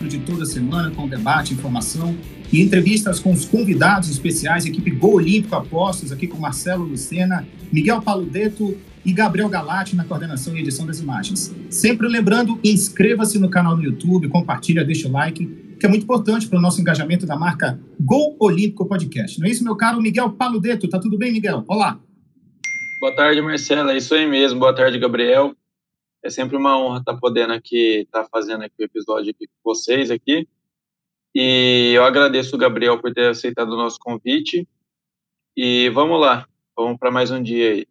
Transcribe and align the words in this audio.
de 0.00 0.18
toda 0.18 0.44
semana 0.44 0.90
com 0.90 1.08
debate, 1.08 1.54
informação 1.54 2.16
e 2.52 2.60
entrevistas 2.60 3.18
com 3.18 3.32
os 3.32 3.44
convidados 3.44 4.10
especiais, 4.10 4.66
equipe 4.66 4.90
Gol 4.90 5.14
Olímpico 5.14 5.54
Apostos, 5.54 6.12
aqui 6.12 6.26
com 6.26 6.38
Marcelo 6.38 6.84
Lucena, 6.84 7.46
Miguel 7.72 8.02
Paludeto 8.02 8.76
e 9.04 9.12
Gabriel 9.12 9.48
Galati 9.48 9.96
na 9.96 10.04
coordenação 10.04 10.56
e 10.56 10.60
edição 10.60 10.86
das 10.86 11.00
imagens. 11.00 11.54
Sempre 11.68 12.08
lembrando, 12.08 12.58
inscreva-se 12.64 13.38
no 13.38 13.50
canal 13.50 13.76
no 13.76 13.84
YouTube, 13.84 14.28
compartilha, 14.28 14.84
deixa 14.84 15.08
o 15.08 15.12
like, 15.12 15.46
que 15.78 15.86
é 15.86 15.88
muito 15.88 16.04
importante 16.04 16.48
para 16.48 16.58
o 16.58 16.62
nosso 16.62 16.80
engajamento 16.80 17.26
da 17.26 17.36
marca 17.36 17.78
Gol 18.00 18.36
Olímpico 18.40 18.86
Podcast. 18.86 19.38
Não 19.38 19.46
é 19.46 19.50
isso, 19.50 19.64
meu 19.64 19.76
caro 19.76 20.00
Miguel 20.00 20.30
Paludeto? 20.30 20.88
Tá 20.88 20.98
tudo 20.98 21.18
bem, 21.18 21.32
Miguel? 21.32 21.64
Olá! 21.68 21.98
Boa 23.00 23.14
tarde, 23.14 23.42
Marcelo. 23.42 23.90
É 23.90 23.98
isso 23.98 24.14
aí 24.14 24.26
mesmo. 24.26 24.58
Boa 24.58 24.74
tarde, 24.74 24.98
Gabriel. 24.98 25.54
É 26.24 26.30
sempre 26.30 26.56
uma 26.56 26.78
honra 26.78 27.00
estar 27.00 27.18
podendo 27.18 27.52
aqui, 27.52 28.00
estar 28.00 28.26
fazendo 28.30 28.64
aqui 28.64 28.74
o 28.80 28.84
episódio 28.84 29.30
aqui 29.30 29.46
com 29.46 29.60
vocês 29.62 30.10
aqui. 30.10 30.48
E 31.34 31.92
eu 31.94 32.02
agradeço 32.02 32.56
o 32.56 32.58
Gabriel 32.58 32.98
por 32.98 33.12
ter 33.12 33.28
aceitado 33.28 33.72
o 33.72 33.76
nosso 33.76 33.98
convite. 34.00 34.66
E 35.54 35.90
vamos 35.90 36.18
lá, 36.18 36.48
vamos 36.74 36.98
para 36.98 37.10
mais 37.10 37.30
um 37.30 37.42
dia 37.42 37.72
aí. 37.72 37.86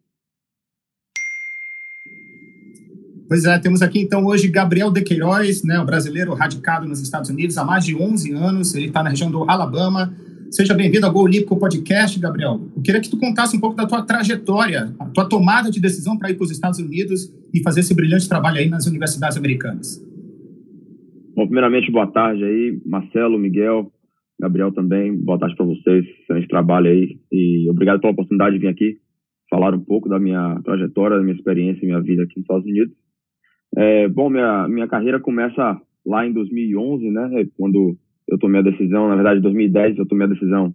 Pois 3.28 3.44
é, 3.44 3.56
temos 3.60 3.82
aqui 3.82 4.00
então 4.00 4.24
hoje 4.26 4.48
Gabriel 4.48 4.90
De 4.90 5.02
Queiroz, 5.02 5.62
né, 5.62 5.78
o 5.78 5.86
brasileiro 5.86 6.34
radicado 6.34 6.88
nos 6.88 7.00
Estados 7.00 7.30
Unidos 7.30 7.56
há 7.56 7.64
mais 7.64 7.84
de 7.84 7.94
11 7.94 8.32
anos, 8.32 8.74
ele 8.74 8.88
está 8.88 9.00
na 9.02 9.10
região 9.10 9.30
do 9.30 9.48
Alabama, 9.48 10.12
Seja 10.54 10.72
bem-vindo 10.72 11.04
ao 11.04 11.12
Gol 11.12 11.24
Olímpico 11.24 11.58
Podcast, 11.58 12.16
Gabriel. 12.20 12.60
Eu 12.76 12.80
queria 12.80 13.00
que 13.00 13.10
tu 13.10 13.18
contasse 13.18 13.56
um 13.56 13.60
pouco 13.60 13.74
da 13.74 13.88
tua 13.88 14.06
trajetória, 14.06 14.94
a 15.00 15.06
tua 15.06 15.28
tomada 15.28 15.68
de 15.68 15.80
decisão 15.80 16.16
para 16.16 16.30
ir 16.30 16.36
para 16.36 16.44
os 16.44 16.52
Estados 16.52 16.78
Unidos 16.78 17.28
e 17.52 17.60
fazer 17.60 17.80
esse 17.80 17.92
brilhante 17.92 18.28
trabalho 18.28 18.58
aí 18.58 18.68
nas 18.68 18.86
universidades 18.86 19.36
americanas. 19.36 20.00
Bom, 21.34 21.44
primeiramente, 21.46 21.90
boa 21.90 22.06
tarde 22.06 22.44
aí, 22.44 22.80
Marcelo, 22.86 23.36
Miguel, 23.36 23.90
Gabriel 24.38 24.70
também. 24.70 25.16
Boa 25.16 25.40
tarde 25.40 25.56
para 25.56 25.66
vocês, 25.66 26.06
excelente 26.22 26.46
trabalho 26.46 26.88
aí. 26.88 27.18
E 27.32 27.68
obrigado 27.68 28.00
pela 28.00 28.12
oportunidade 28.12 28.54
de 28.54 28.60
vir 28.60 28.68
aqui 28.68 28.98
falar 29.50 29.74
um 29.74 29.80
pouco 29.80 30.08
da 30.08 30.20
minha 30.20 30.60
trajetória, 30.64 31.16
da 31.16 31.22
minha 31.24 31.34
experiência, 31.34 31.84
minha 31.84 32.00
vida 32.00 32.22
aqui 32.22 32.34
nos 32.36 32.44
Estados 32.44 32.64
Unidos. 32.64 32.94
É, 33.76 34.06
bom, 34.06 34.30
minha, 34.30 34.68
minha 34.68 34.86
carreira 34.86 35.18
começa 35.18 35.80
lá 36.06 36.24
em 36.24 36.32
2011, 36.32 37.10
né, 37.10 37.44
quando 37.56 37.96
eu 38.28 38.38
tomei 38.38 38.60
a 38.60 38.64
decisão, 38.64 39.08
na 39.08 39.14
verdade, 39.14 39.38
em 39.38 39.42
2010 39.42 39.98
eu 39.98 40.06
tomei 40.06 40.26
a 40.26 40.30
decisão 40.30 40.74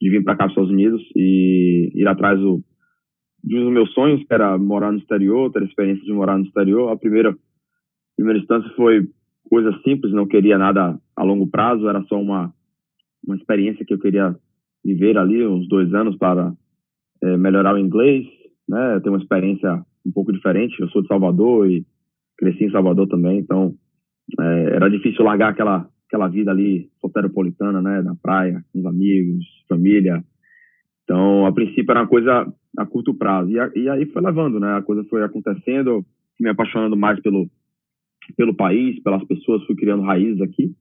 de 0.00 0.10
vir 0.10 0.22
para 0.24 0.36
cá, 0.36 0.44
para 0.44 0.46
os 0.46 0.52
Estados 0.52 0.70
Unidos 0.70 1.02
e 1.16 1.92
ir 1.94 2.06
atrás 2.06 2.38
do, 2.38 2.62
dos 3.42 3.72
meus 3.72 3.92
sonhos, 3.92 4.24
que 4.24 4.32
era 4.32 4.56
morar 4.58 4.92
no 4.92 4.98
exterior, 4.98 5.50
ter 5.52 5.62
a 5.62 5.66
experiência 5.66 6.04
de 6.04 6.12
morar 6.12 6.38
no 6.38 6.44
exterior. 6.44 6.90
A 6.90 6.96
primeira, 6.96 7.36
primeira 8.16 8.38
instância 8.38 8.70
foi 8.76 9.08
coisa 9.48 9.72
simples, 9.82 10.12
não 10.12 10.26
queria 10.26 10.58
nada 10.58 10.98
a 11.16 11.22
longo 11.22 11.46
prazo, 11.46 11.88
era 11.88 12.02
só 12.04 12.20
uma, 12.20 12.52
uma 13.26 13.36
experiência 13.36 13.84
que 13.84 13.94
eu 13.94 13.98
queria 13.98 14.34
viver 14.84 15.16
ali, 15.16 15.46
uns 15.46 15.68
dois 15.68 15.92
anos, 15.94 16.16
para 16.16 16.52
é, 17.22 17.36
melhorar 17.36 17.74
o 17.74 17.78
inglês, 17.78 18.26
né, 18.68 19.00
ter 19.00 19.08
uma 19.08 19.18
experiência 19.18 19.82
um 20.04 20.12
pouco 20.12 20.32
diferente. 20.32 20.78
Eu 20.80 20.88
sou 20.88 21.02
de 21.02 21.08
Salvador 21.08 21.70
e 21.70 21.86
cresci 22.36 22.64
em 22.64 22.70
Salvador 22.70 23.06
também, 23.08 23.38
então 23.38 23.74
é, 24.38 24.76
era 24.76 24.90
difícil 24.90 25.24
largar 25.24 25.50
aquela 25.50 25.88
aquela 26.14 26.28
vida 26.28 26.52
ali 26.52 26.88
soteropolitana, 27.00 27.82
né, 27.82 28.00
na 28.00 28.14
praia, 28.14 28.64
com 28.72 28.78
os 28.78 28.86
amigos, 28.86 29.44
família. 29.68 30.24
Então, 31.02 31.44
a 31.44 31.52
princípio 31.52 31.90
era 31.90 32.00
uma 32.00 32.06
coisa 32.06 32.46
a 32.76 32.86
curto 32.86 33.12
prazo. 33.12 33.50
E, 33.50 33.58
a, 33.58 33.70
e 33.74 33.88
aí 33.88 34.06
foi 34.06 34.22
levando, 34.22 34.60
né, 34.60 34.76
a 34.76 34.82
coisa 34.82 35.04
foi 35.04 35.24
acontecendo, 35.24 36.04
me 36.40 36.48
apaixonando 36.48 36.96
mais 36.96 37.20
pelo, 37.20 37.50
pelo 38.36 38.54
país, 38.54 39.02
pelas 39.02 39.24
pessoas, 39.24 39.64
fui 39.64 39.74
criando 39.74 40.04
raízes 40.04 40.40
aqui. 40.40 40.72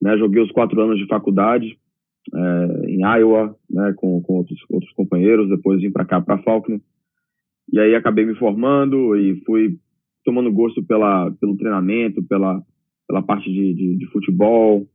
Né, 0.00 0.16
joguei 0.16 0.42
os 0.42 0.52
quatro 0.52 0.80
anos 0.80 0.98
de 0.98 1.06
faculdade 1.06 1.78
é, 2.34 2.86
em 2.86 3.00
Iowa, 3.02 3.54
né, 3.68 3.92
com, 3.96 4.22
com 4.22 4.34
outros, 4.34 4.58
outros 4.70 4.92
companheiros, 4.92 5.50
depois 5.50 5.82
vim 5.82 5.90
para 5.90 6.06
cá, 6.06 6.20
para 6.20 6.38
Faulkner. 6.38 6.80
E 7.70 7.78
aí 7.78 7.94
acabei 7.94 8.24
me 8.24 8.34
formando 8.36 9.14
e 9.16 9.42
fui 9.44 9.76
tomando 10.24 10.50
gosto 10.50 10.82
pela, 10.82 11.30
pelo 11.32 11.56
treinamento, 11.56 12.22
pela, 12.22 12.62
pela 13.08 13.22
parte 13.22 13.50
de, 13.50 13.74
de, 13.74 13.96
de 13.96 14.06
futebol 14.10 14.86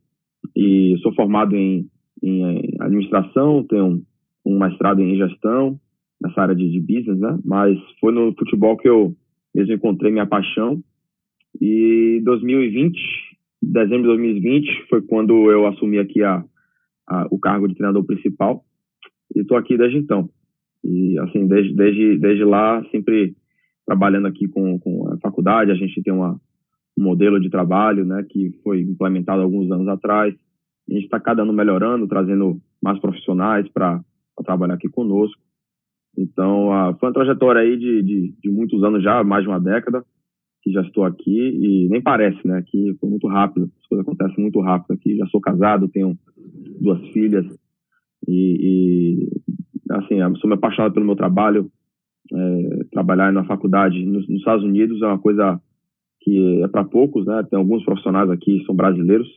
e 0.56 0.96
sou 1.02 1.12
formado 1.14 1.56
em, 1.56 1.88
em 2.22 2.76
administração, 2.80 3.64
tenho 3.64 3.86
um, 3.86 4.04
um, 4.46 4.58
mestrado 4.58 5.00
em 5.00 5.16
gestão 5.16 5.78
nessa 6.22 6.40
área 6.40 6.54
de, 6.54 6.70
de 6.70 6.80
business, 6.80 7.18
né? 7.18 7.38
Mas 7.44 7.76
foi 8.00 8.12
no 8.12 8.32
futebol 8.38 8.76
que 8.76 8.88
eu 8.88 9.14
mesmo 9.54 9.74
encontrei 9.74 10.12
minha 10.12 10.26
paixão. 10.26 10.80
E 11.60 12.20
2020, 12.24 12.96
dezembro 13.62 14.02
de 14.02 14.08
2020, 14.08 14.86
foi 14.88 15.02
quando 15.02 15.50
eu 15.50 15.66
assumi 15.66 15.98
aqui 15.98 16.22
a, 16.22 16.44
a 17.08 17.26
o 17.30 17.38
cargo 17.38 17.68
de 17.68 17.74
treinador 17.74 18.04
principal. 18.04 18.64
E 19.34 19.40
estou 19.40 19.56
aqui 19.56 19.76
desde 19.76 19.98
então. 19.98 20.28
E, 20.84 21.18
assim, 21.18 21.46
desde, 21.46 21.74
desde, 21.74 22.18
desde 22.18 22.44
lá, 22.44 22.84
sempre 22.90 23.34
trabalhando 23.86 24.26
aqui 24.26 24.46
com, 24.48 24.78
com 24.78 25.08
a 25.12 25.18
faculdade, 25.18 25.70
a 25.70 25.74
gente 25.74 26.02
tem 26.02 26.12
uma, 26.12 26.38
modelo 26.96 27.40
de 27.40 27.50
trabalho, 27.50 28.04
né, 28.04 28.24
que 28.28 28.50
foi 28.62 28.80
implementado 28.80 29.42
alguns 29.42 29.70
anos 29.70 29.88
atrás. 29.88 30.34
A 30.88 30.92
gente 30.92 31.04
está 31.04 31.18
cada 31.18 31.42
ano 31.42 31.52
melhorando, 31.52 32.06
trazendo 32.06 32.60
mais 32.82 32.98
profissionais 33.00 33.68
para 33.68 34.00
trabalhar 34.44 34.74
aqui 34.74 34.88
conosco. 34.88 35.40
Então, 36.16 36.72
a, 36.72 36.94
foi 36.94 37.08
uma 37.08 37.14
trajetória 37.14 37.62
aí 37.62 37.76
de, 37.76 38.02
de, 38.02 38.34
de, 38.42 38.50
muitos 38.50 38.82
anos 38.84 39.02
já, 39.02 39.24
mais 39.24 39.42
de 39.42 39.48
uma 39.48 39.58
década, 39.58 40.04
que 40.62 40.70
já 40.70 40.82
estou 40.82 41.04
aqui 41.04 41.30
e 41.30 41.88
nem 41.88 42.00
parece, 42.00 42.46
né, 42.46 42.62
que 42.66 42.94
foi 43.00 43.10
muito 43.10 43.26
rápido, 43.26 43.70
as 43.80 43.86
coisas 43.86 44.06
acontecem 44.06 44.42
muito 44.42 44.60
rápido 44.60 44.92
aqui. 44.92 45.16
Já 45.16 45.26
sou 45.26 45.40
casado, 45.40 45.88
tenho 45.88 46.16
duas 46.80 47.00
filhas 47.08 47.44
e, 48.28 48.58
e 48.60 49.28
assim, 49.90 50.18
sou 50.40 50.48
me 50.48 50.54
apaixonado 50.54 50.94
pelo 50.94 51.06
meu 51.06 51.16
trabalho. 51.16 51.70
É, 52.32 52.84
trabalhar 52.90 53.30
na 53.32 53.44
faculdade 53.44 54.02
nos, 54.02 54.26
nos 54.26 54.38
Estados 54.38 54.64
Unidos 54.64 55.02
é 55.02 55.06
uma 55.06 55.18
coisa 55.18 55.60
que 56.24 56.62
é 56.62 56.68
para 56.68 56.84
poucos, 56.84 57.26
né? 57.26 57.46
Tem 57.48 57.58
alguns 57.58 57.84
profissionais 57.84 58.30
aqui 58.30 58.58
que 58.58 58.64
são 58.64 58.74
brasileiros, 58.74 59.28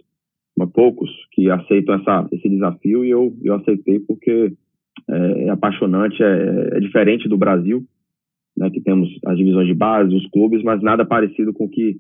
mas 0.58 0.72
poucos 0.72 1.10
que 1.34 1.52
aceitam 1.52 1.96
essa, 1.96 2.28
esse 2.32 2.48
desafio 2.48 3.04
e 3.04 3.10
eu, 3.10 3.36
eu 3.44 3.56
aceitei 3.56 4.00
porque 4.00 4.54
é, 5.10 5.44
é 5.44 5.50
apaixonante, 5.50 6.24
é, 6.24 6.78
é, 6.78 6.80
diferente 6.80 7.28
do 7.28 7.38
Brasil, 7.38 7.84
né? 8.56 8.70
Que 8.70 8.80
temos 8.80 9.10
as 9.26 9.38
divisões 9.38 9.68
de 9.68 9.74
base, 9.74 10.16
os 10.16 10.26
clubes, 10.28 10.64
mas 10.64 10.82
nada 10.82 11.06
parecido 11.06 11.54
com 11.54 11.66
o 11.66 11.70
que 11.70 11.98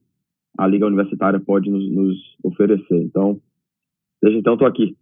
a 0.57 0.65
liga 0.65 0.87
universitária 0.87 1.39
pode 1.39 1.69
nos, 1.69 1.91
nos 1.91 2.17
oferecer. 2.41 3.03
Então, 3.03 3.39
desde 4.21 4.39
então 4.39 4.53
estou 4.53 4.67
aqui. 4.67 4.95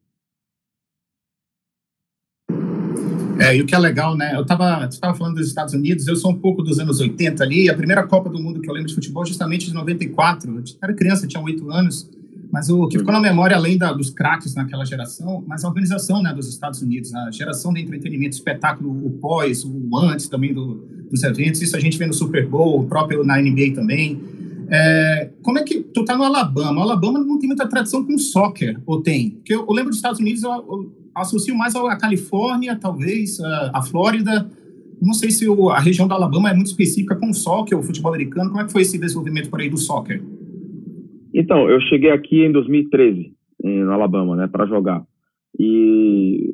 É, 3.40 3.56
e 3.56 3.62
o 3.62 3.66
que 3.66 3.76
é 3.76 3.80
legal, 3.80 4.16
né? 4.16 4.34
Eu 4.36 4.42
estava 4.42 4.88
tava 5.00 5.18
falando 5.18 5.36
dos 5.36 5.48
Estados 5.48 5.74
Unidos, 5.74 6.08
eu 6.08 6.16
sou 6.16 6.32
um 6.32 6.38
pouco 6.38 6.62
dos 6.62 6.80
anos 6.80 7.00
80 7.00 7.44
ali, 7.44 7.70
a 7.70 7.76
primeira 7.76 8.06
Copa 8.08 8.30
do 8.30 8.42
Mundo 8.42 8.62
que 8.62 8.70
eu 8.70 8.74
lembro 8.74 8.88
de 8.88 8.96
futebol 8.96 9.26
justamente 9.26 9.66
de 9.66 9.74
94. 9.74 10.56
Eu 10.56 10.64
era 10.82 10.94
criança, 10.94 11.28
tinha 11.28 11.44
oito 11.44 11.70
anos, 11.70 12.10
mas 12.52 12.70
o 12.70 12.88
que 12.88 12.98
ficou 12.98 13.14
na 13.14 13.20
memória, 13.20 13.56
além 13.58 13.78
da, 13.78 13.92
dos 13.92 14.10
craques 14.10 14.56
naquela 14.56 14.86
geração, 14.86 15.44
mas 15.46 15.66
a 15.66 15.68
organização 15.68 16.24
né, 16.24 16.34
dos 16.34 16.48
Estados 16.48 16.82
Unidos, 16.82 17.14
a 17.14 17.30
geração 17.32 17.74
de 17.74 17.82
entretenimento, 17.82 18.36
espetáculo, 18.36 18.90
o 19.06 19.12
pós, 19.12 19.66
o 19.66 19.98
antes 19.98 20.30
também 20.30 20.54
do, 20.54 20.76
dos 21.12 21.22
eventos, 21.24 21.62
isso 21.62 21.76
a 21.76 21.80
gente 21.80 21.98
vê 21.98 22.06
no 22.06 22.14
Super 22.14 22.48
Bowl, 22.48 22.80
o 22.80 22.86
próprio 22.86 23.24
na 23.24 23.38
NBA 23.38 23.74
também. 23.76 24.22
É, 24.70 25.30
como 25.44 25.60
é 25.60 25.64
que 25.64 25.82
tu 25.82 26.06
tá 26.06 26.16
no 26.16 26.24
Alabama? 26.24 26.80
O 26.80 26.84
Alabama 26.84 27.20
não 27.20 27.38
tem 27.38 27.48
muita 27.48 27.68
tradição 27.68 28.04
com 28.04 28.18
soccer, 28.18 28.80
ou 28.86 29.02
tem? 29.02 29.32
Porque 29.32 29.54
eu, 29.54 29.66
eu 29.68 29.74
lembro 29.74 29.90
dos 29.90 29.98
Estados 29.98 30.20
Unidos, 30.20 30.42
eu, 30.42 30.52
eu 30.52 31.05
associo 31.16 31.56
mais 31.56 31.76
à 31.76 31.96
Califórnia, 31.96 32.78
talvez, 32.80 33.40
a, 33.74 33.82
Flórida. 33.82 34.50
Não 35.02 35.14
sei 35.14 35.32
se 35.32 35.46
a 35.72 35.80
região 35.80 36.08
da 36.08 36.16
Alabama 36.16 36.50
é 36.50 36.54
muito 36.54 36.68
específica 36.68 37.16
com 37.16 37.30
o 37.30 37.34
soccer, 37.34 37.78
o 37.78 37.84
futebol 37.84 38.14
americano. 38.14 38.50
Como 38.50 38.62
é 38.62 38.66
que 38.66 38.72
foi 38.72 38.82
esse 38.82 39.00
desenvolvimento 39.00 39.50
por 39.50 39.62
aí 39.62 39.70
do 39.70 39.78
soccer? 39.78 40.22
Então, 41.34 41.70
eu 41.70 41.80
cheguei 41.82 42.12
aqui 42.12 42.46
em 42.46 42.52
2013, 42.52 43.34
em 43.64 43.84
Alabama, 43.84 44.36
né, 44.36 44.48
para 44.48 44.66
jogar. 44.66 45.04
E 45.60 46.54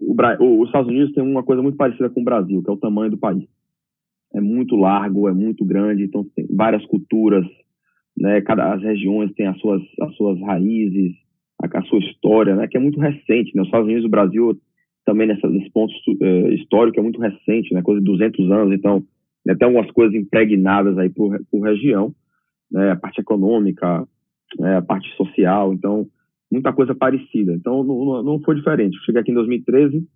o, 0.00 0.60
os 0.60 0.68
Estados 0.68 0.88
Unidos 0.88 1.12
tem 1.12 1.22
uma 1.22 1.42
coisa 1.42 1.62
muito 1.62 1.76
parecida 1.76 2.10
com 2.10 2.20
o 2.20 2.24
Brasil, 2.24 2.62
que 2.62 2.70
é 2.70 2.72
o 2.72 2.78
tamanho 2.78 3.10
do 3.10 3.18
país. 3.18 3.44
É 4.34 4.40
muito 4.40 4.76
largo, 4.76 5.28
é 5.28 5.32
muito 5.32 5.64
grande, 5.64 6.04
então 6.04 6.24
tem 6.34 6.46
várias 6.50 6.84
culturas, 6.86 7.44
né, 8.16 8.40
cada 8.42 8.74
as 8.74 8.82
regiões 8.82 9.32
têm 9.32 9.46
as 9.46 9.58
suas 9.58 9.82
as 10.00 10.14
suas 10.16 10.40
raízes, 10.40 11.14
a, 11.62 11.78
a, 11.78 11.82
sua 11.82 11.98
história, 12.00 12.54
né, 12.54 12.66
que 12.66 12.76
é 12.76 12.80
muito 12.80 13.00
recente. 13.00 13.54
Né? 13.54 13.62
Os 13.62 13.68
Estados 13.68 13.86
Unidos 13.86 14.04
e 14.04 14.06
o 14.06 14.10
Brasil 14.10 14.58
também 15.04 15.26
nessa, 15.26 15.48
nesse 15.48 15.70
ponto 15.70 15.92
é, 16.20 16.54
histórico 16.54 16.98
é 16.98 17.02
muito 17.02 17.20
recente, 17.20 17.74
né, 17.74 17.82
coisa 17.82 18.00
de 18.00 18.06
200 18.06 18.50
anos, 18.50 18.74
então 18.74 19.02
né, 19.44 19.54
tem 19.54 19.66
algumas 19.66 19.90
coisas 19.90 20.14
impregnadas 20.14 20.96
aí 20.96 21.10
por, 21.10 21.38
por 21.50 21.60
região, 21.62 22.14
né, 22.70 22.92
a 22.92 22.96
parte 22.96 23.20
econômica, 23.20 24.06
né, 24.58 24.76
a 24.76 24.82
parte 24.82 25.08
social, 25.16 25.72
então 25.72 26.06
muita 26.50 26.72
coisa 26.72 26.94
parecida. 26.94 27.52
Então 27.52 27.82
não, 27.82 28.22
não 28.22 28.40
foi 28.40 28.54
diferente. 28.54 28.98
cheguei 29.04 29.20
aqui 29.20 29.30
em 29.30 29.34
2013, 29.34 30.06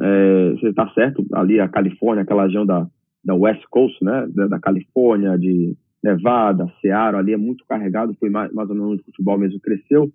é, 0.00 0.50
você 0.52 0.68
está 0.68 0.88
certo, 0.94 1.24
ali 1.32 1.60
a 1.60 1.68
Califórnia, 1.68 2.22
aquela 2.22 2.44
região 2.44 2.66
da, 2.66 2.86
da 3.24 3.34
West 3.34 3.62
Coast, 3.70 4.02
né, 4.02 4.26
da, 4.34 4.48
da 4.48 4.58
Califórnia, 4.58 5.38
de 5.38 5.76
Nevada, 6.02 6.70
Seara, 6.80 7.18
ali 7.18 7.32
é 7.32 7.36
muito 7.36 7.64
carregado, 7.66 8.14
foi 8.18 8.28
mais, 8.28 8.52
mais 8.52 8.68
ou 8.68 8.74
menos 8.74 9.00
o 9.00 9.04
futebol 9.04 9.38
mesmo 9.38 9.60
cresceu. 9.60 10.10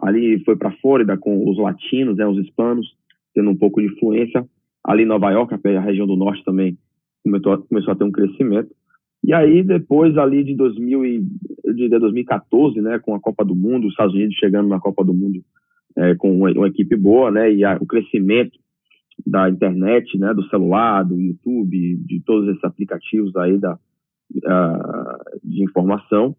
Ali 0.00 0.42
foi 0.44 0.56
para 0.56 0.68
a 0.68 0.76
Flórida 0.76 1.16
com 1.16 1.48
os 1.48 1.58
latinos, 1.58 2.16
né, 2.16 2.26
os 2.26 2.38
hispanos, 2.38 2.86
tendo 3.34 3.50
um 3.50 3.56
pouco 3.56 3.80
de 3.80 3.88
influência. 3.88 4.46
Ali 4.84 5.02
em 5.02 5.06
Nova 5.06 5.30
York, 5.30 5.54
a 5.54 5.80
região 5.80 6.06
do 6.06 6.16
norte 6.16 6.44
também 6.44 6.78
começou, 7.24 7.92
a 7.92 7.96
ter 7.96 8.04
um 8.04 8.12
crescimento. 8.12 8.70
E 9.24 9.32
aí, 9.32 9.62
depois 9.62 10.16
ali 10.16 10.44
de, 10.44 10.54
2000 10.54 11.04
e, 11.04 11.26
de 11.74 11.88
2014, 11.88 12.80
né, 12.80 12.98
com 12.98 13.14
a 13.14 13.20
Copa 13.20 13.44
do 13.44 13.54
Mundo, 13.54 13.86
os 13.86 13.92
Estados 13.92 14.14
Unidos 14.14 14.36
chegando 14.36 14.68
na 14.68 14.78
Copa 14.78 15.04
do 15.04 15.12
Mundo 15.12 15.42
é, 15.96 16.14
com 16.14 16.36
uma, 16.36 16.52
uma, 16.52 16.68
equipe 16.68 16.94
boa, 16.94 17.30
né, 17.30 17.52
e 17.52 17.64
a, 17.64 17.76
o 17.80 17.86
crescimento 17.86 18.56
da 19.26 19.48
internet, 19.48 20.16
né, 20.18 20.32
do 20.34 20.46
celular, 20.48 21.02
do 21.02 21.18
YouTube, 21.18 21.96
de 21.96 22.20
todos 22.20 22.48
esses 22.50 22.62
aplicativos 22.62 23.34
aí 23.36 23.58
da, 23.58 23.78
de 25.42 25.64
informação, 25.64 26.36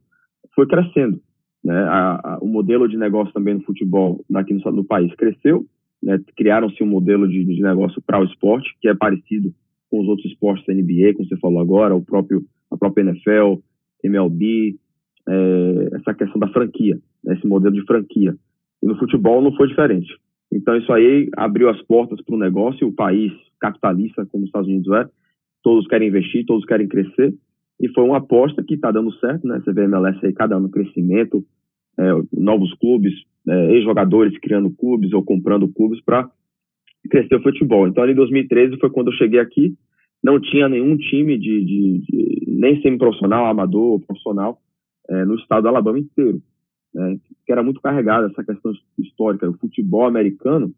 foi 0.53 0.67
crescendo. 0.67 1.19
Né? 1.67 1.77
A, 1.83 2.21
a, 2.23 2.37
o 2.39 2.47
modelo 2.47 2.87
de 2.87 2.95
negócio 2.95 3.33
também 3.33 3.55
no 3.55 3.61
futebol 3.63 4.23
aqui 4.33 4.53
no, 4.53 4.71
no 4.71 4.85
país 4.85 5.13
cresceu, 5.15 5.65
né? 6.01 6.17
criaram-se 6.37 6.81
um 6.81 6.87
modelo 6.87 7.27
de, 7.27 7.43
de 7.43 7.61
negócio 7.61 8.01
para 8.01 8.21
o 8.21 8.23
esporte, 8.23 8.73
que 8.79 8.87
é 8.87 8.95
parecido 8.95 9.53
com 9.91 9.99
os 9.99 10.07
outros 10.07 10.31
esportes 10.31 10.65
da 10.65 10.73
NBA, 10.73 11.13
como 11.13 11.27
você 11.27 11.35
falou 11.35 11.59
agora, 11.59 11.93
o 11.93 12.01
próprio 12.01 12.41
a 12.71 12.77
própria 12.77 13.03
NFL, 13.03 13.59
MLB, 14.01 14.77
é, 15.27 15.89
essa 15.95 16.13
questão 16.13 16.39
da 16.39 16.47
franquia, 16.47 16.97
né, 17.21 17.33
esse 17.33 17.45
modelo 17.45 17.75
de 17.75 17.85
franquia. 17.85 18.33
E 18.81 18.85
no 18.87 18.97
futebol 18.97 19.41
não 19.41 19.53
foi 19.53 19.67
diferente. 19.67 20.07
Então 20.49 20.77
isso 20.77 20.93
aí 20.93 21.29
abriu 21.35 21.69
as 21.69 21.81
portas 21.81 22.21
para 22.21 22.35
o 22.35 22.39
negócio, 22.39 22.87
o 22.87 22.93
país 22.93 23.33
capitalista 23.59 24.25
como 24.25 24.43
os 24.43 24.47
Estados 24.47 24.69
Unidos 24.69 24.89
é, 24.93 25.05
todos 25.61 25.85
querem 25.87 26.07
investir, 26.07 26.45
todos 26.45 26.63
querem 26.65 26.87
crescer, 26.87 27.33
e 27.79 27.89
foi 27.89 28.05
uma 28.05 28.17
aposta 28.19 28.63
que 28.63 28.75
está 28.75 28.89
dando 28.89 29.13
certo, 29.15 29.45
né? 29.47 29.59
Você 29.59 29.71
vê 29.71 29.81
a 29.81 29.85
MLS 29.85 30.25
aí 30.25 30.33
cada 30.33 30.55
ano 30.55 30.69
crescimento, 30.69 31.45
é, 31.99 32.11
novos 32.33 32.73
clubes, 32.75 33.13
é, 33.47 33.73
ex-jogadores 33.73 34.37
criando 34.39 34.69
clubes 34.71 35.13
ou 35.13 35.23
comprando 35.23 35.67
clubes 35.67 36.01
para 36.03 36.29
crescer 37.09 37.35
o 37.35 37.43
futebol. 37.43 37.87
Então 37.87 38.03
ali 38.03 38.13
em 38.13 38.15
2013 38.15 38.77
foi 38.79 38.89
quando 38.89 39.07
eu 39.07 39.17
cheguei 39.17 39.39
aqui, 39.39 39.73
não 40.23 40.39
tinha 40.39 40.67
nenhum 40.67 40.97
time 40.97 41.37
de, 41.37 41.63
de, 41.63 41.99
de 41.99 42.45
nem 42.47 42.81
semi-profissional, 42.81 43.45
amador 43.45 43.99
profissional 44.01 44.59
é, 45.09 45.25
no 45.25 45.35
estado 45.35 45.63
do 45.63 45.69
Alabama 45.69 45.99
inteiro. 45.99 46.41
Né, 46.93 47.17
que 47.45 47.51
era 47.51 47.61
muito 47.61 47.81
carregada 47.81 48.27
essa 48.27 48.43
questão 48.43 48.71
histórica. 48.97 49.49
O 49.49 49.57
futebol 49.57 50.05
americano, 50.05 50.73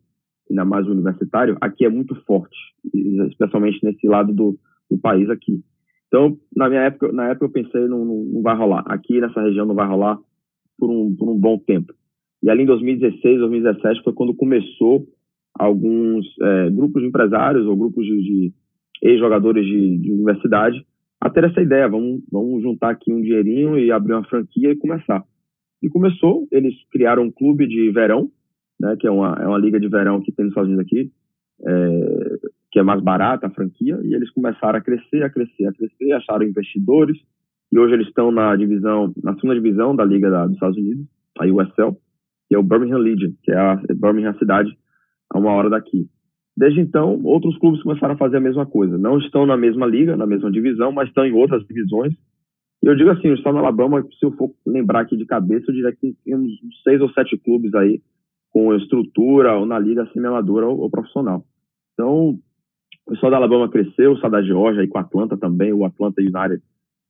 ainda 0.49 0.65
mais 0.65 0.87
universitário, 0.87 1.57
aqui 1.61 1.85
é 1.85 1.89
muito 1.89 2.15
forte, 2.25 2.57
especialmente 3.29 3.79
nesse 3.83 4.07
lado 4.07 4.33
do, 4.33 4.59
do 4.89 4.97
país 4.97 5.29
aqui. 5.29 5.61
Então, 6.07 6.37
na 6.55 6.67
minha 6.67 6.81
época, 6.81 7.11
na 7.11 7.29
época 7.29 7.45
eu 7.45 7.51
pensei, 7.51 7.87
não, 7.87 8.03
não, 8.03 8.23
não 8.23 8.41
vai 8.41 8.55
rolar. 8.55 8.83
Aqui 8.87 9.21
nessa 9.21 9.41
região 9.41 9.65
não 9.65 9.75
vai 9.75 9.87
rolar 9.87 10.19
por 10.79 10.89
um, 10.89 11.15
por 11.15 11.29
um 11.29 11.37
bom 11.37 11.57
tempo. 11.59 11.93
E 12.41 12.49
ali 12.49 12.63
em 12.63 12.65
2016, 12.65 13.39
2017 13.39 14.03
foi 14.03 14.13
quando 14.13 14.33
começou 14.33 15.05
alguns 15.53 16.25
é, 16.41 16.69
grupos 16.69 17.01
de 17.01 17.09
empresários 17.09 17.65
ou 17.65 17.75
grupos 17.75 18.05
de, 18.05 18.17
de 18.21 18.53
ex-jogadores 19.03 19.65
de, 19.65 19.97
de, 19.97 20.11
universidade 20.11 20.85
a 21.19 21.29
ter 21.29 21.43
essa 21.43 21.61
ideia, 21.61 21.87
vamos, 21.87 22.21
vamos 22.31 22.63
juntar 22.63 22.91
aqui 22.91 23.11
um 23.11 23.21
dinheirinho 23.21 23.77
e 23.77 23.91
abrir 23.91 24.13
uma 24.13 24.23
franquia 24.23 24.71
e 24.71 24.77
começar. 24.77 25.23
E 25.83 25.89
começou, 25.89 26.47
eles 26.51 26.73
criaram 26.91 27.23
um 27.23 27.31
clube 27.31 27.67
de 27.67 27.91
verão, 27.91 28.29
né, 28.79 28.95
que 28.97 29.05
é 29.05 29.11
uma, 29.11 29.37
é 29.41 29.45
uma 29.45 29.57
liga 29.57 29.79
de 29.79 29.89
verão 29.89 30.21
que 30.21 30.31
tem 30.31 30.45
nos 30.45 30.51
Estados 30.53 30.69
Unidos 30.69 30.85
aqui, 30.85 31.11
é, 31.67 32.39
que 32.71 32.79
é 32.79 32.83
mais 32.83 33.01
barata 33.01 33.47
a 33.47 33.49
franquia, 33.49 33.99
e 34.03 34.13
eles 34.13 34.29
começaram 34.31 34.79
a 34.79 34.81
crescer, 34.81 35.23
a 35.23 35.29
crescer, 35.29 35.65
a 35.65 35.73
crescer, 35.73 36.11
acharam 36.13 36.47
investidores, 36.47 37.17
e 37.71 37.77
hoje 37.77 37.93
eles 37.93 38.07
estão 38.07 38.31
na 38.31 38.55
divisão, 38.55 39.13
na 39.23 39.35
segunda 39.35 39.55
divisão 39.55 39.95
da 39.95 40.03
liga 40.03 40.29
da, 40.29 40.45
dos 40.45 40.55
Estados 40.55 40.77
Unidos, 40.77 41.05
a 41.37 41.45
USL, 41.45 41.95
que 42.47 42.55
é 42.55 42.57
o 42.57 42.63
Birmingham 42.63 42.97
Legion, 42.97 43.31
que 43.43 43.51
é 43.51 43.57
a 43.57 43.75
Birmingham 43.95 44.33
cidade 44.37 44.75
a 45.31 45.37
uma 45.37 45.51
hora 45.51 45.69
daqui. 45.69 46.07
Desde 46.57 46.81
então, 46.81 47.21
outros 47.23 47.57
clubes 47.57 47.81
começaram 47.83 48.15
a 48.15 48.17
fazer 48.17 48.37
a 48.37 48.41
mesma 48.41 48.65
coisa. 48.65 48.97
Não 48.97 49.17
estão 49.19 49.45
na 49.45 49.55
mesma 49.55 49.85
liga, 49.85 50.17
na 50.17 50.25
mesma 50.25 50.51
divisão, 50.51 50.91
mas 50.91 51.07
estão 51.07 51.25
em 51.25 51.31
outras 51.31 51.65
divisões. 51.65 52.13
E 52.83 52.87
eu 52.87 52.95
digo 52.95 53.11
assim, 53.11 53.29
o 53.29 53.35
estado 53.35 53.53
do 53.53 53.59
Alabama, 53.59 54.05
se 54.19 54.25
eu 54.25 54.31
for 54.31 54.51
lembrar 54.65 55.01
aqui 55.01 55.15
de 55.15 55.25
cabeça, 55.25 55.65
eu 55.69 55.75
diria 55.75 55.91
que 55.95 56.15
temos 56.25 56.51
seis 56.83 56.99
ou 56.99 57.09
sete 57.11 57.37
clubes 57.37 57.73
aí 57.75 58.01
com 58.51 58.73
estrutura 58.75 59.55
ou 59.55 59.65
na 59.65 59.77
liga 59.77 60.09
semi-amadora 60.11 60.67
ou, 60.67 60.79
ou, 60.79 60.89
profissional. 60.89 61.45
Então, 61.93 62.39
o 63.07 63.13
estado 63.13 63.31
da 63.31 63.37
Alabama 63.37 63.69
cresceu, 63.69 64.11
o 64.11 64.15
estado 64.15 64.31
da 64.31 64.41
Georgia 64.41 64.81
aí 64.81 64.87
com 64.87 64.97
a 64.97 65.01
Atlanta 65.01 65.37
também, 65.37 65.71
o 65.71 65.85
Atlanta 65.85 66.21
United 66.21 66.61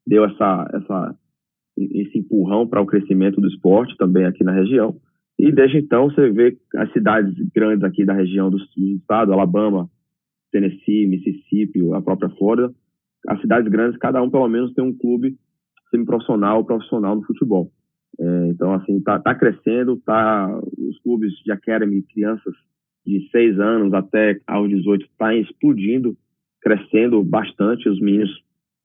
deu 0.09 0.25
essa, 0.25 0.67
essa, 0.73 1.15
esse 1.77 2.17
empurrão 2.17 2.67
para 2.67 2.81
o 2.81 2.85
crescimento 2.85 3.39
do 3.39 3.47
esporte 3.47 3.95
também 3.95 4.25
aqui 4.25 4.43
na 4.43 4.51
região. 4.51 4.99
E 5.37 5.51
desde 5.51 5.77
então 5.77 6.09
você 6.09 6.31
vê 6.31 6.57
as 6.75 6.91
cidades 6.91 7.33
grandes 7.53 7.83
aqui 7.83 8.03
da 8.03 8.13
região 8.13 8.49
do, 8.49 8.57
do 8.57 8.95
estado, 8.97 9.31
Alabama, 9.31 9.87
Tennessee, 10.51 11.07
Mississippi, 11.07 11.79
a 11.93 12.01
própria 12.01 12.29
Flórida, 12.31 12.73
as 13.27 13.39
cidades 13.39 13.71
grandes, 13.71 13.99
cada 13.99 14.21
um 14.21 14.29
pelo 14.29 14.47
menos 14.49 14.73
tem 14.73 14.83
um 14.83 14.97
clube 14.97 15.37
semi-profissional 15.91 16.57
ou 16.57 16.65
profissional 16.65 17.15
no 17.15 17.23
futebol. 17.23 17.71
É, 18.19 18.47
então, 18.47 18.73
assim, 18.73 18.99
tá, 19.01 19.19
tá, 19.19 19.35
crescendo, 19.35 19.97
tá, 19.97 20.59
os 20.77 20.99
clubes 21.03 21.31
de 21.45 21.51
academy, 21.51 22.01
crianças 22.01 22.53
de 23.05 23.29
6 23.29 23.59
anos 23.59 23.93
até 23.93 24.39
aos 24.47 24.67
18, 24.69 25.05
tá 25.17 25.35
explodindo, 25.35 26.17
crescendo 26.61 27.23
bastante, 27.23 27.87
os 27.87 28.01
meninos 28.01 28.29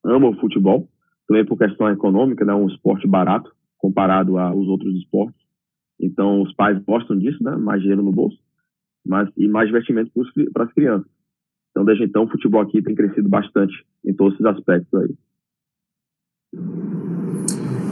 amam 0.04 0.30
o 0.30 0.36
futebol, 0.40 0.88
também 1.26 1.44
por 1.44 1.58
questão 1.58 1.88
econômica, 1.90 2.44
né, 2.44 2.54
um 2.54 2.66
esporte 2.66 3.06
barato 3.06 3.52
comparado 3.78 4.38
aos 4.38 4.66
outros 4.66 4.94
esportes. 4.96 5.38
Então, 6.00 6.42
os 6.42 6.52
pais 6.54 6.82
gostam 6.84 7.16
disso, 7.18 7.42
né? 7.42 7.54
Mais 7.56 7.80
dinheiro 7.80 8.02
no 8.02 8.10
bolso, 8.10 8.38
mas 9.06 9.28
e 9.36 9.46
mais 9.46 9.68
investimento 9.68 10.10
para 10.52 10.64
as 10.64 10.72
crianças. 10.72 11.08
Então, 11.70 11.84
desde 11.84 12.04
então, 12.04 12.24
o 12.24 12.30
futebol 12.30 12.60
aqui 12.60 12.82
tem 12.82 12.94
crescido 12.94 13.28
bastante 13.28 13.74
em 14.04 14.14
todos 14.14 14.34
esses 14.34 14.46
aspectos 14.46 14.94
aí. 14.94 15.14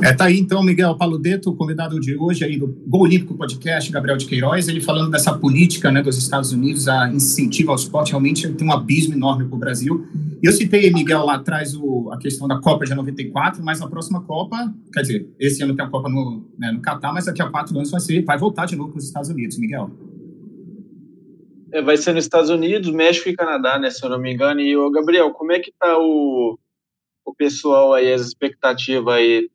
É, 0.02 0.12
tá 0.12 0.24
aí 0.24 0.40
então 0.40 0.64
Miguel 0.64 0.96
Paludeto, 0.96 1.54
convidado 1.54 2.00
de 2.00 2.16
hoje 2.16 2.44
aí 2.44 2.58
do 2.58 2.66
Gol 2.88 3.02
Olímpico 3.02 3.36
Podcast, 3.36 3.88
Gabriel 3.92 4.16
de 4.16 4.26
Queiroz, 4.26 4.66
ele 4.66 4.80
falando 4.80 5.12
dessa 5.12 5.32
política 5.32 5.92
né, 5.92 6.02
dos 6.02 6.18
Estados 6.18 6.50
Unidos, 6.50 6.88
a 6.88 7.08
incentivo 7.08 7.70
ao 7.70 7.76
esporte, 7.76 8.10
realmente 8.10 8.52
tem 8.52 8.66
um 8.66 8.72
abismo 8.72 9.14
enorme 9.14 9.44
para 9.44 9.54
o 9.54 9.58
Brasil. 9.58 10.04
Eu 10.42 10.50
citei, 10.50 10.90
Miguel, 10.92 11.24
lá 11.24 11.34
atrás 11.34 11.76
o, 11.76 12.10
a 12.10 12.18
questão 12.18 12.48
da 12.48 12.60
Copa 12.60 12.84
de 12.84 12.92
94, 12.96 13.62
mas 13.62 13.78
na 13.78 13.86
próxima 13.86 14.20
Copa, 14.20 14.74
quer 14.92 15.02
dizer, 15.02 15.28
esse 15.38 15.62
ano 15.62 15.76
tem 15.76 15.84
a 15.84 15.88
Copa 15.88 16.08
no, 16.08 16.50
né, 16.58 16.72
no 16.72 16.82
Catar, 16.82 17.12
mas 17.12 17.26
daqui 17.26 17.40
a 17.40 17.48
quatro 17.48 17.76
anos 17.76 17.92
vai, 17.92 18.00
ser, 18.00 18.24
vai 18.24 18.36
voltar 18.36 18.66
de 18.66 18.74
novo 18.74 18.90
para 18.90 18.98
os 18.98 19.04
Estados 19.04 19.30
Unidos, 19.30 19.56
Miguel. 19.56 19.88
É, 21.70 21.80
vai 21.80 21.96
ser 21.96 22.12
nos 22.12 22.24
Estados 22.24 22.50
Unidos, 22.50 22.90
México 22.90 23.28
e 23.28 23.36
Canadá, 23.36 23.78
né, 23.78 23.88
se 23.88 24.04
eu 24.04 24.10
não 24.10 24.18
me 24.18 24.34
engano. 24.34 24.60
E, 24.60 24.76
o 24.76 24.90
Gabriel, 24.90 25.30
como 25.30 25.52
é 25.52 25.60
que 25.60 25.72
tá 25.78 25.96
o, 25.96 26.58
o 27.24 27.32
pessoal 27.36 27.92
aí, 27.92 28.12
as 28.12 28.22
expectativas 28.22 29.14
aí 29.14 29.48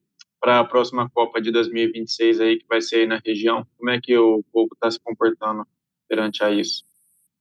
para 0.47 0.59
a 0.59 0.63
próxima 0.63 1.09
Copa 1.09 1.41
de 1.41 1.51
2026 1.51 2.39
aí, 2.39 2.57
que 2.57 2.65
vai 2.69 2.79
ser 2.79 3.01
aí 3.01 3.05
na 3.05 3.19
região? 3.25 3.65
Como 3.77 3.89
é 3.89 3.99
que 3.99 4.17
o 4.17 4.41
povo 4.53 4.69
está 4.73 4.89
se 4.89 4.97
comportando 5.03 5.65
perante 6.07 6.41
a 6.41 6.49
isso? 6.49 6.85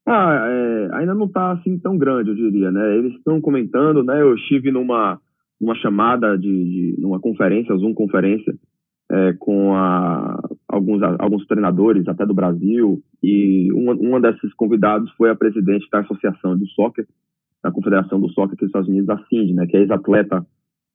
Ah, 0.05 0.45
é, 0.51 0.89
ainda 0.97 1.15
não 1.15 1.27
está 1.27 1.53
assim 1.53 1.79
tão 1.79 1.97
grande, 1.97 2.31
eu 2.31 2.35
diria, 2.35 2.73
né? 2.73 2.97
Eles 2.97 3.15
estão 3.15 3.41
comentando, 3.41 4.03
né? 4.03 4.21
Eu 4.21 4.35
estive 4.35 4.73
numa, 4.73 5.21
numa 5.61 5.77
chamada 5.77 6.37
de, 6.37 6.49
de 6.49 7.01
numa 7.01 7.21
conferência, 7.21 7.77
Zoom 7.77 7.95
conferência, 7.95 8.53
é, 9.13 9.35
com 9.35 9.77
a, 9.77 10.43
alguns, 10.67 11.01
alguns 11.21 11.47
treinadores 11.47 12.09
até 12.09 12.27
do 12.27 12.35
Brasil 12.35 13.01
e 13.23 13.71
uma, 13.73 13.93
uma 13.93 14.21
desses 14.21 14.53
convidados 14.55 15.13
foi 15.13 15.31
a 15.31 15.37
presidente 15.37 15.89
da 15.93 16.01
Associação 16.01 16.59
de 16.59 16.67
Soccer, 16.73 17.07
da 17.63 17.71
Confederação 17.71 18.21
do 18.21 18.29
Soccer 18.31 18.57
dos 18.57 18.67
Estados 18.67 18.89
Unidos, 18.89 19.09
a 19.11 19.19
Cindy, 19.29 19.55
né? 19.55 19.65
Que 19.69 19.77
é 19.77 19.81
ex-atleta 19.83 20.45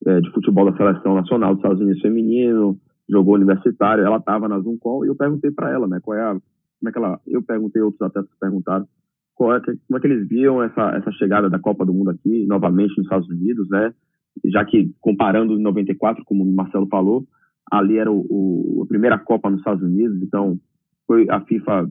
é, 0.05 0.21
de 0.21 0.31
futebol 0.31 0.69
da 0.69 0.77
Seleção 0.77 1.15
Nacional 1.15 1.51
dos 1.51 1.59
Estados 1.59 1.81
Unidos 1.81 2.01
feminino, 2.01 2.77
jogou 3.09 3.35
universitário, 3.35 4.03
ela 4.03 4.17
estava 4.17 4.47
na 4.47 4.59
Zoom 4.59 4.77
Call 4.77 5.05
e 5.05 5.09
eu 5.09 5.15
perguntei 5.15 5.51
para 5.51 5.71
ela, 5.71 5.87
né, 5.87 5.99
qual 6.01 6.17
é 6.17 6.21
a, 6.21 6.31
como 6.33 6.89
é 6.89 6.91
que 6.91 6.97
ela, 6.97 7.19
eu 7.27 7.43
perguntei, 7.43 7.81
outros 7.81 8.01
atletas 8.01 8.31
perguntaram, 8.39 8.87
qual 9.35 9.55
é, 9.55 9.61
como 9.61 9.97
é 9.97 9.99
que 9.99 10.07
eles 10.07 10.27
viam 10.27 10.63
essa, 10.63 10.95
essa 10.95 11.11
chegada 11.13 11.49
da 11.49 11.59
Copa 11.59 11.85
do 11.85 11.93
Mundo 11.93 12.09
aqui, 12.09 12.45
novamente 12.47 12.97
nos 12.97 13.05
Estados 13.05 13.29
Unidos, 13.29 13.69
né, 13.69 13.93
já 14.45 14.63
que 14.65 14.91
comparando 15.01 15.53
em 15.53 15.61
94, 15.61 16.23
como 16.25 16.43
o 16.43 16.55
Marcelo 16.55 16.87
falou, 16.87 17.25
ali 17.71 17.97
era 17.97 18.11
o, 18.11 18.25
o, 18.29 18.83
a 18.83 18.87
primeira 18.87 19.19
Copa 19.19 19.49
nos 19.49 19.59
Estados 19.59 19.83
Unidos, 19.83 20.21
então 20.21 20.57
foi 21.05 21.27
a 21.29 21.41
FIFA 21.41 21.89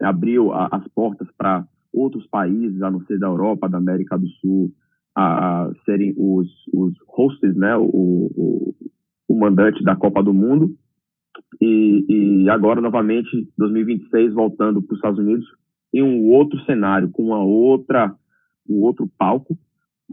abriu 0.00 0.52
a, 0.52 0.68
as 0.72 0.86
portas 0.88 1.28
para 1.36 1.66
outros 1.92 2.26
países, 2.26 2.82
a 2.82 2.90
não 2.90 3.00
ser 3.06 3.18
da 3.18 3.26
Europa, 3.26 3.68
da 3.68 3.78
América 3.78 4.18
do 4.18 4.28
Sul, 4.28 4.70
a 5.16 5.70
serem 5.86 6.14
os, 6.16 6.46
os 6.74 6.94
hosts, 7.08 7.56
né, 7.56 7.74
o, 7.76 7.84
o, 7.84 8.74
o 9.26 9.38
mandante 9.38 9.82
da 9.82 9.96
Copa 9.96 10.22
do 10.22 10.34
Mundo. 10.34 10.76
E, 11.60 12.04
e 12.44 12.50
agora, 12.50 12.82
novamente, 12.82 13.48
2026, 13.56 14.34
voltando 14.34 14.82
para 14.82 14.92
os 14.92 14.98
Estados 14.98 15.18
Unidos, 15.18 15.46
em 15.94 16.02
um 16.02 16.26
outro 16.28 16.60
cenário, 16.66 17.10
com 17.10 17.22
uma 17.22 17.42
outra, 17.42 18.14
um 18.68 18.82
outro 18.82 19.10
palco. 19.16 19.56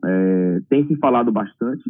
É, 0.05 0.61
tem 0.69 0.87
se 0.87 0.95
falado 0.95 1.31
bastante 1.31 1.83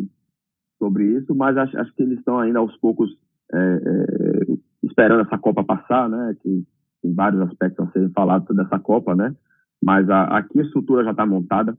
sobre 0.79 1.05
isso, 1.17 1.36
mas 1.36 1.55
acho, 1.55 1.77
acho 1.77 1.93
que 1.96 2.03
eles 2.03 2.17
estão 2.17 2.39
ainda 2.39 2.60
aos 2.60 2.75
poucos 2.77 3.10
é, 3.53 3.58
é, 3.58 4.58
esperando 4.84 5.22
essa 5.22 5.38
Copa 5.38 5.63
passar, 5.63 6.10
né? 6.10 6.36
Que 6.41 6.63
tem 7.01 7.13
vários 7.13 7.41
aspectos 7.41 7.88
a 7.88 7.91
serem 7.91 8.10
falados 8.10 8.55
dessa 8.55 8.79
Copa, 8.79 9.15
né? 9.15 9.36
Mas 9.82 10.10
a, 10.10 10.24
aqui 10.38 10.60
a 10.60 10.63
estrutura 10.63 11.03
já 11.03 11.12
está 11.12 11.25
montada, 11.25 11.77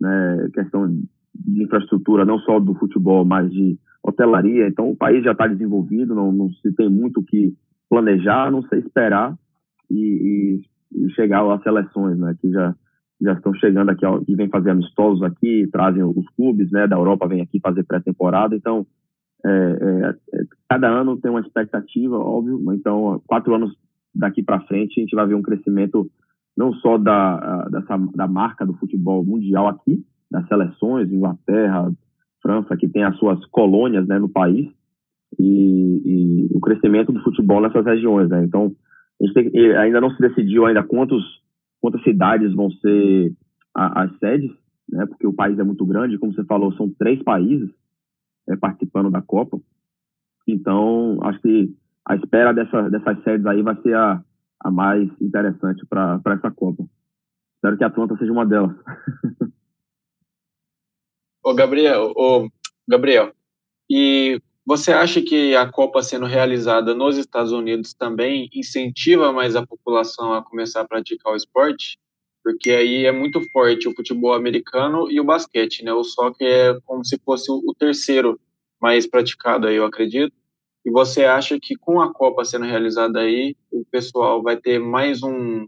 né? 0.00 0.48
Questão 0.52 0.88
de 1.34 1.62
infraestrutura, 1.62 2.24
não 2.24 2.38
só 2.40 2.60
do 2.60 2.74
futebol, 2.74 3.24
mas 3.24 3.50
de 3.50 3.78
hotelaria. 4.02 4.68
Então 4.68 4.90
o 4.90 4.96
país 4.96 5.22
já 5.24 5.32
está 5.32 5.46
desenvolvido, 5.46 6.14
não, 6.14 6.32
não, 6.32 6.50
se 6.50 6.74
tem 6.74 6.88
muito 6.88 7.20
o 7.20 7.24
que 7.24 7.54
planejar, 7.88 8.50
não 8.50 8.62
sei 8.62 8.80
esperar 8.80 9.36
e, 9.90 10.60
e, 10.94 11.04
e 11.04 11.10
chegar 11.10 11.48
às 11.50 11.62
seleções, 11.62 12.18
né? 12.18 12.36
Que 12.40 12.50
já 12.50 12.74
já 13.20 13.34
estão 13.34 13.54
chegando 13.54 13.90
aqui 13.90 14.04
e 14.26 14.34
vêm 14.34 14.48
fazer 14.48 14.70
amistosos 14.70 15.22
aqui, 15.22 15.68
trazem 15.70 16.02
os 16.02 16.28
clubes, 16.36 16.70
né? 16.72 16.88
Da 16.88 16.96
Europa 16.96 17.28
vêm 17.28 17.40
aqui 17.40 17.60
fazer 17.60 17.84
pré-temporada. 17.84 18.56
Então 18.56 18.84
é, 19.44 19.48
é, 19.48 20.40
é, 20.40 20.44
cada 20.68 20.88
ano 20.88 21.16
tem 21.16 21.30
uma 21.30 21.40
expectativa, 21.40 22.16
óbvio. 22.16 22.60
Então 22.72 23.22
quatro 23.26 23.54
anos 23.54 23.72
daqui 24.14 24.42
para 24.42 24.60
frente 24.62 24.98
a 24.98 25.02
gente 25.02 25.14
vai 25.14 25.26
ver 25.26 25.34
um 25.34 25.42
crescimento 25.42 26.10
não 26.56 26.72
só 26.74 26.98
da, 26.98 27.68
dessa, 27.68 27.96
da 28.14 28.28
marca 28.28 28.66
do 28.66 28.74
futebol 28.74 29.24
mundial 29.24 29.68
aqui, 29.68 30.04
das 30.30 30.46
seleções, 30.48 31.12
Inglaterra, 31.12 31.92
França, 32.40 32.76
que 32.76 32.88
tem 32.88 33.04
as 33.04 33.16
suas 33.18 33.44
colônias 33.46 34.06
né, 34.06 34.18
no 34.18 34.28
país, 34.28 34.68
e, 35.38 36.02
e 36.04 36.48
o 36.56 36.60
crescimento 36.60 37.12
do 37.12 37.22
futebol 37.22 37.60
nessas 37.60 37.84
regiões. 37.84 38.28
Né? 38.28 38.44
Então, 38.44 38.74
tem, 39.34 39.50
ainda 39.76 40.00
não 40.00 40.10
se 40.10 40.20
decidiu 40.20 40.66
ainda 40.66 40.82
quantos, 40.82 41.22
quantas 41.80 42.02
cidades 42.02 42.52
vão 42.54 42.70
ser 42.70 43.32
a, 43.74 44.04
as 44.04 44.18
sedes, 44.18 44.50
né? 44.88 45.06
porque 45.06 45.26
o 45.26 45.32
país 45.32 45.58
é 45.58 45.64
muito 45.64 45.86
grande, 45.86 46.18
como 46.18 46.34
você 46.34 46.44
falou, 46.44 46.72
são 46.74 46.90
três 46.98 47.22
países 47.22 47.70
é, 48.48 48.56
participando 48.56 49.10
da 49.10 49.22
Copa. 49.22 49.58
Então, 50.46 51.18
acho 51.22 51.40
que 51.40 51.74
a 52.04 52.16
espera 52.16 52.52
dessa, 52.52 52.90
dessas 52.90 53.22
sedes 53.22 53.46
aí 53.46 53.62
vai 53.62 53.80
ser 53.82 53.94
a, 53.94 54.22
a 54.62 54.70
mais 54.70 55.08
interessante 55.20 55.84
para 55.86 56.20
essa 56.26 56.50
Copa. 56.50 56.84
Espero 57.56 57.76
que 57.76 57.84
a 57.84 57.88
Atlanta 57.88 58.16
seja 58.16 58.32
uma 58.32 58.46
delas. 58.46 58.74
ô 61.44 61.54
Gabriel, 61.54 62.12
ô 62.16 62.48
Gabriel, 62.88 63.32
e 63.90 64.40
você 64.64 64.92
acha 64.92 65.20
que 65.20 65.56
a 65.56 65.70
Copa 65.70 66.02
sendo 66.02 66.26
realizada 66.26 66.94
nos 66.94 67.16
Estados 67.16 67.52
Unidos 67.52 67.92
também 67.92 68.48
incentiva 68.54 69.32
mais 69.32 69.56
a 69.56 69.66
população 69.66 70.32
a 70.32 70.42
começar 70.42 70.82
a 70.82 70.88
praticar 70.88 71.32
o 71.32 71.36
esporte? 71.36 71.98
Porque 72.44 72.70
aí 72.70 73.04
é 73.04 73.12
muito 73.12 73.40
forte 73.50 73.88
o 73.88 73.94
futebol 73.94 74.32
americano 74.32 75.10
e 75.10 75.20
o 75.20 75.24
basquete, 75.24 75.84
né? 75.84 75.92
O 75.92 76.04
soccer 76.04 76.46
é 76.48 76.80
como 76.84 77.04
se 77.04 77.18
fosse 77.24 77.50
o 77.50 77.74
terceiro 77.78 78.40
mais 78.80 79.06
praticado 79.06 79.66
aí, 79.66 79.76
eu 79.76 79.84
acredito. 79.84 80.34
E 80.84 80.90
você 80.90 81.24
acha 81.24 81.58
que 81.60 81.76
com 81.76 82.00
a 82.00 82.12
Copa 82.12 82.44
sendo 82.44 82.64
realizada 82.64 83.20
aí, 83.20 83.54
o 83.70 83.84
pessoal 83.84 84.42
vai 84.42 84.56
ter 84.56 84.80
mais 84.80 85.22
um, 85.22 85.66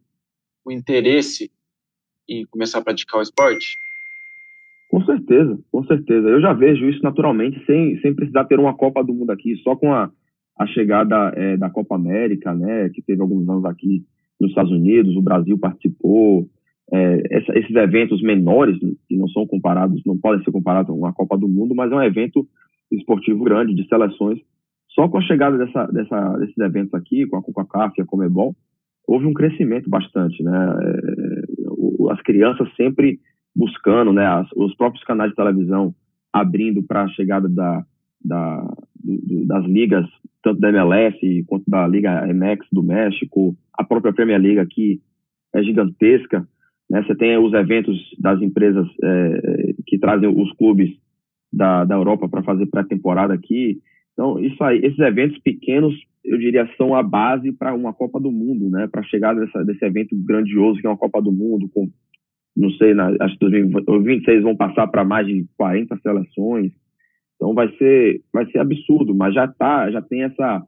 um 0.67 0.73
interesse 0.73 1.51
em 2.29 2.45
começar 2.47 2.81
a 2.81 2.83
praticar 2.83 3.21
o 3.21 3.23
esporte? 3.23 3.77
Com 4.91 5.05
certeza, 5.05 5.59
com 5.71 5.85
certeza. 5.85 6.29
Eu 6.29 6.41
já 6.41 6.53
vejo 6.53 6.89
isso 6.89 7.01
naturalmente, 7.03 7.65
sem, 7.65 7.99
sem 8.01 8.15
precisar 8.15 8.45
ter 8.45 8.59
uma 8.59 8.75
Copa 8.75 9.05
do 9.05 9.15
Mundo 9.15 9.31
aqui, 9.31 9.57
só 9.59 9.77
com 9.77 9.93
a, 9.93 10.11
a 10.59 10.67
chegada 10.67 11.33
é, 11.37 11.57
da 11.57 11.71
Copa 11.71 11.95
América, 11.95 12.53
né, 12.53 12.89
que 12.89 13.03
teve 13.03 13.23
alguns 13.23 13.49
anos 13.49 13.65
aqui 13.65 14.05
nos 14.41 14.51
Estados 14.51 14.73
Unidos, 14.73 15.17
o 15.17 15.23
Brasil 15.23 15.57
participou. 15.59 16.49
É, 16.93 17.39
essa, 17.39 17.59
esses 17.59 17.75
eventos 17.75 18.21
menores, 18.21 18.79
que 19.09 19.17
não 19.17 19.29
são 19.29 19.47
comparados, 19.47 20.03
não 20.05 20.19
podem 20.19 20.45
ser 20.45 20.51
comparados 20.51 20.95
com 20.95 21.07
a 21.07 21.13
Copa 21.13 21.39
do 21.39 21.49
Mundo, 21.49 21.75
mas 21.75 21.91
é 21.91 21.95
um 21.95 22.03
evento 22.03 22.47
esportivo 22.91 23.43
grande 23.43 23.75
de 23.75 23.89
seleções 23.89 24.39
só 24.95 25.09
com 25.09 25.19
a 25.19 25.23
chegada 25.23 25.59
dessa, 25.59 25.87
dessa, 25.87 26.37
desses 26.39 26.59
eventos 26.59 26.95
aqui, 26.95 27.27
com 27.27 27.37
a 27.37 27.43
Coca-Cola 27.43 27.93
e 27.99 28.03
a 28.03 28.07
Comebol, 28.07 28.55
houve 29.07 29.27
um 29.27 29.35
crescimento 29.35 29.91
bastante, 29.91 30.43
né? 30.43 30.77
É, 30.83 32.13
as 32.13 32.23
crianças 32.23 32.69
sempre 32.77 33.19
buscando, 33.55 34.13
né? 34.13 34.25
As, 34.25 34.49
os 34.55 34.75
próprios 34.77 35.05
canais 35.05 35.31
de 35.31 35.37
televisão 35.37 35.95
abrindo 36.33 36.83
para 36.83 37.05
a 37.05 37.09
chegada 37.09 37.49
da, 37.49 37.85
da, 38.25 38.75
das 39.47 39.65
ligas, 39.67 40.07
tanto 40.43 40.61
da 40.61 40.69
MLS 40.69 41.45
quanto 41.47 41.69
da 41.69 41.87
Liga 41.87 42.27
MX 42.27 42.67
do 42.73 42.83
México, 42.83 43.57
a 43.73 43.85
própria 43.85 44.13
Premier 44.13 44.41
League 44.41 44.59
aqui 44.59 45.01
é 45.55 45.63
gigantesca, 45.63 46.47
né? 46.89 47.03
Você 47.03 47.15
tem 47.15 47.37
os 47.37 47.53
eventos 47.53 47.97
das 48.19 48.41
empresas 48.41 48.87
é, 49.03 49.75
que 49.87 49.99
trazem 49.99 50.29
os 50.29 50.53
clubes 50.53 50.91
da, 51.53 51.85
da 51.85 51.95
Europa 51.95 52.29
para 52.29 52.43
fazer 52.43 52.67
pré-temporada 52.67 53.35
aqui, 53.35 53.81
então, 54.15 54.39
isso 54.39 54.63
aí, 54.63 54.79
esses 54.79 54.99
eventos 55.01 55.39
pequenos, 55.41 55.93
eu 56.25 56.39
diria, 56.39 56.69
são 56.77 56.95
a 56.95 57.03
base 57.03 57.53
para 57.53 57.75
uma 57.75 57.93
Copa 57.93 58.21
do 58.21 58.31
Mundo, 58.31 58.71
né? 58.71 58.87
Para 58.87 59.03
chegar 59.03 59.35
dessa, 59.35 59.65
desse 59.65 59.85
evento 59.85 60.17
grandioso 60.17 60.81
que 60.81 60.87
é 60.87 60.91
uma 60.91 60.97
Copa 60.97 61.21
do 61.21 61.33
Mundo, 61.33 61.69
com, 61.75 61.91
não 62.57 62.71
sei, 62.71 62.95
na, 62.95 63.13
acho 63.21 63.37
que 63.37 63.51
2026 63.51 64.43
vão 64.45 64.57
passar 64.57 64.87
para 64.87 65.05
mais 65.05 65.27
de 65.27 65.45
40 65.57 65.99
seleções. 65.99 66.73
Então, 67.35 67.53
vai 67.55 67.69
ser, 67.77 68.23
vai 68.33 68.47
ser 68.51 68.61
absurdo, 68.61 69.15
mas 69.15 69.35
já 69.35 69.49
tá, 69.49 69.91
já 69.91 70.01
tem 70.01 70.23
essa, 70.23 70.63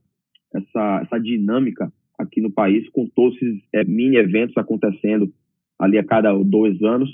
essa, 0.52 1.00
essa 1.04 1.18
dinâmica 1.18 1.90
aqui 2.18 2.40
no 2.40 2.50
país, 2.50 2.88
com 2.90 3.06
todos 3.06 3.36
esses 3.36 3.62
é, 3.72 3.84
mini 3.84 4.16
eventos 4.16 4.56
acontecendo 4.56 5.32
ali 5.78 5.98
a 5.98 6.04
cada 6.04 6.32
dois 6.42 6.82
anos, 6.82 7.08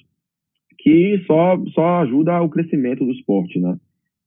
que 0.79 1.23
só, 1.27 1.63
só 1.75 2.01
ajuda 2.03 2.41
o 2.41 2.49
crescimento 2.49 3.05
do 3.05 3.13
esporte, 3.13 3.61
né? 3.61 3.77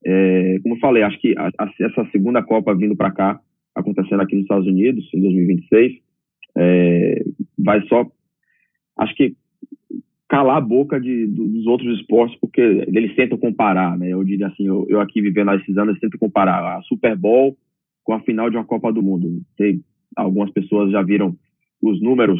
É, 0.05 0.59
como 0.61 0.75
eu 0.75 0.79
falei, 0.79 1.03
acho 1.03 1.19
que 1.19 1.33
a, 1.37 1.47
a, 1.57 1.71
essa 1.81 2.05
segunda 2.11 2.43
Copa 2.43 2.75
vindo 2.75 2.95
para 2.95 3.11
cá, 3.11 3.39
acontecendo 3.73 4.21
aqui 4.21 4.35
nos 4.35 4.43
Estados 4.43 4.67
Unidos, 4.67 5.09
em 5.13 5.21
2026, 5.21 5.93
é, 6.57 7.23
vai 7.57 7.81
só, 7.87 8.05
acho 8.97 9.15
que, 9.15 9.35
calar 10.27 10.57
a 10.57 10.61
boca 10.61 10.99
de, 10.99 11.27
dos 11.27 11.65
outros 11.67 11.99
esportes, 11.99 12.37
porque 12.39 12.61
eles 12.61 13.15
tentam 13.15 13.37
comparar, 13.37 13.97
né? 13.97 14.09
Eu 14.09 14.23
diria 14.23 14.47
assim, 14.47 14.65
eu, 14.67 14.85
eu 14.89 14.99
aqui 14.99 15.21
vivendo 15.21 15.53
esses 15.53 15.77
anos, 15.77 15.99
tentam 15.99 16.19
comparar 16.19 16.77
a 16.77 16.81
Super 16.83 17.15
Bowl 17.15 17.55
com 18.03 18.13
a 18.13 18.19
final 18.21 18.49
de 18.49 18.57
uma 18.57 18.65
Copa 18.65 18.91
do 18.91 19.03
Mundo. 19.03 19.41
Tem, 19.57 19.81
algumas 20.15 20.51
pessoas 20.51 20.91
já 20.91 21.01
viram 21.01 21.35
os 21.81 22.01
números 22.01 22.39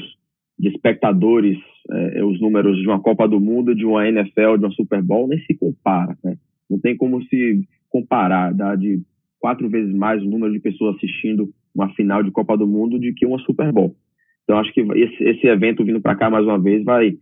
de 0.58 0.70
espectadores, 0.70 1.58
é, 1.92 2.24
os 2.24 2.40
números 2.40 2.78
de 2.80 2.88
uma 2.88 3.00
Copa 3.00 3.28
do 3.28 3.40
Mundo, 3.40 3.76
de 3.76 3.86
uma 3.86 4.08
NFL, 4.08 4.58
de 4.58 4.66
uma 4.66 4.72
Super 4.72 5.02
Bowl, 5.02 5.28
nem 5.28 5.40
se 5.40 5.54
compara, 5.56 6.18
né? 6.24 6.38
Não 6.70 6.80
tem 6.80 6.96
como 6.98 7.24
se 7.26 7.68
comparar, 7.90 8.54
dá 8.54 8.76
de 8.76 9.02
quatro 9.40 9.70
vezes 9.70 9.94
mais 9.94 10.22
o 10.22 10.30
número 10.30 10.52
de 10.52 10.60
pessoas 10.60 10.96
assistindo 10.96 11.54
uma 11.74 11.94
final 11.94 12.24
de 12.24 12.32
Copa 12.32 12.58
do 12.58 12.66
Mundo 12.66 12.98
do 12.98 13.14
que 13.14 13.26
uma 13.26 13.40
Super 13.40 13.72
Bowl. 13.72 13.96
Então 14.44 14.58
acho 14.60 14.74
que 14.74 14.82
esse, 14.82 15.24
esse 15.24 15.48
evento 15.48 15.84
vindo 15.84 16.02
para 16.02 16.16
cá 16.16 16.30
mais 16.30 16.46
uma 16.46 16.60
vez 16.60 16.84
vai 16.84 17.18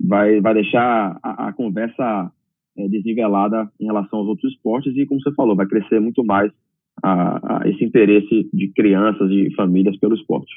vai 0.00 0.40
vai 0.40 0.54
deixar 0.54 1.18
a, 1.22 1.48
a 1.48 1.52
conversa 1.52 2.32
é, 2.76 2.88
desnivelada 2.88 3.70
em 3.80 3.86
relação 3.86 4.18
aos 4.18 4.28
outros 4.28 4.52
esportes 4.52 4.96
e 4.96 5.06
como 5.06 5.20
você 5.20 5.32
falou 5.34 5.56
vai 5.56 5.66
crescer 5.66 6.00
muito 6.00 6.24
mais 6.24 6.50
a, 7.02 7.62
a 7.62 7.68
esse 7.68 7.84
interesse 7.84 8.48
de 8.52 8.68
crianças 8.68 9.30
e 9.30 9.54
famílias 9.54 9.96
pelo 9.98 10.14
esporte. 10.14 10.52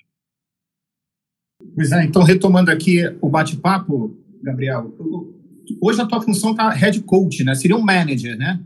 Pois 1.75 1.91
é, 1.91 2.03
então 2.05 2.23
retomando 2.23 2.71
aqui 2.71 2.99
o 3.21 3.29
bate-papo, 3.29 4.15
Gabriel, 4.41 4.91
hoje 5.81 6.01
a 6.01 6.05
tua 6.05 6.21
função 6.21 6.53
tá 6.53 6.69
head 6.69 7.01
coach, 7.01 7.43
né? 7.43 7.55
Seria 7.55 7.75
um 7.75 7.81
manager, 7.81 8.37
né? 8.37 8.59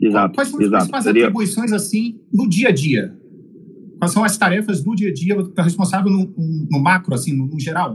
Exato. 0.00 0.34
Quais 0.34 0.48
são 0.48 0.58
as 0.58 0.66
exato. 0.66 0.82
principais 0.82 1.04
Seria... 1.04 1.22
atribuições, 1.24 1.72
assim, 1.72 2.20
no 2.32 2.48
dia 2.48 2.68
a 2.68 2.72
dia? 2.72 3.16
Quais 3.98 4.12
são 4.12 4.24
as 4.24 4.36
tarefas 4.36 4.82
do 4.82 4.94
dia 4.94 5.10
a 5.10 5.14
dia? 5.14 5.34
Você 5.36 5.50
está 5.50 5.62
responsável 5.62 6.10
no, 6.10 6.34
no, 6.70 6.82
macro, 6.82 7.14
assim, 7.14 7.36
no, 7.36 7.46
no, 7.46 7.58
geral? 7.58 7.94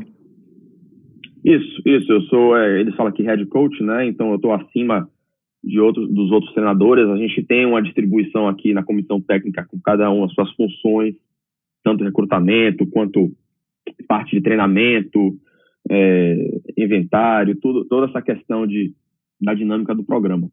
Isso, 1.43 1.81
isso. 1.85 2.11
Eu 2.11 2.21
sou, 2.23 2.57
é, 2.57 2.79
eles 2.79 2.95
falam 2.95 3.11
aqui 3.11 3.23
head 3.23 3.45
coach, 3.45 3.83
né? 3.83 4.07
Então 4.07 4.29
eu 4.29 4.35
estou 4.37 4.53
acima 4.53 5.07
de 5.63 5.79
outros, 5.79 6.09
dos 6.09 6.31
outros 6.31 6.53
treinadores. 6.53 7.07
A 7.07 7.17
gente 7.17 7.43
tem 7.43 7.65
uma 7.65 7.81
distribuição 7.81 8.47
aqui 8.47 8.73
na 8.73 8.83
comissão 8.83 9.21
técnica 9.21 9.65
com 9.65 9.79
cada 9.79 10.09
um 10.09 10.23
as 10.23 10.33
suas 10.33 10.51
funções, 10.53 11.15
tanto 11.83 12.03
recrutamento 12.03 12.87
quanto 12.87 13.31
parte 14.07 14.35
de 14.35 14.41
treinamento, 14.41 15.37
é, 15.89 16.61
inventário, 16.77 17.55
tudo, 17.59 17.85
toda 17.85 18.07
essa 18.07 18.21
questão 18.21 18.67
de, 18.67 18.93
da 19.41 19.53
dinâmica 19.53 19.95
do 19.95 20.03
programa. 20.03 20.49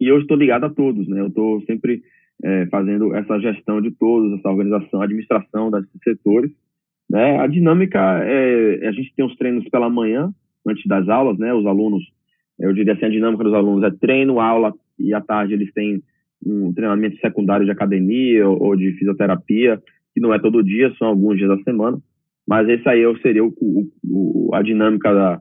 E 0.00 0.06
eu 0.06 0.20
estou 0.20 0.36
ligado 0.36 0.64
a 0.64 0.70
todos, 0.70 1.06
né? 1.08 1.20
Eu 1.20 1.28
estou 1.28 1.60
sempre 1.62 2.02
é, 2.42 2.66
fazendo 2.66 3.14
essa 3.14 3.38
gestão 3.38 3.80
de 3.80 3.90
todos, 3.92 4.38
essa 4.38 4.48
organização, 4.48 5.02
administração 5.02 5.70
desses 5.70 5.90
setores. 6.02 6.50
Né? 7.10 7.38
A 7.38 7.46
dinâmica 7.46 7.98
é, 8.22 8.86
a 8.86 8.92
gente 8.92 9.14
tem 9.14 9.24
os 9.24 9.34
treinos 9.36 9.66
pela 9.70 9.88
manhã, 9.88 10.32
antes 10.66 10.86
das 10.86 11.08
aulas, 11.08 11.38
né? 11.38 11.52
Os 11.54 11.66
alunos, 11.66 12.02
eu 12.58 12.72
diria 12.72 12.92
assim, 12.92 13.06
a 13.06 13.10
dinâmica 13.10 13.44
dos 13.44 13.54
alunos 13.54 13.82
é 13.82 13.90
treino, 13.90 14.40
aula 14.40 14.74
e 14.98 15.14
à 15.14 15.20
tarde 15.20 15.54
eles 15.54 15.72
têm 15.72 16.02
um 16.44 16.72
treinamento 16.72 17.18
secundário 17.18 17.64
de 17.64 17.72
academia 17.72 18.48
ou, 18.48 18.62
ou 18.62 18.76
de 18.76 18.92
fisioterapia, 18.92 19.82
que 20.14 20.20
não 20.20 20.32
é 20.32 20.38
todo 20.38 20.62
dia, 20.62 20.94
são 20.98 21.08
alguns 21.08 21.36
dias 21.36 21.48
da 21.48 21.62
semana. 21.62 21.98
Mas 22.48 22.66
esse 22.66 22.88
aí 22.88 23.02
seria 23.20 23.44
o, 23.44 23.52
o, 24.04 24.50
a 24.54 24.62
dinâmica 24.62 25.12
da, 25.12 25.40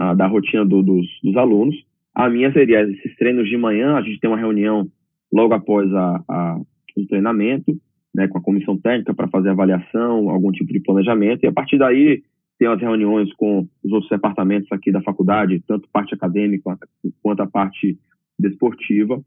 a, 0.00 0.14
da 0.14 0.26
rotina 0.26 0.64
do, 0.64 0.82
dos, 0.82 1.06
dos, 1.22 1.36
alunos. 1.36 1.76
A 2.12 2.28
minha 2.28 2.52
seria 2.52 2.82
esses 2.82 3.16
treinos 3.16 3.48
de 3.48 3.56
manhã, 3.56 3.94
a 3.94 4.02
gente 4.02 4.18
tem 4.18 4.28
uma 4.28 4.36
reunião 4.36 4.88
logo 5.32 5.54
após 5.54 5.92
a, 5.94 6.24
a 6.28 6.60
o 6.96 7.06
treinamento, 7.06 7.72
né, 8.12 8.26
com 8.26 8.36
a 8.36 8.42
comissão 8.42 8.76
técnica 8.76 9.14
para 9.14 9.28
fazer 9.28 9.50
avaliação, 9.50 10.28
algum 10.28 10.50
tipo 10.50 10.72
de 10.72 10.80
planejamento, 10.80 11.44
e 11.44 11.46
a 11.46 11.52
partir 11.52 11.78
daí 11.78 12.20
tem 12.58 12.66
as 12.66 12.80
reuniões 12.80 13.32
com 13.34 13.60
os 13.82 13.92
outros 13.92 14.10
departamentos 14.10 14.70
aqui 14.72 14.90
da 14.90 15.00
faculdade, 15.00 15.62
tanto 15.68 15.88
parte 15.92 16.14
acadêmica 16.14 16.76
quanto 17.22 17.42
a 17.42 17.46
parte 17.46 17.96
desportiva, 18.36 19.22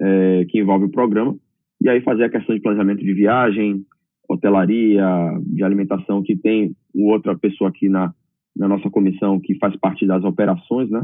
é, 0.00 0.46
que 0.48 0.60
envolve 0.60 0.84
o 0.84 0.90
programa, 0.90 1.36
e 1.82 1.88
aí 1.88 2.00
fazer 2.00 2.24
a 2.24 2.30
questão 2.30 2.54
de 2.54 2.62
planejamento 2.62 3.04
de 3.04 3.12
viagem, 3.12 3.84
hotelaria, 4.32 5.04
de 5.44 5.64
alimentação, 5.64 6.22
que 6.22 6.36
tem 6.36 6.74
outra 6.94 7.36
pessoa 7.36 7.70
aqui 7.70 7.88
na, 7.88 8.12
na 8.56 8.68
nossa 8.68 8.88
comissão 8.88 9.40
que 9.40 9.56
faz 9.56 9.74
parte 9.76 10.06
das 10.06 10.22
operações, 10.24 10.88
né? 10.90 11.02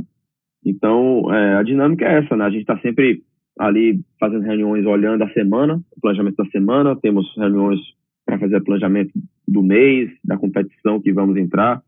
Então, 0.65 1.33
é, 1.33 1.57
a 1.57 1.63
dinâmica 1.63 2.05
é 2.05 2.19
essa, 2.19 2.37
né? 2.37 2.45
A 2.45 2.51
gente 2.51 2.63
está 2.63 2.79
sempre 2.79 3.23
ali 3.59 4.01
fazendo 4.21 4.43
reuniões 4.43 4.85
olhando 4.85 5.23
a 5.23 5.31
semana, 5.31 5.81
o 5.97 6.01
planejamento 6.01 6.37
da 6.37 6.47
semana, 6.51 6.97
temos 6.97 7.27
reuniões 7.37 7.81
para 8.25 8.39
fazer 8.39 8.63
planejamento 8.63 9.13
do 9.47 9.63
mês, 9.63 10.11
da 10.25 10.37
competição 10.37 11.01
que 11.01 11.13
vamos 11.13 11.37
entrar. 11.37 11.83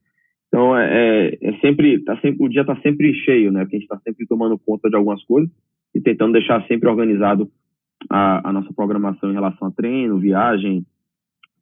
Então 0.49 0.76
é, 0.76 0.88
é, 1.33 1.38
é 1.42 1.52
sempre, 1.59 2.02
tá 2.04 2.18
sempre, 2.21 2.45
o 2.45 2.49
dia 2.49 2.62
está 2.62 2.76
sempre 2.80 3.12
cheio, 3.12 3.52
né? 3.52 3.61
Porque 3.61 3.76
a 3.76 3.78
gente 3.80 3.88
está 3.90 4.00
sempre 4.02 4.26
tomando 4.26 4.59
conta 4.59 4.88
de 4.88 4.97
algumas 4.97 5.23
coisas 5.25 5.50
e 5.95 6.00
tentando 6.00 6.33
deixar 6.33 6.66
sempre 6.66 6.88
organizado 6.88 7.50
a, 8.09 8.49
a 8.49 8.52
nossa 8.52 8.73
programação 8.73 9.30
em 9.30 9.35
relação 9.35 9.68
a 9.68 9.71
treino, 9.73 10.18
viagem, 10.18 10.87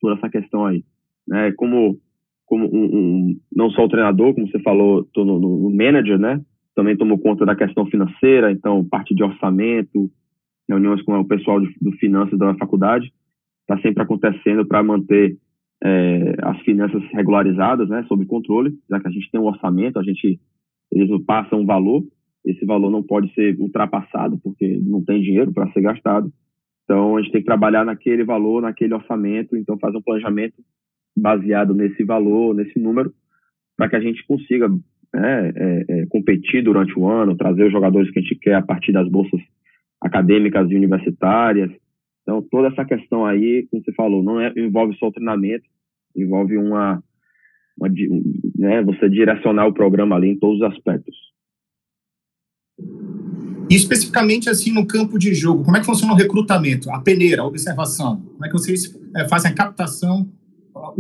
toda 0.06 0.18
essa 0.18 0.30
questão 0.30 0.64
aí, 0.64 0.84
né? 1.26 1.52
Como 1.52 1.98
como 2.44 2.64
um, 2.64 2.84
um 2.84 3.40
não 3.54 3.70
só 3.70 3.84
o 3.84 3.88
treinador, 3.88 4.32
como 4.32 4.48
você 4.48 4.60
falou, 4.60 5.04
tô 5.12 5.24
no, 5.24 5.38
no 5.40 5.70
manager, 5.70 6.16
né? 6.16 6.40
também 6.76 6.94
tomou 6.94 7.18
conta 7.18 7.46
da 7.46 7.56
questão 7.56 7.86
financeira, 7.86 8.52
então 8.52 8.84
parte 8.84 9.14
de 9.14 9.24
orçamento, 9.24 10.10
reuniões 10.68 11.02
com 11.02 11.18
o 11.18 11.26
pessoal 11.26 11.58
de, 11.58 11.74
do 11.80 11.90
finanças 11.92 12.38
da 12.38 12.54
faculdade, 12.56 13.10
está 13.62 13.80
sempre 13.80 14.02
acontecendo 14.02 14.64
para 14.66 14.82
manter 14.82 15.38
é, 15.82 16.34
as 16.42 16.60
finanças 16.60 17.02
regularizadas, 17.14 17.88
né, 17.88 18.04
sob 18.06 18.26
controle, 18.26 18.74
já 18.90 19.00
que 19.00 19.08
a 19.08 19.10
gente 19.10 19.30
tem 19.30 19.40
um 19.40 19.46
orçamento, 19.46 19.98
a 19.98 20.02
gente 20.02 20.38
eles 20.92 21.10
passam 21.24 21.60
um 21.60 21.66
valor, 21.66 22.04
esse 22.44 22.64
valor 22.64 22.90
não 22.90 23.02
pode 23.02 23.32
ser 23.32 23.58
ultrapassado 23.58 24.38
porque 24.38 24.78
não 24.84 25.02
tem 25.02 25.20
dinheiro 25.20 25.52
para 25.52 25.72
ser 25.72 25.80
gastado. 25.80 26.30
Então 26.86 27.16
a 27.16 27.20
gente 27.20 27.32
tem 27.32 27.40
que 27.40 27.46
trabalhar 27.46 27.84
naquele 27.84 28.24
valor, 28.24 28.62
naquele 28.62 28.94
orçamento, 28.94 29.56
então 29.56 29.76
fazer 29.78 29.98
um 29.98 30.02
planejamento 30.02 30.54
baseado 31.16 31.74
nesse 31.74 32.04
valor, 32.04 32.54
nesse 32.54 32.78
número, 32.78 33.12
para 33.76 33.88
que 33.88 33.96
a 33.96 34.00
gente 34.00 34.24
consiga 34.24 34.68
né, 34.68 35.52
é, 35.56 35.84
é, 35.88 36.06
competir 36.06 36.62
durante 36.62 36.96
o 36.96 37.08
ano, 37.08 37.36
trazer 37.36 37.64
os 37.64 37.72
jogadores 37.72 38.10
que 38.10 38.20
a 38.20 38.22
gente 38.22 38.36
quer 38.36 38.54
a 38.54 38.62
partir 38.62 38.92
das 38.92 39.08
bolsas 39.08 39.40
acadêmicas 40.00 40.70
e 40.70 40.76
universitárias. 40.76 41.70
Então, 42.22 42.40
toda 42.50 42.68
essa 42.68 42.84
questão 42.84 43.26
aí, 43.26 43.66
como 43.68 43.82
você 43.82 43.92
falou, 43.92 44.22
não 44.22 44.40
é, 44.40 44.52
envolve 44.56 44.96
só 44.96 45.08
o 45.08 45.12
treinamento, 45.12 45.64
envolve 46.14 46.56
uma, 46.56 47.02
uma 47.76 47.88
né, 48.56 48.82
você 48.82 49.08
direcionar 49.08 49.66
o 49.66 49.74
programa 49.74 50.14
ali 50.14 50.28
em 50.28 50.38
todos 50.38 50.60
os 50.60 50.62
aspectos. 50.62 51.16
E 53.68 53.74
especificamente 53.74 54.48
assim 54.48 54.72
no 54.72 54.86
campo 54.86 55.18
de 55.18 55.34
jogo, 55.34 55.64
como 55.64 55.76
é 55.76 55.80
que 55.80 55.86
funciona 55.86 56.12
o 56.12 56.16
recrutamento, 56.16 56.90
a 56.90 57.00
peneira, 57.00 57.42
a 57.42 57.46
observação? 57.46 58.20
Como 58.20 58.44
é 58.44 58.48
que 58.48 58.52
vocês 58.52 58.94
é, 59.16 59.28
fazem 59.28 59.50
a 59.50 59.54
captação 59.54 60.28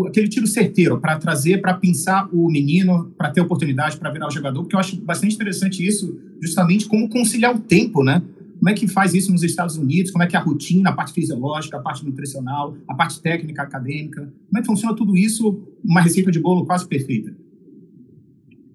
aquele 0.06 0.28
tiro 0.28 0.46
certeiro 0.46 0.98
para 1.00 1.18
trazer, 1.18 1.60
para 1.60 1.74
pensar 1.74 2.28
o 2.32 2.48
menino, 2.50 3.12
para 3.16 3.30
ter 3.30 3.40
oportunidade 3.40 3.96
para 3.96 4.10
virar 4.10 4.26
o 4.26 4.30
jogador, 4.30 4.62
porque 4.62 4.74
eu 4.74 4.80
acho 4.80 5.00
bastante 5.02 5.34
interessante 5.34 5.86
isso, 5.86 6.18
justamente 6.40 6.86
como 6.86 7.08
conciliar 7.08 7.54
o 7.54 7.58
tempo, 7.58 8.02
né? 8.02 8.22
Como 8.58 8.70
é 8.70 8.74
que 8.74 8.88
faz 8.88 9.12
isso 9.12 9.30
nos 9.30 9.42
Estados 9.42 9.76
Unidos? 9.76 10.10
Como 10.10 10.24
é 10.24 10.26
que 10.26 10.34
é 10.34 10.38
a 10.38 10.42
rotina, 10.42 10.90
a 10.90 10.92
parte 10.92 11.12
fisiológica, 11.12 11.76
a 11.76 11.80
parte 11.80 12.04
nutricional, 12.04 12.74
a 12.88 12.94
parte 12.94 13.20
técnica, 13.20 13.62
acadêmica? 13.62 14.22
Como 14.22 14.58
é 14.58 14.60
que 14.60 14.66
funciona 14.66 14.96
tudo 14.96 15.14
isso? 15.14 15.62
Uma 15.84 16.00
receita 16.00 16.30
de 16.30 16.40
bolo 16.40 16.64
quase 16.64 16.88
perfeita. 16.88 17.36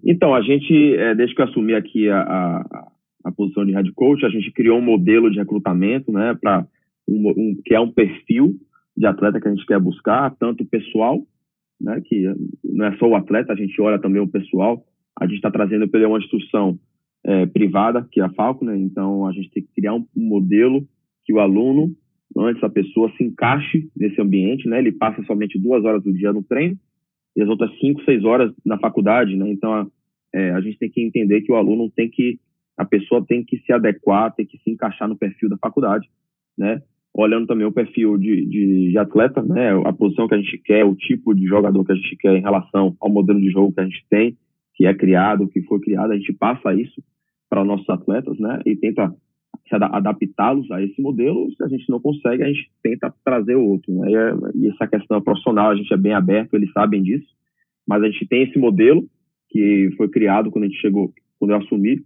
Então, 0.05 0.35
a 0.35 0.41
gente, 0.41 0.95
é, 0.95 1.15
desde 1.15 1.35
que 1.35 1.41
eu 1.41 1.45
assumi 1.45 1.73
aqui 1.73 2.07
a, 2.09 2.21
a, 2.21 2.90
a, 3.31 3.35
posição 3.35 3.65
de 3.65 3.71
head 3.71 3.91
coach, 3.93 4.25
a 4.25 4.29
gente 4.29 4.51
criou 4.51 4.77
um 4.79 4.83
modelo 4.83 5.29
de 5.29 5.37
recrutamento, 5.37 6.11
né, 6.11 6.37
para 6.39 6.65
um, 7.07 7.29
um, 7.29 7.61
que 7.63 7.73
é 7.73 7.79
um 7.79 7.91
perfil 7.91 8.55
de 8.95 9.05
atleta 9.05 9.39
que 9.39 9.47
a 9.47 9.51
gente 9.51 9.65
quer 9.65 9.79
buscar, 9.79 10.35
tanto 10.37 10.65
pessoal, 10.65 11.25
né, 11.79 12.01
que 12.05 12.31
não 12.63 12.85
é 12.85 12.97
só 12.97 13.07
o 13.07 13.15
atleta, 13.15 13.53
a 13.53 13.55
gente 13.55 13.79
olha 13.81 13.99
também 13.99 14.21
o 14.21 14.27
pessoal. 14.27 14.83
A 15.19 15.25
gente 15.25 15.37
está 15.37 15.51
trazendo 15.51 15.87
pela 15.87 16.07
uma 16.07 16.19
instituição 16.19 16.79
é, 17.23 17.45
privada, 17.45 18.07
que 18.11 18.19
é 18.19 18.23
a 18.23 18.29
Falco, 18.29 18.65
né, 18.65 18.77
então 18.77 19.25
a 19.25 19.31
gente 19.31 19.49
tem 19.51 19.63
que 19.63 19.73
criar 19.75 19.93
um, 19.93 20.05
um 20.15 20.23
modelo 20.23 20.85
que 21.25 21.33
o 21.33 21.39
aluno, 21.39 21.95
antes 22.37 22.63
a 22.63 22.69
pessoa 22.69 23.11
se 23.17 23.23
encaixe 23.23 23.89
nesse 23.95 24.19
ambiente, 24.21 24.67
né, 24.67 24.79
ele 24.79 24.91
passa 24.91 25.23
somente 25.23 25.59
duas 25.59 25.83
horas 25.83 26.03
do 26.03 26.13
dia 26.13 26.33
no 26.33 26.43
treino 26.43 26.77
e 27.35 27.41
as 27.41 27.49
outras 27.49 27.71
cinco, 27.79 28.03
seis 28.03 28.23
horas 28.23 28.51
na 28.65 28.77
faculdade, 28.77 29.35
né, 29.35 29.49
então 29.49 29.73
a, 29.73 29.87
é, 30.33 30.51
a 30.51 30.61
gente 30.61 30.77
tem 30.77 30.89
que 30.89 31.01
entender 31.01 31.41
que 31.41 31.51
o 31.51 31.55
aluno 31.55 31.91
tem 31.91 32.09
que, 32.09 32.39
a 32.77 32.85
pessoa 32.85 33.23
tem 33.25 33.43
que 33.43 33.57
se 33.59 33.71
adequar, 33.71 34.33
tem 34.33 34.45
que 34.45 34.57
se 34.59 34.71
encaixar 34.71 35.07
no 35.07 35.17
perfil 35.17 35.49
da 35.49 35.57
faculdade, 35.57 36.07
né, 36.57 36.81
olhando 37.13 37.47
também 37.47 37.65
o 37.65 37.71
perfil 37.71 38.17
de, 38.17 38.45
de, 38.45 38.91
de, 38.91 38.97
atleta, 38.97 39.41
né, 39.41 39.71
a 39.85 39.93
posição 39.93 40.27
que 40.27 40.35
a 40.35 40.37
gente 40.37 40.57
quer, 40.59 40.85
o 40.85 40.95
tipo 40.95 41.33
de 41.33 41.45
jogador 41.45 41.83
que 41.83 41.91
a 41.91 41.95
gente 41.95 42.15
quer 42.17 42.35
em 42.35 42.41
relação 42.41 42.95
ao 42.99 43.09
modelo 43.09 43.39
de 43.39 43.49
jogo 43.49 43.73
que 43.73 43.81
a 43.81 43.85
gente 43.85 44.05
tem, 44.09 44.37
que 44.75 44.85
é 44.85 44.93
criado, 44.93 45.47
que 45.47 45.61
foi 45.63 45.79
criado, 45.79 46.11
a 46.11 46.17
gente 46.17 46.33
passa 46.33 46.73
isso 46.73 47.03
para 47.49 47.61
os 47.61 47.67
nossos 47.67 47.89
atletas, 47.89 48.39
né, 48.39 48.61
e 48.65 48.75
tenta 48.75 49.13
adaptá-los 49.73 50.69
a 50.71 50.81
esse 50.81 51.01
modelo. 51.01 51.49
Se 51.55 51.63
a 51.63 51.67
gente 51.67 51.89
não 51.89 51.99
consegue, 51.99 52.43
a 52.43 52.47
gente 52.47 52.69
tenta 52.83 53.13
trazer 53.23 53.55
outro. 53.55 53.93
Né? 53.93 54.09
E 54.55 54.67
essa 54.67 54.87
questão 54.87 55.17
é 55.17 55.21
profissional, 55.21 55.71
a 55.71 55.75
gente 55.75 55.93
é 55.93 55.97
bem 55.97 56.13
aberto, 56.13 56.55
eles 56.55 56.71
sabem 56.71 57.01
disso, 57.01 57.27
mas 57.87 58.03
a 58.03 58.09
gente 58.09 58.27
tem 58.27 58.43
esse 58.43 58.57
modelo 58.59 59.03
que 59.49 59.89
foi 59.97 60.09
criado 60.09 60.51
quando 60.51 60.65
a 60.65 60.67
gente 60.67 60.79
chegou, 60.79 61.13
quando 61.39 61.51
eu 61.51 61.57
assumi, 61.57 62.01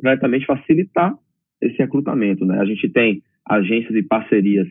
para 0.00 0.12
exatamente 0.12 0.46
facilitar 0.46 1.14
esse 1.60 1.76
recrutamento. 1.78 2.44
Né? 2.44 2.58
A 2.58 2.64
gente 2.64 2.88
tem 2.88 3.22
agências 3.46 3.94
e 3.94 4.02
parcerias, 4.02 4.68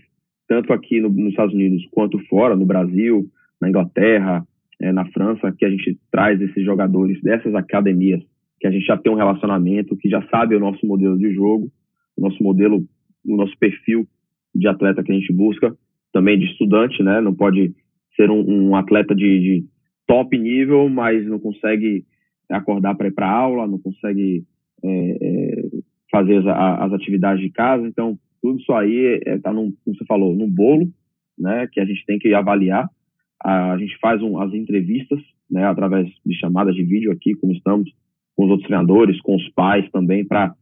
tanto 0.47 0.73
aqui 0.73 0.99
no, 0.99 1.09
nos 1.09 1.29
Estados 1.29 1.53
Unidos 1.53 1.86
quanto 1.91 2.19
fora, 2.27 2.55
no 2.55 2.65
Brasil, 2.65 3.25
na 3.62 3.69
Inglaterra, 3.69 4.45
é, 4.81 4.91
na 4.91 5.05
França, 5.05 5.51
que 5.57 5.65
a 5.65 5.69
gente 5.69 5.97
traz 6.12 6.41
esses 6.41 6.63
jogadores 6.63 7.21
dessas 7.21 7.55
academias, 7.55 8.21
que 8.59 8.67
a 8.67 8.71
gente 8.71 8.86
já 8.86 8.97
tem 8.97 9.12
um 9.12 9.17
relacionamento, 9.17 9.95
que 9.97 10.09
já 10.09 10.21
sabe 10.29 10.55
o 10.55 10.59
nosso 10.59 10.86
modelo 10.86 11.17
de 11.17 11.33
jogo, 11.33 11.71
o 12.17 12.21
nosso 12.21 12.41
modelo, 12.43 12.86
o 13.25 13.36
nosso 13.36 13.57
perfil 13.57 14.07
de 14.53 14.67
atleta 14.67 15.03
que 15.03 15.12
a 15.12 15.15
gente 15.15 15.31
busca, 15.33 15.75
também 16.12 16.38
de 16.38 16.45
estudante, 16.45 17.01
né? 17.01 17.19
Não 17.21 17.33
pode 17.33 17.73
ser 18.15 18.29
um, 18.29 18.69
um 18.69 18.75
atleta 18.75 19.15
de, 19.15 19.39
de, 19.39 19.65
top 20.05 20.38
nível, 20.38 20.89
mas 20.89 21.25
não 21.25 21.39
consegue 21.39 22.05
acordar 22.49 22.93
para 22.95 23.07
ir 23.07 23.13
para 23.13 23.29
aula, 23.29 23.65
não 23.65 23.79
consegue 23.79 24.43
fazer 26.12 26.38
as, 26.38 26.46
as, 26.48 26.93
atividades 26.93 27.41
de 27.41 27.50
casa. 27.50 27.88
Então, 27.88 28.17
tudo 28.41 28.60
isso 28.60 28.72
aí 28.74 29.19
está, 29.26 29.32
é, 29.32 29.38
tá 29.39 29.54
como 29.54 29.74
você 29.86 30.06
falou, 30.06 30.36
no 30.36 30.48
bolo, 30.48 30.88
né, 31.38 31.67
que 31.72 31.80
a 31.80 31.86
gente 31.86 32.06
tem 32.06 32.19
que 32.19 32.34
avaliar. 32.34 32.88
A, 33.43 33.78
gente 33.78 33.98
faz 34.00 34.22
um, 34.22 34.39
as 34.39 34.54
entrevistas, 34.54 35.19
né, 35.50 35.65
através 35.65 36.08
de 36.26 36.36
chamadas 36.36 36.76
de 36.76 36.84
vídeo 36.84 37.12
aqui, 37.12 37.34
como 37.36 37.54
estamos, 37.54 37.91
com 38.36 38.46
os 38.46 38.52
outros 38.52 38.67
treinadores, 38.67 39.19
com 39.22 39.36
os 39.36 39.50
pais 39.50 39.89
também, 39.91 40.26
para 40.26 40.56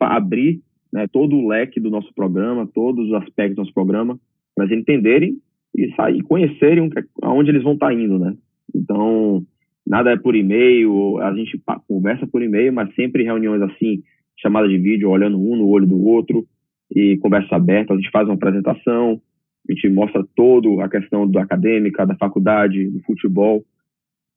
abrir 0.00 0.60
né, 0.92 1.06
todo 1.08 1.36
o 1.36 1.48
leque 1.48 1.80
do 1.80 1.90
nosso 1.90 2.12
programa, 2.14 2.68
todos 2.72 3.08
os 3.08 3.14
aspectos 3.14 3.56
do 3.56 3.60
nosso 3.60 3.74
programa, 3.74 4.18
para 4.54 4.66
eles 4.66 4.78
entenderem 4.78 5.36
e 5.76 5.92
sair, 5.94 6.22
conhecerem 6.22 6.88
aonde 7.22 7.50
eles 7.50 7.62
vão 7.62 7.74
estar 7.74 7.88
tá 7.88 7.94
indo, 7.94 8.18
né? 8.18 8.34
Então, 8.74 9.44
nada 9.86 10.10
é 10.10 10.16
por 10.16 10.34
e-mail, 10.34 11.18
a 11.18 11.32
gente 11.34 11.60
conversa 11.86 12.26
por 12.26 12.42
e-mail, 12.42 12.72
mas 12.72 12.94
sempre 12.94 13.22
reuniões 13.22 13.62
assim, 13.62 14.02
chamadas 14.38 14.70
de 14.70 14.78
vídeo, 14.78 15.10
olhando 15.10 15.38
um 15.38 15.56
no 15.56 15.68
olho 15.68 15.86
do 15.86 16.04
outro, 16.04 16.46
e 16.94 17.16
conversa 17.18 17.56
aberta, 17.56 17.92
a 17.92 17.96
gente 17.96 18.10
faz 18.10 18.26
uma 18.26 18.34
apresentação, 18.34 19.20
a 19.68 19.72
gente 19.72 19.88
mostra 19.88 20.24
toda 20.34 20.84
a 20.84 20.88
questão 20.88 21.28
da 21.28 21.42
acadêmica, 21.42 22.06
da 22.06 22.16
faculdade, 22.16 22.88
do 22.90 23.00
futebol, 23.02 23.64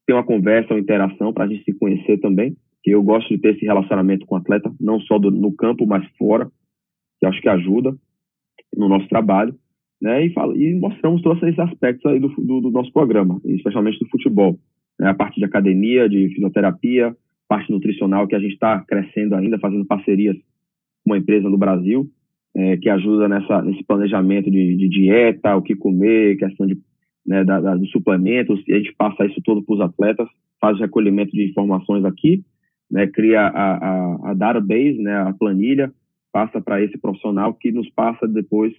tem 0.05 0.15
uma 0.15 0.23
conversa, 0.23 0.73
uma 0.73 0.79
interação 0.79 1.31
para 1.31 1.45
a 1.45 1.47
gente 1.47 1.63
se 1.63 1.73
conhecer 1.73 2.19
também, 2.19 2.55
que 2.81 2.91
eu 2.91 3.03
gosto 3.03 3.29
de 3.29 3.39
ter 3.39 3.55
esse 3.55 3.65
relacionamento 3.65 4.25
com 4.25 4.35
o 4.35 4.38
atleta, 4.38 4.71
não 4.79 4.99
só 5.01 5.19
do, 5.19 5.29
no 5.29 5.53
campo, 5.55 5.85
mas 5.85 6.07
fora, 6.17 6.49
que 7.19 7.25
acho 7.25 7.41
que 7.41 7.49
ajuda 7.49 7.95
no 8.75 8.88
nosso 8.88 9.07
trabalho, 9.07 9.53
né, 10.01 10.25
e, 10.25 10.33
fala, 10.33 10.57
e 10.57 10.73
mostramos 10.73 11.21
todos 11.21 11.43
esses 11.43 11.59
aspectos 11.59 12.05
aí 12.05 12.19
do, 12.19 12.29
do, 12.29 12.62
do 12.62 12.71
nosso 12.71 12.91
programa, 12.91 13.39
especialmente 13.45 13.99
do 13.99 14.09
futebol, 14.09 14.57
né, 14.99 15.09
a 15.09 15.13
parte 15.13 15.39
de 15.39 15.45
academia, 15.45 16.09
de 16.09 16.29
fisioterapia, 16.29 17.15
parte 17.47 17.71
nutricional, 17.71 18.27
que 18.27 18.35
a 18.35 18.39
gente 18.39 18.53
está 18.53 18.79
crescendo 18.81 19.35
ainda, 19.35 19.57
fazendo 19.57 19.85
parcerias 19.85 20.35
com 21.03 21.12
uma 21.12 21.17
empresa 21.17 21.49
no 21.49 21.57
Brasil, 21.57 22.07
é, 22.55 22.77
que 22.77 22.89
ajuda 22.89 23.27
nessa, 23.27 23.62
nesse 23.62 23.83
planejamento 23.83 24.51
de, 24.51 24.75
de, 24.75 24.89
dieta, 24.89 25.55
o 25.55 25.62
que 25.62 25.75
comer, 25.75 26.38
questão 26.38 26.67
de, 26.67 26.77
né, 27.25 27.43
da, 27.43 27.59
da, 27.59 27.75
dos 27.75 27.89
suplementos, 27.91 28.62
e 28.67 28.73
a 28.73 28.77
gente 28.77 28.93
passa 28.97 29.25
isso 29.25 29.41
todo 29.43 29.63
para 29.63 29.75
os 29.75 29.81
atletas, 29.81 30.27
faz 30.59 30.77
o 30.77 30.81
recolhimento 30.81 31.31
de 31.31 31.49
informações 31.49 32.03
aqui, 32.05 32.43
né, 32.91 33.07
cria 33.07 33.41
a, 33.41 33.77
a, 33.77 34.31
a 34.31 34.33
database, 34.33 34.97
né, 34.99 35.15
a 35.15 35.33
planilha, 35.33 35.91
passa 36.31 36.62
para 36.62 36.81
esse 36.83 36.97
profissional 36.97 37.53
que 37.53 37.71
nos 37.71 37.89
passa 37.89 38.27
depois 38.27 38.73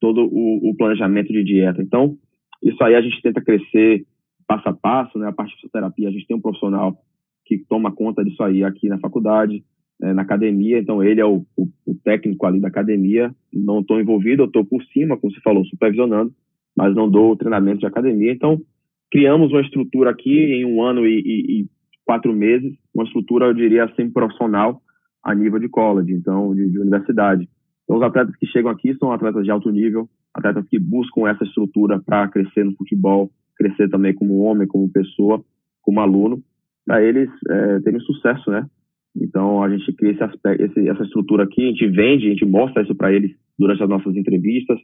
todo 0.00 0.22
o, 0.22 0.70
o, 0.70 0.74
planejamento 0.76 1.32
de 1.32 1.44
dieta. 1.44 1.82
Então, 1.82 2.16
isso 2.62 2.82
aí 2.82 2.94
a 2.94 3.00
gente 3.00 3.20
tenta 3.22 3.40
crescer 3.40 4.04
passo 4.50 4.68
a 4.68 4.72
passo, 4.72 5.16
né, 5.16 5.28
a 5.28 5.32
parte 5.32 5.50
de 5.50 5.56
fisioterapia, 5.56 6.08
a 6.08 6.10
gente 6.10 6.26
tem 6.26 6.36
um 6.36 6.40
profissional 6.40 6.98
que 7.46 7.58
toma 7.68 7.92
conta 7.92 8.24
disso 8.24 8.42
aí 8.42 8.64
aqui 8.64 8.88
na 8.88 8.98
faculdade, 8.98 9.62
é, 10.02 10.12
na 10.12 10.22
academia, 10.22 10.80
então 10.80 11.00
ele 11.04 11.20
é 11.20 11.24
o, 11.24 11.46
o, 11.56 11.68
o, 11.86 11.94
técnico 12.02 12.44
ali 12.46 12.58
da 12.58 12.66
academia, 12.66 13.32
não 13.52 13.78
estou 13.78 14.00
envolvido, 14.00 14.42
eu 14.42 14.46
estou 14.46 14.64
por 14.64 14.82
cima, 14.86 15.16
como 15.16 15.32
você 15.32 15.40
falou, 15.40 15.64
supervisionando, 15.66 16.32
mas 16.76 16.92
não 16.96 17.08
dou 17.08 17.36
treinamento 17.36 17.78
de 17.78 17.86
academia, 17.86 18.32
então 18.32 18.60
criamos 19.08 19.52
uma 19.52 19.60
estrutura 19.60 20.10
aqui 20.10 20.36
em 20.36 20.64
um 20.64 20.82
ano 20.82 21.06
e, 21.06 21.20
e, 21.20 21.60
e 21.60 21.66
quatro 22.04 22.32
meses, 22.32 22.74
uma 22.92 23.04
estrutura, 23.04 23.46
eu 23.46 23.54
diria 23.54 23.84
assim, 23.84 24.10
profissional 24.10 24.82
a 25.22 25.32
nível 25.32 25.60
de 25.60 25.68
college, 25.68 26.12
então, 26.12 26.52
de, 26.56 26.68
de 26.68 26.78
universidade. 26.80 27.48
Então, 27.84 27.98
os 27.98 28.02
atletas 28.02 28.34
que 28.34 28.46
chegam 28.46 28.70
aqui 28.70 28.96
são 28.96 29.12
atletas 29.12 29.44
de 29.44 29.50
alto 29.50 29.70
nível, 29.70 30.08
atletas 30.34 30.66
que 30.68 30.78
buscam 30.78 31.28
essa 31.28 31.44
estrutura 31.44 32.00
para 32.00 32.26
crescer 32.28 32.64
no 32.64 32.74
futebol, 32.74 33.30
crescer 33.60 33.90
também 33.90 34.14
como 34.14 34.40
homem, 34.40 34.66
como 34.66 34.90
pessoa, 34.90 35.44
como 35.82 36.00
aluno, 36.00 36.42
para 36.86 37.02
eles 37.02 37.28
é, 37.48 37.80
terem 37.80 38.00
sucesso, 38.00 38.50
né? 38.50 38.66
Então, 39.14 39.62
a 39.62 39.68
gente 39.68 39.92
cria 39.92 40.12
esse 40.12 40.22
aspecto, 40.22 40.64
esse, 40.64 40.88
essa 40.88 41.02
estrutura 41.02 41.44
aqui, 41.44 41.62
a 41.62 41.66
gente 41.66 41.86
vende, 41.88 42.26
a 42.26 42.30
gente 42.30 42.46
mostra 42.46 42.82
isso 42.82 42.94
para 42.94 43.12
eles 43.12 43.32
durante 43.58 43.82
as 43.82 43.88
nossas 43.88 44.16
entrevistas, 44.16 44.78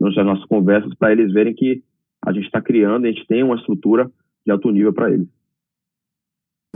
durante 0.00 0.18
as 0.18 0.26
nossas 0.26 0.44
conversas, 0.46 0.94
para 0.94 1.12
eles 1.12 1.32
verem 1.32 1.54
que 1.54 1.82
a 2.24 2.32
gente 2.32 2.46
está 2.46 2.62
criando, 2.62 3.04
a 3.04 3.08
gente 3.08 3.26
tem 3.26 3.42
uma 3.42 3.56
estrutura 3.56 4.10
de 4.46 4.52
alto 4.52 4.70
nível 4.70 4.92
para 4.92 5.12
eles. 5.12 5.28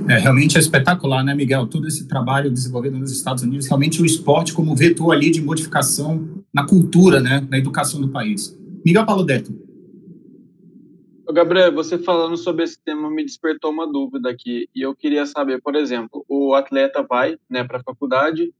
É, 0.08 0.18
realmente 0.18 0.56
é 0.56 0.60
espetacular, 0.60 1.24
né, 1.24 1.34
Miguel? 1.34 1.66
Todo 1.66 1.86
esse 1.86 2.06
trabalho 2.06 2.50
desenvolvido 2.50 2.98
nos 2.98 3.10
Estados 3.10 3.42
Unidos, 3.42 3.66
realmente 3.66 4.02
o 4.02 4.06
esporte 4.06 4.52
como 4.52 4.76
vetor 4.76 5.12
ali 5.12 5.30
de 5.30 5.42
modificação 5.42 6.44
na 6.52 6.66
cultura, 6.66 7.20
né, 7.20 7.46
na 7.48 7.58
educação 7.58 8.00
do 8.00 8.08
país. 8.08 8.56
Miguel 8.84 9.06
Paludeto. 9.06 9.67
Gabriel, 11.30 11.72
você 11.72 11.98
falando 11.98 12.36
sobre 12.38 12.64
esse 12.64 12.82
tema 12.82 13.10
me 13.10 13.22
despertou 13.22 13.70
uma 13.70 13.86
dúvida 13.86 14.30
aqui. 14.30 14.68
E 14.74 14.80
eu 14.80 14.94
queria 14.94 15.26
saber, 15.26 15.60
por 15.60 15.74
exemplo, 15.74 16.24
o 16.26 16.54
atleta 16.54 17.02
vai 17.02 17.36
né, 17.50 17.64
para 17.64 17.78
a 17.78 17.82
faculdade 17.82 18.52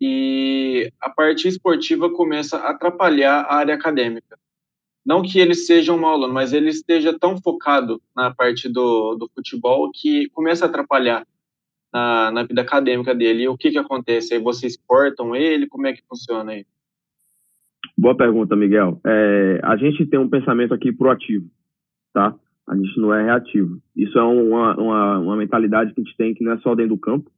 e 0.00 0.92
a 1.00 1.08
parte 1.08 1.46
esportiva 1.46 2.10
começa 2.10 2.56
a 2.56 2.70
atrapalhar 2.70 3.42
a 3.42 3.54
área 3.54 3.74
acadêmica. 3.74 4.36
Não 5.06 5.22
que 5.22 5.38
ele 5.38 5.54
seja 5.54 5.92
um 5.92 5.98
mau 5.98 6.14
aluno, 6.14 6.34
mas 6.34 6.52
ele 6.52 6.68
esteja 6.68 7.16
tão 7.16 7.40
focado 7.40 8.02
na 8.14 8.34
parte 8.34 8.68
do, 8.68 9.14
do 9.14 9.30
futebol 9.32 9.90
que 9.92 10.28
começa 10.30 10.64
a 10.64 10.68
atrapalhar 10.68 11.24
na, 11.92 12.30
na 12.32 12.42
vida 12.42 12.60
acadêmica 12.60 13.14
dele. 13.14 13.44
E 13.44 13.48
o 13.48 13.56
que, 13.56 13.70
que 13.70 13.78
acontece? 13.78 14.34
Aí 14.34 14.40
vocês 14.40 14.76
cortam 14.84 15.34
ele? 15.34 15.68
Como 15.68 15.86
é 15.86 15.92
que 15.92 16.02
funciona 16.08 16.52
aí? 16.52 16.66
Boa 17.96 18.16
pergunta, 18.16 18.56
Miguel. 18.56 19.00
É, 19.06 19.60
a 19.62 19.76
gente 19.76 20.06
tem 20.06 20.18
um 20.18 20.28
pensamento 20.28 20.74
aqui 20.74 20.92
proativo 20.92 21.48
tá? 22.12 22.34
A 22.68 22.76
gente 22.76 22.98
não 23.00 23.12
é 23.12 23.24
reativo. 23.24 23.80
Isso 23.96 24.18
é 24.18 24.22
uma, 24.22 24.76
uma, 24.76 25.18
uma 25.18 25.36
mentalidade 25.36 25.92
que 25.92 26.00
a 26.00 26.04
gente 26.04 26.16
tem 26.16 26.34
que 26.34 26.44
não 26.44 26.52
é 26.52 26.58
só 26.58 26.74
dentro 26.74 26.94
do 26.94 27.00
campo, 27.00 27.30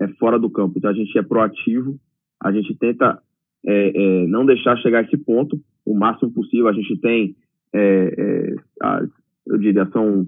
é 0.00 0.08
fora 0.18 0.38
do 0.38 0.50
campo. 0.50 0.74
Então 0.76 0.90
a 0.90 0.94
gente 0.94 1.16
é 1.18 1.22
proativo, 1.22 1.98
a 2.42 2.52
gente 2.52 2.74
tenta 2.76 3.20
é, 3.66 4.24
é, 4.24 4.26
não 4.26 4.44
deixar 4.44 4.76
chegar 4.78 4.98
a 4.98 5.02
esse 5.02 5.16
ponto 5.16 5.58
o 5.86 5.94
máximo 5.94 6.32
possível. 6.32 6.68
A 6.68 6.72
gente 6.72 6.96
tem, 6.98 7.34
é, 7.72 8.14
é 8.16 8.54
as, 8.82 9.08
eu 9.46 9.58
diria, 9.58 9.86
são 9.90 10.26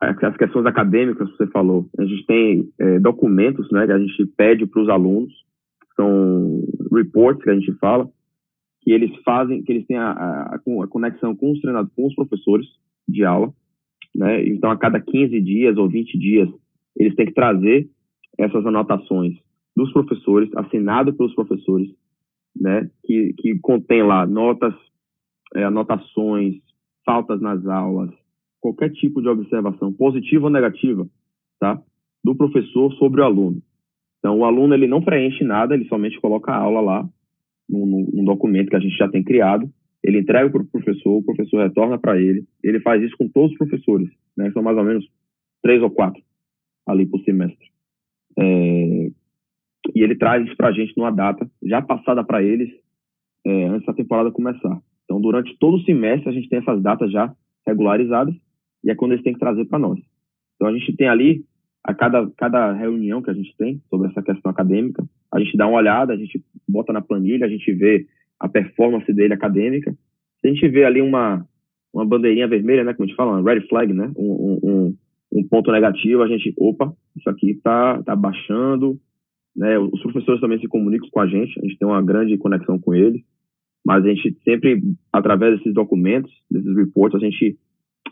as 0.00 0.36
questões 0.36 0.66
acadêmicas 0.66 1.30
que 1.30 1.36
você 1.36 1.46
falou. 1.48 1.88
A 1.96 2.04
gente 2.04 2.26
tem 2.26 2.68
é, 2.78 2.98
documentos 2.98 3.70
né, 3.70 3.86
que 3.86 3.92
a 3.92 3.98
gente 3.98 4.26
pede 4.36 4.66
para 4.66 4.82
os 4.82 4.88
alunos, 4.88 5.32
são 5.94 6.64
reports 6.92 7.44
que 7.44 7.50
a 7.50 7.54
gente 7.54 7.72
fala, 7.74 8.08
que 8.82 8.90
eles 8.90 9.10
fazem, 9.24 9.62
que 9.62 9.72
eles 9.72 9.86
têm 9.86 9.96
a, 9.96 10.10
a, 10.10 10.56
a 10.56 10.86
conexão 10.88 11.34
com 11.34 11.52
os 11.52 11.60
treinadores, 11.60 11.94
com 11.94 12.06
os 12.06 12.14
professores 12.14 12.66
de 13.08 13.24
aula, 13.24 13.52
né? 14.14 14.46
Então, 14.46 14.70
a 14.70 14.76
cada 14.76 15.00
15 15.00 15.40
dias 15.40 15.76
ou 15.76 15.88
20 15.88 16.18
dias, 16.18 16.48
eles 16.96 17.14
têm 17.14 17.26
que 17.26 17.34
trazer 17.34 17.88
essas 18.38 18.64
anotações 18.66 19.36
dos 19.74 19.92
professores, 19.92 20.50
assinado 20.56 21.14
pelos 21.14 21.34
professores, 21.34 21.88
né? 22.54 22.90
Que, 23.04 23.32
que 23.38 23.58
contém 23.60 24.02
lá 24.02 24.26
notas, 24.26 24.74
é, 25.54 25.64
anotações, 25.64 26.56
faltas 27.04 27.40
nas 27.40 27.64
aulas, 27.66 28.10
qualquer 28.60 28.90
tipo 28.90 29.22
de 29.22 29.28
observação, 29.28 29.92
positiva 29.92 30.46
ou 30.46 30.50
negativa, 30.50 31.06
tá? 31.58 31.80
Do 32.22 32.34
professor 32.34 32.92
sobre 32.94 33.20
o 33.20 33.24
aluno. 33.24 33.62
Então, 34.18 34.38
o 34.38 34.44
aluno, 34.44 34.74
ele 34.74 34.86
não 34.86 35.02
preenche 35.02 35.42
nada, 35.42 35.74
ele 35.74 35.88
somente 35.88 36.20
coloca 36.20 36.52
a 36.52 36.56
aula 36.56 36.80
lá, 36.80 37.08
num, 37.72 38.10
num 38.12 38.24
documento 38.24 38.68
que 38.68 38.76
a 38.76 38.80
gente 38.80 38.96
já 38.96 39.08
tem 39.08 39.22
criado, 39.22 39.68
ele 40.02 40.20
entrega 40.20 40.50
para 40.50 40.62
o 40.62 40.66
professor, 40.66 41.16
o 41.16 41.22
professor 41.22 41.62
retorna 41.62 41.98
para 41.98 42.20
ele, 42.20 42.44
ele 42.62 42.80
faz 42.80 43.02
isso 43.02 43.16
com 43.16 43.28
todos 43.28 43.52
os 43.52 43.58
professores, 43.58 44.08
né? 44.36 44.50
São 44.52 44.62
mais 44.62 44.76
ou 44.76 44.84
menos 44.84 45.08
três 45.62 45.80
ou 45.82 45.90
quatro 45.90 46.20
ali 46.86 47.06
por 47.06 47.20
semestre. 47.20 47.70
É, 48.38 49.10
e 49.94 50.02
ele 50.02 50.16
traz 50.16 50.44
isso 50.46 50.56
para 50.56 50.68
a 50.68 50.72
gente 50.72 50.96
numa 50.96 51.10
data 51.10 51.48
já 51.62 51.80
passada 51.80 52.24
para 52.24 52.42
eles 52.42 52.70
é, 53.44 53.64
antes 53.66 53.86
da 53.86 53.92
temporada 53.92 54.30
começar. 54.30 54.80
Então, 55.04 55.20
durante 55.20 55.56
todo 55.58 55.76
o 55.76 55.84
semestre, 55.84 56.28
a 56.28 56.32
gente 56.32 56.48
tem 56.48 56.58
essas 56.58 56.82
datas 56.82 57.10
já 57.10 57.34
regularizadas 57.66 58.34
e 58.84 58.90
é 58.90 58.94
quando 58.94 59.12
eles 59.12 59.24
têm 59.24 59.34
que 59.34 59.40
trazer 59.40 59.64
para 59.66 59.78
nós. 59.78 60.00
Então, 60.56 60.68
a 60.68 60.76
gente 60.76 60.96
tem 60.96 61.08
ali 61.08 61.44
a 61.84 61.94
cada, 61.94 62.30
cada 62.36 62.72
reunião 62.72 63.22
que 63.22 63.30
a 63.30 63.34
gente 63.34 63.54
tem 63.56 63.80
sobre 63.88 64.08
essa 64.08 64.22
questão 64.22 64.50
acadêmica, 64.50 65.04
a 65.32 65.40
gente 65.40 65.56
dá 65.56 65.66
uma 65.66 65.78
olhada, 65.78 66.12
a 66.12 66.16
gente 66.16 66.42
bota 66.68 66.92
na 66.92 67.00
planilha, 67.00 67.46
a 67.46 67.48
gente 67.48 67.72
vê 67.72 68.06
a 68.38 68.48
performance 68.48 69.10
dele 69.12 69.34
acadêmica. 69.34 69.92
Se 70.40 70.48
a 70.48 70.52
gente 70.52 70.68
vê 70.68 70.84
ali 70.84 71.00
uma, 71.00 71.46
uma 71.92 72.04
bandeirinha 72.04 72.48
vermelha, 72.48 72.84
né, 72.84 72.92
como 72.92 73.04
a 73.04 73.06
gente 73.08 73.16
fala, 73.16 73.38
uma 73.38 73.52
red 73.52 73.62
flag, 73.62 73.92
né, 73.92 74.12
um, 74.16 74.58
um, 74.62 74.96
um 75.32 75.48
ponto 75.48 75.72
negativo, 75.72 76.22
a 76.22 76.28
gente, 76.28 76.52
opa, 76.58 76.92
isso 77.16 77.30
aqui 77.30 77.54
tá, 77.62 78.02
tá 78.02 78.14
baixando, 78.14 78.98
né, 79.56 79.78
os 79.78 80.02
professores 80.02 80.40
também 80.40 80.60
se 80.60 80.68
comunicam 80.68 81.08
com 81.10 81.20
a 81.20 81.26
gente, 81.26 81.58
a 81.58 81.62
gente 81.62 81.78
tem 81.78 81.88
uma 81.88 82.02
grande 82.02 82.36
conexão 82.36 82.78
com 82.78 82.94
eles, 82.94 83.22
mas 83.84 84.04
a 84.04 84.08
gente 84.08 84.36
sempre, 84.44 84.82
através 85.12 85.56
desses 85.56 85.72
documentos, 85.72 86.32
desses 86.50 86.76
reports, 86.76 87.20
a 87.20 87.24
gente 87.24 87.56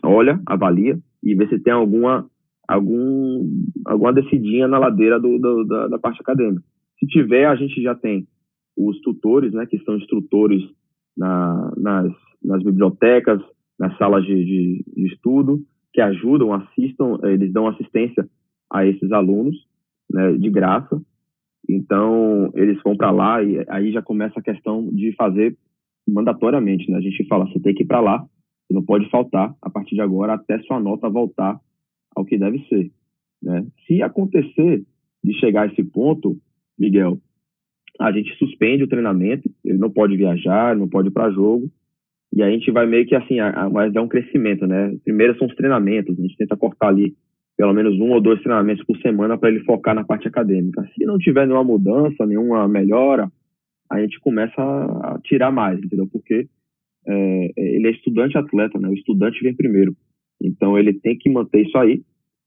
olha, 0.03 0.41
avalia 0.45 0.97
e 1.23 1.35
vê 1.35 1.47
se 1.47 1.59
tem 1.59 1.73
alguma 1.73 2.27
algum, 2.67 3.49
alguma 3.85 4.13
descidinha 4.13 4.67
na 4.67 4.79
ladeira 4.79 5.19
do, 5.19 5.37
do, 5.37 5.65
da, 5.65 5.87
da, 5.87 5.99
parte 5.99 6.21
acadêmica. 6.21 6.63
Se 7.01 7.07
tiver, 7.07 7.45
a 7.45 7.55
gente 7.55 7.81
já 7.81 7.95
tem 7.95 8.27
os 8.77 9.01
tutores, 9.01 9.51
né, 9.51 9.65
que 9.65 9.79
são 9.79 9.97
instrutores 9.97 10.61
na, 11.17 11.73
nas, 11.75 12.13
nas 12.43 12.63
bibliotecas, 12.63 13.41
nas 13.79 13.97
salas 13.97 14.23
de, 14.23 14.45
de, 14.45 14.85
de, 14.95 15.07
estudo, 15.07 15.59
que 15.91 15.99
ajudam, 15.99 16.53
assistam, 16.53 17.17
eles 17.23 17.51
dão 17.51 17.67
assistência 17.67 18.29
a 18.71 18.85
esses 18.85 19.11
alunos, 19.11 19.55
né, 20.09 20.33
de 20.33 20.49
graça. 20.49 21.01
Então, 21.67 22.51
eles 22.53 22.79
vão 22.83 22.95
para 22.95 23.11
lá 23.11 23.43
e 23.43 23.65
aí 23.67 23.91
já 23.91 24.01
começa 24.01 24.39
a 24.39 24.43
questão 24.43 24.87
de 24.93 25.13
fazer 25.15 25.57
mandatoriamente, 26.07 26.89
né? 26.89 26.97
A 26.97 27.01
gente 27.01 27.25
fala, 27.27 27.45
você 27.45 27.59
tem 27.59 27.73
que 27.73 27.83
ir 27.83 27.87
para 27.87 27.99
lá, 27.99 28.19
você 28.19 28.73
não 28.73 28.83
pode 28.83 29.09
faltar 29.09 29.55
a 29.61 29.69
partir 29.69 29.95
de 29.95 30.01
agora 30.01 30.33
até 30.33 30.59
sua 30.59 30.79
nota 30.79 31.09
voltar 31.09 31.59
ao 32.15 32.25
que 32.25 32.37
deve 32.37 32.59
ser. 32.67 32.91
Né? 33.41 33.65
Se 33.85 34.01
acontecer 34.01 34.83
de 35.23 35.33
chegar 35.39 35.63
a 35.63 35.71
esse 35.71 35.83
ponto, 35.83 36.37
Miguel, 36.81 37.19
a 37.99 38.11
gente 38.11 38.35
suspende 38.37 38.83
o 38.83 38.87
treinamento, 38.87 39.47
ele 39.63 39.77
não 39.77 39.91
pode 39.91 40.17
viajar, 40.17 40.75
não 40.75 40.89
pode 40.89 41.09
ir 41.09 41.11
para 41.11 41.31
jogo, 41.31 41.69
e 42.33 42.41
a 42.41 42.49
gente 42.49 42.71
vai 42.71 42.87
meio 42.87 43.05
que 43.05 43.13
assim, 43.13 43.35
vai 43.71 43.91
dar 43.91 44.01
um 44.01 44.07
crescimento, 44.07 44.65
né? 44.65 44.97
Primeiro 45.03 45.37
são 45.37 45.47
os 45.47 45.55
treinamentos, 45.55 46.17
a 46.17 46.21
gente 46.21 46.37
tenta 46.37 46.57
cortar 46.57 46.87
ali 46.87 47.13
pelo 47.57 47.73
menos 47.73 47.99
um 47.99 48.11
ou 48.11 48.21
dois 48.21 48.41
treinamentos 48.41 48.83
por 48.85 48.97
semana 48.97 49.37
para 49.37 49.49
ele 49.49 49.63
focar 49.65 49.93
na 49.93 50.03
parte 50.03 50.27
acadêmica. 50.27 50.81
Se 50.95 51.05
não 51.05 51.19
tiver 51.19 51.45
nenhuma 51.45 51.63
mudança, 51.63 52.25
nenhuma 52.25 52.67
melhora, 52.67 53.29
a 53.91 54.01
gente 54.01 54.19
começa 54.19 54.59
a 54.59 55.19
tirar 55.23 55.51
mais, 55.51 55.77
entendeu? 55.77 56.07
Porque 56.11 56.47
é, 57.05 57.51
ele 57.57 57.87
é 57.87 57.91
estudante 57.91 58.37
atleta, 58.37 58.79
né? 58.79 58.87
O 58.89 58.93
estudante 58.93 59.43
vem 59.43 59.53
primeiro. 59.53 59.95
Então 60.41 60.79
ele 60.79 60.93
tem 60.93 61.15
que 61.15 61.29
manter 61.29 61.67
isso 61.67 61.77
aí, 61.77 62.01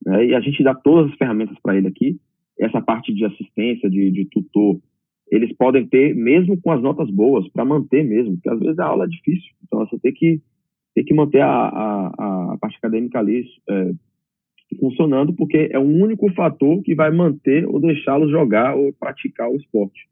né? 0.05 0.27
E 0.27 0.35
a 0.35 0.41
gente 0.41 0.65
dá 0.65 0.75
todas 0.75 1.13
as 1.13 1.19
ferramentas 1.19 1.57
para 1.63 1.77
ele 1.77 1.87
aqui. 1.87 2.19
Essa 2.59 2.81
parte 2.81 3.13
de 3.13 3.25
assistência, 3.25 3.91
de, 3.91 4.11
de, 4.11 4.27
tutor, 4.27 4.81
eles 5.31 5.53
podem 5.57 5.87
ter, 5.87 6.15
mesmo 6.15 6.61
com 6.61 6.71
as 6.71 6.83
notas 6.83 7.11
boas, 7.11 7.49
para 7.49 7.65
manter 7.65 8.05
mesmo, 8.05 8.35
porque 8.35 8.51
às 8.51 8.61
vezes 8.61 8.79
a 8.79 8.87
aula 8.87 9.05
é 9.05 9.09
difícil. 9.09 9.51
Então 9.65 9.81
você 9.81 9.99
tem 9.99 10.13
que, 10.13 10.41
tem 10.95 11.05
que 11.05 11.15
manter 11.15 11.41
a, 11.41 11.49
a, 11.49 12.53
a 12.53 12.59
parte 12.61 12.77
acadêmica 12.77 13.19
ali 13.19 13.45
é, 13.69 13.91
funcionando, 14.79 15.33
porque 15.35 15.69
é 15.73 15.79
o 15.79 15.83
único 15.83 16.33
fator 16.35 16.83
que 16.83 16.95
vai 16.95 17.11
manter 17.11 17.67
ou 17.67 17.81
deixá-los 17.81 18.31
jogar 18.31 18.77
ou 18.77 18.93
praticar 18.93 19.51
o 19.51 19.57
esporte. 19.57 20.09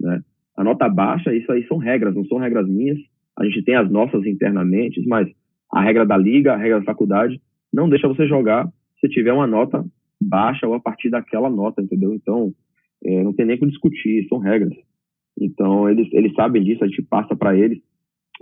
Né? 0.00 0.22
A 0.56 0.64
nota 0.64 0.88
baixa, 0.88 1.34
isso 1.34 1.50
aí 1.50 1.66
são 1.66 1.78
regras, 1.78 2.14
não 2.14 2.24
são 2.26 2.38
regras 2.38 2.68
minhas. 2.68 2.98
A 3.36 3.44
gente 3.44 3.62
tem 3.64 3.74
as 3.74 3.90
nossas 3.90 4.24
internamente, 4.26 5.04
mas 5.06 5.28
a 5.72 5.82
regra 5.82 6.06
da 6.06 6.16
liga, 6.16 6.52
a 6.52 6.56
regra 6.56 6.78
da 6.78 6.84
faculdade, 6.84 7.40
não 7.72 7.88
deixa 7.88 8.06
você 8.06 8.26
jogar 8.28 8.68
se 9.00 9.08
tiver 9.08 9.32
uma 9.32 9.46
nota 9.46 9.84
baixa 10.24 10.66
ou 10.66 10.74
a 10.74 10.80
partir 10.80 11.10
daquela 11.10 11.50
nota, 11.50 11.82
entendeu? 11.82 12.14
Então, 12.14 12.52
é, 13.04 13.22
não 13.22 13.32
tem 13.32 13.46
nem 13.46 13.58
que 13.58 13.66
discutir, 13.66 14.26
são 14.28 14.38
regras. 14.38 14.74
Então, 15.38 15.88
eles, 15.88 16.08
eles 16.12 16.32
sabem 16.34 16.62
disso, 16.62 16.84
a 16.84 16.86
gente 16.86 17.02
passa 17.02 17.34
para 17.34 17.56
eles. 17.56 17.80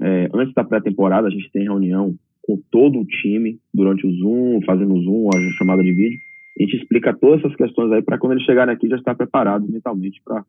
É, 0.01 0.29
antes 0.33 0.55
da 0.55 0.65
pré-temporada, 0.65 1.29
a 1.29 1.31
gente 1.31 1.51
tem 1.51 1.65
reunião 1.65 2.15
com 2.43 2.61
todo 2.71 2.99
o 2.99 3.05
time 3.05 3.59
durante 3.73 4.07
o 4.07 4.13
Zoom, 4.13 4.61
fazendo 4.67 4.95
o 4.95 5.03
Zoom, 5.03 5.29
a 5.29 5.53
chamada 5.59 5.83
de 5.83 5.93
vídeo. 5.93 6.19
A 6.59 6.63
gente 6.63 6.77
explica 6.77 7.15
todas 7.15 7.41
essas 7.41 7.57
questões 7.57 7.93
aí 7.93 8.03
para 8.03 8.19
quando 8.19 8.33
eles 8.33 8.45
chegarem 8.45 8.75
aqui 8.75 8.89
já 8.89 8.97
estar 8.97 9.15
preparado 9.15 9.67
mentalmente 9.71 10.21
para 10.25 10.45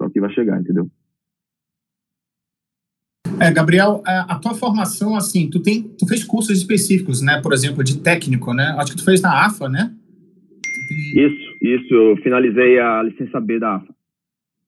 o 0.00 0.10
que 0.10 0.20
vai 0.20 0.32
chegar, 0.32 0.60
entendeu? 0.60 0.88
É, 3.40 3.50
Gabriel, 3.50 4.02
a, 4.06 4.34
a, 4.34 4.38
tua 4.38 4.54
formação, 4.54 5.16
assim, 5.16 5.50
tu, 5.50 5.60
tem, 5.60 5.82
tu 5.82 6.06
fez 6.06 6.22
cursos 6.22 6.56
específicos, 6.56 7.20
né? 7.20 7.40
Por 7.40 7.52
exemplo, 7.52 7.82
de 7.82 7.98
técnico, 7.98 8.54
né? 8.54 8.74
Acho 8.78 8.92
que 8.92 8.98
tu 8.98 9.04
fez 9.04 9.20
na 9.20 9.46
AFA, 9.46 9.68
né? 9.68 9.92
Isso, 11.14 11.56
isso. 11.60 11.94
Eu 11.94 12.16
finalizei 12.18 12.78
a 12.78 13.02
licença 13.02 13.40
B 13.40 13.58
da 13.58 13.76
AFA. 13.76 13.94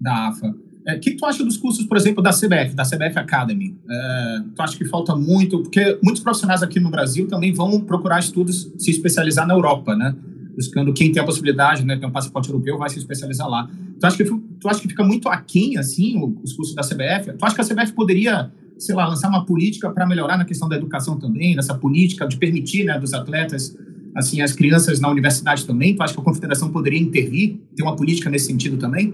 Da 0.01 0.29
AFA. 0.29 0.49
O 0.49 0.91
é, 0.91 0.99
que 0.99 1.13
tu 1.13 1.25
acha 1.25 1.43
dos 1.43 1.57
cursos, 1.57 1.87
por 1.87 1.97
exemplo, 1.97 2.23
da 2.23 2.31
CBF, 2.31 2.75
da 2.75 2.85
CBF 2.85 3.19
Academy? 3.19 3.75
É, 3.89 4.39
tu 4.55 4.63
acha 4.63 4.77
que 4.77 4.85
falta 4.85 5.17
muito? 5.17 5.63
Porque 5.63 5.99
muitos 6.03 6.23
profissionais 6.23 6.63
aqui 6.63 6.79
no 6.79 6.91
Brasil 6.91 7.27
também 7.27 7.53
vão 7.53 7.81
procurar 7.81 8.19
estudos, 8.19 8.71
se 8.79 8.91
especializar 8.91 9.47
na 9.47 9.55
Europa, 9.55 9.97
né? 9.97 10.15
Buscando 10.55 10.93
quem 10.93 11.11
tem 11.11 11.23
a 11.23 11.25
possibilidade, 11.25 11.85
né, 11.85 11.97
ter 11.97 12.07
um 12.07 12.13
passaporte 12.13 12.49
europeu, 12.49 12.79
vai 12.79 12.89
se 12.89 12.99
especializar 12.99 13.49
lá. 13.49 13.69
Tu 13.99 14.07
acha 14.07 14.17
que, 14.17 14.25
tu 14.25 14.69
acha 14.69 14.81
que 14.81 14.89
fica 14.89 15.03
muito 15.03 15.29
aquém, 15.29 15.79
assim, 15.79 16.21
os 16.43 16.53
cursos 16.53 16.75
da 16.75 16.83
CBF? 16.83 17.33
Tu 17.37 17.45
acha 17.45 17.55
que 17.57 17.61
a 17.61 17.65
CBF 17.65 17.93
poderia 17.93 18.53
sei 18.79 18.95
lá, 18.95 19.07
lançar 19.07 19.29
uma 19.29 19.45
política 19.45 19.91
para 19.91 20.07
melhorar 20.07 20.37
na 20.37 20.45
questão 20.45 20.69
da 20.69 20.77
educação 20.77 21.19
também, 21.19 21.55
nessa 21.55 21.75
política 21.75 22.27
de 22.27 22.37
permitir, 22.37 22.85
né, 22.85 22.99
dos 22.99 23.15
atletas, 23.15 23.77
assim, 24.15 24.41
as 24.41 24.55
crianças 24.55 25.01
na 25.01 25.11
universidade 25.11 25.67
também? 25.67 25.95
Tu 25.95 26.03
acha 26.03 26.15
que 26.15 26.21
a 26.21 26.25
confederação 26.25 26.71
poderia 26.71 27.01
intervir, 27.01 27.59
ter 27.77 27.83
uma 27.83 27.97
política 27.97 28.31
nesse 28.31 28.47
sentido 28.47 28.79
também? 28.79 29.13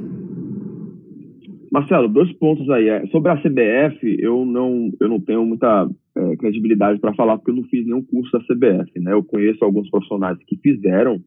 Marcelo, 1.70 2.08
dois 2.08 2.32
pontos 2.32 2.68
aí. 2.70 2.88
É, 2.88 3.06
sobre 3.06 3.30
a 3.30 3.36
CBF, 3.36 4.16
eu 4.18 4.44
não, 4.44 4.90
eu 5.00 5.08
não 5.08 5.20
tenho 5.20 5.46
muita 5.46 5.88
é, 6.16 6.36
credibilidade 6.36 6.98
para 6.98 7.14
falar, 7.14 7.38
porque 7.38 7.52
eu 7.52 7.56
não 7.56 7.64
fiz 7.64 7.86
nenhum 7.86 8.02
curso 8.02 8.32
da 8.32 8.40
CBF, 8.40 8.98
né? 8.98 9.12
Eu 9.12 9.22
conheço 9.22 9.64
alguns 9.64 9.88
profissionais 9.88 10.36
que 10.46 10.56
fizeram, 10.56 11.20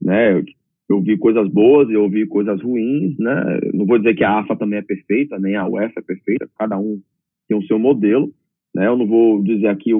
né? 0.00 0.42
Eu 0.88 1.00
vi 1.02 1.18
coisas 1.18 1.48
boas, 1.48 1.88
eu 1.90 2.08
vi 2.08 2.26
coisas 2.26 2.60
ruins, 2.62 3.16
né? 3.18 3.60
Não 3.74 3.86
vou 3.86 3.98
dizer 3.98 4.14
que 4.14 4.24
a 4.24 4.40
AFA 4.40 4.56
também 4.56 4.78
é 4.78 4.82
perfeita, 4.82 5.38
nem 5.38 5.54
a 5.54 5.68
UEFA 5.68 6.00
é 6.00 6.02
perfeita, 6.02 6.48
cada 6.58 6.78
um 6.78 7.00
tem 7.46 7.58
o 7.58 7.62
seu 7.66 7.78
modelo, 7.78 8.32
né? 8.74 8.86
Eu 8.86 8.96
não 8.96 9.06
vou 9.06 9.42
dizer 9.42 9.68
aqui 9.68 9.92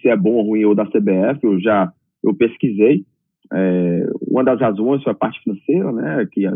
se 0.00 0.08
é 0.08 0.16
bom 0.16 0.32
ou 0.32 0.46
ruim 0.46 0.64
ou 0.64 0.74
da 0.74 0.86
CBF, 0.86 1.44
eu 1.44 1.60
já 1.60 1.92
eu 2.22 2.34
pesquisei. 2.34 3.04
É, 3.52 4.06
uma 4.26 4.44
das 4.44 4.60
razões 4.60 5.02
foi 5.02 5.12
a 5.12 5.16
parte 5.16 5.40
financeira, 5.42 5.92
né? 5.92 6.26
Que 6.30 6.48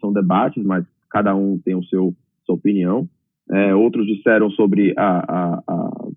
são 0.00 0.12
debates, 0.12 0.62
mas 0.64 0.84
cada 1.10 1.34
um 1.34 1.58
tem 1.58 1.74
o 1.74 1.84
seu 1.84 2.14
sua 2.44 2.54
opinião. 2.54 3.08
É, 3.50 3.74
outros 3.74 4.06
disseram 4.06 4.50
sobre 4.50 4.94
a, 4.96 5.18
a, 5.18 5.62
a, 5.68 6.08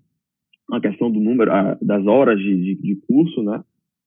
a 0.72 0.80
questão 0.80 1.10
do 1.10 1.20
número, 1.20 1.52
a, 1.52 1.76
das 1.82 2.06
horas 2.06 2.38
de, 2.38 2.56
de, 2.56 2.74
de, 2.76 2.96
curso, 3.06 3.42
né? 3.42 3.62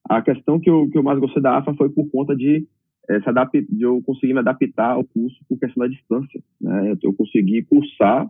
A 0.10 0.22
questão 0.22 0.60
que 0.60 0.70
eu, 0.70 0.90
que 0.90 0.98
eu 0.98 1.04
mais 1.04 1.20
gostei 1.20 1.42
da 1.42 1.58
AFA 1.58 1.74
foi 1.76 1.90
por 1.90 2.10
conta 2.10 2.36
de, 2.36 2.66
é, 3.10 3.22
se 3.22 3.30
adaptar, 3.30 3.62
de 3.62 3.84
eu 3.84 4.02
conseguir 4.02 4.34
me 4.34 4.40
adaptar 4.40 4.92
ao 4.92 5.04
curso 5.04 5.38
por 5.48 5.60
questão 5.60 5.84
da 5.84 5.94
distância. 5.94 6.42
Né? 6.60 6.98
Eu 7.02 7.14
consegui 7.14 7.64
cursar 7.64 8.30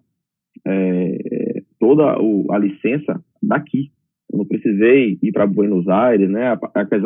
é, 0.66 1.64
toda 1.80 2.22
o, 2.22 2.52
a 2.52 2.58
licença 2.58 3.24
daqui. 3.42 3.92
Eu 4.34 4.40
não 4.40 4.46
precisei 4.46 5.20
ir 5.22 5.32
para 5.32 5.46
Buenos 5.46 5.88
Aires, 5.88 6.28
né? 6.28 6.58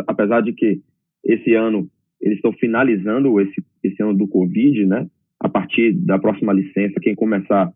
Apesar 0.08 0.40
de 0.40 0.54
que 0.54 0.80
esse 1.26 1.54
ano 1.54 1.90
eles 2.22 2.38
estão 2.38 2.54
finalizando 2.54 3.40
esse, 3.42 3.62
esse 3.84 4.02
ano 4.02 4.14
do 4.14 4.28
Covid, 4.30 4.86
né? 4.86 5.06
A 5.38 5.50
partir 5.50 5.92
da 5.92 6.18
próxima 6.18 6.54
licença, 6.54 7.02
quem 7.02 7.14
começar 7.14 7.70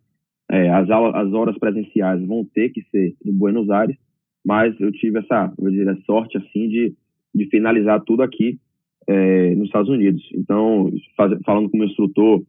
é, 0.50 0.70
as, 0.70 0.90
aulas, 0.90 1.16
as 1.16 1.34
horas 1.34 1.58
presenciais 1.58 2.26
vão 2.26 2.46
ter 2.46 2.70
que 2.70 2.82
ser 2.90 3.14
em 3.26 3.34
Buenos 3.34 3.70
Aires, 3.70 3.96
mas 4.44 4.74
eu 4.80 4.92
tive 4.92 5.20
essa, 5.20 5.54
eu 5.60 5.70
diria, 5.70 5.96
sorte 6.06 6.38
assim 6.38 6.70
de, 6.70 6.94
de 7.36 7.46
finalizar 7.48 8.02
tudo 8.06 8.24
aqui 8.24 8.58
é, 9.06 9.54
nos 9.56 9.68
Estados 9.68 9.90
Unidos. 9.90 10.24
Então, 10.34 10.90
faz, 11.18 11.38
falando 11.46 11.70
com 11.70 11.76
o 11.76 11.80
meu 11.80 11.90
instrutor, 11.90 12.42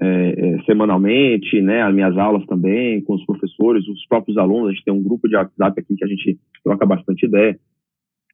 é, 0.00 0.06
é, 0.06 0.62
semanalmente, 0.64 1.60
né, 1.60 1.82
as 1.82 1.94
minhas 1.94 2.16
aulas 2.18 2.44
também, 2.46 3.00
com 3.02 3.14
os 3.14 3.24
professores, 3.24 3.86
os 3.86 4.04
próprios 4.06 4.36
alunos, 4.36 4.68
a 4.68 4.72
gente 4.72 4.84
tem 4.84 4.94
um 4.94 5.02
grupo 5.02 5.28
de 5.28 5.36
WhatsApp 5.36 5.80
aqui 5.80 5.94
que 5.94 6.04
a 6.04 6.08
gente 6.08 6.38
troca 6.64 6.84
bastante 6.84 7.26
ideia. 7.26 7.58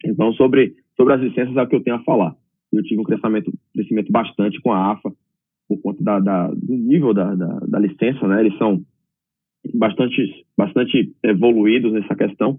Então, 0.04 0.32
sobre, 0.32 0.74
sobre 0.96 1.14
as 1.14 1.20
licenças 1.20 1.54
é 1.56 1.62
o 1.62 1.66
que 1.66 1.76
eu 1.76 1.82
tenho 1.82 1.96
a 1.96 2.04
falar. 2.04 2.34
Eu 2.72 2.82
tive 2.82 3.00
um 3.00 3.04
crescimento, 3.04 3.52
crescimento 3.74 4.10
bastante 4.10 4.60
com 4.60 4.72
a 4.72 4.92
AFA, 4.92 5.12
por 5.68 5.80
conta 5.82 6.02
da, 6.02 6.18
da 6.18 6.48
do 6.48 6.74
nível 6.74 7.12
da, 7.12 7.34
da, 7.34 7.60
da, 7.60 7.78
licença, 7.78 8.26
né, 8.26 8.40
eles 8.40 8.56
são 8.58 8.82
bastante, 9.74 10.46
bastante 10.56 11.12
evoluídos 11.22 11.92
nessa 11.92 12.16
questão. 12.16 12.58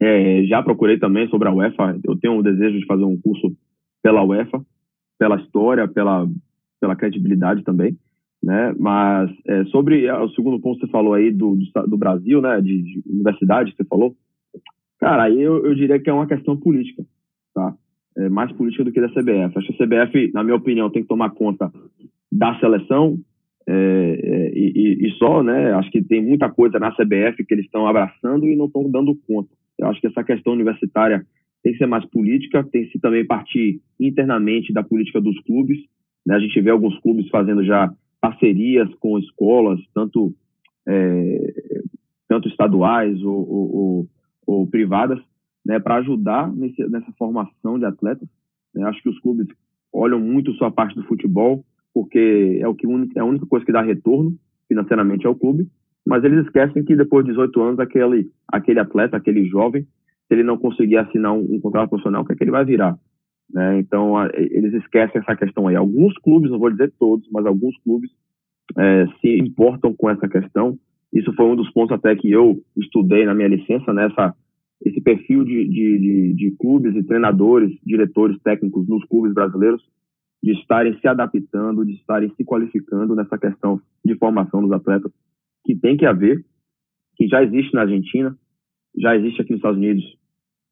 É, 0.00 0.42
já 0.44 0.62
procurei 0.62 0.98
também 0.98 1.28
sobre 1.28 1.48
a 1.48 1.52
UEFA, 1.52 1.98
eu 2.04 2.16
tenho 2.16 2.36
o 2.36 2.42
desejo 2.42 2.78
de 2.78 2.86
fazer 2.86 3.04
um 3.04 3.18
curso 3.20 3.56
pela 4.02 4.24
UEFA, 4.24 4.60
pela 5.18 5.36
história, 5.36 5.86
pela 5.86 6.28
pela 6.82 6.96
credibilidade 6.96 7.62
também, 7.62 7.96
né? 8.42 8.74
Mas 8.76 9.30
é, 9.46 9.64
sobre 9.66 10.04
é, 10.06 10.18
o 10.18 10.28
segundo 10.30 10.58
ponto 10.58 10.80
que 10.80 10.86
você 10.86 10.90
falou 10.90 11.14
aí 11.14 11.30
do, 11.30 11.54
do, 11.54 11.86
do 11.86 11.96
Brasil, 11.96 12.42
né? 12.42 12.60
De, 12.60 12.82
de, 12.82 13.02
universidade 13.08 13.70
que 13.70 13.76
você 13.76 13.84
falou, 13.84 14.16
cara, 14.98 15.22
aí 15.22 15.40
eu, 15.40 15.64
eu 15.64 15.76
diria 15.76 16.00
que 16.00 16.10
é 16.10 16.12
uma 16.12 16.26
questão 16.26 16.56
política, 16.56 17.04
tá? 17.54 17.72
É 18.18 18.28
mais 18.28 18.50
política 18.52 18.82
do 18.82 18.90
que 18.90 19.00
da 19.00 19.08
CBF. 19.08 19.56
Acho 19.56 19.72
que 19.72 19.82
a 19.82 19.86
CBF, 19.86 20.32
na 20.34 20.42
minha 20.42 20.56
opinião, 20.56 20.90
tem 20.90 21.02
que 21.02 21.08
tomar 21.08 21.30
conta 21.30 21.72
da 22.32 22.58
seleção 22.58 23.16
é, 23.66 23.72
é, 23.72 24.52
e, 24.58 25.06
e, 25.06 25.10
só, 25.18 25.40
né? 25.44 25.72
Acho 25.74 25.90
que 25.92 26.02
tem 26.02 26.20
muita 26.20 26.50
coisa 26.50 26.80
na 26.80 26.90
CBF 26.90 27.44
que 27.46 27.54
eles 27.54 27.66
estão 27.66 27.86
abraçando 27.86 28.44
e 28.44 28.56
não 28.56 28.66
estão 28.66 28.90
dando 28.90 29.16
conta. 29.24 29.50
Eu 29.78 29.86
acho 29.86 30.00
que 30.00 30.08
essa 30.08 30.24
questão 30.24 30.52
universitária 30.52 31.24
tem 31.62 31.72
que 31.72 31.78
ser 31.78 31.86
mais 31.86 32.04
política, 32.06 32.64
tem 32.64 32.88
que 32.88 32.98
também 32.98 33.24
partir 33.24 33.80
internamente 34.00 34.72
da 34.72 34.82
política 34.82 35.20
dos 35.20 35.38
clubes 35.42 35.78
né? 36.26 36.36
A 36.36 36.38
gente 36.38 36.60
vê 36.60 36.70
alguns 36.70 36.98
clubes 37.00 37.28
fazendo 37.28 37.64
já 37.64 37.92
parcerias 38.20 38.88
com 39.00 39.18
escolas, 39.18 39.80
tanto, 39.92 40.32
é, 40.86 41.54
tanto 42.28 42.48
estaduais 42.48 43.20
ou, 43.22 43.50
ou, 43.50 43.76
ou, 43.76 44.08
ou 44.46 44.66
privadas, 44.66 45.18
né, 45.66 45.78
para 45.78 45.96
ajudar 45.96 46.52
nesse, 46.52 46.82
nessa 46.88 47.10
formação 47.18 47.78
de 47.78 47.84
atletas. 47.84 48.28
Né? 48.74 48.84
Acho 48.84 49.02
que 49.02 49.08
os 49.08 49.18
clubes 49.20 49.48
olham 49.92 50.20
muito 50.20 50.52
só 50.54 50.66
a 50.66 50.70
parte 50.70 50.94
do 50.94 51.04
futebol, 51.04 51.64
porque 51.92 52.58
é, 52.60 52.66
o 52.66 52.74
que, 52.74 52.86
é 53.16 53.20
a 53.20 53.24
única 53.24 53.46
coisa 53.46 53.66
que 53.66 53.72
dá 53.72 53.82
retorno 53.82 54.34
financeiramente 54.68 55.26
ao 55.26 55.34
clube, 55.34 55.68
mas 56.06 56.24
eles 56.24 56.46
esquecem 56.46 56.84
que 56.84 56.96
depois 56.96 57.24
de 57.24 57.32
18 57.32 57.60
anos, 57.60 57.80
aquele, 57.80 58.30
aquele 58.48 58.80
atleta, 58.80 59.16
aquele 59.16 59.44
jovem, 59.44 59.82
se 59.82 60.34
ele 60.34 60.42
não 60.42 60.56
conseguir 60.56 60.96
assinar 60.96 61.32
um, 61.32 61.56
um 61.56 61.60
contrato 61.60 61.90
profissional, 61.90 62.22
o 62.22 62.24
que 62.24 62.32
é 62.32 62.36
que 62.36 62.44
ele 62.44 62.50
vai 62.50 62.64
virar? 62.64 62.96
Né? 63.52 63.78
Então, 63.78 64.16
a, 64.16 64.30
eles 64.34 64.72
esquecem 64.74 65.20
essa 65.20 65.36
questão 65.36 65.68
aí. 65.68 65.76
Alguns 65.76 66.16
clubes, 66.18 66.50
não 66.50 66.58
vou 66.58 66.70
dizer 66.70 66.92
todos, 66.98 67.28
mas 67.30 67.44
alguns 67.44 67.76
clubes 67.82 68.10
é, 68.76 69.06
se 69.20 69.38
importam 69.38 69.94
com 69.94 70.08
essa 70.08 70.28
questão. 70.28 70.78
Isso 71.12 71.32
foi 71.34 71.46
um 71.46 71.56
dos 71.56 71.70
pontos 71.72 71.94
até 71.94 72.16
que 72.16 72.30
eu 72.30 72.62
estudei 72.76 73.26
na 73.26 73.34
minha 73.34 73.48
licença, 73.48 73.92
nessa 73.92 74.28
né? 74.28 74.32
esse 74.84 75.00
perfil 75.00 75.44
de, 75.44 75.68
de, 75.68 75.98
de, 75.98 76.34
de 76.34 76.50
clubes 76.58 76.96
e 76.96 77.04
treinadores, 77.04 77.72
diretores 77.84 78.36
técnicos 78.42 78.88
nos 78.88 79.04
clubes 79.04 79.32
brasileiros, 79.32 79.80
de 80.42 80.52
estarem 80.52 80.98
se 80.98 81.06
adaptando, 81.06 81.86
de 81.86 81.92
estarem 81.92 82.32
se 82.36 82.44
qualificando 82.44 83.14
nessa 83.14 83.38
questão 83.38 83.80
de 84.04 84.16
formação 84.16 84.60
dos 84.60 84.72
atletas, 84.72 85.12
que 85.64 85.76
tem 85.76 85.96
que 85.96 86.04
haver, 86.04 86.44
que 87.16 87.28
já 87.28 87.44
existe 87.44 87.72
na 87.74 87.82
Argentina, 87.82 88.36
já 88.98 89.16
existe 89.16 89.40
aqui 89.40 89.52
nos 89.52 89.58
Estados 89.58 89.78
Unidos 89.78 90.04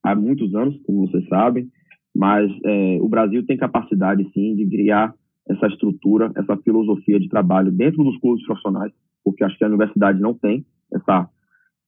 há 0.03 0.15
muitos 0.17 0.53
anos, 0.57 0.77
como 0.85 1.07
vocês 1.07 1.27
sabem, 1.29 1.71
mas 2.15 2.51
é, 2.65 2.99
o 3.01 3.09
Brasil 3.09 3.45
tem 3.47 3.57
capacidade, 3.57 4.29
sim, 4.33 4.55
de 4.55 4.67
criar 4.69 5.15
essa 5.49 5.67
estrutura, 5.67 6.33
essa 6.37 6.57
filosofia 6.59 7.19
de 7.19 7.29
trabalho 7.29 7.73
dentro 7.73 8.05
dos 8.05 8.19
clubes 8.19 8.45
profissionais, 8.45 8.93
porque 9.25 9.45
acho 9.45 9.57
que 9.57 9.65
a 9.65 9.69
universidade 9.69 10.21
não 10.21 10.35
tem 10.35 10.65
essa, 10.93 11.29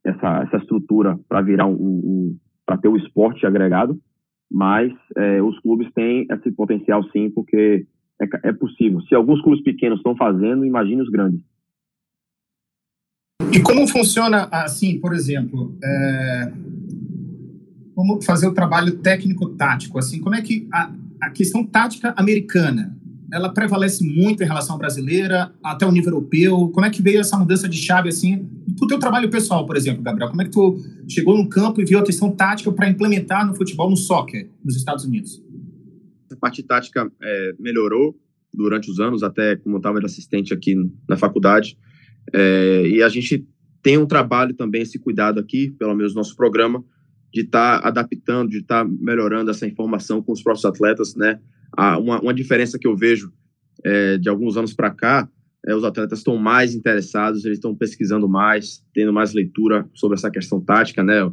essa, 0.05 0.43
essa 0.43 0.57
estrutura 0.59 1.19
para 1.29 1.43
virar 1.43 1.67
um, 1.67 1.75
um 1.75 2.37
para 2.65 2.79
ter 2.79 2.89
o 2.89 2.97
esporte 2.97 3.45
agregado, 3.45 3.99
mas 4.51 4.93
é, 5.17 5.43
os 5.43 5.59
clubes 5.61 5.91
têm 5.95 6.27
esse 6.31 6.53
potencial, 6.53 7.03
sim, 7.11 7.31
porque 7.31 7.87
é, 8.21 8.49
é 8.49 8.53
possível. 8.53 9.01
Se 9.03 9.15
alguns 9.15 9.43
clubes 9.43 9.63
pequenos 9.63 9.99
estão 9.99 10.17
fazendo, 10.17 10.65
imagine 10.65 11.03
os 11.03 11.11
grandes. 11.11 11.41
E 13.53 13.61
como 13.61 13.87
funciona, 13.87 14.49
assim, 14.51 14.99
por 15.01 15.13
exemplo, 15.13 15.77
é, 15.83 16.53
como 17.95 18.21
fazer 18.23 18.47
o 18.47 18.53
trabalho 18.53 18.99
técnico-tático, 18.99 19.99
assim, 19.99 20.21
como 20.21 20.35
é 20.35 20.43
que 20.43 20.67
a, 20.73 20.93
a 21.23 21.31
questão 21.31 21.65
tática 21.65 22.15
americana, 22.17 22.97
ela 23.33 23.49
prevalece 23.49 24.05
muito 24.05 24.43
em 24.43 24.47
relação 24.47 24.77
à 24.77 24.79
brasileira, 24.79 25.53
até 25.63 25.87
o 25.87 25.93
nível 25.93 26.13
europeu, 26.13 26.69
como 26.69 26.85
é 26.85 26.91
que 26.91 27.03
veio 27.03 27.21
essa 27.21 27.39
mudança 27.39 27.69
de 27.69 27.77
chave, 27.77 28.09
assim, 28.09 28.47
pro 28.77 28.87
teu 28.87 28.99
trabalho 28.99 29.31
pessoal, 29.31 29.67
por 29.67 29.77
exemplo, 29.77 30.03
Gabriel, 30.03 30.29
como 30.29 30.43
é 30.43 30.45
que 30.45 30.51
tu 30.51 30.77
chegou 31.09 31.37
no 31.37 31.49
campo 31.49 31.81
e 31.81 31.85
viu 31.85 31.99
a 31.99 32.03
questão 32.03 32.31
tática 32.31 32.71
para 32.73 32.89
implementar 32.89 33.47
no 33.47 33.55
futebol, 33.55 33.89
no 33.89 33.97
soccer, 33.97 34.49
nos 34.65 34.77
Estados 34.77 35.05
Unidos? 35.05 35.43
parte 36.43 36.61
tática 36.65 37.09
é, 37.23 37.55
melhorou 37.61 38.19
durante 38.53 38.91
os 38.91 38.99
anos, 38.99 39.23
até 39.23 39.55
como 39.55 39.77
eu 39.77 39.79
estava 39.79 40.01
assistente 40.05 40.53
aqui 40.53 40.75
na 41.09 41.17
faculdade. 41.17 41.79
É, 42.35 42.85
e 42.85 43.01
a 43.01 43.09
gente 43.09 43.47
tem 43.81 43.97
um 43.97 44.07
trabalho 44.07 44.53
também, 44.55 44.83
esse 44.83 44.99
cuidado 44.99 45.39
aqui, 45.39 45.71
pelo 45.79 45.95
menos 45.95 46.13
no 46.13 46.19
nosso 46.19 46.37
programa, 46.37 46.85
de 47.33 47.43
estar 47.43 47.81
tá 47.81 47.89
adaptando, 47.89 48.51
de 48.51 48.59
estar 48.59 48.85
tá 48.85 48.91
melhorando 49.01 49.51
essa 49.51 49.67
informação 49.67 50.23
com 50.23 50.33
os 50.33 50.43
próprios 50.43 50.65
atletas, 50.65 51.15
né? 51.17 51.41
uma, 52.01 52.21
uma 52.21 52.35
diferença 52.35 52.79
que 52.79 52.87
eu 52.87 52.97
vejo 52.97 53.33
é, 53.85 54.19
de 54.19 54.29
alguns 54.29 54.57
anos 54.57 54.75
para 54.75 54.91
cá 54.91 55.29
é 55.67 55.75
os 55.75 55.85
atletas 55.85 56.19
estão 56.19 56.37
mais 56.37 56.75
interessados, 56.75 57.45
eles 57.45 57.59
estão 57.59 57.75
pesquisando 57.75 58.29
mais, 58.29 58.85
tendo 58.93 59.13
mais 59.13 59.33
leitura 59.33 59.89
sobre 59.95 60.17
essa 60.17 60.31
questão 60.31 60.61
tática, 60.61 61.05
né? 61.05 61.33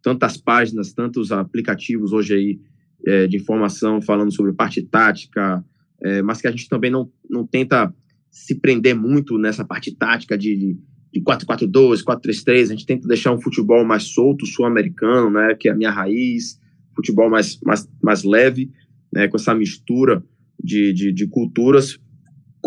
Tantas 0.00 0.36
páginas, 0.36 0.92
tantos 0.92 1.32
aplicativos 1.32 2.12
hoje 2.12 2.34
aí 2.34 2.60
é, 3.06 3.26
de 3.26 3.36
informação 3.36 4.00
falando 4.00 4.32
sobre 4.32 4.52
parte 4.52 4.80
tática, 4.82 5.64
é, 6.00 6.22
mas 6.22 6.40
que 6.40 6.46
a 6.46 6.50
gente 6.50 6.68
também 6.68 6.90
não, 6.90 7.10
não 7.28 7.44
tenta 7.44 7.92
se 8.30 8.54
prender 8.54 8.94
muito 8.94 9.38
nessa 9.38 9.64
parte 9.64 9.92
tática 9.92 10.38
de, 10.38 10.56
de 10.56 10.78
4-4-2, 11.20 12.02
4-3-3, 12.02 12.62
a 12.62 12.64
gente 12.66 12.86
tenta 12.86 13.08
deixar 13.08 13.32
um 13.32 13.40
futebol 13.40 13.84
mais 13.84 14.04
solto, 14.04 14.46
sul-americano, 14.46 15.30
né, 15.30 15.54
que 15.54 15.68
é 15.68 15.72
a 15.72 15.76
minha 15.76 15.90
raiz, 15.90 16.60
futebol 16.94 17.30
mais, 17.30 17.58
mais, 17.60 17.88
mais 18.02 18.24
leve, 18.24 18.70
né, 19.12 19.28
com 19.28 19.36
essa 19.36 19.54
mistura 19.54 20.24
de, 20.62 20.92
de, 20.92 21.12
de 21.12 21.26
culturas, 21.26 21.98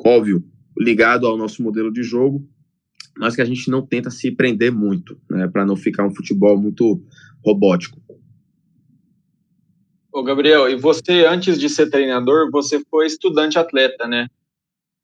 óbvio, 0.05 0.43
ligado 0.77 1.25
ao 1.25 1.37
nosso 1.37 1.61
modelo 1.63 1.91
de 1.91 2.03
jogo, 2.03 2.47
mas 3.17 3.35
que 3.35 3.41
a 3.41 3.45
gente 3.45 3.69
não 3.69 3.85
tenta 3.85 4.09
se 4.09 4.31
prender 4.31 4.71
muito, 4.71 5.19
né, 5.29 5.47
para 5.47 5.65
não 5.65 5.75
ficar 5.75 6.05
um 6.05 6.13
futebol 6.13 6.59
muito 6.59 7.03
robótico. 7.43 7.99
Ô 10.13 10.23
Gabriel, 10.23 10.69
e 10.69 10.75
você, 10.75 11.25
antes 11.25 11.59
de 11.59 11.69
ser 11.69 11.89
treinador, 11.89 12.49
você 12.49 12.81
foi 12.89 13.05
estudante 13.05 13.59
atleta, 13.59 14.07
né? 14.07 14.27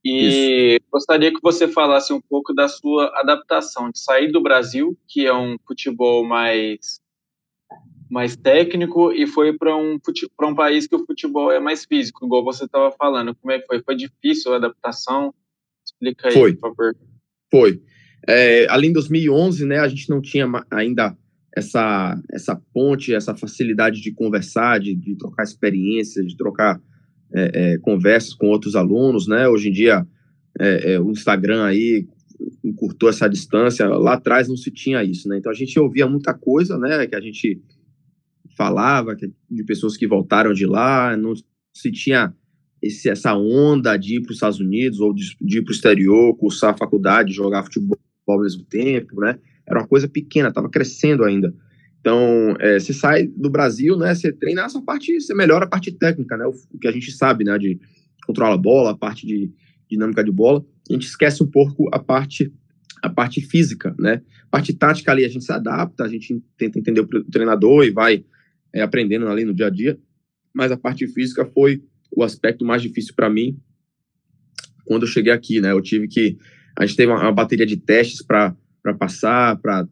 E 0.03 0.75
Isso. 0.75 0.85
gostaria 0.91 1.33
que 1.33 1.41
você 1.41 1.67
falasse 1.67 2.11
um 2.11 2.19
pouco 2.19 2.53
da 2.53 2.67
sua 2.67 3.11
adaptação 3.19 3.89
de 3.89 3.99
sair 3.99 4.31
do 4.31 4.41
Brasil, 4.41 4.97
que 5.07 5.25
é 5.25 5.33
um 5.33 5.57
futebol 5.65 6.25
mais 6.25 7.01
mais 8.11 8.35
técnico, 8.35 9.11
e 9.11 9.25
foi 9.25 9.57
para 9.57 9.75
um 9.75 9.97
para 10.37 10.47
um 10.47 10.53
país 10.53 10.85
que 10.85 10.95
o 10.95 11.03
futebol 11.03 11.51
é 11.51 11.59
mais 11.59 11.83
físico, 11.83 12.25
igual 12.25 12.43
você 12.43 12.65
estava 12.65 12.91
falando. 12.91 13.33
Como 13.33 13.51
é 13.51 13.59
que 13.59 13.65
foi? 13.65 13.81
Foi 13.81 13.95
difícil 13.95 14.53
a 14.53 14.57
adaptação? 14.57 15.33
Explica 15.83 16.27
aí, 16.27 16.33
foi. 16.33 16.53
por 16.53 16.75
favor. 16.75 16.95
Foi. 17.49 17.81
É, 18.27 18.67
ali 18.69 18.87
em 18.87 18.93
2011, 18.93 19.65
né, 19.65 19.79
a 19.79 19.87
gente 19.87 20.09
não 20.09 20.21
tinha 20.21 20.47
ainda 20.71 21.17
essa, 21.55 22.21
essa 22.31 22.61
ponte, 22.73 23.13
essa 23.13 23.35
facilidade 23.35 24.01
de 24.01 24.13
conversar, 24.13 24.79
de, 24.79 24.95
de 24.95 25.15
trocar 25.15 25.43
experiências, 25.43 26.27
de 26.27 26.37
trocar 26.37 26.81
é, 27.33 27.73
é, 27.73 27.77
conversas 27.79 28.33
com 28.33 28.47
outros 28.47 28.75
alunos, 28.75 29.27
né? 29.27 29.47
Hoje 29.47 29.69
em 29.69 29.71
dia, 29.71 30.05
é, 30.59 30.93
é, 30.93 30.99
o 30.99 31.11
Instagram 31.11 31.63
aí 31.63 32.07
encurtou 32.63 33.09
essa 33.09 33.27
distância. 33.27 33.87
Lá 33.87 34.13
atrás 34.13 34.47
não 34.47 34.57
se 34.57 34.71
tinha 34.71 35.03
isso, 35.03 35.27
né? 35.27 35.37
Então 35.37 35.51
a 35.51 35.55
gente 35.55 35.79
ouvia 35.79 36.07
muita 36.07 36.33
coisa, 36.33 36.77
né? 36.77 37.07
Que 37.07 37.15
a 37.15 37.21
gente 37.21 37.61
falava 38.57 39.15
de 39.15 39.63
pessoas 39.63 39.97
que 39.97 40.07
voltaram 40.07 40.53
de 40.53 40.65
lá, 40.65 41.17
não 41.17 41.33
se 41.73 41.91
tinha 41.91 42.33
esse, 42.81 43.09
essa 43.09 43.33
onda 43.35 43.97
de 43.97 44.17
ir 44.17 44.21
para 44.21 44.31
os 44.31 44.35
Estados 44.35 44.59
Unidos 44.59 44.99
ou 44.99 45.13
de, 45.13 45.35
de 45.41 45.59
ir 45.59 45.63
para 45.63 45.71
o 45.71 45.75
exterior, 45.75 46.37
cursar 46.37 46.73
a 46.73 46.77
faculdade, 46.77 47.33
jogar 47.33 47.63
futebol 47.63 47.97
ao 48.27 48.41
mesmo 48.41 48.63
tempo, 48.65 49.19
né? 49.21 49.39
Era 49.67 49.79
uma 49.79 49.87
coisa 49.87 50.07
pequena, 50.07 50.49
estava 50.49 50.69
crescendo 50.69 51.23
ainda. 51.23 51.53
Então, 52.03 52.53
é, 52.59 52.77
você 52.77 52.91
sai 52.91 53.27
do 53.27 53.49
Brasil, 53.49 53.97
né? 53.97 54.13
Você 54.13 54.29
treina 54.29 54.65
essa 54.65 54.81
parte, 54.81 55.21
você 55.21 55.33
melhora 55.33 55.63
a 55.63 55.69
parte 55.69 55.89
técnica, 55.89 56.35
né? 56.35 56.45
O, 56.45 56.51
o, 56.73 56.77
que 56.77 56.85
a 56.85 56.91
gente 56.91 57.09
sabe, 57.13 57.45
né? 57.45 57.57
De 57.57 57.79
controlar 58.27 58.55
a 58.55 58.57
bola, 58.57 58.91
a 58.91 58.97
parte 58.97 59.25
de 59.25 59.49
dinâmica 59.89 60.21
de 60.21 60.29
bola. 60.29 60.65
A 60.89 60.93
gente 60.93 61.07
esquece 61.07 61.41
um 61.41 61.49
pouco 61.49 61.89
a 61.93 61.99
parte 61.99 62.53
a 63.01 63.09
parte 63.09 63.39
física, 63.39 63.95
né? 63.97 64.21
A 64.47 64.49
parte 64.51 64.73
tática 64.73 65.13
ali 65.13 65.23
a 65.23 65.29
gente 65.29 65.45
se 65.45 65.51
adapta, 65.53 66.03
a 66.03 66.09
gente 66.09 66.43
tenta 66.57 66.77
entender 66.77 66.99
o 66.99 67.07
treinador 67.31 67.85
e 67.85 67.89
vai 67.89 68.25
é, 68.73 68.81
aprendendo 68.81 69.25
ali 69.29 69.45
no 69.45 69.53
dia 69.53 69.67
a 69.67 69.69
dia. 69.69 69.97
Mas 70.53 70.73
a 70.73 70.77
parte 70.77 71.07
física 71.07 71.45
foi 71.45 71.81
o 72.11 72.21
aspecto 72.21 72.65
mais 72.65 72.81
difícil 72.81 73.13
para 73.15 73.29
mim 73.29 73.57
quando 74.83 75.03
eu 75.03 75.07
cheguei 75.07 75.31
aqui, 75.31 75.61
né? 75.61 75.71
Eu 75.71 75.81
tive 75.81 76.09
que 76.09 76.37
a 76.77 76.85
gente 76.85 76.97
teve 76.97 77.13
uma, 77.13 77.21
uma 77.21 77.31
bateria 77.31 77.65
de 77.65 77.77
testes 77.77 78.21
para 78.21 78.53
para 78.83 78.93
passar, 78.93 79.57
para 79.61 79.87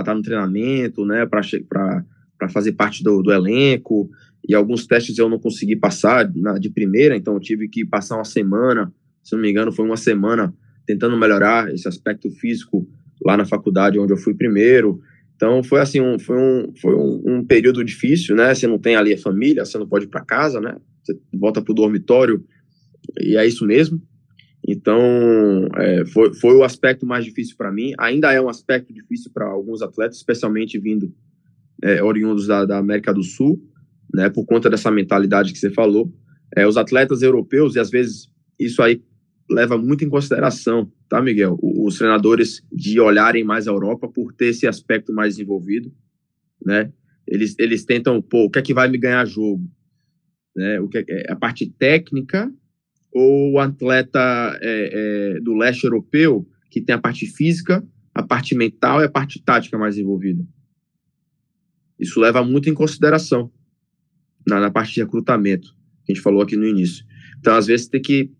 estar 0.00 0.14
no 0.14 0.22
treinamento, 0.22 1.04
né, 1.04 1.26
para 1.26 2.48
fazer 2.50 2.72
parte 2.72 3.02
do, 3.02 3.22
do, 3.22 3.32
elenco. 3.32 4.10
E 4.48 4.54
alguns 4.54 4.86
testes 4.86 5.18
eu 5.18 5.28
não 5.28 5.38
consegui 5.38 5.76
passar 5.76 6.30
na, 6.34 6.58
de 6.58 6.70
primeira, 6.70 7.16
então 7.16 7.34
eu 7.34 7.40
tive 7.40 7.68
que 7.68 7.84
passar 7.84 8.16
uma 8.16 8.24
semana, 8.24 8.92
se 9.22 9.34
não 9.34 9.42
me 9.42 9.50
engano, 9.50 9.72
foi 9.72 9.84
uma 9.84 9.96
semana 9.96 10.54
tentando 10.86 11.16
melhorar 11.16 11.72
esse 11.74 11.88
aspecto 11.88 12.30
físico 12.30 12.88
lá 13.24 13.36
na 13.36 13.44
faculdade 13.44 13.98
onde 13.98 14.12
eu 14.12 14.16
fui 14.16 14.34
primeiro. 14.34 15.00
Então 15.34 15.62
foi 15.62 15.80
assim, 15.80 16.00
um, 16.00 16.18
foi, 16.18 16.36
um, 16.38 16.72
foi 16.80 16.94
um, 16.94 17.22
um, 17.26 17.44
período 17.44 17.84
difícil, 17.84 18.36
né? 18.36 18.54
Você 18.54 18.66
não 18.66 18.78
tem 18.78 18.96
ali 18.96 19.12
a 19.12 19.18
família, 19.18 19.64
você 19.64 19.76
não 19.76 19.86
pode 19.86 20.06
ir 20.06 20.08
para 20.08 20.24
casa, 20.24 20.60
né? 20.60 20.76
Você 21.02 21.18
volta 21.34 21.60
para 21.60 21.72
o 21.72 21.74
dormitório 21.74 22.42
e 23.20 23.36
é 23.36 23.46
isso 23.46 23.66
mesmo. 23.66 24.00
Então, 24.66 25.68
é, 25.76 26.04
foi, 26.06 26.34
foi 26.34 26.56
o 26.56 26.64
aspecto 26.64 27.06
mais 27.06 27.24
difícil 27.24 27.54
para 27.56 27.70
mim. 27.70 27.92
Ainda 27.98 28.32
é 28.32 28.40
um 28.40 28.48
aspecto 28.48 28.92
difícil 28.92 29.30
para 29.32 29.46
alguns 29.46 29.80
atletas, 29.80 30.16
especialmente 30.16 30.76
vindo 30.76 31.14
é, 31.84 32.02
oriundos 32.02 32.48
da, 32.48 32.64
da, 32.64 32.78
América 32.78 33.14
do 33.14 33.22
Sul, 33.22 33.62
né, 34.12 34.28
por 34.28 34.44
conta 34.44 34.68
dessa 34.68 34.90
mentalidade 34.90 35.52
que 35.52 35.58
você 35.58 35.70
falou. 35.70 36.12
É, 36.56 36.66
os 36.66 36.76
atletas 36.76 37.22
europeus, 37.22 37.76
e 37.76 37.78
às 37.78 37.90
vezes 37.90 38.28
isso 38.58 38.82
aí 38.82 39.00
leva 39.48 39.78
muito 39.78 40.04
em 40.04 40.08
consideração, 40.08 40.90
tá, 41.08 41.22
Miguel? 41.22 41.56
Os 41.62 41.98
treinadores 41.98 42.60
de 42.72 42.98
olharem 42.98 43.44
mais 43.44 43.68
a 43.68 43.70
Europa 43.70 44.08
por 44.08 44.32
ter 44.32 44.46
esse 44.46 44.66
aspecto 44.66 45.12
mais 45.12 45.36
desenvolvido, 45.36 45.92
né? 46.64 46.92
Eles, 47.24 47.54
eles 47.58 47.84
tentam, 47.84 48.20
pô, 48.20 48.44
o 48.44 48.50
que 48.50 48.58
é 48.58 48.62
que 48.62 48.74
vai 48.74 48.88
me 48.88 48.98
ganhar 48.98 49.24
jogo? 49.26 49.62
Né? 50.54 50.80
O 50.80 50.88
que 50.88 50.98
é, 50.98 51.04
é 51.08 51.32
a 51.32 51.36
parte 51.36 51.66
técnica 51.66 52.52
ou 53.18 53.52
o 53.52 53.58
atleta 53.58 54.20
é, 54.60 55.36
é, 55.38 55.40
do 55.40 55.54
leste 55.54 55.84
europeu, 55.84 56.46
que 56.70 56.82
tem 56.82 56.94
a 56.94 56.98
parte 56.98 57.26
física, 57.26 57.82
a 58.14 58.22
parte 58.22 58.54
mental 58.54 59.00
e 59.00 59.04
a 59.04 59.08
parte 59.08 59.42
tática 59.42 59.78
mais 59.78 59.96
envolvida. 59.96 60.46
Isso 61.98 62.20
leva 62.20 62.44
muito 62.44 62.68
em 62.68 62.74
consideração 62.74 63.50
na, 64.46 64.60
na 64.60 64.70
parte 64.70 64.92
de 64.92 65.00
recrutamento, 65.00 65.74
que 66.04 66.12
a 66.12 66.14
gente 66.14 66.22
falou 66.22 66.42
aqui 66.42 66.56
no 66.56 66.66
início. 66.66 67.06
Então, 67.38 67.56
às 67.56 67.66
vezes, 67.66 67.88
tem 67.88 68.02
que 68.02 68.30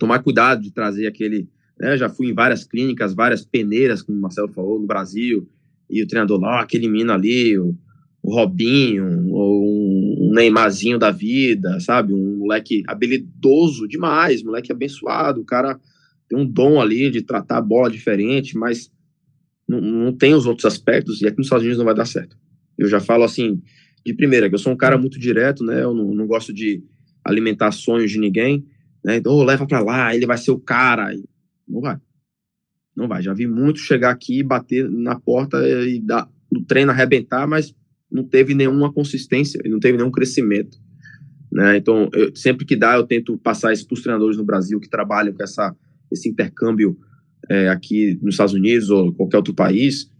tomar 0.00 0.18
cuidado 0.18 0.60
de 0.60 0.72
trazer 0.72 1.06
aquele. 1.06 1.48
Né, 1.78 1.96
já 1.96 2.08
fui 2.08 2.30
em 2.30 2.34
várias 2.34 2.64
clínicas, 2.64 3.14
várias 3.14 3.44
peneiras, 3.44 4.02
como 4.02 4.18
o 4.18 4.20
Marcelo 4.20 4.48
falou, 4.48 4.80
no 4.80 4.88
Brasil, 4.88 5.48
e 5.88 6.02
o 6.02 6.06
treinador 6.08 6.40
lá, 6.40 6.62
aquele 6.62 6.88
menino 6.88 7.12
ali, 7.12 7.56
o, 7.56 7.76
o 8.24 8.34
Robinho, 8.34 9.28
ou 9.28 9.62
um 10.20 10.32
Neymarzinho 10.34 10.98
da 10.98 11.12
vida, 11.12 11.78
sabe? 11.78 12.12
Um 12.12 12.29
moleque 12.50 12.82
habilidoso 12.88 13.86
demais, 13.86 14.42
moleque 14.42 14.72
abençoado, 14.72 15.40
o 15.40 15.44
cara 15.44 15.78
tem 16.28 16.38
um 16.38 16.44
dom 16.44 16.80
ali 16.80 17.10
de 17.10 17.22
tratar 17.22 17.58
a 17.58 17.62
bola 17.62 17.88
diferente, 17.88 18.58
mas 18.58 18.90
não, 19.68 19.80
não 19.80 20.12
tem 20.12 20.34
os 20.34 20.46
outros 20.46 20.64
aspectos, 20.64 21.22
e 21.22 21.26
aqui 21.26 21.38
nos 21.38 21.46
Estados 21.46 21.62
Unidos 21.62 21.78
não 21.78 21.84
vai 21.84 21.94
dar 21.94 22.04
certo. 22.04 22.36
Eu 22.76 22.88
já 22.88 22.98
falo 22.98 23.22
assim, 23.22 23.62
de 24.04 24.14
primeira, 24.14 24.48
que 24.48 24.54
eu 24.54 24.58
sou 24.58 24.72
um 24.72 24.76
cara 24.76 24.98
muito 24.98 25.18
direto, 25.18 25.64
né? 25.64 25.82
Eu 25.82 25.94
não, 25.94 26.14
não 26.14 26.26
gosto 26.26 26.52
de 26.52 26.82
alimentar 27.24 27.70
sonhos 27.70 28.10
de 28.10 28.18
ninguém, 28.18 28.64
né? 29.04 29.16
Então, 29.16 29.32
oh, 29.32 29.44
leva 29.44 29.66
para 29.66 29.80
lá, 29.80 30.14
ele 30.14 30.26
vai 30.26 30.38
ser 30.38 30.50
o 30.50 30.58
cara. 30.58 31.12
Não 31.68 31.80
vai. 31.80 31.98
Não 32.96 33.06
vai. 33.06 33.22
Já 33.22 33.34
vi 33.34 33.46
muito 33.46 33.78
chegar 33.78 34.10
aqui, 34.10 34.42
bater 34.42 34.88
na 34.88 35.18
porta 35.18 35.58
e 35.86 36.00
dar 36.00 36.28
no 36.50 36.64
treino 36.64 36.90
arrebentar, 36.90 37.46
mas 37.46 37.74
não 38.10 38.24
teve 38.24 38.54
nenhuma 38.54 38.92
consistência, 38.92 39.60
não 39.66 39.78
teve 39.78 39.98
nenhum 39.98 40.10
crescimento. 40.10 40.78
Né? 41.52 41.76
Então, 41.76 42.08
eu, 42.12 42.34
sempre 42.34 42.64
que 42.64 42.76
dá, 42.76 42.94
eu 42.96 43.04
tento 43.04 43.36
passar 43.38 43.72
isso 43.72 43.86
para 43.86 43.94
os 43.94 44.02
treinadores 44.02 44.36
no 44.36 44.44
Brasil 44.44 44.78
que 44.78 44.88
trabalham 44.88 45.32
com 45.32 45.42
essa, 45.42 45.74
esse 46.10 46.28
intercâmbio 46.28 46.96
é, 47.48 47.68
aqui 47.68 48.18
nos 48.22 48.34
Estados 48.34 48.54
Unidos 48.54 48.90
ou 48.90 49.12
qualquer 49.12 49.38
outro 49.38 49.54
país, 49.54 50.10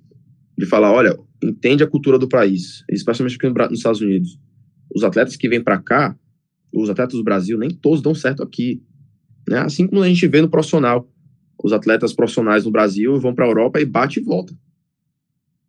de 0.59 0.66
falar, 0.66 0.93
olha, 0.93 1.16
entende 1.43 1.83
a 1.83 1.87
cultura 1.87 2.18
do 2.18 2.28
país, 2.28 2.85
especialmente 2.91 3.37
aqui 3.37 3.49
nos 3.49 3.78
Estados 3.78 4.01
Unidos. 4.01 4.39
Os 4.95 5.05
atletas 5.05 5.37
que 5.37 5.49
vêm 5.49 5.62
para 5.62 5.78
cá, 5.78 6.16
os 6.74 6.91
atletas 6.91 7.16
do 7.16 7.24
Brasil, 7.24 7.57
nem 7.57 7.70
todos 7.70 8.03
dão 8.03 8.14
certo 8.14 8.43
aqui. 8.43 8.83
Né? 9.49 9.59
Assim 9.59 9.87
como 9.87 10.03
a 10.03 10.09
gente 10.09 10.26
vê 10.26 10.41
no 10.41 10.51
profissional. 10.51 11.09
Os 11.62 11.72
atletas 11.72 12.12
profissionais 12.12 12.64
no 12.64 12.70
Brasil 12.70 13.18
vão 13.18 13.35
para 13.35 13.45
a 13.45 13.49
Europa 13.49 13.81
e 13.81 13.85
bate 13.85 14.18
e 14.18 14.22
volta 14.22 14.55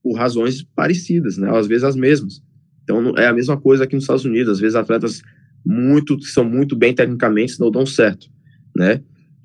por 0.01 0.13
razões 0.13 0.63
parecidas, 0.63 1.37
né? 1.37 1.55
Às 1.55 1.67
vezes 1.67 1.83
as 1.83 1.95
mesmas. 1.95 2.41
Então 2.83 3.15
é 3.17 3.27
a 3.27 3.33
mesma 3.33 3.59
coisa 3.59 3.83
aqui 3.83 3.95
nos 3.95 4.03
Estados 4.03 4.25
Unidos. 4.25 4.53
Às 4.53 4.59
vezes 4.59 4.75
atletas 4.75 5.21
muito 5.65 6.21
são 6.23 6.43
muito 6.43 6.75
bem 6.75 6.93
tecnicamente 6.93 7.59
não 7.59 7.69
dão 7.69 7.85
certo, 7.85 8.27
né? 8.75 9.01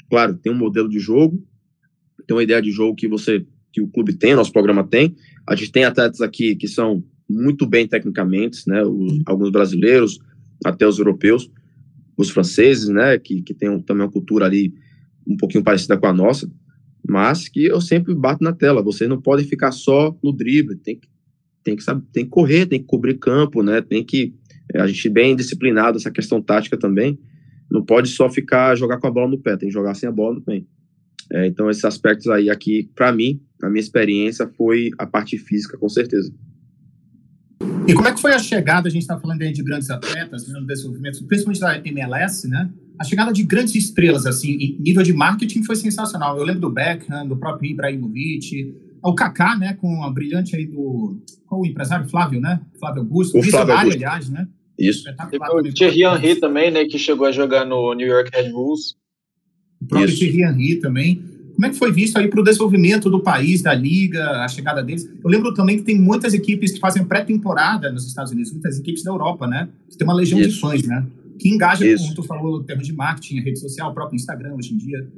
Claro, 0.09 0.37
tem 0.37 0.53
um 0.53 0.57
modelo 0.57 0.89
de 0.89 0.99
jogo, 0.99 1.45
tem 2.27 2.37
uma 2.37 2.43
ideia 2.43 2.62
de 2.62 2.71
jogo 2.71 2.97
que 2.97 3.09
você 3.09 3.45
que 3.73 3.81
o 3.83 3.89
clube 3.89 4.14
tem, 4.14 4.35
nosso 4.35 4.53
programa 4.53 4.83
tem. 4.85 5.14
A 5.47 5.55
gente 5.55 5.71
tem 5.71 5.85
atletas 5.85 6.23
aqui 6.23 6.57
que 6.57 6.67
são 6.67 7.05
muito 7.29 7.67
bem 7.67 7.87
tecnicamente, 7.87 8.62
né? 8.67 8.83
Os, 8.83 9.21
alguns 9.27 9.51
brasileiros, 9.51 10.19
até 10.64 10.87
os 10.87 10.99
europeus, 10.99 11.51
os 12.17 12.31
franceses, 12.31 12.89
né, 12.89 13.19
que, 13.19 13.43
que 13.43 13.53
tem 13.53 13.69
um, 13.69 13.81
também 13.81 14.05
uma 14.05 14.12
cultura 14.12 14.47
ali 14.47 14.73
um 15.27 15.37
pouquinho 15.37 15.62
parecida 15.62 15.99
com 15.99 16.07
a 16.07 16.12
nossa, 16.12 16.51
mas 17.07 17.49
que 17.49 17.64
eu 17.67 17.81
sempre 17.81 18.14
bato 18.14 18.43
na 18.43 18.53
tela, 18.53 18.83
você 18.83 19.07
não 19.07 19.21
pode 19.21 19.45
ficar 19.45 19.73
só 19.73 20.17
no 20.23 20.33
drible, 20.33 20.77
tem 20.77 20.99
que, 20.99 21.09
tem 21.62 21.77
que, 21.77 21.83
saber, 21.83 22.05
tem 22.12 22.25
que 22.25 22.31
correr, 22.31 22.67
tem 22.67 22.81
que 22.81 22.87
cobrir 22.87 23.19
campo, 23.19 23.62
né, 23.62 23.81
tem 23.83 24.05
que, 24.05 24.35
a 24.75 24.87
gente 24.87 25.09
bem 25.09 25.37
disciplinado 25.37 25.97
essa 25.97 26.11
questão 26.11 26.43
tática 26.43 26.77
também, 26.77 27.19
não 27.71 27.85
pode 27.85 28.09
só 28.09 28.29
ficar, 28.29 28.77
jogar 28.77 28.99
com 28.99 29.07
a 29.07 29.11
bola 29.11 29.29
no 29.29 29.39
pé, 29.39 29.57
tem 29.57 29.69
que 29.69 29.75
jogar 29.75 29.95
sem 29.95 30.09
a 30.09 30.12
bola 30.12 30.37
no 30.37 30.43
pé. 30.43 30.62
É, 31.33 31.47
então, 31.47 31.69
esses 31.69 31.85
aspectos 31.85 32.29
aí 32.29 32.49
aqui, 32.49 32.91
para 32.95 33.12
mim, 33.12 33.41
na 33.61 33.69
minha 33.69 33.81
experiência, 33.81 34.49
foi 34.57 34.91
a 34.99 35.07
parte 35.07 35.37
física, 35.39 35.77
com 35.77 35.89
certeza. 35.89 36.33
E 37.89 37.95
como 37.95 38.07
é 38.07 38.12
que 38.12 38.21
foi 38.21 38.33
a 38.33 38.39
chegada, 38.39 38.89
a 38.89 38.91
gente 38.91 39.03
está 39.03 39.19
falando 39.19 39.43
aí 39.43 39.53
de 39.53 39.62
grandes 39.62 39.91
atletas, 39.91 40.47
né, 40.49 40.59
no 40.61 40.67
desenvolvimento, 40.67 41.25
principalmente 41.27 41.61
da 41.61 41.79
MLS, 41.89 42.49
né? 42.49 42.71
A 42.99 43.05
chegada 43.05 43.33
de 43.33 43.43
grandes 43.43 43.75
estrelas, 43.75 44.27
assim, 44.27 44.53
em 44.53 44.79
nível 44.81 45.03
de 45.03 45.12
marketing 45.12 45.62
foi 45.62 45.77
sensacional. 45.77 46.37
Eu 46.37 46.45
lembro 46.45 46.62
do 46.62 46.71
Beckham, 46.71 47.27
do 47.27 47.37
próprio 47.37 47.71
Ibrahimovic, 47.71 48.75
o 49.03 49.14
Kaká, 49.14 49.57
né, 49.57 49.75
com 49.75 50.03
a 50.03 50.11
brilhante 50.11 50.57
aí 50.57 50.67
do... 50.67 51.21
Qual 51.47 51.61
o 51.61 51.67
empresário? 51.67 52.09
Flávio, 52.09 52.41
né? 52.41 52.61
Flávio 52.79 53.03
Augusto. 53.03 53.39
O 53.39 53.43
Flávio 53.43 53.75
Augusto. 53.75 53.97
aliás, 53.97 54.29
né? 54.29 54.49
Isso. 54.79 55.05
O 55.09 55.72
Thierry 55.72 56.05
Henry 56.05 56.37
também, 56.37 56.70
né, 56.70 56.85
que 56.85 56.99
chegou 56.99 57.27
a 57.27 57.33
jogar 57.33 57.64
no 57.64 57.95
New 57.95 58.07
York 58.07 58.31
Red 58.33 58.51
Bulls. 58.51 58.97
O 59.81 59.87
próprio 59.87 60.09
Isso. 60.09 60.18
Thierry 60.18 60.43
Henry 60.43 60.81
também. 60.81 61.22
Como 61.55 61.66
é 61.66 61.70
que 61.70 61.77
foi 61.77 61.91
visto 61.91 62.18
aí 62.18 62.29
para 62.29 62.39
o 62.39 62.45
desenvolvimento 62.45 63.09
do 63.09 63.22
país, 63.22 63.62
da 63.62 63.72
liga, 63.72 64.43
a 64.43 64.49
chegada 64.49 64.83
deles? 64.83 65.09
Eu 65.24 65.31
lembro 65.31 65.55
também 65.55 65.79
que 65.79 65.85
tem 65.85 65.99
muitas 65.99 66.35
equipes 66.35 66.72
que 66.72 66.79
fazem 66.79 67.03
pré-temporada 67.03 67.91
nos 67.91 68.07
Estados 68.07 68.31
Unidos, 68.31 68.53
muitas 68.53 68.79
equipes 68.79 69.03
da 69.03 69.11
Europa, 69.11 69.47
né? 69.47 69.66
Você 69.89 69.97
tem 69.97 70.07
uma 70.07 70.14
legião 70.14 70.39
Isso. 70.39 70.51
de 70.51 70.61
fãs, 70.61 70.83
né? 70.83 71.07
Que 71.39 71.49
engaja, 71.49 71.87
Isso. 71.87 72.05
como 72.05 72.14
tu 72.14 72.22
falou, 72.24 72.61
em 72.61 72.64
termos 72.64 72.87
de 72.87 72.93
marketing, 72.93 73.39
a 73.39 73.43
rede 73.43 73.59
social, 73.59 73.91
o 73.91 73.95
próprio 73.95 74.16
Instagram 74.16 74.55
hoje 74.55 74.74
em 74.74 74.77
dia. 74.77 75.09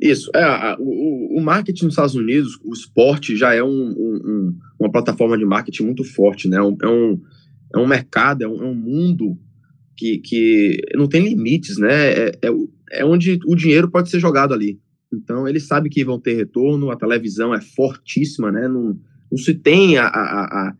Isso, 0.00 0.30
é, 0.34 0.76
o, 0.78 1.38
o, 1.38 1.42
marketing 1.42 1.84
nos 1.84 1.94
Estados 1.94 2.14
Unidos, 2.14 2.58
o 2.64 2.72
esporte 2.72 3.36
já 3.36 3.52
é 3.52 3.62
um, 3.62 3.68
um, 3.68 4.56
uma 4.78 4.90
plataforma 4.90 5.36
de 5.36 5.44
marketing 5.44 5.82
muito 5.82 6.04
forte, 6.04 6.48
né? 6.48 6.56
É 6.58 6.62
um, 6.62 7.20
é 7.74 7.78
um 7.78 7.86
mercado, 7.86 8.42
é 8.42 8.48
um, 8.48 8.62
é 8.62 8.66
um 8.66 8.74
mundo 8.74 9.38
que, 9.96 10.18
que 10.18 10.80
não 10.94 11.08
tem 11.08 11.22
limites, 11.22 11.78
né? 11.78 12.12
É, 12.12 12.28
é, 12.42 12.50
é 12.92 13.04
onde 13.04 13.38
o 13.46 13.54
dinheiro 13.54 13.90
pode 13.90 14.08
ser 14.10 14.18
jogado 14.18 14.54
ali. 14.54 14.80
Então, 15.12 15.46
eles 15.46 15.66
sabem 15.66 15.90
que 15.90 16.04
vão 16.04 16.20
ter 16.20 16.34
retorno, 16.34 16.90
a 16.90 16.96
televisão 16.96 17.54
é 17.54 17.60
fortíssima, 17.60 18.50
né? 18.50 18.68
Não, 18.68 18.98
não 19.30 19.38
se 19.38 19.54
tem 19.54 19.98
a, 19.98 20.06
a, 20.06 20.44
a 20.44 20.76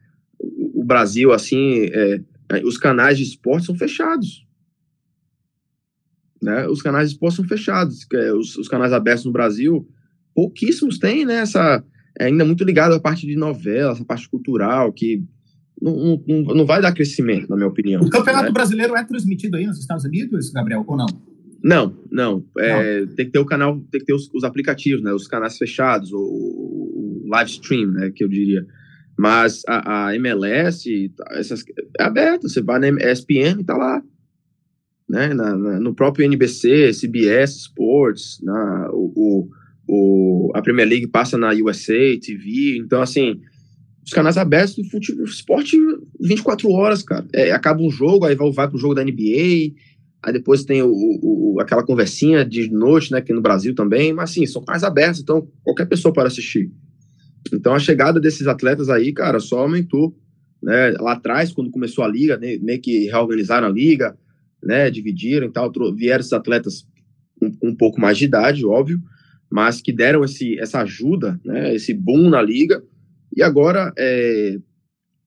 o 0.74 0.84
Brasil, 0.84 1.32
assim, 1.32 1.84
é, 1.92 2.20
é, 2.50 2.64
os 2.64 2.78
canais 2.78 3.18
de 3.18 3.24
esporte 3.24 3.66
são 3.66 3.74
fechados. 3.74 4.46
Né? 6.42 6.66
Os 6.68 6.80
canais 6.80 7.08
de 7.10 7.14
esporte 7.14 7.36
são 7.36 7.44
fechados. 7.44 8.06
É, 8.14 8.32
os, 8.32 8.56
os 8.56 8.66
canais 8.66 8.92
abertos 8.92 9.26
no 9.26 9.32
Brasil, 9.32 9.86
pouquíssimos 10.34 10.98
têm, 10.98 11.26
né? 11.26 11.40
Essa, 11.40 11.84
é 12.18 12.26
ainda 12.26 12.44
muito 12.44 12.64
ligado 12.64 12.94
à 12.94 13.00
parte 13.00 13.26
de 13.26 13.36
novela, 13.36 13.92
essa 13.92 14.04
parte 14.04 14.28
cultural, 14.28 14.92
que 14.92 15.22
não, 15.80 16.22
não, 16.26 16.42
não 16.54 16.66
vai 16.66 16.82
dar 16.82 16.92
crescimento, 16.92 17.48
na 17.48 17.56
minha 17.56 17.68
opinião. 17.68 18.02
O 18.02 18.10
Campeonato 18.10 18.46
né? 18.46 18.52
Brasileiro 18.52 18.94
é 18.94 19.04
transmitido 19.04 19.56
aí 19.56 19.66
nos 19.66 19.78
Estados 19.78 20.04
Unidos, 20.04 20.50
Gabriel, 20.50 20.84
ou 20.86 20.96
não? 20.96 21.06
Não, 21.62 21.94
não. 22.10 22.44
É, 22.58 23.06
tem 23.06 23.26
que 23.26 23.32
ter 23.32 23.38
o 23.38 23.46
canal, 23.46 23.78
tem 23.90 24.00
que 24.00 24.06
ter 24.06 24.14
os, 24.14 24.30
os 24.34 24.44
aplicativos, 24.44 25.02
né? 25.02 25.12
Os 25.12 25.26
canais 25.26 25.56
fechados, 25.56 26.12
o, 26.12 26.18
o, 26.18 27.26
live 27.28 27.50
stream, 27.50 27.92
né? 27.92 28.10
Que 28.14 28.24
eu 28.24 28.28
diria. 28.28 28.66
Mas 29.18 29.62
a, 29.68 30.08
a 30.08 30.16
MLS, 30.16 31.12
essas, 31.32 31.62
é 31.98 32.02
aberta. 32.02 32.48
Você 32.48 32.62
vai 32.62 32.78
na 32.78 32.88
ESPN 33.12 33.60
e 33.60 33.64
tá 33.64 33.76
lá. 33.76 34.02
Né? 35.08 35.34
Na, 35.34 35.56
na, 35.56 35.80
no 35.80 35.94
próprio 35.94 36.24
NBC, 36.24 36.92
CBS 36.92 37.56
Sports, 37.56 38.38
na, 38.42 38.88
o, 38.92 39.48
o, 39.86 40.52
a 40.54 40.62
Premier 40.62 40.88
League 40.88 41.08
passa 41.08 41.36
na 41.36 41.50
USA 41.50 41.94
TV. 42.22 42.78
Então, 42.78 43.02
assim, 43.02 43.40
os 44.10 44.14
canais 44.14 44.36
abertos 44.36 44.74
do 44.74 44.84
futebol, 44.84 45.24
esporte 45.24 45.76
24 46.20 46.68
horas, 46.70 47.02
cara. 47.02 47.24
É, 47.32 47.52
acaba 47.52 47.80
um 47.80 47.90
jogo, 47.90 48.24
aí 48.24 48.34
vai, 48.34 48.50
vai 48.50 48.68
pro 48.68 48.78
jogo 48.78 48.94
da 48.94 49.04
NBA 49.04 49.72
Aí 50.22 50.32
depois 50.34 50.64
tem 50.64 50.82
o, 50.82 50.90
o, 50.92 51.60
aquela 51.60 51.82
conversinha 51.82 52.44
de 52.44 52.70
noite, 52.70 53.10
né, 53.10 53.18
aqui 53.18 53.32
no 53.32 53.40
Brasil 53.40 53.74
também, 53.74 54.12
mas 54.12 54.30
sim, 54.30 54.44
são 54.44 54.62
mais 54.66 54.84
abertos, 54.84 55.20
então 55.20 55.48
qualquer 55.62 55.86
pessoa 55.86 56.12
pode 56.12 56.28
assistir. 56.28 56.70
Então 57.52 57.74
a 57.74 57.78
chegada 57.78 58.20
desses 58.20 58.46
atletas 58.46 58.90
aí, 58.90 59.12
cara, 59.12 59.40
só 59.40 59.60
aumentou. 59.60 60.14
Né? 60.62 60.90
Lá 61.00 61.12
atrás, 61.12 61.52
quando 61.52 61.70
começou 61.70 62.04
a 62.04 62.08
liga, 62.08 62.36
né, 62.36 62.58
meio 62.60 62.80
que 62.80 63.06
reorganizaram 63.06 63.66
a 63.66 63.70
liga, 63.70 64.14
né, 64.62 64.90
dividiram 64.90 65.46
e 65.46 65.50
tal, 65.50 65.72
vieram 65.94 66.20
esses 66.20 66.34
atletas 66.34 66.86
com, 67.38 67.46
um, 67.46 67.70
um 67.70 67.74
pouco 67.74 67.98
mais 67.98 68.18
de 68.18 68.26
idade, 68.26 68.66
óbvio, 68.66 69.00
mas 69.50 69.80
que 69.80 69.90
deram 69.90 70.22
esse, 70.22 70.58
essa 70.60 70.82
ajuda, 70.82 71.40
né, 71.42 71.74
esse 71.74 71.94
boom 71.94 72.28
na 72.28 72.42
liga, 72.42 72.84
e 73.34 73.42
agora 73.42 73.92
é, 73.96 74.56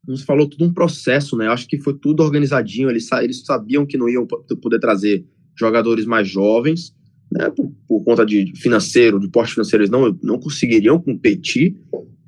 você 0.06 0.26
falou 0.26 0.47
tudo 0.47 0.66
um 0.66 0.74
processo, 0.74 1.38
né? 1.38 1.47
Eu 1.47 1.51
acho 1.51 1.68
que 1.68 1.80
foi 1.80 1.93
tudo 1.93 2.24
organizadinho. 2.24 2.89
Eles, 2.89 3.10
eles 3.12 3.43
sabiam 3.45 3.86
que 3.86 3.97
não 3.97 4.10
iam 4.10 4.28
poder 4.28 4.80
trazer 4.80 5.26
jogadores 5.58 6.06
mais 6.06 6.28
jovens, 6.28 6.93
né? 7.32 7.49
Por, 7.49 7.72
por, 7.88 8.04
conta 8.04 8.26
de 8.26 8.51
financeiro, 8.58 9.20
de 9.20 9.30
porte 9.30 9.54
financeiro, 9.54 9.84
eles 9.84 9.91
não, 9.91 10.18
não 10.22 10.39
conseguiriam 10.39 10.99
competir 10.99 11.76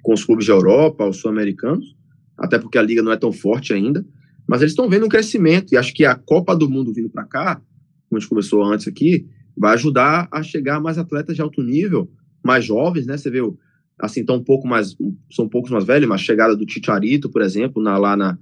com 0.01 0.13
os 0.13 0.23
clubes 0.23 0.45
de 0.45 0.51
Europa, 0.51 1.07
os 1.07 1.17
sul-americanos, 1.17 1.95
até 2.37 2.57
porque 2.57 2.77
a 2.77 2.81
liga 2.81 3.01
não 3.01 3.11
é 3.11 3.17
tão 3.17 3.31
forte 3.31 3.73
ainda. 3.73 4.05
Mas 4.47 4.61
eles 4.61 4.71
estão 4.71 4.87
vendo 4.87 5.05
um 5.05 5.09
crescimento 5.09 5.73
e 5.73 5.77
acho 5.77 5.93
que 5.93 6.05
a 6.05 6.15
Copa 6.15 6.55
do 6.55 6.69
Mundo 6.69 6.93
vindo 6.93 7.09
para 7.09 7.25
cá, 7.25 7.55
como 7.55 8.17
a 8.17 8.19
gente 8.19 8.29
conversou 8.29 8.63
antes 8.63 8.87
aqui, 8.87 9.25
vai 9.57 9.73
ajudar 9.73 10.27
a 10.31 10.43
chegar 10.43 10.79
mais 10.79 10.97
atletas 10.97 11.35
de 11.35 11.41
alto 11.41 11.63
nível, 11.63 12.09
mais 12.43 12.63
jovens, 12.63 13.05
né? 13.05 13.17
Você 13.17 13.29
vê 13.29 13.41
o 13.41 13.57
assim, 13.99 14.25
tão 14.25 14.37
um 14.37 14.43
pouco 14.43 14.67
mais, 14.67 14.95
são 15.31 15.45
um 15.45 15.49
poucos 15.49 15.71
mais 15.71 15.85
velhos, 15.85 16.07
mas 16.07 16.21
chegada 16.21 16.55
do 16.55 16.69
Chicharito, 16.69 17.29
por 17.29 17.41
exemplo, 17.41 17.81
na, 17.81 17.97
lá 17.97 18.15
na, 18.15 18.37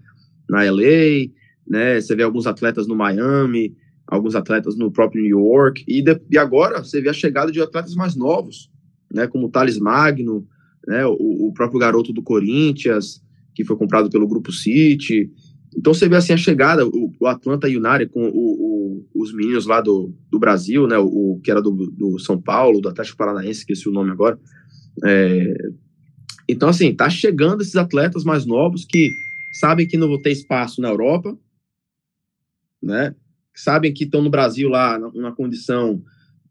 na 0.50 0.64
LA, 0.64 1.30
né, 1.68 2.02
você 2.02 2.16
vê 2.16 2.24
alguns 2.24 2.48
atletas 2.48 2.88
no 2.88 2.96
Miami, 2.96 3.76
alguns 4.08 4.36
atletas 4.36 4.76
no 4.78 4.92
próprio 4.92 5.22
New 5.22 5.40
York, 5.40 5.84
e, 5.88 6.02
de, 6.02 6.20
e 6.30 6.38
agora 6.38 6.84
você 6.84 7.02
vê 7.02 7.10
a 7.10 7.14
chegada 7.14 7.52
de 7.52 7.62
atletas 7.62 7.96
mais 7.96 8.16
novos, 8.16 8.70
né, 9.12 9.28
como 9.28 9.48
o 9.48 9.50
Thales 9.50 9.78
Magno, 9.78 10.48
né, 10.88 11.06
o, 11.06 11.48
o 11.48 11.54
próprio 11.54 11.80
garoto 11.80 12.12
do 12.12 12.24
Corinthians, 12.24 13.22
que 13.56 13.64
foi 13.64 13.78
comprado 13.78 14.10
pelo 14.10 14.28
Grupo 14.28 14.52
City, 14.52 15.32
então 15.76 15.94
você 15.94 16.08
vê 16.08 16.16
assim 16.16 16.34
a 16.34 16.38
chegada, 16.38 16.86
o, 16.86 17.12
o 17.20 17.28
Atlanta 17.28 17.68
United 17.68 18.08
com 18.12 18.28
o, 18.28 18.30
o, 18.34 19.06
os 19.16 19.34
meninos 19.34 19.66
lá 19.66 19.82
do, 19.82 20.14
do 20.30 20.40
Brasil, 20.40 20.88
né, 20.88 20.98
o, 20.98 21.40
que 21.44 21.50
era 21.50 21.62
do, 21.62 21.72
do 21.72 22.20
São 22.20 22.40
Paulo, 22.40 22.82
do 22.82 22.90
Atlético 22.90 23.18
Paranaense, 23.18 23.60
esqueci 23.60 23.88
o 23.88 23.92
nome 23.92 24.12
agora, 24.12 24.40
é, 25.04 25.54
então, 26.48 26.70
assim, 26.70 26.94
tá 26.94 27.10
chegando 27.10 27.62
esses 27.62 27.76
atletas 27.76 28.24
mais 28.24 28.46
novos 28.46 28.86
que 28.86 29.10
sabem 29.54 29.88
que 29.88 29.98
não 29.98 30.08
vão 30.08 30.22
ter 30.22 30.32
espaço 30.32 30.82
na 30.82 30.90
Europa, 30.90 31.38
né? 32.82 33.16
Sabem 33.56 33.94
que 33.94 34.04
estão 34.04 34.22
no 34.22 34.30
Brasil 34.30 34.68
lá 34.68 35.00
na, 35.00 35.32
condição, 35.32 36.04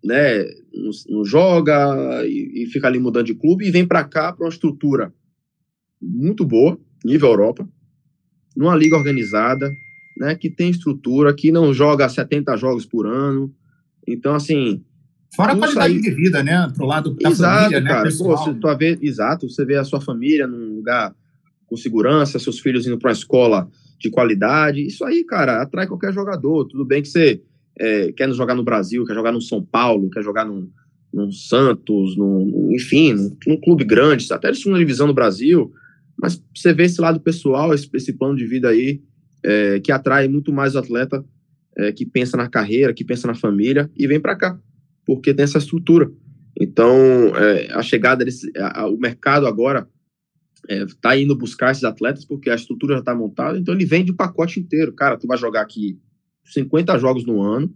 né? 0.03 0.45
Não, 0.73 0.91
não 1.09 1.25
joga 1.25 2.25
e, 2.27 2.63
e, 2.63 2.67
fica 2.67 2.87
ali 2.87 2.99
mudando 2.99 3.27
de 3.27 3.35
clube 3.35 3.67
e 3.67 3.71
vem 3.71 3.87
para 3.87 4.05
cá 4.05 4.33
para 4.33 4.45
uma 4.45 4.53
estrutura 4.53 5.13
muito 6.01 6.45
boa, 6.45 6.79
nível 7.05 7.29
Europa, 7.29 7.69
numa 8.57 8.75
liga 8.77 8.97
organizada, 8.97 9.71
né? 10.17 10.35
Que 10.35 10.49
tem 10.49 10.71
estrutura, 10.71 11.35
que 11.35 11.53
não 11.53 11.75
joga 11.75 12.09
70 12.09 12.57
jogos 12.57 12.87
por 12.87 13.07
ano. 13.07 13.55
Então, 14.07 14.35
assim, 14.35 14.85
Fora 15.35 15.53
a 15.53 15.57
qualidade 15.57 15.99
de 15.99 16.11
vida, 16.11 16.43
né? 16.43 16.71
Pro 16.77 16.87
lado 16.87 17.15
da 17.15 17.31
exato, 17.31 17.63
família, 17.63 17.81
né? 17.81 17.91
Cara. 17.91 18.11
Pô, 18.19 18.37
você, 18.37 18.55
tu 18.55 18.77
vê, 18.77 18.99
exato, 19.01 19.49
você 19.49 19.65
vê 19.65 19.77
a 19.77 19.85
sua 19.85 20.01
família 20.01 20.47
num 20.47 20.77
lugar 20.77 21.15
com 21.67 21.77
segurança, 21.77 22.39
seus 22.39 22.61
filhos 22.61 22.87
indo 22.87 22.99
para 22.99 23.09
uma 23.09 23.15
escola 23.15 23.69
de 23.99 24.11
qualidade. 24.11 24.87
Isso 24.87 25.03
aí, 25.05 25.25
cara, 25.25 25.63
atrai 25.63 25.87
qualquer 25.87 26.13
jogador. 26.13 26.67
Tudo 26.67 26.85
bem 26.85 27.01
que 27.01 27.09
você 27.09 27.41
é, 27.79 28.13
quer 28.13 28.31
jogar 28.33 28.55
no 28.55 28.63
Brasil, 28.63 29.07
quer 29.07 29.15
jogar 29.15 29.33
no 29.33 29.41
São 29.41 29.65
Paulo, 29.65 30.11
quer 30.11 30.23
jogar 30.23 30.45
num, 30.45 30.69
num 31.13 31.33
Santos, 31.33 32.15
num, 32.15 32.69
enfim, 32.71 33.15
num, 33.15 33.37
num, 33.47 33.61
clube 33.61 33.85
grande, 33.85 34.31
até 34.31 34.51
de 34.51 34.59
segunda 34.59 34.79
divisão 34.79 35.07
no 35.07 35.15
Brasil. 35.15 35.73
Mas 36.21 36.43
você 36.55 36.75
vê 36.75 36.85
esse 36.85 37.01
lado 37.01 37.19
pessoal, 37.21 37.73
esse, 37.73 37.89
esse 37.95 38.13
plano 38.13 38.37
de 38.37 38.45
vida 38.45 38.69
aí, 38.69 39.01
é, 39.43 39.81
que 39.81 39.91
atrai 39.91 40.29
muito 40.29 40.53
mais 40.53 40.75
o 40.75 40.79
atleta 40.79 41.25
é, 41.79 41.91
que 41.91 42.05
pensa 42.05 42.37
na 42.37 42.51
carreira, 42.51 42.93
que 42.93 43.03
pensa 43.03 43.27
na 43.27 43.35
família 43.35 43.91
e 43.97 44.07
vem 44.07 44.21
para 44.21 44.37
cá 44.37 44.59
porque 45.07 45.35
tem 45.35 45.45
essa 45.45 45.59
estrutura. 45.59 46.11
Então, 46.61 46.95
é, 47.37 47.73
a 47.73 47.83
chegada 47.83 48.25
desse, 48.25 48.51
a, 48.57 48.87
o 48.87 48.97
mercado 48.97 49.47
agora 49.47 49.89
está 50.69 51.17
é, 51.17 51.21
indo 51.21 51.37
buscar 51.37 51.73
esses 51.73 51.85
atletas 51.85 52.25
porque 52.25 52.51
a 52.51 52.55
estrutura 52.55 52.95
já 52.95 53.01
está 53.01 53.15
montada, 53.15 53.59
então 53.59 53.75
ele 53.75 53.85
vende 53.85 54.13
o 54.13 54.17
pacote 54.17 54.61
inteiro. 54.61 54.93
Cara, 54.93 55.17
tu 55.17 55.27
vai 55.27 55.37
jogar 55.37 55.63
aqui 55.63 55.99
50 56.45 56.99
jogos 56.99 57.27
no 57.27 57.41
ano, 57.41 57.75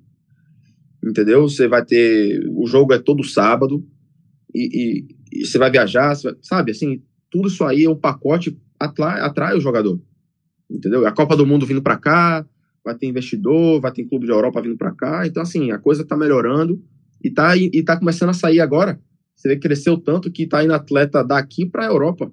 entendeu? 1.05 1.43
Você 1.43 1.67
vai 1.67 1.85
ter. 1.85 2.47
O 2.51 2.67
jogo 2.67 2.93
é 2.93 2.99
todo 2.99 3.25
sábado, 3.25 3.85
e, 4.55 5.07
e, 5.33 5.41
e 5.41 5.47
você 5.47 5.59
vai 5.59 5.71
viajar, 5.71 6.15
você 6.15 6.31
vai, 6.31 6.39
sabe? 6.43 6.71
Assim, 6.71 7.03
tudo 7.31 7.49
isso 7.49 7.65
aí 7.65 7.85
é 7.85 7.91
um 7.91 7.99
pacote 7.99 8.57
atrai, 8.79 9.21
atrai 9.21 9.57
o 9.57 9.61
jogador, 9.61 10.01
entendeu? 10.71 11.07
A 11.07 11.13
Copa 11.13 11.37
do 11.37 11.47
Mundo 11.47 11.67
vindo 11.67 11.83
para 11.83 11.97
cá, 11.97 12.47
vai 12.85 12.95
ter 12.95 13.07
investidor, 13.07 13.81
vai 13.81 13.93
ter 13.93 14.05
clube 14.05 14.27
de 14.27 14.33
Europa 14.33 14.63
vindo 14.63 14.77
para 14.77 14.95
cá. 14.95 15.27
Então, 15.27 15.43
assim, 15.43 15.73
a 15.73 15.79
coisa 15.79 16.03
está 16.03 16.17
melhorando 16.17 16.83
e 17.27 17.29
está 17.29 17.57
e 17.57 17.83
tá 17.83 17.99
começando 17.99 18.31
a 18.31 18.35
sair 18.35 18.61
agora. 18.61 19.01
Você 19.35 19.49
vê 19.49 19.57
que 19.57 19.63
cresceu 19.63 19.99
tanto 19.99 20.31
que 20.31 20.45
está 20.45 20.65
indo 20.65 20.73
atleta 20.73 21.23
daqui 21.23 21.67
para 21.67 21.85
a 21.85 21.89
Europa. 21.89 22.33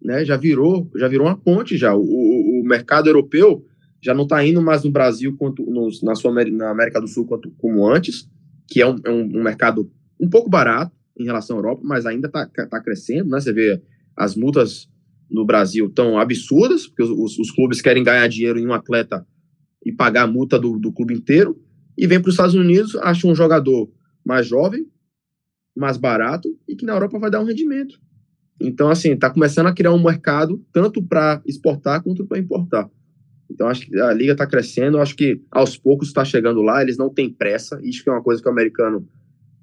Né? 0.00 0.24
Já 0.24 0.36
virou, 0.36 0.90
já 0.96 1.08
virou 1.08 1.26
uma 1.26 1.36
ponte 1.36 1.76
já. 1.76 1.94
O, 1.94 2.00
o, 2.00 2.60
o 2.60 2.64
mercado 2.64 3.08
europeu 3.08 3.64
já 4.00 4.14
não 4.14 4.24
está 4.24 4.44
indo 4.44 4.62
mais 4.62 4.84
no 4.84 4.90
Brasil 4.90 5.36
quanto 5.36 5.66
na, 6.02 6.14
sua, 6.14 6.32
na 6.32 6.70
América 6.70 7.00
do 7.00 7.08
Sul 7.08 7.26
quanto 7.26 7.50
como 7.58 7.86
antes, 7.86 8.28
que 8.68 8.80
é 8.80 8.86
um, 8.86 8.96
é 9.04 9.10
um, 9.10 9.42
mercado 9.42 9.90
um 10.20 10.28
pouco 10.28 10.48
barato 10.48 10.92
em 11.18 11.24
relação 11.24 11.56
à 11.56 11.58
Europa, 11.58 11.82
mas 11.84 12.06
ainda 12.06 12.28
está 12.28 12.46
tá 12.46 12.80
crescendo, 12.80 13.30
né? 13.30 13.40
Você 13.40 13.52
vê 13.52 13.82
as 14.16 14.36
multas 14.36 14.88
no 15.28 15.44
Brasil 15.44 15.90
tão 15.90 16.16
absurdas, 16.16 16.86
porque 16.86 17.02
os, 17.02 17.38
os, 17.38 17.50
clubes 17.50 17.80
querem 17.80 18.04
ganhar 18.04 18.28
dinheiro 18.28 18.58
em 18.58 18.66
um 18.66 18.72
atleta 18.72 19.26
e 19.84 19.92
pagar 19.92 20.22
a 20.22 20.26
multa 20.26 20.58
do, 20.58 20.78
do 20.78 20.92
clube 20.92 21.12
inteiro, 21.12 21.60
e 21.98 22.06
vem 22.06 22.20
para 22.20 22.28
os 22.28 22.34
Estados 22.34 22.54
Unidos, 22.54 22.94
acha 22.96 23.26
um 23.26 23.34
jogador 23.34 23.90
mais 24.24 24.46
jovem, 24.46 24.86
mais 25.76 25.96
barato, 25.96 26.48
e 26.68 26.76
que 26.76 26.86
na 26.86 26.92
Europa 26.92 27.18
vai 27.18 27.30
dar 27.30 27.40
um 27.40 27.44
rendimento. 27.44 28.00
Então, 28.60 28.90
assim, 28.90 29.12
está 29.12 29.28
começando 29.28 29.66
a 29.66 29.72
criar 29.72 29.92
um 29.92 30.02
mercado 30.02 30.64
tanto 30.72 31.02
para 31.02 31.42
exportar 31.44 32.02
quanto 32.02 32.24
para 32.24 32.38
importar. 32.38 32.88
Então, 33.50 33.66
acho 33.66 33.86
que 33.86 33.98
a 33.98 34.12
liga 34.12 34.32
está 34.32 34.46
crescendo, 34.46 35.00
acho 35.00 35.16
que 35.16 35.42
aos 35.50 35.76
poucos 35.76 36.08
está 36.08 36.24
chegando 36.24 36.62
lá, 36.62 36.82
eles 36.82 36.96
não 36.96 37.08
têm 37.08 37.28
pressa, 37.28 37.80
isso 37.82 38.02
que 38.02 38.08
é 38.08 38.12
uma 38.12 38.22
coisa 38.22 38.40
que 38.40 38.48
o 38.48 38.52
americano 38.52 39.08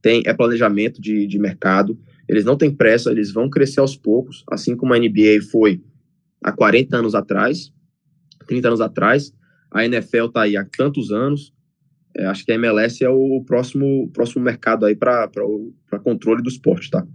tem, 0.02 0.24
é 0.26 0.34
planejamento 0.34 1.02
de, 1.02 1.28
de 1.28 1.40
mercado, 1.40 1.98
eles 2.28 2.44
não 2.44 2.58
têm 2.58 2.74
pressa, 2.74 3.12
eles 3.12 3.32
vão 3.32 3.50
crescer 3.50 3.80
aos 3.80 3.96
poucos, 3.96 4.44
assim 4.50 4.76
como 4.76 4.94
a 4.94 5.00
NBA 5.00 5.42
foi 5.52 5.82
há 6.44 6.52
40 6.52 6.98
anos 6.98 7.16
atrás, 7.16 7.72
30 8.48 8.68
anos 8.68 8.82
atrás. 8.82 9.34
A 9.72 9.86
NFL 9.86 10.26
está 10.26 10.42
aí 10.44 10.56
há 10.56 10.66
tantos 10.66 11.12
anos. 11.12 11.54
É, 12.18 12.26
acho 12.28 12.46
que 12.46 12.52
a 12.52 12.56
MLS 12.56 13.04
é 13.04 13.10
o 13.10 13.44
próximo, 13.46 14.10
próximo 14.14 14.44
mercado 14.44 14.86
aí 14.86 14.96
para 14.96 15.30
controle 16.04 16.42
do 16.42 16.50
esporte, 16.50 16.90
tá? 16.90 17.06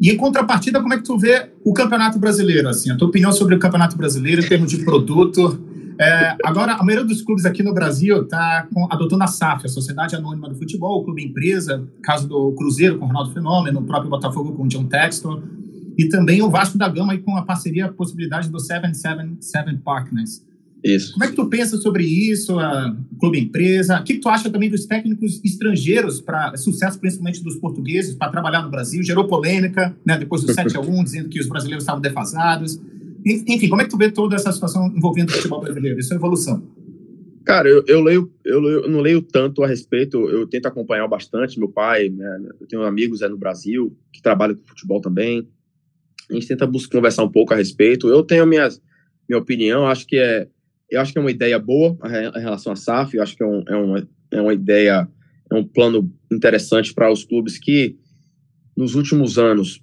E 0.00 0.10
em 0.10 0.16
contrapartida, 0.16 0.80
como 0.80 0.94
é 0.94 0.96
que 0.96 1.02
tu 1.02 1.18
vê 1.18 1.50
o 1.64 1.72
Campeonato 1.72 2.18
Brasileiro? 2.18 2.68
Assim, 2.68 2.90
a 2.90 2.96
tua 2.96 3.08
opinião 3.08 3.32
sobre 3.32 3.54
o 3.54 3.58
Campeonato 3.58 3.96
Brasileiro 3.96 4.42
em 4.42 4.48
termos 4.48 4.70
de 4.70 4.84
produto? 4.84 5.60
É, 6.00 6.36
agora, 6.44 6.74
a 6.74 6.84
maioria 6.84 7.04
dos 7.04 7.20
clubes 7.20 7.44
aqui 7.44 7.62
no 7.62 7.74
Brasil 7.74 8.22
está 8.22 8.68
adotando 8.88 9.24
a 9.24 9.26
SAF, 9.26 9.66
a 9.66 9.68
Sociedade 9.68 10.14
Anônima 10.14 10.48
do 10.48 10.54
Futebol, 10.54 11.00
o 11.00 11.04
Clube 11.04 11.24
Empresa, 11.24 11.84
caso 12.04 12.28
do 12.28 12.52
Cruzeiro 12.52 12.98
com 12.98 13.04
o 13.04 13.08
Ronaldo 13.08 13.32
Fenômeno, 13.32 13.80
o 13.80 13.84
próprio 13.84 14.08
Botafogo 14.08 14.52
com 14.52 14.62
o 14.62 14.68
John 14.68 14.84
Textor, 14.84 15.42
e 15.98 16.08
também 16.08 16.40
o 16.40 16.48
Vasco 16.48 16.78
da 16.78 16.88
Gama 16.88 17.12
aí 17.12 17.18
com 17.18 17.36
a 17.36 17.42
parceria, 17.42 17.86
a 17.86 17.92
possibilidade 17.92 18.48
do 18.48 18.60
777 18.60 19.82
Partners. 19.82 20.46
Isso. 20.82 21.12
Como 21.12 21.24
é 21.24 21.28
que 21.28 21.34
tu 21.34 21.48
pensa 21.48 21.76
sobre 21.76 22.04
isso, 22.04 22.58
a 22.58 22.96
Clube 23.18 23.40
Empresa? 23.40 23.98
O 23.98 24.04
que, 24.04 24.18
tu 24.18 24.28
acha 24.28 24.48
também 24.48 24.70
dos 24.70 24.86
técnicos 24.86 25.40
estrangeiros 25.44 26.20
para 26.20 26.56
sucesso, 26.56 27.00
principalmente 27.00 27.42
dos 27.42 27.56
portugueses, 27.56 28.14
para 28.14 28.30
trabalhar 28.30 28.62
no 28.62 28.70
Brasil? 28.70 29.02
Gerou 29.02 29.26
polêmica, 29.26 29.96
né, 30.04 30.16
depois 30.16 30.42
do 30.42 30.52
7 30.52 30.76
a 30.76 30.80
1 30.80 31.02
dizendo 31.04 31.28
que 31.28 31.40
os 31.40 31.48
brasileiros 31.48 31.82
estavam 31.82 32.00
defasados. 32.00 32.80
Enfim, 33.26 33.68
como 33.68 33.82
é 33.82 33.84
que 33.84 33.90
tu 33.90 33.98
vê 33.98 34.10
toda 34.10 34.36
essa 34.36 34.52
situação 34.52 34.86
envolvendo 34.96 35.30
o 35.30 35.32
futebol 35.32 35.60
brasileiro? 35.60 35.98
Isso 35.98 36.12
é 36.12 36.16
evolução. 36.16 36.62
Cara, 37.44 37.68
eu, 37.68 37.82
eu 37.86 38.00
leio, 38.00 38.30
eu, 38.44 38.60
leio, 38.60 38.84
eu, 38.84 38.90
não 38.90 39.00
leio 39.00 39.22
tanto 39.22 39.64
a 39.64 39.66
respeito, 39.66 40.18
eu 40.28 40.46
tento 40.46 40.66
acompanhar 40.66 41.08
bastante. 41.08 41.58
Meu 41.58 41.68
pai, 41.68 42.08
né, 42.10 42.38
eu 42.60 42.66
tenho 42.66 42.82
amigos 42.82 43.22
é, 43.22 43.28
no 43.28 43.38
Brasil 43.38 43.96
que 44.12 44.22
trabalham 44.22 44.54
com 44.54 44.66
futebol 44.66 45.00
também. 45.00 45.48
A 46.30 46.34
gente 46.34 46.46
tenta 46.46 46.66
buscar 46.66 46.98
conversar 46.98 47.24
um 47.24 47.32
pouco 47.32 47.52
a 47.52 47.56
respeito. 47.56 48.06
Eu 48.06 48.22
tenho 48.22 48.42
a 48.42 48.46
minha, 48.46 48.68
minha 49.28 49.40
opinião, 49.40 49.86
acho 49.86 50.06
que 50.06 50.18
é, 50.18 50.46
eu 50.90 51.00
acho 51.00 51.12
que 51.12 51.18
é 51.18 51.20
uma 51.20 51.30
ideia 51.30 51.58
boa 51.58 51.96
em 52.36 52.40
relação 52.40 52.72
à 52.72 52.76
SAF. 52.76 53.16
Eu 53.16 53.22
acho 53.22 53.36
que 53.36 53.42
é, 53.42 53.46
um, 53.46 53.62
é, 53.68 53.76
uma, 53.76 54.08
é 54.32 54.40
uma 54.40 54.54
ideia, 54.54 55.08
é 55.50 55.54
um 55.54 55.64
plano 55.64 56.10
interessante 56.32 56.94
para 56.94 57.12
os 57.12 57.24
clubes 57.24 57.58
que 57.58 57.96
nos 58.76 58.94
últimos 58.94 59.38
anos 59.38 59.82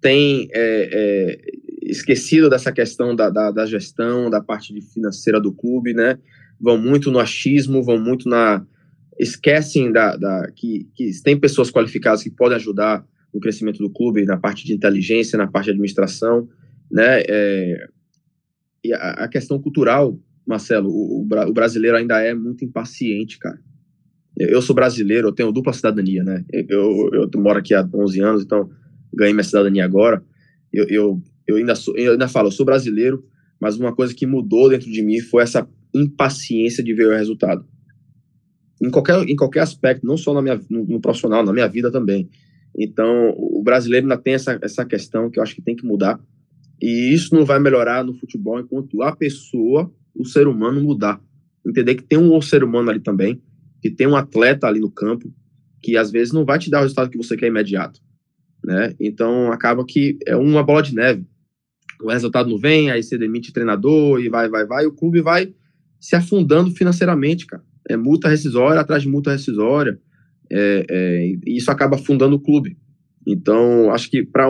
têm 0.00 0.48
é, 0.52 0.88
é, 0.92 1.40
esquecido 1.82 2.50
dessa 2.50 2.72
questão 2.72 3.14
da, 3.14 3.30
da, 3.30 3.50
da, 3.50 3.64
gestão, 3.64 4.28
da 4.28 4.40
parte 4.40 4.78
financeira 4.92 5.40
do 5.40 5.52
clube, 5.52 5.94
né? 5.94 6.18
Vão 6.60 6.76
muito 6.76 7.10
no 7.10 7.18
achismo, 7.18 7.82
vão 7.82 7.98
muito 7.98 8.28
na. 8.28 8.66
Esquecem 9.18 9.92
da, 9.92 10.16
da 10.16 10.50
que, 10.54 10.88
que 10.94 11.10
tem 11.22 11.38
pessoas 11.38 11.70
qualificadas 11.70 12.22
que 12.22 12.30
podem 12.30 12.56
ajudar 12.56 13.06
no 13.32 13.40
crescimento 13.40 13.78
do 13.78 13.90
clube, 13.90 14.24
na 14.24 14.36
parte 14.36 14.64
de 14.64 14.74
inteligência, 14.74 15.38
na 15.38 15.46
parte 15.46 15.66
de 15.66 15.70
administração, 15.72 16.48
né? 16.90 17.22
É, 17.28 17.86
e 18.84 18.92
a, 18.92 19.10
a, 19.24 19.28
questão 19.28 19.60
cultural, 19.60 20.18
Marcelo, 20.46 20.88
o, 20.90 21.22
o, 21.22 21.52
brasileiro 21.52 21.96
ainda 21.96 22.20
é 22.20 22.34
muito 22.34 22.64
impaciente, 22.64 23.38
cara. 23.38 23.58
Eu 24.36 24.62
sou 24.62 24.74
brasileiro, 24.74 25.28
eu 25.28 25.32
tenho 25.32 25.52
dupla 25.52 25.72
cidadania, 25.72 26.24
né? 26.24 26.44
Eu, 26.52 27.10
eu, 27.12 27.30
eu 27.32 27.40
moro 27.40 27.58
aqui 27.58 27.74
há 27.74 27.88
11 27.92 28.20
anos, 28.20 28.42
então 28.42 28.70
ganhei 29.14 29.34
minha 29.34 29.44
cidadania 29.44 29.84
agora. 29.84 30.24
Eu, 30.72 30.86
eu 30.88 31.22
eu 31.46 31.56
ainda, 31.56 31.74
sou, 31.74 31.96
eu 31.96 32.12
ainda 32.12 32.28
falo, 32.28 32.48
eu 32.48 32.52
sou 32.52 32.64
brasileiro, 32.64 33.24
mas 33.60 33.76
uma 33.76 33.94
coisa 33.94 34.14
que 34.14 34.26
mudou 34.26 34.68
dentro 34.68 34.90
de 34.90 35.02
mim 35.02 35.20
foi 35.20 35.42
essa 35.42 35.68
impaciência 35.94 36.82
de 36.82 36.94
ver 36.94 37.06
o 37.06 37.16
resultado. 37.16 37.66
Em 38.80 38.90
qualquer, 38.90 39.28
em 39.28 39.36
qualquer 39.36 39.60
aspecto, 39.60 40.06
não 40.06 40.16
só 40.16 40.32
na 40.34 40.42
minha, 40.42 40.60
no, 40.68 40.84
no 40.84 41.00
profissional, 41.00 41.44
na 41.44 41.52
minha 41.52 41.68
vida 41.68 41.90
também. 41.90 42.28
Então, 42.76 43.30
o 43.36 43.62
brasileiro 43.62 44.06
ainda 44.06 44.16
tem 44.16 44.34
essa, 44.34 44.58
essa 44.62 44.84
questão 44.84 45.30
que 45.30 45.38
eu 45.38 45.42
acho 45.42 45.54
que 45.54 45.62
tem 45.62 45.76
que 45.76 45.86
mudar. 45.86 46.18
E 46.80 47.14
isso 47.14 47.34
não 47.34 47.44
vai 47.44 47.60
melhorar 47.60 48.02
no 48.02 48.14
futebol 48.14 48.58
enquanto 48.58 49.02
a 49.02 49.14
pessoa, 49.14 49.92
o 50.14 50.24
ser 50.24 50.46
humano, 50.46 50.82
mudar. 50.82 51.20
Entender 51.66 51.94
que 51.94 52.02
tem 52.02 52.18
um 52.18 52.40
ser 52.40 52.64
humano 52.64 52.90
ali 52.90 53.00
também, 53.00 53.40
que 53.80 53.90
tem 53.90 54.06
um 54.06 54.16
atleta 54.16 54.66
ali 54.66 54.80
no 54.80 54.90
campo, 54.90 55.32
que 55.80 55.96
às 55.96 56.10
vezes 56.10 56.32
não 56.32 56.44
vai 56.44 56.58
te 56.58 56.70
dar 56.70 56.78
o 56.78 56.82
resultado 56.82 57.10
que 57.10 57.18
você 57.18 57.36
quer 57.36 57.46
imediato. 57.46 58.00
Né? 58.64 58.94
Então, 59.00 59.50
acaba 59.50 59.84
que 59.84 60.18
é 60.26 60.36
uma 60.36 60.62
bola 60.62 60.82
de 60.82 60.94
neve 60.94 61.26
o 62.02 62.10
resultado 62.10 62.50
não 62.50 62.58
vem, 62.58 62.90
aí 62.90 63.02
você 63.02 63.16
demite 63.16 63.52
treinador 63.52 64.20
e 64.20 64.28
vai, 64.28 64.48
vai, 64.48 64.66
vai, 64.66 64.84
e 64.84 64.86
o 64.86 64.92
clube 64.92 65.20
vai 65.20 65.54
se 66.00 66.16
afundando 66.16 66.70
financeiramente, 66.72 67.46
cara. 67.46 67.62
É 67.88 67.96
multa 67.96 68.28
rescisória 68.28 68.80
atrás 68.80 69.02
de 69.02 69.08
multa 69.08 69.32
rescisória, 69.32 69.98
é, 70.50 70.86
é, 70.88 71.26
e 71.46 71.56
isso 71.56 71.70
acaba 71.70 71.96
afundando 71.96 72.36
o 72.36 72.40
clube. 72.40 72.76
Então, 73.26 73.90
acho 73.92 74.10
que 74.10 74.24
para 74.24 74.48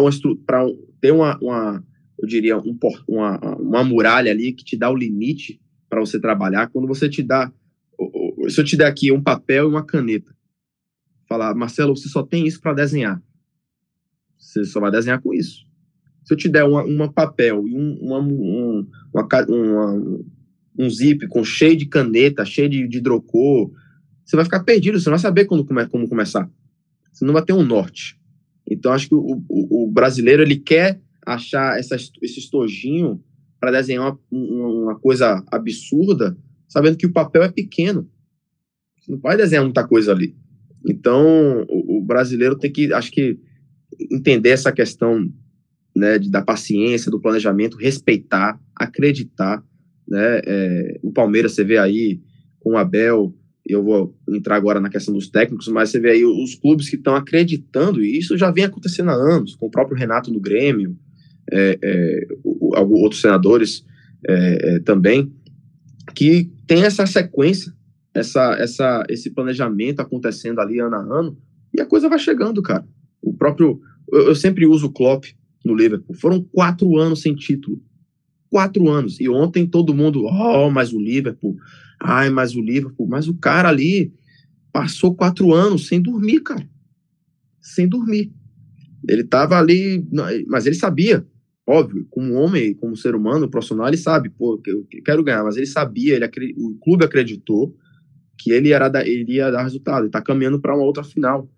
ter 1.00 1.12
uma, 1.12 1.38
uma, 1.40 1.84
eu 2.22 2.28
diria, 2.28 2.56
um, 2.56 2.78
uma, 3.08 3.38
uma 3.56 3.84
muralha 3.84 4.30
ali 4.30 4.52
que 4.52 4.64
te 4.64 4.76
dá 4.76 4.88
o 4.88 4.96
limite 4.96 5.60
para 5.88 6.00
você 6.00 6.20
trabalhar, 6.20 6.68
quando 6.68 6.86
você 6.86 7.08
te 7.08 7.22
dá, 7.22 7.52
se 8.48 8.60
eu 8.60 8.64
te 8.64 8.76
der 8.76 8.86
aqui 8.86 9.10
um 9.10 9.20
papel 9.20 9.64
e 9.64 9.68
uma 9.68 9.84
caneta, 9.84 10.34
falar, 11.28 11.54
Marcelo, 11.54 11.96
você 11.96 12.08
só 12.08 12.22
tem 12.22 12.46
isso 12.46 12.60
para 12.60 12.74
desenhar. 12.74 13.20
Você 14.38 14.64
só 14.64 14.80
vai 14.80 14.90
desenhar 14.90 15.20
com 15.20 15.34
isso. 15.34 15.66
Se 16.24 16.32
eu 16.32 16.38
te 16.38 16.48
der 16.48 16.64
uma, 16.64 16.84
uma 16.84 17.12
papel 17.12 17.66
e 17.66 17.76
um, 17.76 17.98
uma, 18.00 18.20
um, 18.20 18.86
uma, 19.12 19.28
uma, 19.48 20.24
um 20.78 20.90
zip 20.90 21.26
com 21.26 21.42
cheio 21.42 21.76
de 21.76 21.86
caneta, 21.86 22.44
cheio 22.44 22.68
de, 22.68 22.86
de 22.86 22.98
hidrocor, 22.98 23.70
você 24.24 24.36
vai 24.36 24.44
ficar 24.44 24.62
perdido, 24.62 25.00
você 25.00 25.10
não 25.10 25.16
vai 25.16 25.22
saber 25.22 25.46
quando, 25.46 25.64
como, 25.64 25.88
como 25.88 26.08
começar. 26.08 26.48
Você 27.12 27.24
não 27.24 27.32
vai 27.32 27.44
ter 27.44 27.52
um 27.52 27.64
norte. 27.64 28.18
Então, 28.68 28.92
acho 28.92 29.08
que 29.08 29.14
o, 29.14 29.42
o, 29.48 29.84
o 29.84 29.90
brasileiro 29.90 30.42
ele 30.42 30.56
quer 30.56 31.00
achar 31.26 31.78
essa, 31.78 31.96
esse 31.96 32.38
estojinho 32.38 33.22
para 33.60 33.70
desenhar 33.70 34.16
uma, 34.30 34.68
uma, 34.68 34.98
coisa 34.98 35.44
absurda, 35.50 36.36
sabendo 36.68 36.96
que 36.96 37.06
o 37.06 37.12
papel 37.12 37.42
é 37.42 37.48
pequeno. 37.48 38.10
Você 39.00 39.12
não 39.12 39.18
vai 39.18 39.36
desenhar 39.36 39.64
muita 39.64 39.86
coisa 39.86 40.12
ali. 40.12 40.36
Então, 40.84 41.64
o, 41.68 41.98
o 41.98 42.02
brasileiro 42.02 42.58
tem 42.58 42.72
que, 42.72 42.92
acho 42.92 43.10
que, 43.12 43.38
entender 44.10 44.50
essa 44.50 44.72
questão 44.72 45.30
né, 45.94 46.18
de, 46.18 46.30
da 46.30 46.42
paciência, 46.42 47.10
do 47.10 47.20
planejamento, 47.20 47.76
respeitar, 47.76 48.58
acreditar, 48.74 49.62
né, 50.08 50.40
é, 50.44 51.00
o 51.02 51.12
Palmeiras 51.12 51.52
você 51.52 51.62
vê 51.62 51.78
aí 51.78 52.20
com 52.60 52.72
o 52.72 52.76
Abel, 52.76 53.34
eu 53.66 53.82
vou 53.82 54.16
entrar 54.28 54.56
agora 54.56 54.80
na 54.80 54.90
questão 54.90 55.14
dos 55.14 55.28
técnicos, 55.28 55.68
mas 55.68 55.90
você 55.90 56.00
vê 56.00 56.10
aí 56.10 56.24
os 56.24 56.54
clubes 56.54 56.88
que 56.88 56.96
estão 56.96 57.14
acreditando, 57.14 58.02
e 58.02 58.18
isso 58.18 58.36
já 58.36 58.50
vem 58.50 58.64
acontecendo 58.64 59.10
há 59.10 59.14
anos, 59.14 59.54
com 59.54 59.66
o 59.66 59.70
próprio 59.70 59.96
Renato 59.96 60.32
no 60.32 60.40
Grêmio, 60.40 60.98
é, 61.50 61.78
é, 61.82 62.26
outros 62.44 63.20
senadores 63.20 63.84
é, 64.28 64.76
é, 64.76 64.78
também, 64.80 65.32
que 66.14 66.50
tem 66.66 66.84
essa 66.84 67.06
sequência, 67.06 67.72
essa, 68.14 68.54
essa, 68.54 69.04
esse 69.08 69.30
planejamento 69.30 70.00
acontecendo 70.00 70.60
ali 70.60 70.78
ano 70.80 70.96
a 70.96 71.00
ano, 71.00 71.38
e 71.74 71.80
a 71.80 71.86
coisa 71.86 72.08
vai 72.08 72.18
chegando, 72.18 72.60
cara. 72.62 72.86
O 73.20 73.32
próprio, 73.32 73.80
eu, 74.10 74.28
eu 74.28 74.34
sempre 74.34 74.66
uso 74.66 74.86
o 74.86 74.92
Klopp 74.92 75.24
no 75.64 75.74
Liverpool. 75.74 76.14
Foram 76.14 76.42
quatro 76.42 76.96
anos 76.98 77.22
sem 77.22 77.34
título. 77.34 77.82
Quatro 78.50 78.88
anos. 78.88 79.18
E 79.20 79.28
ontem 79.28 79.66
todo 79.66 79.94
mundo, 79.94 80.24
oh, 80.24 80.70
mas 80.70 80.92
o 80.92 81.00
Liverpool, 81.00 81.56
ai, 82.00 82.28
mas 82.28 82.54
o 82.54 82.60
Liverpool, 82.60 83.08
mas 83.08 83.26
o 83.26 83.34
cara 83.34 83.68
ali 83.68 84.12
passou 84.70 85.14
quatro 85.14 85.54
anos 85.54 85.86
sem 85.86 86.00
dormir, 86.00 86.40
cara. 86.40 86.68
Sem 87.60 87.88
dormir. 87.88 88.30
Ele 89.08 89.24
tava 89.24 89.58
ali, 89.58 90.06
mas 90.46 90.66
ele 90.66 90.76
sabia 90.76 91.26
óbvio, 91.66 92.06
como 92.10 92.34
homem, 92.34 92.74
como 92.74 92.96
ser 92.96 93.14
humano, 93.14 93.48
profissional, 93.48 93.88
ele 93.88 93.96
sabe, 93.96 94.30
pô, 94.30 94.60
eu 94.66 94.86
quero 95.04 95.22
ganhar, 95.22 95.44
mas 95.44 95.56
ele 95.56 95.66
sabia, 95.66 96.16
ele, 96.16 96.54
o 96.56 96.76
clube 96.80 97.04
acreditou 97.04 97.76
que 98.38 98.50
ele, 98.50 98.72
era 98.72 98.88
da, 98.88 99.06
ele 99.06 99.34
ia 99.34 99.50
dar 99.50 99.62
resultado, 99.62 100.00
ele 100.00 100.06
está 100.06 100.20
caminhando 100.20 100.60
para 100.60 100.74
uma 100.74 100.84
outra 100.84 101.04
final, 101.04 101.48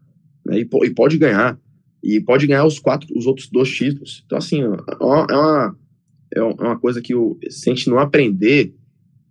né, 0.45 0.59
e, 0.59 0.69
e, 0.85 0.91
pode 0.91 1.17
ganhar, 1.17 1.59
e 2.03 2.21
pode 2.21 2.47
ganhar 2.47 2.67
os 2.67 2.79
quatro, 2.79 3.09
os 3.17 3.27
outros 3.27 3.49
dois 3.49 3.71
títulos. 3.71 4.23
Então, 4.27 4.37
assim, 4.37 4.61
é 4.63 5.05
uma, 5.05 5.77
é 6.35 6.43
uma 6.43 6.79
coisa 6.79 7.01
que 7.01 7.15
se 7.49 7.71
a 7.71 7.75
gente 7.75 7.89
não 7.89 7.99
aprender, 7.99 8.75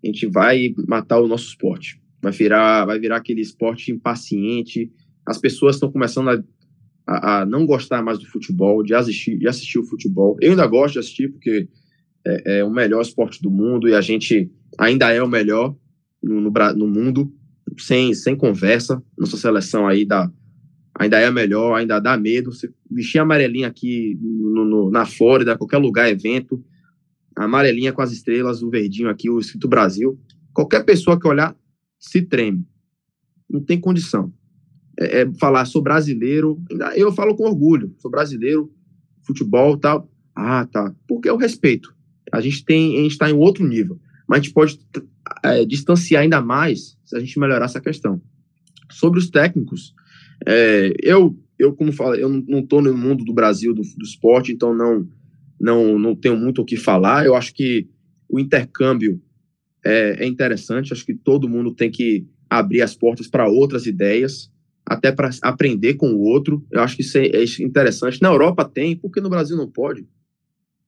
a 0.04 0.08
gente 0.08 0.26
vai 0.26 0.74
matar 0.88 1.20
o 1.20 1.28
nosso 1.28 1.48
esporte. 1.50 2.02
Vai 2.22 2.32
virar, 2.32 2.86
vai 2.86 3.00
virar 3.00 3.18
aquele 3.18 3.42
esporte 3.42 3.92
impaciente. 3.92 4.92
As 5.26 5.38
pessoas 5.38 5.76
estão 5.76 5.92
começando 5.92 6.30
a, 6.30 6.44
a, 7.06 7.42
a, 7.42 7.46
não 7.46 7.66
gostar 7.66 8.02
mais 8.02 8.20
do 8.20 8.26
futebol, 8.26 8.84
de 8.84 8.94
assistir, 8.94 9.38
de 9.38 9.48
assistir 9.48 9.80
o 9.80 9.86
futebol. 9.86 10.38
Eu 10.42 10.52
ainda 10.52 10.66
gosto 10.68 10.94
de 10.94 11.00
assistir 11.00 11.30
porque 11.30 11.68
é, 12.26 12.60
é 12.60 12.64
o 12.64 12.70
melhor 12.70 13.02
esporte 13.02 13.42
do 13.42 13.52
mundo 13.52 13.88
e 13.88 13.94
a 13.94 14.02
gente 14.02 14.52
ainda 14.78 15.12
é 15.12 15.22
o 15.22 15.28
melhor 15.28 15.76
no, 16.22 16.40
no, 16.40 16.52
no 16.76 16.88
mundo, 16.88 17.32
sem, 17.78 18.14
sem 18.14 18.36
conversa. 18.36 19.04
Nossa 19.18 19.38
seleção 19.38 19.88
aí 19.88 20.06
dá, 20.06 20.32
ainda 20.98 21.20
é 21.20 21.26
a 21.26 21.32
melhor, 21.32 21.76
ainda 21.76 22.00
dá 22.00 22.18
medo. 22.18 22.52
Você 22.52 22.72
vestir 22.90 23.20
amarelinha 23.20 23.68
aqui 23.68 24.18
no, 24.22 24.64
no, 24.66 24.92
na 24.92 25.06
Flórida, 25.06 25.58
qualquer 25.58 25.78
lugar, 25.78 26.10
evento, 26.10 26.64
a 27.36 27.46
amarelinha 27.46 27.92
com 27.92 28.02
as 28.02 28.12
estrelas, 28.12 28.62
o 28.62 28.70
verdinho 28.70 29.10
aqui, 29.10 29.30
o 29.30 29.40
escrito 29.40 29.68
Brasil. 29.68 30.20
Qualquer 30.54 30.86
pessoa 30.86 31.20
que 31.20 31.28
olhar 31.28 31.56
se 32.00 32.22
treme. 32.22 32.66
Não 33.50 33.60
tem 33.60 33.80
condição. 33.80 34.32
É, 35.00 35.22
é 35.22 35.34
falar, 35.34 35.66
sou 35.66 35.82
brasileiro, 35.82 36.62
eu 36.96 37.12
falo 37.12 37.36
com 37.36 37.44
orgulho, 37.44 37.94
sou 38.00 38.12
brasileiro, 38.12 38.72
futebol 39.26 39.78
tal. 39.78 40.10
Ah, 40.36 40.66
tá. 40.66 40.94
Porque 41.08 41.30
eu 41.30 41.38
respeito. 41.38 41.94
A 42.32 42.42
gente 42.42 42.66
tem, 42.66 43.00
a 43.00 43.04
gente 43.04 43.12
está 43.12 43.30
em 43.30 43.34
outro 43.34 43.66
nível. 43.66 44.00
Mas 44.28 44.40
a 44.40 44.42
gente 44.42 44.54
pode 44.54 44.80
é, 45.44 45.66
distanciar 45.66 46.24
ainda 46.24 46.42
mais 46.42 46.98
se 47.06 47.16
a 47.16 47.20
gente 47.20 47.40
melhorar 47.40 47.66
essa 47.66 47.82
questão. 47.82 48.22
Sobre 48.92 49.20
os 49.20 49.30
técnicos, 49.30 49.94
é, 50.46 50.94
eu, 51.02 51.38
eu, 51.58 51.74
como 51.74 51.92
falo, 51.92 52.16
eu 52.16 52.30
não 52.30 52.60
estou 52.60 52.82
no 52.82 52.96
mundo 52.96 53.24
do 53.24 53.34
Brasil, 53.34 53.74
do, 53.74 53.82
do 53.82 54.04
esporte, 54.04 54.52
então 54.52 54.74
não 54.74 55.08
não, 55.64 55.98
não 55.98 56.14
tenho 56.14 56.36
muito 56.36 56.62
o 56.62 56.66
que 56.66 56.76
falar. 56.76 57.26
Eu 57.26 57.36
acho 57.36 57.54
que 57.54 57.88
o 58.28 58.38
intercâmbio 58.38 59.22
é, 59.86 60.26
é 60.26 60.28
interessante, 60.28 60.92
acho 60.92 61.06
que 61.06 61.14
todo 61.14 61.48
mundo 61.48 61.74
tem 61.74 61.90
que 61.90 62.28
abrir 62.50 62.82
as 62.82 62.96
portas 62.96 63.28
para 63.28 63.48
outras 63.48 63.86
ideias, 63.86 64.52
até 64.86 65.12
para 65.12 65.30
aprender 65.42 65.96
com 65.96 66.14
o 66.14 66.22
outro. 66.22 66.66
Eu 66.72 66.82
acho 66.82 66.96
que 66.96 67.02
isso 67.02 67.18
é, 67.18 67.28
é 67.28 67.44
interessante. 67.62 68.22
Na 68.22 68.30
Europa 68.30 68.66
tem, 68.66 68.96
porque 68.96 69.22
no 69.22 69.30
Brasil 69.30 69.56
não 69.56 69.70
pode. 69.70 70.06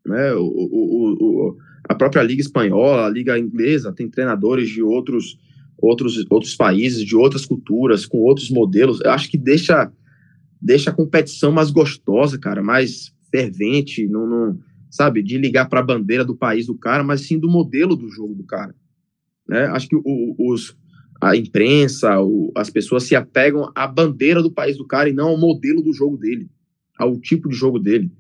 Né? 0.05 0.33
O, 0.33 0.43
o, 0.43 1.13
o, 1.19 1.57
a 1.87 1.95
própria 1.95 2.21
Liga 2.21 2.41
Espanhola, 2.41 3.05
a 3.05 3.09
Liga 3.09 3.39
Inglesa, 3.39 3.93
tem 3.93 4.09
treinadores 4.09 4.69
de 4.69 4.81
outros, 4.81 5.37
outros, 5.77 6.25
outros 6.29 6.55
países, 6.55 7.03
de 7.03 7.15
outras 7.15 7.45
culturas, 7.45 8.05
com 8.05 8.19
outros 8.19 8.49
modelos. 8.49 9.01
Eu 9.01 9.11
acho 9.11 9.29
que 9.29 9.37
deixa, 9.37 9.91
deixa 10.61 10.89
a 10.89 10.93
competição 10.93 11.51
mais 11.51 11.71
gostosa, 11.71 12.37
cara, 12.37 12.61
mais 12.61 13.13
fervente, 13.31 14.07
não, 14.07 14.27
não 14.27 14.59
sabe, 14.89 15.21
de 15.21 15.37
ligar 15.37 15.67
para 15.67 15.81
a 15.81 15.83
bandeira 15.83 16.23
do 16.23 16.35
país 16.35 16.67
do 16.67 16.77
cara, 16.77 17.03
mas 17.03 17.21
sim 17.21 17.37
do 17.37 17.49
modelo 17.49 17.95
do 17.95 18.09
jogo 18.09 18.33
do 18.33 18.43
cara. 18.43 18.73
Né? 19.47 19.65
Acho 19.67 19.89
que 19.89 19.95
os, 19.95 20.75
a 21.25 21.35
imprensa, 21.35 22.21
o, 22.21 22.51
as 22.55 22.69
pessoas 22.69 23.03
se 23.03 23.15
apegam 23.15 23.71
à 23.73 23.87
bandeira 23.87 24.43
do 24.43 24.51
país 24.51 24.77
do 24.77 24.85
cara 24.85 25.09
e 25.09 25.13
não 25.13 25.29
ao 25.29 25.37
modelo 25.37 25.81
do 25.81 25.91
jogo 25.91 26.17
dele, 26.17 26.47
ao 26.99 27.19
tipo 27.19 27.49
de 27.49 27.55
jogo 27.55 27.79
dele. 27.79 28.11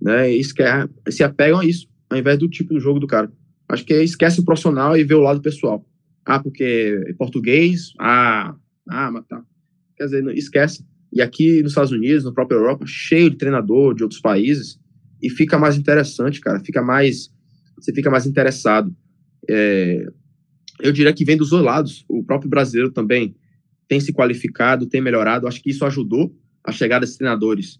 Né? 0.00 0.32
Isso 0.32 0.54
é, 0.62 0.88
se 1.10 1.22
apegam 1.22 1.60
a 1.60 1.66
isso, 1.66 1.86
ao 2.08 2.18
invés 2.18 2.38
do 2.38 2.48
tipo 2.48 2.72
do 2.72 2.80
jogo 2.80 2.98
do 2.98 3.06
cara. 3.06 3.30
Acho 3.68 3.84
que 3.84 3.92
esquece 4.02 4.40
o 4.40 4.44
profissional 4.44 4.96
e 4.96 5.04
vê 5.04 5.14
o 5.14 5.20
lado 5.20 5.42
pessoal. 5.42 5.86
Ah, 6.24 6.40
porque 6.40 7.04
é 7.06 7.12
português? 7.12 7.92
Ah, 8.00 8.54
ah, 8.88 9.10
mas 9.10 9.26
tá. 9.26 9.42
Quer 9.96 10.04
dizer, 10.04 10.26
esquece. 10.34 10.82
E 11.12 11.20
aqui 11.20 11.62
nos 11.62 11.72
Estados 11.72 11.92
Unidos, 11.92 12.24
na 12.24 12.32
própria 12.32 12.56
Europa, 12.56 12.86
cheio 12.86 13.28
de 13.28 13.36
treinador 13.36 13.94
de 13.94 14.02
outros 14.02 14.22
países, 14.22 14.80
e 15.22 15.28
fica 15.28 15.58
mais 15.58 15.76
interessante, 15.76 16.40
cara, 16.40 16.60
fica 16.60 16.80
mais, 16.80 17.30
você 17.76 17.92
fica 17.92 18.10
mais 18.10 18.24
interessado. 18.24 18.94
É, 19.48 20.06
eu 20.80 20.92
diria 20.92 21.12
que 21.12 21.24
vem 21.24 21.36
dos 21.36 21.50
dois 21.50 21.64
lados, 21.64 22.04
o 22.08 22.22
próprio 22.24 22.50
brasileiro 22.50 22.92
também 22.92 23.34
tem 23.88 24.00
se 24.00 24.12
qualificado, 24.12 24.86
tem 24.86 25.00
melhorado, 25.00 25.46
acho 25.46 25.62
que 25.62 25.70
isso 25.70 25.84
ajudou 25.84 26.34
a 26.64 26.72
chegada 26.72 27.00
desses 27.00 27.16
treinadores 27.16 27.78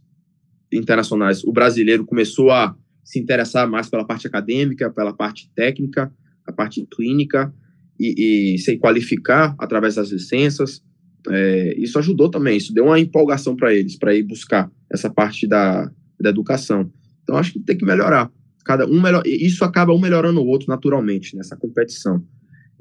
internacionais. 0.73 1.43
O 1.45 1.53
brasileiro 1.53 2.05
começou 2.05 2.51
a 2.51 2.77
se 3.03 3.19
interessar 3.19 3.69
mais 3.69 3.89
pela 3.89 4.07
parte 4.07 4.27
acadêmica, 4.27 4.91
pela 4.91 5.13
parte 5.13 5.51
técnica, 5.55 6.13
a 6.47 6.53
parte 6.53 6.87
clínica, 6.95 7.53
e, 7.99 8.55
e 8.55 8.59
se 8.59 8.77
qualificar 8.79 9.55
através 9.59 9.95
das 9.95 10.11
licenças, 10.11 10.83
é, 11.31 11.75
isso 11.79 11.99
ajudou 11.99 12.31
também, 12.31 12.57
isso 12.57 12.75
deu 12.75 12.87
uma 12.87 13.01
empolgação 13.01 13.57
para 13.57 13.73
eles, 13.73 13.97
para 13.97 14.15
ir 14.15 14.23
buscar 14.25 14.71
essa 14.93 15.09
parte 15.09 15.47
da, 15.47 15.91
da 16.21 16.31
educação. 16.31 16.91
Então, 17.23 17.37
acho 17.37 17.53
que 17.53 17.61
tem 17.61 17.77
que 17.77 17.85
melhorar. 17.85 18.31
Cada 18.65 18.87
um 18.87 19.01
melhor, 19.01 19.23
isso 19.27 19.65
acaba 19.65 19.93
um 19.93 20.01
melhorando 20.01 20.41
o 20.41 20.47
outro 20.47 20.69
naturalmente 20.69 21.37
nessa 21.37 21.57
competição. 21.57 22.23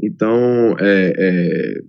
Então, 0.02 0.76
é, 0.80 1.14
é, 1.18 1.82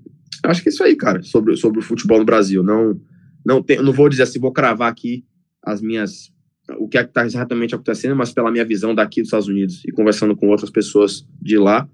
acho 0.48 0.62
que 0.62 0.68
é 0.68 0.72
isso 0.72 0.84
aí, 0.84 0.96
cara, 0.96 1.22
sobre, 1.22 1.56
sobre 1.56 1.78
o 1.80 1.82
futebol 1.82 2.18
no 2.18 2.24
Brasil. 2.24 2.62
Não, 2.62 3.00
não, 3.44 3.62
tem, 3.62 3.82
não 3.82 3.92
vou 3.92 4.08
dizer 4.08 4.24
assim, 4.24 4.38
vou 4.38 4.52
cravar 4.52 4.90
aqui 4.90 5.24
as 5.62 5.80
minhas 5.80 6.32
o 6.78 6.88
que 6.88 6.96
é 6.96 7.02
está 7.02 7.24
exatamente 7.26 7.74
acontecendo, 7.74 8.16
mas 8.16 8.32
pela 8.32 8.50
minha 8.50 8.64
visão 8.64 8.94
daqui 8.94 9.20
dos 9.20 9.28
Estados 9.28 9.48
Unidos 9.48 9.82
e 9.84 9.92
conversando 9.92 10.34
com 10.34 10.48
outras 10.48 10.70
pessoas 10.70 11.26
de 11.40 11.58
lá, 11.58 11.86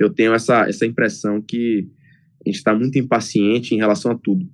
eu 0.00 0.08
tenho 0.10 0.32
essa, 0.32 0.66
essa 0.66 0.86
impressão 0.86 1.42
que 1.42 1.86
a 2.44 2.48
gente 2.48 2.56
está 2.56 2.74
muito 2.74 2.98
impaciente 2.98 3.74
em 3.74 3.78
relação 3.78 4.12
a 4.12 4.18
tudo. 4.18 4.48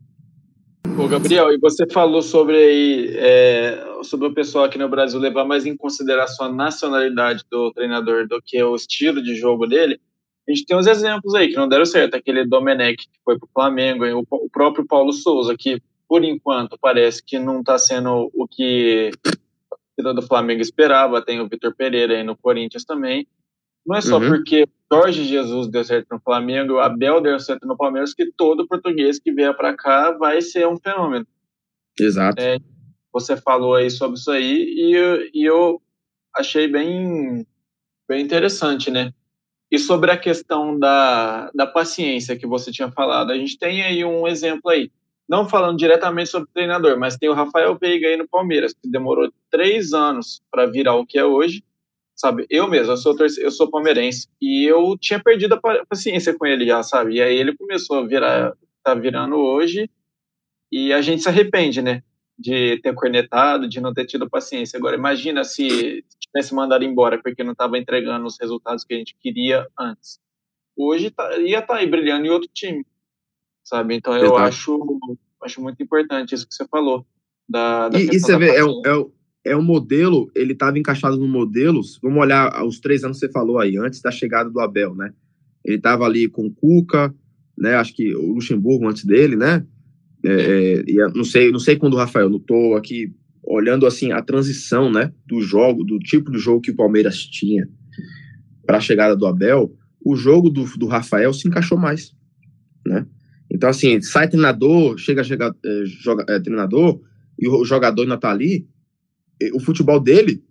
Ô 0.98 1.06
Gabriel, 1.06 1.52
e 1.52 1.58
você 1.58 1.86
falou 1.88 2.20
sobre 2.20 3.12
é, 3.16 3.84
sobre 4.02 4.26
o 4.26 4.34
pessoal 4.34 4.64
aqui 4.64 4.76
no 4.76 4.88
Brasil 4.88 5.20
levar 5.20 5.44
mais 5.44 5.64
em 5.64 5.76
consideração 5.76 6.46
a 6.46 6.52
nacionalidade 6.52 7.44
do 7.50 7.72
treinador 7.72 8.26
do 8.26 8.40
que 8.44 8.60
o 8.62 8.74
estilo 8.74 9.22
de 9.22 9.34
jogo 9.34 9.66
dele. 9.66 10.00
A 10.50 10.52
gente 10.52 10.66
tem 10.66 10.76
uns 10.76 10.86
exemplos 10.88 11.32
aí 11.34 11.48
que 11.48 11.56
não 11.56 11.68
deram 11.68 11.86
certo. 11.86 12.16
Aquele 12.16 12.44
Domenech 12.44 12.96
que 12.96 13.18
foi 13.24 13.38
para 13.38 13.46
o 13.46 13.50
Flamengo, 13.52 14.04
o, 14.32 14.50
próprio 14.50 14.84
Paulo 14.84 15.12
Souza, 15.12 15.54
que 15.56 15.80
por 16.08 16.24
enquanto 16.24 16.76
parece 16.80 17.22
que 17.24 17.38
não 17.38 17.60
está 17.60 17.78
sendo 17.78 18.28
o 18.34 18.48
que 18.48 19.10
a 20.00 20.12
do 20.12 20.22
Flamengo 20.22 20.60
esperava. 20.60 21.24
Tem 21.24 21.40
o 21.40 21.48
Vitor 21.48 21.72
Pereira 21.74 22.14
aí 22.14 22.24
no 22.24 22.36
Corinthians 22.36 22.84
também. 22.84 23.28
Não 23.86 23.96
é 23.96 24.00
só 24.00 24.18
uhum. 24.18 24.28
porque 24.28 24.66
Jorge 24.92 25.24
Jesus 25.24 25.68
deu 25.68 25.84
certo 25.84 26.08
no 26.10 26.20
Flamengo, 26.20 26.78
Abel 26.78 27.20
deu 27.20 27.38
certo 27.38 27.66
no 27.66 27.76
Palmeiras, 27.76 28.12
que 28.12 28.30
todo 28.36 28.66
português 28.66 29.20
que 29.20 29.32
vier 29.32 29.56
para 29.56 29.76
cá 29.76 30.10
vai 30.10 30.42
ser 30.42 30.66
um 30.66 30.76
fenômeno. 30.76 31.26
Exato. 31.98 32.42
É, 32.42 32.58
você 33.12 33.36
falou 33.36 33.76
aí 33.76 33.88
sobre 33.88 34.18
isso 34.18 34.30
aí 34.32 34.64
e, 34.76 35.30
e 35.32 35.44
eu 35.44 35.80
achei 36.36 36.66
bem, 36.66 37.46
bem 38.08 38.22
interessante, 38.22 38.90
né? 38.90 39.12
E 39.70 39.78
sobre 39.78 40.10
a 40.10 40.16
questão 40.16 40.78
da, 40.78 41.50
da 41.54 41.66
paciência 41.66 42.36
que 42.36 42.46
você 42.46 42.72
tinha 42.72 42.90
falado, 42.90 43.30
a 43.30 43.36
gente 43.36 43.58
tem 43.58 43.82
aí 43.82 44.04
um 44.04 44.26
exemplo 44.26 44.70
aí. 44.70 44.90
Não 45.28 45.48
falando 45.48 45.78
diretamente 45.78 46.28
sobre 46.28 46.50
treinador, 46.52 46.98
mas 46.98 47.16
tem 47.16 47.28
o 47.28 47.34
Rafael 47.34 47.78
Veiga 47.78 48.08
aí 48.08 48.16
no 48.16 48.26
Palmeiras, 48.28 48.72
que 48.72 48.90
demorou 48.90 49.32
três 49.48 49.92
anos 49.92 50.42
para 50.50 50.66
virar 50.66 50.96
o 50.96 51.06
que 51.06 51.18
é 51.18 51.24
hoje 51.24 51.62
sabe? 52.20 52.46
Eu 52.50 52.68
mesmo, 52.68 52.92
eu 52.92 52.96
sou, 52.98 53.16
eu 53.38 53.50
sou 53.50 53.70
palmeirense 53.70 54.28
e 54.40 54.70
eu 54.70 54.96
tinha 55.00 55.18
perdido 55.18 55.54
a 55.54 55.86
paciência 55.86 56.36
com 56.36 56.44
ele 56.44 56.66
já, 56.66 56.82
sabe? 56.82 57.14
E 57.14 57.22
aí 57.22 57.34
ele 57.34 57.56
começou 57.56 57.98
a 57.98 58.06
virar, 58.06 58.52
tá 58.84 58.94
virando 58.94 59.36
hoje 59.36 59.88
e 60.70 60.92
a 60.92 61.00
gente 61.00 61.22
se 61.22 61.28
arrepende, 61.30 61.80
né? 61.80 62.02
De 62.40 62.80
ter 62.80 62.94
cornetado, 62.94 63.68
de 63.68 63.80
não 63.80 63.92
ter 63.92 64.06
tido 64.06 64.30
paciência. 64.30 64.78
Agora, 64.78 64.96
imagina 64.96 65.44
se 65.44 66.02
tivesse 66.18 66.54
mandado 66.54 66.84
embora 66.84 67.20
porque 67.22 67.44
não 67.44 67.52
estava 67.52 67.76
entregando 67.76 68.24
os 68.24 68.38
resultados 68.40 68.84
que 68.84 68.94
a 68.94 68.96
gente 68.96 69.16
queria 69.20 69.66
antes. 69.78 70.18
Hoje 70.76 71.10
tá, 71.10 71.36
ia 71.38 71.58
estar 71.58 71.74
tá 71.74 71.76
aí 71.76 71.86
brilhando 71.86 72.26
em 72.26 72.30
outro 72.30 72.48
time, 72.52 72.86
sabe? 73.62 73.94
Então 73.94 74.16
eu 74.16 74.36
acho, 74.36 74.78
acho 75.42 75.60
muito 75.60 75.82
importante 75.82 76.34
isso 76.34 76.48
que 76.48 76.54
você 76.54 76.66
falou. 76.66 77.04
Da, 77.48 77.88
da 77.88 77.98
e, 77.98 78.06
e 78.06 78.20
você 78.20 78.38
vê, 78.38 78.50
é, 78.50 78.60
é, 78.60 79.52
é 79.52 79.56
um 79.56 79.62
modelo, 79.62 80.30
ele 80.34 80.52
estava 80.52 80.78
encaixado 80.78 81.16
no 81.16 81.28
modelos. 81.28 81.98
Vamos 82.02 82.22
olhar 82.22 82.64
os 82.64 82.80
três 82.80 83.04
anos 83.04 83.18
que 83.18 83.26
você 83.26 83.32
falou 83.32 83.58
aí, 83.58 83.76
antes 83.76 84.00
da 84.00 84.10
chegada 84.10 84.48
do 84.48 84.60
Abel, 84.60 84.94
né? 84.94 85.12
Ele 85.64 85.76
estava 85.76 86.04
ali 86.04 86.28
com 86.28 86.46
o 86.46 86.54
Cuca, 86.54 87.14
né? 87.58 87.74
Acho 87.74 87.94
que 87.94 88.14
o 88.14 88.34
Luxemburgo 88.34 88.88
antes 88.88 89.04
dele, 89.04 89.36
né? 89.36 89.66
É, 90.24 90.80
é, 90.80 91.08
não 91.14 91.24
sei, 91.24 91.50
não 91.50 91.58
sei 91.58 91.76
quando 91.76 91.94
o 91.94 91.96
Rafael, 91.96 92.28
não 92.28 92.38
estou 92.38 92.76
aqui 92.76 93.12
olhando 93.42 93.86
assim 93.86 94.12
a 94.12 94.22
transição, 94.22 94.90
né? 94.90 95.12
Do 95.26 95.40
jogo, 95.40 95.84
do 95.84 95.98
tipo 95.98 96.30
de 96.30 96.38
jogo 96.38 96.60
que 96.60 96.70
o 96.70 96.76
Palmeiras 96.76 97.18
tinha 97.18 97.68
para 98.66 98.78
a 98.78 98.80
chegada 98.80 99.16
do 99.16 99.26
Abel, 99.26 99.74
o 100.04 100.14
jogo 100.14 100.50
do, 100.50 100.64
do 100.76 100.86
Rafael 100.86 101.32
se 101.32 101.48
encaixou 101.48 101.78
mais, 101.78 102.14
né? 102.86 103.06
Então 103.50 103.68
assim, 103.68 104.00
sai 104.00 104.28
treinador, 104.28 104.96
chega, 104.98 105.24
chega 105.24 105.54
é, 105.64 105.82
joga, 105.86 106.24
é, 106.28 106.38
treinador 106.38 107.00
e 107.38 107.48
o 107.48 107.64
jogador 107.64 108.02
ainda 108.02 108.18
tá 108.18 108.30
ali, 108.30 108.68
o 109.54 109.60
futebol 109.60 109.98
dele 109.98 110.44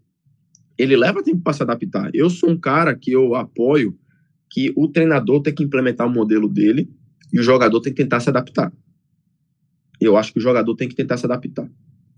ele 0.79 0.95
leva 0.95 1.21
tempo 1.21 1.41
para 1.41 1.51
se 1.51 1.61
adaptar. 1.61 2.09
Eu 2.13 2.29
sou 2.29 2.49
um 2.49 2.57
cara 2.57 2.95
que 2.95 3.11
eu 3.11 3.35
apoio 3.35 3.97
que 4.49 4.71
o 4.77 4.87
treinador 4.87 5.41
tem 5.41 5.53
que 5.53 5.61
implementar 5.61 6.07
o 6.07 6.09
modelo 6.09 6.47
dele 6.47 6.89
e 7.33 7.39
o 7.39 7.43
jogador 7.43 7.81
tem 7.81 7.93
que 7.93 8.01
tentar 8.01 8.21
se 8.21 8.29
adaptar. 8.29 8.71
Eu 9.99 10.17
acho 10.17 10.31
que 10.31 10.39
o 10.39 10.41
jogador 10.41 10.75
tem 10.75 10.87
que 10.87 10.95
tentar 10.95 11.17
se 11.17 11.25
adaptar. 11.25 11.69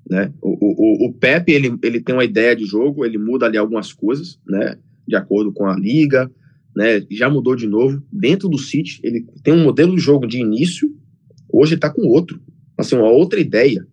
Né? 0.09 0.32
O, 0.41 0.49
o, 0.49 1.07
o 1.07 1.13
Pepe, 1.13 1.51
ele, 1.51 1.77
ele 1.84 2.01
tem 2.01 2.15
uma 2.15 2.25
ideia 2.25 2.55
de 2.55 2.65
jogo, 2.65 3.05
ele 3.05 3.17
muda 3.17 3.45
ali 3.45 3.57
algumas 3.57 3.93
coisas, 3.93 4.39
né? 4.45 4.77
De 5.07 5.15
acordo 5.15 5.51
com 5.51 5.65
a 5.65 5.75
liga, 5.75 6.29
né? 6.75 7.05
Já 7.09 7.29
mudou 7.29 7.55
de 7.55 7.67
novo. 7.67 8.03
Dentro 8.11 8.49
do 8.49 8.57
City, 8.57 8.99
ele 9.03 9.25
tem 9.43 9.53
um 9.53 9.63
modelo 9.63 9.95
de 9.95 10.01
jogo 10.01 10.27
de 10.27 10.39
início, 10.39 10.93
hoje 11.51 11.73
ele 11.73 11.82
tá 11.82 11.89
com 11.89 12.01
outro. 12.07 12.41
Assim, 12.77 12.95
uma 12.95 13.09
outra 13.09 13.39
ideia, 13.39 13.86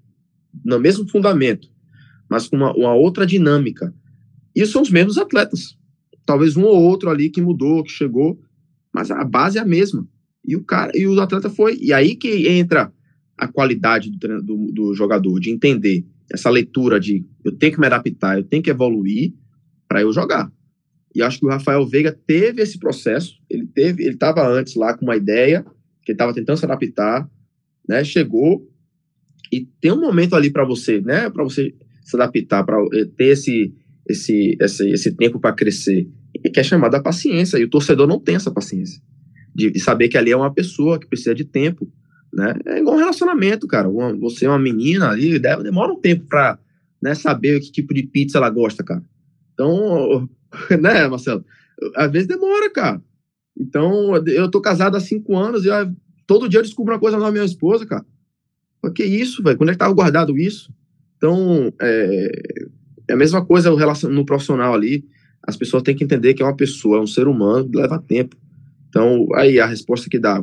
no 0.64 0.78
mesmo 0.78 1.09
fundamento, 1.09 1.68
mas 2.28 2.49
com 2.49 2.57
uma, 2.57 2.72
uma 2.74 2.95
outra 2.95 3.26
dinâmica. 3.26 3.95
E 4.55 4.64
são 4.66 4.82
os 4.82 4.91
mesmos 4.91 5.18
atletas. 5.18 5.76
Talvez 6.26 6.57
um 6.57 6.64
ou 6.64 6.82
outro 6.82 7.11
ali 7.11 7.30
que 7.30 7.41
mudou, 7.41 7.82
que 7.82 7.91
chegou, 7.91 8.41
mas 8.93 9.11
a 9.11 9.24
base 9.24 9.59
é 9.59 9.61
a 9.61 9.64
mesma. 9.64 10.07
E 10.45 10.57
o 10.57 10.64
cara, 10.64 10.91
e 10.95 11.07
o 11.07 11.20
atleta 11.20 11.51
foi. 11.51 11.78
E 11.80 11.93
aí 11.93 12.16
que 12.16 12.49
entra 12.49 12.93
a 13.39 13.47
qualidade 13.47 14.11
do, 14.11 14.43
do, 14.43 14.72
do 14.72 14.95
jogador, 14.95 15.39
de 15.39 15.51
entender 15.51 16.05
essa 16.32 16.51
leitura 16.51 16.99
de 16.99 17.24
eu 17.45 17.53
tenho 17.53 17.72
que 17.72 17.80
me 17.80 17.86
adaptar, 17.86 18.36
eu 18.36 18.45
tenho 18.45 18.62
que 18.62 18.70
evoluir 18.70 19.32
para 19.86 20.03
eu 20.03 20.12
jogar. 20.12 20.53
E 21.14 21.22
acho 21.22 21.39
que 21.39 21.47
o 21.47 21.49
Rafael 21.49 21.86
Veiga 21.86 22.12
teve 22.26 22.61
esse 22.61 22.78
processo, 22.78 23.34
ele 23.49 23.66
teve, 23.66 24.03
ele 24.03 24.14
estava 24.14 24.47
antes 24.47 24.74
lá 24.74 24.97
com 24.97 25.07
uma 25.07 25.16
ideia, 25.16 25.64
que 26.03 26.12
ele 26.12 26.14
estava 26.14 26.34
tentando 26.34 26.59
se 26.59 26.64
adaptar, 26.64 27.28
né? 27.89 28.05
Chegou 28.05 28.68
e 29.51 29.66
tem 29.80 29.93
um 29.93 30.01
momento 30.01 30.36
ali 30.36 30.51
para 30.51 30.64
você, 30.64 31.01
né? 31.01 31.30
Para 31.30 31.45
você 31.45 31.74
se 32.05 32.16
adaptar, 32.16 32.64
para 32.64 32.78
eh, 32.93 33.07
ter 33.16 33.28
esse, 33.28 33.74
esse, 34.09 34.57
esse, 34.61 34.91
esse 34.91 35.16
tempo 35.16 35.41
para 35.41 35.55
crescer, 35.55 36.09
que 36.53 36.61
é 36.61 36.62
chamado 36.62 36.95
a 36.95 37.03
paciência. 37.03 37.57
E 37.59 37.64
o 37.64 37.70
torcedor 37.70 38.07
não 38.07 38.20
tem 38.20 38.34
essa 38.34 38.51
paciência 38.51 39.01
de 39.55 39.80
saber 39.80 40.09
que 40.09 40.16
ali 40.16 40.30
é 40.30 40.36
uma 40.36 40.55
pessoa 40.55 41.01
que 41.01 41.09
precisa 41.09 41.34
de 41.34 41.45
tempo 41.45 41.91
né? 42.33 42.55
É 42.66 42.79
igual 42.79 42.97
um 42.97 42.99
relacionamento, 42.99 43.66
cara. 43.66 43.89
Uma, 43.89 44.14
você 44.14 44.47
é 44.47 44.49
uma 44.49 44.59
menina 44.59 45.11
ali, 45.11 45.39
demora 45.39 45.93
um 45.93 46.01
tempo 46.01 46.26
pra 46.26 46.59
né, 47.03 47.14
saber 47.14 47.61
que 47.61 47.72
tipo 47.72 47.95
de 47.95 48.03
pizza 48.03 48.39
ela 48.39 48.51
gosta, 48.51 48.83
cara. 48.83 49.03
Então, 49.55 50.29
né, 50.81 51.07
Marcelo? 51.09 51.45
Às 51.95 52.11
vezes 52.11 52.29
demora, 52.29 52.70
cara. 52.70 53.03
Então, 53.59 54.14
eu 54.26 54.51
tô 54.51 54.61
casado 54.61 54.97
há 54.97 55.01
cinco 55.01 55.37
anos 55.37 55.64
e 55.64 55.68
eu, 55.68 55.93
todo 56.26 56.49
dia 56.49 56.61
eu 56.61 56.64
descubro 56.64 56.95
uma 56.95 57.01
coisa 57.01 57.18
nova 57.18 57.33
minha 57.33 57.45
esposa, 57.45 57.85
cara. 57.85 58.05
O 58.83 58.91
que 58.91 59.05
isso, 59.05 59.43
velho? 59.43 59.57
Quando 59.59 59.70
é 59.70 59.72
que 59.72 59.79
tava 59.79 59.95
guardado 59.95 60.39
isso? 60.39 60.72
Então, 61.16 61.72
é, 61.81 62.31
é 63.09 63.12
a 63.12 63.16
mesma 63.16 63.45
coisa 63.45 63.70
no 64.09 64.24
profissional 64.24 64.72
ali. 64.74 65.05
As 65.43 65.57
pessoas 65.57 65.83
têm 65.83 65.97
que 65.97 66.05
entender 66.05 66.35
que 66.35 66.43
é 66.43 66.47
uma 66.47 66.57
pessoa, 66.57 66.99
é 66.99 67.01
um 67.01 67.07
ser 67.07 67.26
humano, 67.26 67.68
leva 67.74 67.99
tempo. 67.99 68.37
Então, 68.89 69.26
aí 69.35 69.59
a 69.59 69.66
resposta 69.66 70.09
que 70.09 70.18
dá, 70.18 70.43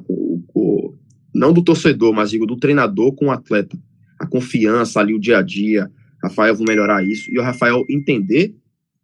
não 1.36 1.51
do 1.51 1.61
torcedor, 1.61 2.13
mas 2.13 2.31
digo 2.31 2.45
do 2.45 2.55
treinador 2.55 3.13
com 3.13 3.25
o 3.25 3.31
atleta. 3.31 3.77
A 4.17 4.25
confiança 4.25 5.01
ali, 5.01 5.13
o 5.13 5.19
dia 5.19 5.39
a 5.39 5.41
dia. 5.41 5.91
Rafael, 6.23 6.55
vou 6.55 6.65
melhorar 6.65 7.05
isso. 7.05 7.29
E 7.29 7.38
o 7.38 7.43
Rafael 7.43 7.83
entender 7.89 8.55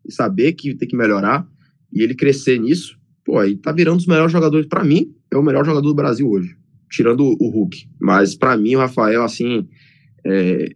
e 0.08 0.12
saber 0.14 0.54
que 0.54 0.74
tem 0.74 0.88
que 0.88 0.96
melhorar 0.96 1.46
e 1.92 2.02
ele 2.02 2.16
crescer 2.16 2.58
nisso, 2.58 2.98
pô, 3.26 3.38
aí 3.38 3.58
tá 3.58 3.74
virando 3.74 3.96
um 3.96 3.98
dos 3.98 4.08
melhores 4.08 4.32
jogadores. 4.32 4.66
para 4.66 4.82
mim, 4.82 5.14
é 5.30 5.36
o 5.36 5.44
melhor 5.44 5.66
jogador 5.66 5.90
do 5.90 5.94
Brasil 5.94 6.28
hoje, 6.30 6.56
tirando 6.90 7.20
o, 7.20 7.50
Hulk. 7.50 7.86
Mas 8.00 8.34
para 8.34 8.56
mim, 8.56 8.76
o 8.76 8.80
Rafael, 8.80 9.24
assim, 9.24 9.68
é, 10.26 10.70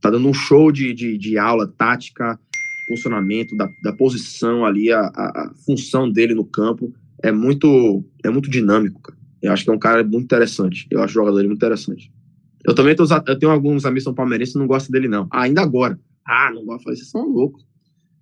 tá 0.00 0.10
dando 0.10 0.26
um 0.26 0.34
show 0.34 0.72
de, 0.72 0.94
de, 0.94 1.18
de 1.18 1.36
aula 1.36 1.68
tática, 1.68 2.40
funcionamento, 2.88 3.54
da, 3.54 3.68
da 3.82 3.92
posição 3.92 4.64
ali, 4.64 4.90
a, 4.90 5.00
a, 5.00 5.02
a 5.02 5.52
função 5.66 6.10
dele 6.10 6.34
no 6.34 6.44
campo. 6.44 6.90
É 7.22 7.30
muito, 7.30 8.02
é 8.24 8.30
muito 8.30 8.48
dinâmico, 8.48 9.02
cara. 9.02 9.19
Eu 9.42 9.52
acho 9.52 9.64
que 9.64 9.70
é 9.70 9.72
um 9.72 9.78
cara 9.78 10.02
muito 10.02 10.24
interessante. 10.24 10.86
Eu 10.90 11.02
acho 11.02 11.12
o 11.12 11.14
jogador 11.14 11.42
muito 11.44 11.56
interessante. 11.56 12.12
Eu 12.64 12.74
também 12.74 12.94
tô, 12.94 13.04
eu 13.26 13.38
tenho 13.38 13.50
alguns 13.50 13.84
amigos 13.86 14.04
são 14.04 14.14
palmeirenses 14.14 14.52
que 14.52 14.58
não 14.58 14.66
gostam 14.66 14.92
dele, 14.92 15.08
não. 15.08 15.26
Ah, 15.30 15.42
ainda 15.42 15.62
agora. 15.62 15.98
Ah, 16.26 16.50
não 16.52 16.64
gosto. 16.64 16.84
Vocês 16.84 17.08
são 17.08 17.26
loucos. 17.26 17.62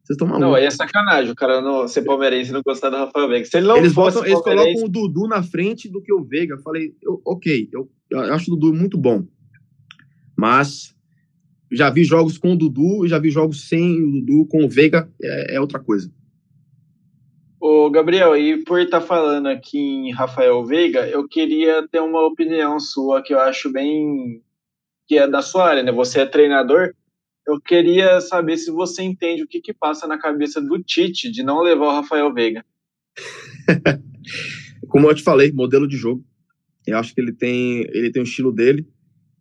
Vocês 0.08 0.14
estão 0.14 0.26
malucos. 0.26 0.48
Não, 0.48 0.54
aí 0.54 0.64
é 0.64 0.70
sacanagem 0.70 1.32
o 1.32 1.34
cara 1.34 1.60
não 1.60 1.86
ser 1.86 2.02
palmeirense 2.02 2.50
e 2.50 2.52
não 2.52 2.62
gostar 2.62 2.88
do 2.88 2.96
Rafael 2.96 3.28
Veiga. 3.28 3.44
Se 3.44 3.58
ele 3.58 3.66
não 3.66 3.76
eles, 3.76 3.92
botam, 3.92 4.24
eles 4.24 4.40
colocam 4.40 4.84
o 4.84 4.88
Dudu 4.88 5.28
na 5.28 5.42
frente 5.42 5.88
do 5.88 6.00
que 6.00 6.12
o 6.12 6.24
Veiga. 6.24 6.54
Eu 6.54 6.60
falei, 6.60 6.94
eu, 7.02 7.20
ok, 7.26 7.68
eu, 7.72 7.90
eu 8.10 8.20
acho 8.32 8.50
o 8.50 8.56
Dudu 8.56 8.74
muito 8.74 8.96
bom. 8.96 9.26
Mas 10.36 10.94
já 11.70 11.90
vi 11.90 12.04
jogos 12.04 12.38
com 12.38 12.52
o 12.52 12.56
Dudu 12.56 13.04
e 13.04 13.08
já 13.08 13.18
vi 13.18 13.30
jogos 13.30 13.68
sem 13.68 14.02
o 14.02 14.12
Dudu, 14.12 14.46
com 14.46 14.64
o 14.64 14.68
Veiga, 14.68 15.10
é, 15.22 15.56
é 15.56 15.60
outra 15.60 15.78
coisa. 15.78 16.10
Ô, 17.60 17.90
Gabriel, 17.90 18.36
e 18.36 18.62
por 18.62 18.80
estar 18.80 19.00
tá 19.00 19.06
falando 19.06 19.48
aqui 19.48 19.78
em 19.78 20.12
Rafael 20.12 20.64
Veiga, 20.64 21.08
eu 21.08 21.26
queria 21.26 21.86
ter 21.88 22.00
uma 22.00 22.24
opinião 22.24 22.78
sua 22.78 23.20
que 23.20 23.34
eu 23.34 23.40
acho 23.40 23.72
bem 23.72 24.40
que 25.08 25.18
é 25.18 25.26
da 25.26 25.42
sua 25.42 25.66
área, 25.66 25.82
né? 25.82 25.90
Você 25.90 26.20
é 26.20 26.26
treinador. 26.26 26.94
Eu 27.44 27.60
queria 27.60 28.20
saber 28.20 28.58
se 28.58 28.70
você 28.70 29.02
entende 29.02 29.42
o 29.42 29.48
que, 29.48 29.60
que 29.60 29.74
passa 29.74 30.06
na 30.06 30.18
cabeça 30.18 30.60
do 30.60 30.80
Tite 30.80 31.30
de 31.30 31.42
não 31.42 31.60
levar 31.60 31.86
o 31.86 31.96
Rafael 31.96 32.32
Veiga. 32.32 32.64
Como 34.88 35.08
eu 35.08 35.14
te 35.14 35.22
falei, 35.22 35.50
modelo 35.50 35.88
de 35.88 35.96
jogo. 35.96 36.24
Eu 36.86 36.96
acho 36.96 37.12
que 37.12 37.20
ele 37.20 37.32
tem, 37.32 37.80
ele 37.92 38.12
tem 38.12 38.22
o 38.22 38.24
estilo 38.24 38.52
dele. 38.52 38.86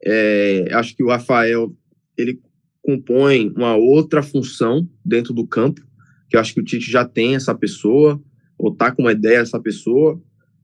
É, 0.03 0.70
acho 0.72 0.95
que 0.95 1.03
o 1.03 1.09
Rafael 1.09 1.72
ele 2.18 2.41
compõe 2.82 3.53
uma 3.55 3.76
outra 3.76 4.24
função 4.24 4.89
dentro 5.05 5.34
do 5.34 5.45
campo 5.45 5.87
que 6.30 6.36
eu 6.36 6.39
acho 6.39 6.53
que 6.53 6.61
o 6.61 6.63
Tite 6.63 6.91
já 6.91 7.05
tem 7.05 7.36
essa 7.36 7.55
pessoa, 7.55 8.21
ou 8.57 8.75
tá 8.75 8.91
com 8.91 9.03
uma 9.03 9.11
ideia 9.11 9.39
dessa 9.39 9.59
pessoa. 9.59 10.21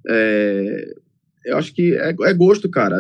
É, 0.08 0.94
eu 1.46 1.58
acho 1.58 1.74
que 1.74 1.94
é, 1.96 2.10
é 2.10 2.34
gosto, 2.34 2.70
cara. 2.70 2.98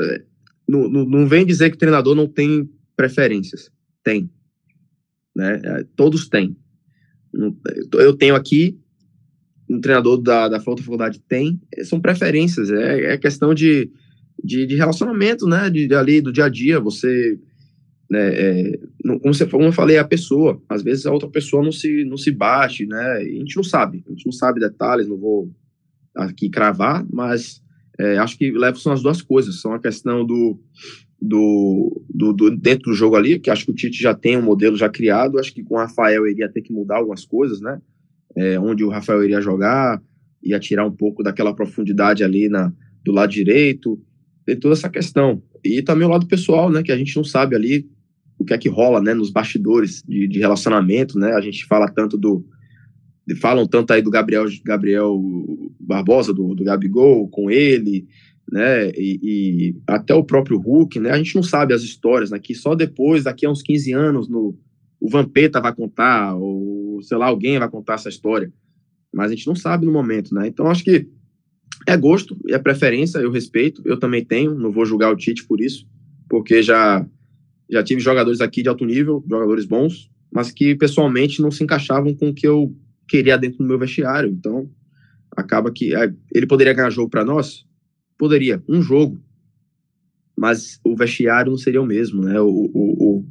Não, 0.67 0.89
não, 0.89 1.05
não, 1.05 1.27
vem 1.27 1.45
dizer 1.45 1.69
que 1.69 1.75
o 1.75 1.79
treinador 1.79 2.15
não 2.15 2.27
tem 2.27 2.69
preferências. 2.95 3.71
Tem. 4.03 4.29
Né? 5.35 5.61
É, 5.63 5.85
todos 5.95 6.29
têm. 6.29 6.55
Eu 7.93 8.15
tenho 8.15 8.35
aqui, 8.35 8.79
um 9.69 9.81
treinador 9.81 10.21
da, 10.21 10.47
da 10.47 10.61
outra 10.65 10.83
faculdade 10.83 11.19
tem, 11.27 11.59
são 11.83 11.99
preferências, 11.99 12.69
é, 12.69 13.13
é 13.13 13.17
questão 13.17 13.53
de, 13.55 13.89
de, 14.43 14.67
de 14.67 14.75
relacionamento, 14.75 15.47
né? 15.47 15.69
De, 15.69 15.87
de, 15.87 15.95
ali, 15.95 16.21
do 16.21 16.31
dia 16.31 16.45
a 16.45 16.49
dia, 16.49 16.79
você 16.79 17.39
né, 18.09 18.33
é, 18.33 18.79
como, 19.01 19.33
você, 19.33 19.45
como 19.45 19.65
eu 19.65 19.71
falei, 19.71 19.97
a 19.97 20.03
pessoa, 20.03 20.61
às 20.69 20.83
vezes 20.83 21.05
a 21.05 21.11
outra 21.11 21.29
pessoa 21.29 21.63
não 21.63 21.71
se, 21.71 22.03
não 22.05 22.17
se 22.17 22.31
bate, 22.31 22.85
né, 22.85 23.17
a 23.17 23.23
gente 23.23 23.55
não 23.55 23.63
sabe, 23.63 24.03
a 24.07 24.11
gente 24.11 24.25
não 24.25 24.31
sabe 24.31 24.59
detalhes, 24.59 25.07
não 25.07 25.17
vou 25.17 25.51
aqui 26.15 26.49
cravar, 26.49 27.05
mas 27.11 27.61
é, 27.99 28.17
acho 28.17 28.37
que 28.37 28.51
levam 28.51 28.79
são 28.79 28.93
as 28.93 29.01
duas 29.01 29.21
coisas, 29.21 29.61
são 29.61 29.73
a 29.73 29.79
questão 29.79 30.25
do, 30.25 30.59
do, 31.19 32.03
do, 32.09 32.33
do, 32.33 32.57
dentro 32.57 32.91
do 32.91 32.93
jogo 32.93 33.15
ali, 33.15 33.39
que 33.39 33.49
acho 33.49 33.65
que 33.65 33.71
o 33.71 33.75
Tite 33.75 34.01
já 34.01 34.13
tem 34.13 34.37
um 34.37 34.43
modelo 34.43 34.75
já 34.75 34.89
criado, 34.89 35.39
acho 35.39 35.53
que 35.53 35.63
com 35.63 35.75
o 35.75 35.79
Rafael 35.79 36.27
iria 36.27 36.49
ter 36.49 36.61
que 36.61 36.73
mudar 36.73 36.97
algumas 36.97 37.25
coisas, 37.25 37.61
né, 37.61 37.81
é, 38.35 38.59
onde 38.59 38.83
o 38.83 38.89
Rafael 38.89 39.23
iria 39.23 39.41
jogar, 39.41 40.01
ia 40.43 40.59
tirar 40.59 40.85
um 40.85 40.91
pouco 40.91 41.23
daquela 41.23 41.55
profundidade 41.55 42.23
ali 42.23 42.49
na, 42.49 42.71
do 43.03 43.11
lado 43.11 43.31
direito, 43.31 43.99
tem 44.45 44.59
toda 44.59 44.73
essa 44.73 44.89
questão. 44.89 45.41
E 45.63 45.81
também 45.81 46.07
o 46.07 46.11
lado 46.11 46.27
pessoal, 46.27 46.69
né, 46.69 46.83
que 46.83 46.91
a 46.91 46.97
gente 46.97 47.15
não 47.15 47.23
sabe 47.23 47.55
ali 47.55 47.89
o 48.37 48.45
que 48.45 48.53
é 48.53 48.57
que 48.57 48.69
rola, 48.69 49.01
né, 49.01 49.13
nos 49.13 49.29
bastidores 49.29 50.03
de, 50.07 50.27
de 50.27 50.39
relacionamento, 50.39 51.17
né? 51.17 51.33
A 51.33 51.41
gente 51.41 51.65
fala 51.65 51.87
tanto 51.87 52.17
do 52.17 52.45
falam 53.39 53.65
tanto 53.65 53.93
aí 53.93 54.01
do 54.01 54.09
Gabriel 54.09 54.45
Gabriel 54.65 55.17
Barbosa 55.79 56.33
do, 56.33 56.53
do 56.53 56.63
Gabigol 56.63 57.29
com 57.29 57.49
ele, 57.49 58.05
né? 58.51 58.89
E, 58.89 59.19
e, 59.23 59.75
até 59.87 60.13
o 60.13 60.23
próprio 60.23 60.59
Hulk, 60.59 60.99
né? 60.99 61.11
A 61.11 61.17
gente 61.17 61.35
não 61.35 61.43
sabe 61.43 61.73
as 61.73 61.83
histórias, 61.83 62.31
né? 62.31 62.39
Que 62.39 62.53
só 62.53 62.75
depois, 62.75 63.23
daqui 63.23 63.45
a 63.45 63.49
uns 63.49 63.61
15 63.61 63.93
anos, 63.93 64.27
no 64.27 64.57
o 64.99 65.09
Vampeta 65.09 65.59
vai 65.59 65.75
contar 65.75 66.33
ou 66.35 67.01
sei 67.01 67.17
lá 67.17 67.25
alguém 67.25 67.59
vai 67.59 67.69
contar 67.69 67.95
essa 67.95 68.07
história, 68.07 68.49
mas 69.13 69.29
a 69.29 69.35
gente 69.35 69.47
não 69.47 69.55
sabe 69.55 69.85
no 69.85 69.91
momento, 69.91 70.33
né? 70.33 70.47
Então 70.47 70.67
acho 70.67 70.81
que 70.81 71.07
é 71.87 71.97
gosto, 71.97 72.37
é 72.49 72.57
preferência, 72.57 73.19
eu 73.19 73.31
respeito, 73.31 73.81
eu 73.85 73.97
também 73.97 74.23
tenho, 74.23 74.55
não 74.55 74.71
vou 74.71 74.85
julgar 74.85 75.11
o 75.11 75.15
Tite 75.15 75.45
por 75.45 75.59
isso, 75.59 75.85
porque 76.29 76.61
já 76.61 77.05
já 77.69 77.83
tive 77.83 78.01
jogadores 78.01 78.39
aqui 78.41 78.61
de 78.61 78.69
alto 78.69 78.85
nível, 78.85 79.23
jogadores 79.27 79.65
bons, 79.65 80.11
mas 80.31 80.51
que 80.51 80.75
pessoalmente 80.75 81.41
não 81.41 81.49
se 81.49 81.63
encaixavam 81.63 82.13
com 82.13 82.29
o 82.29 82.33
que 82.33 82.47
eu 82.47 82.75
queria 83.07 83.37
dentro 83.37 83.59
do 83.59 83.65
meu 83.65 83.79
vestiário. 83.79 84.29
Então, 84.29 84.69
acaba 85.35 85.71
que 85.71 85.95
é, 85.95 86.13
ele 86.33 86.45
poderia 86.45 86.73
ganhar 86.73 86.89
jogo 86.89 87.09
para 87.09 87.25
nós? 87.25 87.65
Poderia, 88.17 88.63
um 88.67 88.81
jogo. 88.81 89.19
Mas 90.37 90.79
o 90.83 90.95
vestiário 90.95 91.51
não 91.51 91.57
seria 91.57 91.81
o 91.81 91.85
mesmo, 91.85 92.21
né? 92.23 92.39
O, 92.39 92.47
o, 92.47 93.19
o 93.19 93.25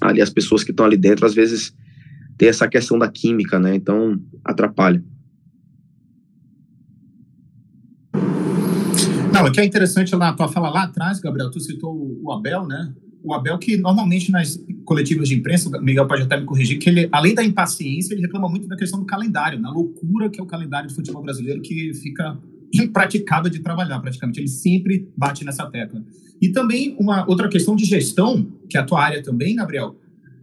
ali 0.00 0.20
as 0.20 0.30
pessoas 0.30 0.62
que 0.62 0.70
estão 0.70 0.86
ali 0.86 0.96
dentro 0.96 1.26
às 1.26 1.34
vezes 1.34 1.74
tem 2.36 2.48
essa 2.48 2.68
questão 2.68 2.98
da 2.98 3.08
química, 3.08 3.58
né? 3.58 3.74
Então 3.74 4.20
atrapalha. 4.44 5.04
O 9.48 9.52
que 9.52 9.60
é 9.60 9.64
interessante 9.64 10.14
na 10.16 10.32
tua 10.32 10.48
fala 10.48 10.70
lá 10.70 10.84
atrás, 10.84 11.20
Gabriel, 11.20 11.50
tu 11.50 11.60
citou 11.60 12.18
o 12.22 12.32
Abel, 12.32 12.66
né? 12.66 12.92
o 13.24 13.32
Abel, 13.32 13.56
que 13.58 13.78
normalmente 13.78 14.30
nas 14.30 14.62
coletivas 14.84 15.28
de 15.28 15.34
imprensa, 15.34 15.70
o 15.70 15.82
Miguel 15.82 16.06
pode 16.06 16.22
até 16.22 16.38
me 16.38 16.44
corrigir, 16.44 16.78
que 16.78 16.90
ele, 16.90 17.08
além 17.10 17.34
da 17.34 17.42
impaciência, 17.42 18.12
ele 18.12 18.20
reclama 18.20 18.50
muito 18.50 18.68
da 18.68 18.76
questão 18.76 19.00
do 19.00 19.06
calendário, 19.06 19.58
na 19.58 19.72
loucura 19.72 20.28
que 20.28 20.38
é 20.38 20.42
o 20.42 20.46
calendário 20.46 20.88
de 20.88 20.94
futebol 20.94 21.22
brasileiro, 21.22 21.62
que 21.62 21.94
fica 21.94 22.38
impraticável 22.74 23.50
de 23.50 23.60
trabalhar, 23.60 23.98
praticamente. 24.00 24.40
Ele 24.40 24.48
sempre 24.48 25.08
bate 25.16 25.42
nessa 25.42 25.64
tecla. 25.70 26.04
E 26.40 26.50
também 26.50 26.94
uma 27.00 27.26
outra 27.26 27.48
questão 27.48 27.74
de 27.74 27.86
gestão, 27.86 28.46
que 28.68 28.76
é 28.76 28.80
a 28.80 28.84
tua 28.84 29.02
área 29.02 29.22
também, 29.22 29.56
Gabriel. 29.56 29.96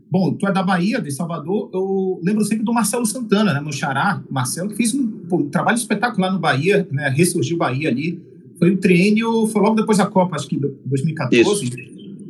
Bom, 0.10 0.34
tu 0.34 0.48
é 0.48 0.52
da 0.52 0.64
Bahia, 0.64 1.00
de 1.00 1.12
Salvador, 1.12 1.70
eu 1.72 2.20
lembro 2.24 2.44
sempre 2.44 2.66
do 2.66 2.74
Marcelo 2.74 3.06
Santana, 3.06 3.54
né, 3.54 3.62
meu 3.62 3.72
xará, 3.72 4.22
Marcelo, 4.30 4.70
que 4.70 4.76
fez 4.76 4.94
um, 4.94 5.22
um 5.32 5.50
trabalho 5.50 5.78
espetacular 5.78 6.34
no 6.34 6.40
Bahia, 6.40 6.88
né, 6.92 7.10
ressurgiu 7.10 7.56
o 7.58 7.60
Bahia 7.60 7.90
ali. 7.90 8.20
Foi 8.62 8.72
um 8.72 8.78
treino, 8.78 9.48
foi 9.48 9.62
logo 9.62 9.76
depois 9.76 9.98
da 9.98 10.06
Copa, 10.06 10.36
acho 10.36 10.48
que 10.48 10.58
2014. 10.58 11.66
Isso. 11.66 11.76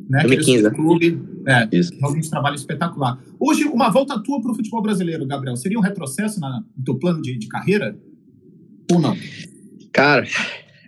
Né, 0.09 0.21
2015. 0.21 0.69
Que 0.69 0.75
clube, 0.75 1.21
é, 1.47 1.67
Isso. 1.71 1.93
realmente 1.99 2.27
um 2.27 2.29
trabalho 2.29 2.55
espetacular. 2.55 3.19
Hoje, 3.39 3.65
uma 3.65 3.89
volta 3.89 4.17
tua 4.21 4.41
para 4.41 4.51
o 4.51 4.55
futebol 4.55 4.81
brasileiro, 4.81 5.25
Gabriel, 5.25 5.55
seria 5.55 5.77
um 5.77 5.81
retrocesso 5.81 6.39
na, 6.39 6.63
no 6.77 6.83
teu 6.83 6.95
plano 6.95 7.21
de, 7.21 7.37
de 7.37 7.47
carreira? 7.47 7.97
Ou 8.91 8.99
não? 8.99 9.15
Cara, 9.93 10.25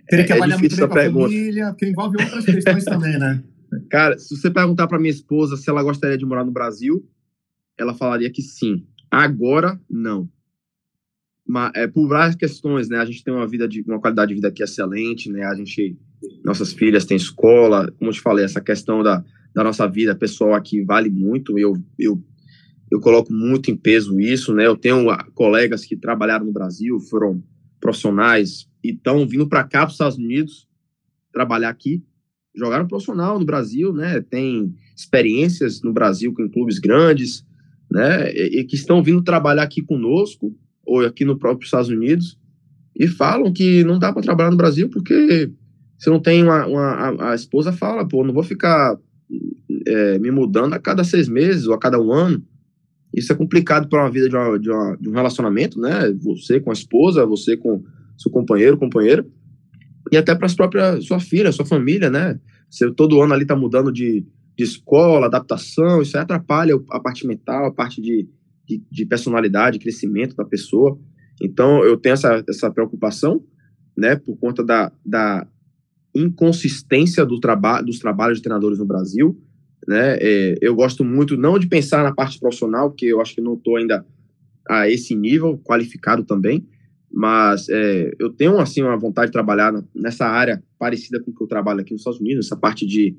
Teria 0.08 0.26
que 0.26 0.32
é 0.32 0.36
avaliar 0.36 0.58
muito 0.58 0.76
bem 0.76 0.88
com 0.88 0.98
a 0.98 1.04
família, 1.04 1.68
porque 1.70 1.86
envolve 1.86 2.22
outras 2.22 2.44
questões 2.44 2.84
também, 2.84 3.18
né? 3.18 3.42
Cara, 3.90 4.18
se 4.18 4.36
você 4.36 4.50
perguntar 4.50 4.86
para 4.86 4.98
minha 4.98 5.10
esposa 5.10 5.56
se 5.56 5.68
ela 5.68 5.82
gostaria 5.82 6.18
de 6.18 6.24
morar 6.24 6.44
no 6.44 6.52
Brasil, 6.52 7.04
ela 7.78 7.94
falaria 7.94 8.30
que 8.30 8.42
sim. 8.42 8.86
Agora, 9.10 9.80
não. 9.90 10.28
Mas, 11.46 11.72
é, 11.74 11.86
por 11.86 12.08
várias 12.08 12.34
questões, 12.34 12.88
né? 12.88 12.98
A 12.98 13.04
gente 13.04 13.22
tem 13.22 13.32
uma 13.32 13.46
vida 13.46 13.68
de 13.68 13.82
uma 13.82 14.00
qualidade 14.00 14.30
de 14.30 14.34
vida 14.34 14.48
aqui 14.48 14.62
excelente, 14.62 15.30
né? 15.30 15.44
A 15.44 15.54
gente, 15.54 15.96
nossas 16.42 16.72
filhas 16.72 17.04
têm 17.04 17.16
escola, 17.16 17.92
como 17.98 18.10
eu 18.10 18.14
te 18.14 18.20
falei, 18.20 18.44
essa 18.44 18.60
questão 18.60 19.02
da, 19.02 19.22
da 19.54 19.62
nossa 19.62 19.86
vida 19.86 20.14
pessoal 20.14 20.54
aqui 20.54 20.82
vale 20.82 21.10
muito. 21.10 21.58
Eu, 21.58 21.76
eu, 21.98 22.22
eu 22.90 22.98
coloco 23.00 23.32
muito 23.32 23.70
em 23.70 23.76
peso 23.76 24.18
isso, 24.18 24.54
né? 24.54 24.66
Eu 24.66 24.76
tenho 24.76 25.10
ah, 25.10 25.24
colegas 25.34 25.84
que 25.84 25.96
trabalharam 25.96 26.46
no 26.46 26.52
Brasil, 26.52 26.98
foram 26.98 27.42
profissionais 27.78 28.66
e 28.82 28.92
estão 28.92 29.26
vindo 29.28 29.46
para 29.46 29.64
cá, 29.64 29.80
para 29.80 29.88
os 29.88 29.94
Estados 29.94 30.16
Unidos, 30.16 30.66
trabalhar 31.30 31.68
aqui. 31.68 32.02
Jogaram 32.56 32.86
profissional 32.86 33.38
no 33.38 33.44
Brasil, 33.44 33.92
né? 33.92 34.20
Tem 34.22 34.74
experiências 34.96 35.82
no 35.82 35.92
Brasil 35.92 36.32
com 36.32 36.48
clubes 36.48 36.78
grandes, 36.78 37.44
né? 37.90 38.32
E, 38.32 38.60
e 38.60 38.64
que 38.64 38.76
estão 38.76 39.02
vindo 39.02 39.22
trabalhar 39.22 39.64
aqui 39.64 39.82
conosco, 39.82 40.56
ou 40.86 41.00
aqui 41.00 41.24
no 41.24 41.38
próprio 41.38 41.64
Estados 41.64 41.88
Unidos, 41.88 42.38
e 42.96 43.08
falam 43.08 43.52
que 43.52 43.82
não 43.84 43.98
dá 43.98 44.12
para 44.12 44.22
trabalhar 44.22 44.50
no 44.50 44.56
Brasil 44.56 44.88
porque 44.88 45.50
você 45.98 46.10
não 46.10 46.20
tem 46.20 46.42
uma, 46.42 46.66
uma 46.66 46.82
a, 46.82 47.32
a, 47.32 47.34
esposa 47.34 47.72
fala, 47.72 48.06
pô, 48.06 48.24
não 48.24 48.34
vou 48.34 48.42
ficar 48.42 48.96
é, 49.86 50.18
me 50.18 50.30
mudando 50.30 50.74
a 50.74 50.78
cada 50.78 51.02
seis 51.02 51.28
meses 51.28 51.66
ou 51.66 51.74
a 51.74 51.78
cada 51.78 52.00
um 52.00 52.12
ano. 52.12 52.42
Isso 53.12 53.32
é 53.32 53.36
complicado 53.36 53.88
para 53.88 54.02
uma 54.02 54.10
vida 54.10 54.28
de, 54.28 54.36
uma, 54.36 54.58
de, 54.58 54.70
uma, 54.70 54.96
de, 54.96 55.08
um 55.08 55.12
relacionamento, 55.12 55.80
né? 55.80 56.12
Você 56.22 56.60
com 56.60 56.70
a 56.70 56.74
esposa, 56.74 57.24
você 57.24 57.56
com 57.56 57.82
seu 58.18 58.30
companheiro, 58.30 58.76
companheira, 58.76 59.26
e 60.10 60.16
até 60.16 60.34
para 60.34 60.46
as 60.46 60.54
próprias 60.54 61.04
sua 61.04 61.20
filha, 61.20 61.52
sua 61.52 61.64
família, 61.64 62.10
né? 62.10 62.38
Você 62.68 62.90
todo 62.92 63.22
ano 63.22 63.32
ali 63.32 63.46
tá 63.46 63.54
mudando 63.54 63.92
de, 63.92 64.26
de 64.56 64.64
escola, 64.64 65.26
adaptação, 65.26 66.02
isso 66.02 66.16
aí 66.16 66.22
atrapalha 66.22 66.74
a 66.90 67.00
parte 67.00 67.26
mental, 67.26 67.66
a 67.66 67.72
parte 67.72 68.02
de, 68.02 68.28
de, 68.66 68.82
de 68.90 69.06
personalidade, 69.06 69.78
crescimento 69.78 70.34
da 70.36 70.44
pessoa. 70.44 70.98
Então 71.42 71.84
eu 71.84 71.96
tenho 71.96 72.14
essa, 72.14 72.44
essa 72.48 72.70
preocupação, 72.70 73.44
né? 73.96 74.16
Por 74.16 74.36
conta 74.38 74.64
da, 74.64 74.92
da 75.04 75.46
inconsistência 76.14 77.24
do 77.26 77.40
traba 77.40 77.82
dos 77.82 77.98
trabalhos 77.98 78.38
de 78.38 78.42
treinadores 78.42 78.78
no 78.78 78.86
Brasil 78.86 79.36
né? 79.86 80.16
É, 80.20 80.54
eu 80.60 80.74
gosto 80.74 81.04
muito 81.04 81.36
não 81.36 81.58
de 81.58 81.66
pensar 81.66 82.02
na 82.02 82.12
parte 82.12 82.38
profissional, 82.38 82.90
porque 82.90 83.06
eu 83.06 83.20
acho 83.20 83.34
que 83.34 83.40
não 83.40 83.54
estou 83.54 83.76
ainda 83.76 84.04
a 84.68 84.88
esse 84.88 85.14
nível 85.14 85.58
qualificado 85.58 86.24
também, 86.24 86.66
mas 87.12 87.68
é, 87.68 88.12
eu 88.18 88.30
tenho 88.30 88.58
assim 88.58 88.82
uma 88.82 88.96
vontade 88.96 89.26
de 89.26 89.32
trabalhar 89.32 89.72
nessa 89.94 90.26
área 90.26 90.62
parecida 90.78 91.20
com 91.20 91.30
o 91.30 91.34
que 91.34 91.42
eu 91.42 91.46
trabalho 91.46 91.80
aqui 91.80 91.92
nos 91.92 92.00
Estados 92.00 92.20
Unidos, 92.20 92.46
essa 92.46 92.56
parte 92.56 92.86
de, 92.86 93.16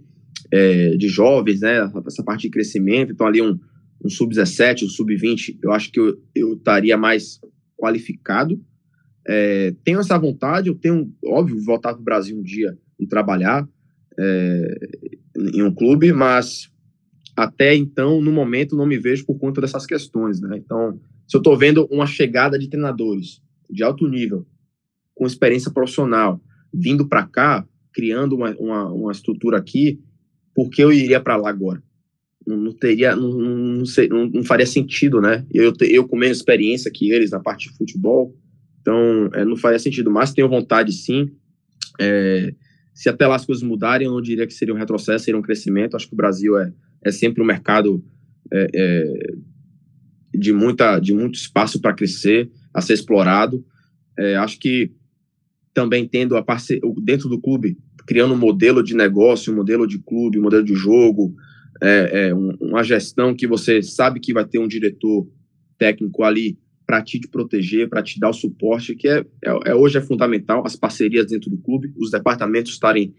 é, 0.52 0.98
de 0.98 1.08
jovens, 1.08 1.62
né? 1.62 1.90
Essa 2.06 2.24
parte 2.24 2.44
de 2.44 2.50
crescimento. 2.50 3.12
Então 3.12 3.28
ali 3.28 3.42
um, 3.42 3.60
um 4.04 4.10
sub-17, 4.10 4.84
um 4.84 4.90
sub-20, 4.90 5.58
eu 5.64 5.72
acho 5.72 5.92
que 5.92 6.00
eu, 6.00 6.22
eu 6.34 6.54
estaria 6.54 6.98
mais 6.98 7.40
qualificado. 7.78 8.62
É, 9.28 9.74
tenho 9.84 10.00
essa 10.00 10.18
vontade, 10.18 10.70
eu 10.70 10.76
tenho, 10.76 11.12
óbvio, 11.26 11.60
voltar 11.64 11.94
para 11.94 12.02
o 12.02 12.06
Brasil 12.06 12.38
um 12.38 12.44
dia 12.44 12.78
e 13.00 13.08
trabalhar 13.08 13.68
é, 14.18 14.78
em 15.54 15.64
um 15.64 15.74
clube, 15.74 16.14
mas 16.14 16.72
até 17.36 17.76
então, 17.76 18.22
no 18.22 18.32
momento, 18.32 18.76
não 18.76 18.86
me 18.86 18.98
vejo 18.98 19.26
por 19.26 19.38
conta 19.38 19.60
dessas 19.60 19.86
questões, 19.86 20.40
né? 20.40 20.58
Então, 20.58 21.00
se 21.28 21.36
eu 21.36 21.40
estou 21.40 21.58
vendo 21.58 21.86
uma 21.92 22.06
chegada 22.06 22.58
de 22.58 22.70
treinadores 22.70 23.42
de 23.70 23.84
alto 23.84 24.08
nível, 24.08 24.46
com 25.14 25.26
experiência 25.26 25.72
profissional, 25.72 26.42
vindo 26.74 27.08
para 27.08 27.26
cá, 27.26 27.68
criando 27.94 28.36
uma, 28.36 28.52
uma, 28.58 28.92
uma, 28.92 29.12
estrutura 29.12 29.58
aqui, 29.58 30.00
por 30.54 30.70
que 30.70 30.82
eu 30.82 30.92
iria 30.92 31.20
para 31.20 31.36
lá 31.36 31.50
agora? 31.50 31.82
Não, 32.48 32.72
teria, 32.74 33.16
não, 33.16 33.32
não, 33.34 33.86
sei, 33.86 34.08
não, 34.08 34.28
não, 34.28 34.44
faria 34.44 34.66
sentido, 34.66 35.20
né? 35.20 35.46
Eu, 35.52 35.74
eu 35.82 36.08
com 36.08 36.16
menos 36.16 36.38
experiência 36.38 36.92
que 36.92 37.12
eles 37.12 37.32
na 37.32 37.40
parte 37.40 37.70
de 37.70 37.76
futebol, 37.76 38.36
então 38.82 39.30
é, 39.34 39.44
não 39.44 39.56
faria 39.56 39.80
sentido. 39.80 40.12
Mas 40.12 40.34
tenho 40.34 40.48
vontade, 40.48 40.92
sim. 40.92 41.32
É, 42.00 42.54
se 42.94 43.10
até 43.10 43.26
lá 43.26 43.36
as 43.36 43.46
coisas 43.46 43.64
mudarem, 43.64 44.06
eu 44.08 44.14
não 44.14 44.22
diria 44.22 44.46
que 44.46 44.54
seria 44.54 44.74
um 44.74 44.78
retrocesso, 44.78 45.26
seria 45.26 45.40
um 45.40 45.44
crescimento. 45.44 45.96
Acho 45.96 46.08
que 46.08 46.14
o 46.14 46.18
Brasil 46.18 46.58
é, 46.58 46.72
é 47.04 47.12
sempre 47.12 47.42
um 47.42 47.46
mercado 47.46 48.04
é, 48.54 48.68
é, 48.74 49.14
de, 50.34 50.54
muita, 50.54 51.00
de 51.00 51.14
muito 51.14 51.36
espaço 51.36 51.82
para 51.82 51.94
crescer, 51.94 52.50
a 52.74 52.80
ser 52.80 52.94
explorado. 52.94 53.66
É, 54.18 54.36
acho 54.38 54.60
que 54.60 54.92
também 55.74 56.08
tendo 56.08 56.38
a 56.38 56.44
parce... 56.44 56.80
dentro 57.04 57.28
do 57.28 57.42
clube, 57.42 57.78
criando 58.08 58.34
um 58.34 58.38
modelo 58.38 58.82
de 58.82 58.96
negócio, 58.96 59.52
um 59.52 59.56
modelo 59.56 59.86
de 59.86 60.00
clube, 60.00 60.40
um 60.40 60.44
modelo 60.44 60.64
de 60.64 60.76
jogo, 60.76 61.36
é, 61.82 62.28
é, 62.28 62.34
uma 62.34 62.84
gestão 62.84 63.36
que 63.36 63.48
você 63.48 63.82
sabe 63.82 64.20
que 64.20 64.34
vai 64.34 64.46
ter 64.46 64.60
um 64.60 64.68
diretor 64.68 65.28
técnico 65.78 66.24
ali 66.24 66.58
para 66.86 67.02
te, 67.02 67.20
te 67.20 67.28
proteger, 67.28 67.90
para 67.90 68.04
te 68.04 68.20
dar 68.20 68.30
o 68.30 68.34
suporte, 68.34 68.96
que 68.96 69.08
é, 69.08 69.26
é, 69.44 69.72
é, 69.72 69.76
hoje 69.76 69.98
é 69.98 70.02
fundamental, 70.02 70.66
as 70.66 70.76
parcerias 70.76 71.26
dentro 71.28 71.50
do 71.50 71.58
clube, 71.58 71.92
os 71.98 72.12
departamentos 72.12 72.74
estarem 72.74 73.14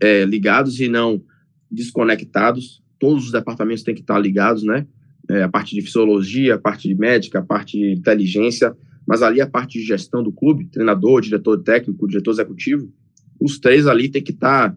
é, 0.00 0.24
ligados 0.24 0.80
e 0.80 0.88
não 0.88 1.22
desconectados, 1.70 2.82
todos 2.98 3.26
os 3.26 3.32
departamentos 3.32 3.82
têm 3.82 3.94
que 3.94 4.00
estar 4.00 4.18
ligados, 4.18 4.62
né? 4.64 4.86
É, 5.30 5.42
a 5.42 5.48
parte 5.48 5.74
de 5.74 5.80
fisiologia, 5.80 6.56
a 6.56 6.58
parte 6.58 6.86
de 6.86 6.94
médica, 6.94 7.38
a 7.38 7.42
parte 7.42 7.78
de 7.78 7.92
inteligência, 7.92 8.76
mas 9.06 9.22
ali 9.22 9.40
a 9.40 9.46
parte 9.46 9.78
de 9.78 9.84
gestão 9.84 10.22
do 10.22 10.32
clube, 10.32 10.66
treinador, 10.66 11.20
diretor 11.20 11.62
técnico, 11.62 12.06
diretor 12.06 12.32
executivo, 12.32 12.92
os 13.40 13.58
três 13.58 13.86
ali 13.86 14.08
têm 14.08 14.22
que 14.22 14.32
estar 14.32 14.76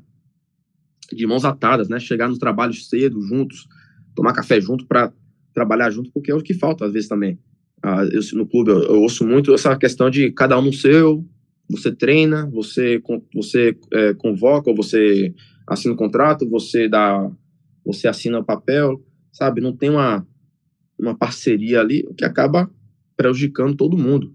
de 1.12 1.28
mãos 1.28 1.46
atadas, 1.46 1.90
né? 1.90 2.00
Chegar 2.00 2.28
no 2.28 2.38
trabalho 2.38 2.74
cedo, 2.74 3.22
juntos, 3.22 3.68
tomar 4.16 4.34
café 4.34 4.60
junto 4.60 4.86
para 4.86 5.12
trabalhar 5.54 5.90
junto, 5.90 6.12
porque 6.12 6.32
é 6.32 6.36
o 6.36 6.42
que 6.42 6.54
falta 6.54 6.86
às 6.86 6.94
vezes 6.94 7.08
também. 7.08 7.40
Ah, 7.84 8.04
eu, 8.12 8.22
no 8.34 8.48
clube 8.48 8.72
eu, 8.72 8.84
eu, 8.84 9.02
ouço 9.02 9.26
muito 9.26 9.54
essa 9.54 9.76
questão 9.76 10.10
de 10.10 10.32
cada 10.32 10.58
um 10.58 10.64
no 10.64 10.74
seu, 10.74 11.26
você 11.70 11.92
treina, 11.92 12.50
você, 12.50 13.02
você 13.34 13.78
é, 13.94 14.14
convoca, 14.14 14.74
você 14.74 15.34
assina 15.68 15.94
o 15.94 15.98
contrato, 15.98 16.50
você 16.50 16.88
dá, 16.88 17.30
você 17.86 18.08
assina 18.08 18.40
o 18.40 18.44
papel, 18.44 19.04
sabe? 19.32 19.62
Não 19.62 19.76
tem 19.76 19.90
uma, 19.90 20.26
uma 20.98 21.16
parceria 21.16 21.82
ali, 21.82 22.08
que 22.18 22.26
acaba 22.26 22.70
prejudicando 23.16 23.76
todo 23.76 23.98
mundo. 23.98 24.34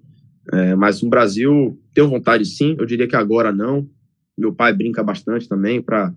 É, 0.52 0.74
mas 0.74 1.02
no 1.02 1.08
Brasil, 1.08 1.80
tenho 1.94 2.08
vontade 2.08 2.44
sim, 2.44 2.76
eu 2.78 2.84
diria 2.84 3.08
que 3.08 3.16
agora 3.16 3.52
não. 3.52 3.88
Meu 4.36 4.52
pai 4.52 4.72
brinca 4.72 5.02
bastante 5.02 5.48
também 5.48 5.80
para 5.80 6.12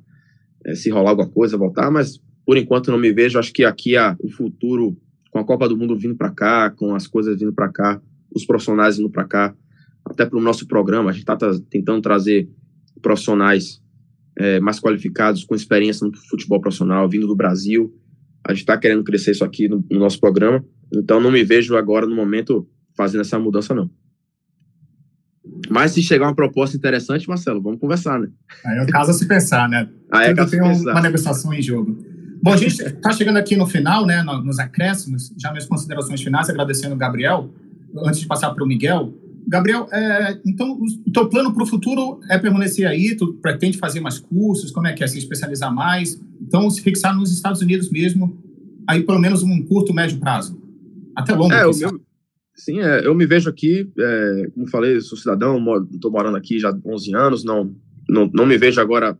é, 0.65 0.75
se 0.75 0.89
rolar 0.89 1.11
alguma 1.11 1.29
coisa, 1.29 1.57
voltar, 1.57 1.91
mas 1.91 2.19
por 2.45 2.57
enquanto 2.57 2.91
não 2.91 2.97
me 2.97 3.11
vejo. 3.11 3.39
Acho 3.39 3.53
que 3.53 3.63
aqui 3.63 3.95
a, 3.95 4.15
o 4.19 4.29
futuro 4.29 4.97
com 5.31 5.39
a 5.39 5.43
Copa 5.43 5.67
do 5.67 5.77
Mundo 5.77 5.97
vindo 5.97 6.15
para 6.15 6.31
cá, 6.31 6.69
com 6.69 6.95
as 6.95 7.07
coisas 7.07 7.37
vindo 7.37 7.53
para 7.53 7.69
cá, 7.69 8.01
os 8.33 8.45
profissionais 8.45 8.97
vindo 8.97 9.09
para 9.09 9.25
cá, 9.25 9.55
até 10.05 10.25
para 10.25 10.37
o 10.37 10.41
nosso 10.41 10.67
programa, 10.67 11.09
a 11.09 11.13
gente 11.13 11.23
está 11.29 11.37
tentando 11.69 12.01
trazer 12.01 12.47
profissionais 13.01 13.81
é, 14.37 14.59
mais 14.59 14.79
qualificados, 14.79 15.43
com 15.43 15.55
experiência 15.55 16.07
no 16.07 16.15
futebol 16.15 16.61
profissional, 16.61 17.09
vindo 17.09 17.27
do 17.27 17.35
Brasil. 17.35 17.93
A 18.47 18.53
gente 18.53 18.61
está 18.61 18.77
querendo 18.77 19.03
crescer 19.03 19.31
isso 19.31 19.43
aqui 19.43 19.67
no, 19.67 19.83
no, 19.89 19.99
nosso 19.99 20.19
programa, 20.19 20.63
então 20.93 21.19
não 21.19 21.31
me 21.31 21.43
vejo 21.43 21.75
agora, 21.75 22.05
no 22.05 22.15
momento, 22.15 22.67
fazendo 22.95 23.21
essa 23.21 23.39
mudança, 23.39 23.73
não. 23.73 23.89
Mas 25.69 25.91
se 25.91 26.01
chegar 26.01 26.27
uma 26.27 26.35
proposta 26.35 26.75
interessante, 26.75 27.27
Marcelo, 27.27 27.61
vamos 27.61 27.79
conversar, 27.79 28.19
né? 28.19 28.27
Aí 28.65 28.77
é 28.77 28.83
o 28.83 28.87
caso 28.87 29.11
a 29.11 29.13
se 29.13 29.27
pensar, 29.27 29.67
né? 29.69 29.87
Aí 30.11 30.31
é 30.31 30.33
Tudo 30.33 30.49
tem 30.49 30.61
uma 30.61 31.01
negociação 31.01 31.53
em 31.53 31.61
jogo. 31.61 31.97
Bom, 32.41 32.53
a 32.53 32.57
gente 32.57 32.79
está 32.79 33.11
chegando 33.11 33.37
aqui 33.37 33.55
no 33.55 33.65
final, 33.65 34.05
né, 34.05 34.21
nos 34.21 34.59
acréscimos, 34.59 35.33
já 35.35 35.49
minhas 35.51 35.65
considerações 35.65 36.21
finais, 36.21 36.47
agradecendo 36.47 36.93
o 36.93 36.97
Gabriel, 36.97 37.49
antes 38.05 38.19
de 38.19 38.27
passar 38.27 38.51
para 38.51 38.63
o 38.63 38.67
Miguel. 38.67 39.13
Gabriel, 39.47 39.87
é, 39.91 40.39
então, 40.45 40.79
o 41.07 41.11
teu 41.11 41.27
plano 41.27 41.53
para 41.53 41.63
o 41.63 41.65
futuro 41.65 42.19
é 42.29 42.37
permanecer 42.37 42.85
aí? 42.87 43.15
Tu 43.15 43.33
pretende 43.35 43.77
fazer 43.77 43.99
mais 43.99 44.19
cursos? 44.19 44.69
Como 44.69 44.85
é 44.85 44.93
que 44.93 45.03
é? 45.03 45.07
Se 45.07 45.17
especializar 45.17 45.73
mais? 45.73 46.21
Então, 46.39 46.69
se 46.69 46.81
fixar 46.81 47.15
nos 47.15 47.31
Estados 47.31 47.61
Unidos 47.61 47.89
mesmo, 47.89 48.37
aí 48.87 49.01
pelo 49.01 49.19
menos 49.19 49.41
um 49.41 49.63
curto, 49.63 49.93
médio 49.93 50.19
prazo. 50.19 50.59
Até 51.15 51.33
longo. 51.33 51.53
É, 51.53 51.65
o 51.65 51.75
meu, 51.75 51.99
sim, 52.55 52.79
é, 52.79 53.05
eu 53.05 53.13
me 53.13 53.25
vejo 53.25 53.49
aqui, 53.49 53.91
é, 53.97 54.47
como 54.53 54.67
falei, 54.67 54.99
sou 55.01 55.17
cidadão, 55.17 55.61
estou 55.91 56.11
morando 56.11 56.37
aqui 56.37 56.59
já 56.59 56.69
há 56.69 56.79
11 56.85 57.15
anos, 57.15 57.43
não, 57.43 57.75
não, 58.09 58.29
não 58.33 58.45
me 58.45 58.57
vejo 58.57 58.79
agora 58.79 59.17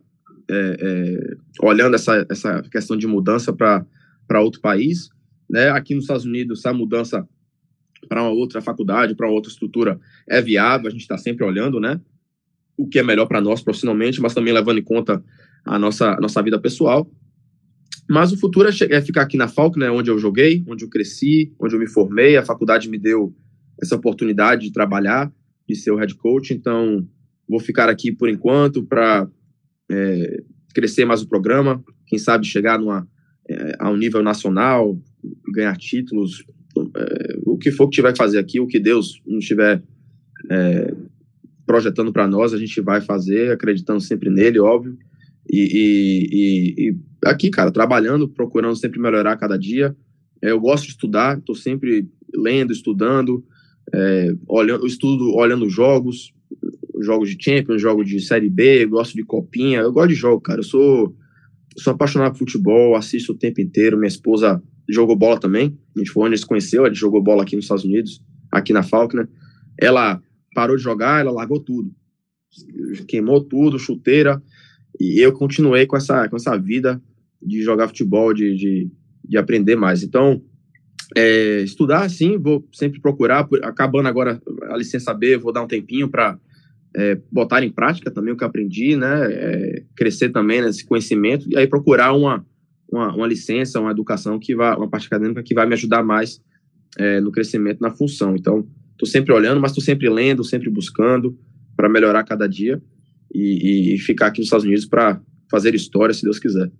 é, 0.48 0.76
é, 0.80 1.36
olhando 1.60 1.94
essa, 1.94 2.26
essa 2.30 2.62
questão 2.62 2.96
de 2.96 3.06
mudança 3.06 3.52
para 3.52 4.40
outro 4.40 4.60
país. 4.60 5.10
Né? 5.48 5.70
Aqui 5.70 5.94
nos 5.94 6.04
Estados 6.04 6.24
Unidos, 6.24 6.60
essa 6.60 6.72
mudança 6.72 7.28
para 8.08 8.22
uma 8.22 8.30
outra 8.30 8.60
faculdade, 8.60 9.14
para 9.14 9.28
outra 9.28 9.50
estrutura 9.50 9.98
é 10.28 10.40
viável, 10.40 10.88
a 10.88 10.90
gente 10.90 11.00
está 11.00 11.18
sempre 11.18 11.44
olhando, 11.44 11.80
né? 11.80 12.00
O 12.76 12.86
que 12.86 12.98
é 12.98 13.02
melhor 13.02 13.26
para 13.26 13.40
nós 13.40 13.62
profissionalmente, 13.62 14.20
mas 14.20 14.34
também 14.34 14.52
levando 14.52 14.78
em 14.78 14.84
conta 14.84 15.22
a 15.64 15.78
nossa, 15.78 16.12
a 16.12 16.20
nossa 16.20 16.42
vida 16.42 16.60
pessoal. 16.60 17.10
Mas 18.08 18.32
o 18.32 18.38
futuro 18.38 18.68
é, 18.68 18.94
é 18.94 19.00
ficar 19.00 19.22
aqui 19.22 19.36
na 19.36 19.48
Falk, 19.48 19.78
né, 19.78 19.90
onde 19.90 20.10
eu 20.10 20.18
joguei, 20.18 20.64
onde 20.68 20.84
eu 20.84 20.88
cresci, 20.88 21.52
onde 21.58 21.74
eu 21.74 21.80
me 21.80 21.88
formei. 21.88 22.36
A 22.36 22.44
faculdade 22.44 22.88
me 22.88 22.98
deu 22.98 23.34
essa 23.82 23.96
oportunidade 23.96 24.66
de 24.66 24.72
trabalhar, 24.72 25.32
de 25.68 25.74
ser 25.74 25.90
o 25.90 25.96
head 25.96 26.14
coach. 26.14 26.54
Então, 26.54 27.06
vou 27.48 27.60
ficar 27.60 27.88
aqui 27.88 28.12
por 28.12 28.28
enquanto 28.28 28.84
para 28.84 29.28
é, 29.90 30.42
crescer 30.74 31.04
mais 31.04 31.22
o 31.22 31.28
programa. 31.28 31.82
Quem 32.06 32.18
sabe 32.18 32.46
chegar 32.46 32.78
numa, 32.78 33.08
é, 33.48 33.76
a 33.78 33.90
um 33.90 33.96
nível 33.96 34.22
nacional, 34.22 34.98
ganhar 35.52 35.76
títulos, 35.76 36.44
é, 36.96 37.38
o 37.44 37.56
que 37.56 37.70
for 37.70 37.88
que 37.88 37.96
tiver 37.96 38.12
que 38.12 38.18
fazer 38.18 38.38
aqui, 38.38 38.60
o 38.60 38.66
que 38.66 38.78
Deus 38.78 39.20
não 39.26 39.38
estiver 39.38 39.82
é, 40.50 40.94
projetando 41.66 42.12
para 42.12 42.28
nós, 42.28 42.54
a 42.54 42.58
gente 42.58 42.80
vai 42.80 43.00
fazer, 43.00 43.50
acreditando 43.50 44.00
sempre 44.00 44.30
nele, 44.30 44.58
óbvio. 44.58 44.96
E, 45.50 45.60
e, 45.72 46.88
e, 46.88 46.96
aqui, 47.30 47.50
cara, 47.50 47.70
trabalhando, 47.70 48.28
procurando 48.28 48.76
sempre 48.76 49.00
melhorar 49.00 49.36
cada 49.36 49.58
dia. 49.58 49.96
É, 50.42 50.50
eu 50.50 50.60
gosto 50.60 50.84
de 50.84 50.90
estudar, 50.90 51.38
estou 51.38 51.54
sempre 51.54 52.08
lendo, 52.34 52.72
estudando, 52.72 53.44
é, 53.94 54.34
olhando, 54.48 54.86
estudo 54.86 55.34
olhando 55.34 55.68
jogos, 55.68 56.32
jogos 57.00 57.30
de 57.30 57.42
Champions, 57.42 57.80
jogos 57.80 58.08
de 58.08 58.20
Série 58.20 58.48
B, 58.48 58.86
gosto 58.86 59.14
de 59.14 59.22
copinha, 59.22 59.80
eu 59.80 59.92
gosto 59.92 60.08
de 60.08 60.14
jogo, 60.14 60.40
cara. 60.40 60.60
Eu 60.60 60.64
sou, 60.64 61.14
sou 61.78 61.92
apaixonado 61.92 62.32
por 62.32 62.38
futebol, 62.40 62.96
assisto 62.96 63.32
o 63.32 63.36
tempo 63.36 63.60
inteiro. 63.60 63.96
Minha 63.96 64.08
esposa 64.08 64.62
jogou 64.88 65.16
bola 65.16 65.38
também. 65.38 65.78
A 65.94 65.98
gente 65.98 66.10
foi 66.10 66.28
onde 66.28 66.38
se 66.38 66.46
conheceu, 66.46 66.84
ela 66.84 66.94
jogou 66.94 67.22
bola 67.22 67.42
aqui 67.42 67.56
nos 67.56 67.64
Estados 67.64 67.84
Unidos, 67.84 68.22
aqui 68.50 68.72
na 68.72 68.82
Falkner. 68.82 69.28
Ela 69.80 70.20
parou 70.54 70.76
de 70.76 70.82
jogar, 70.82 71.20
ela 71.20 71.32
largou 71.32 71.60
tudo. 71.60 71.90
Queimou 73.06 73.42
tudo, 73.42 73.78
chuteira. 73.78 74.42
E 74.98 75.20
eu 75.20 75.32
continuei 75.32 75.86
com 75.86 75.96
essa, 75.96 76.28
com 76.28 76.36
essa 76.36 76.56
vida 76.56 77.02
de 77.46 77.62
jogar 77.62 77.88
futebol, 77.88 78.34
de, 78.34 78.54
de, 78.54 78.90
de 79.24 79.38
aprender 79.38 79.76
mais. 79.76 80.02
Então, 80.02 80.42
é, 81.14 81.60
estudar, 81.60 82.08
sim, 82.10 82.36
vou 82.38 82.66
sempre 82.72 83.00
procurar. 83.00 83.46
Acabando 83.62 84.08
agora 84.08 84.40
a 84.70 84.76
licença 84.76 85.14
B, 85.14 85.36
vou 85.36 85.52
dar 85.52 85.62
um 85.62 85.68
tempinho 85.68 86.08
para 86.08 86.38
é, 86.96 87.20
botar 87.30 87.62
em 87.62 87.70
prática 87.70 88.10
também 88.10 88.32
o 88.32 88.36
que 88.36 88.44
aprendi, 88.44 88.96
né? 88.96 89.32
É, 89.32 89.82
crescer 89.94 90.30
também 90.30 90.62
nesse 90.62 90.84
conhecimento 90.84 91.46
e 91.48 91.56
aí 91.56 91.66
procurar 91.66 92.12
uma, 92.12 92.44
uma, 92.90 93.14
uma, 93.14 93.26
licença, 93.26 93.80
uma 93.80 93.90
educação 93.90 94.38
que 94.38 94.54
vai, 94.54 94.74
uma 94.76 94.88
parte 94.88 95.06
acadêmica 95.06 95.42
que 95.42 95.54
vai 95.54 95.66
me 95.66 95.74
ajudar 95.74 96.02
mais 96.02 96.40
é, 96.98 97.20
no 97.20 97.30
crescimento 97.30 97.80
na 97.80 97.90
função. 97.90 98.34
Então, 98.34 98.66
estou 98.92 99.06
sempre 99.06 99.32
olhando, 99.32 99.60
mas 99.60 99.70
estou 99.70 99.84
sempre 99.84 100.08
lendo, 100.08 100.42
sempre 100.42 100.70
buscando 100.70 101.38
para 101.76 101.88
melhorar 101.88 102.24
cada 102.24 102.48
dia 102.48 102.82
e, 103.32 103.94
e, 103.94 103.98
ficar 103.98 104.28
aqui 104.28 104.38
nos 104.38 104.46
Estados 104.46 104.64
Unidos 104.64 104.86
para 104.86 105.20
fazer 105.50 105.74
história, 105.74 106.14
se 106.14 106.22
Deus 106.22 106.38
quiser. 106.38 106.70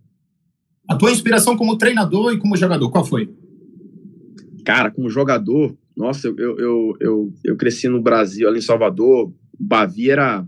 A 0.88 0.96
tua 0.96 1.10
inspiração 1.10 1.56
como 1.56 1.76
treinador 1.76 2.32
e 2.32 2.38
como 2.38 2.56
jogador, 2.56 2.90
qual 2.90 3.04
foi? 3.04 3.28
Cara, 4.64 4.90
como 4.90 5.10
jogador, 5.10 5.76
nossa, 5.96 6.28
eu, 6.28 6.58
eu, 6.58 6.96
eu, 7.00 7.34
eu 7.44 7.56
cresci 7.56 7.88
no 7.88 8.00
Brasil, 8.00 8.48
ali 8.48 8.58
em 8.58 8.62
Salvador, 8.62 9.32
Bavi 9.58 10.10
era, 10.10 10.46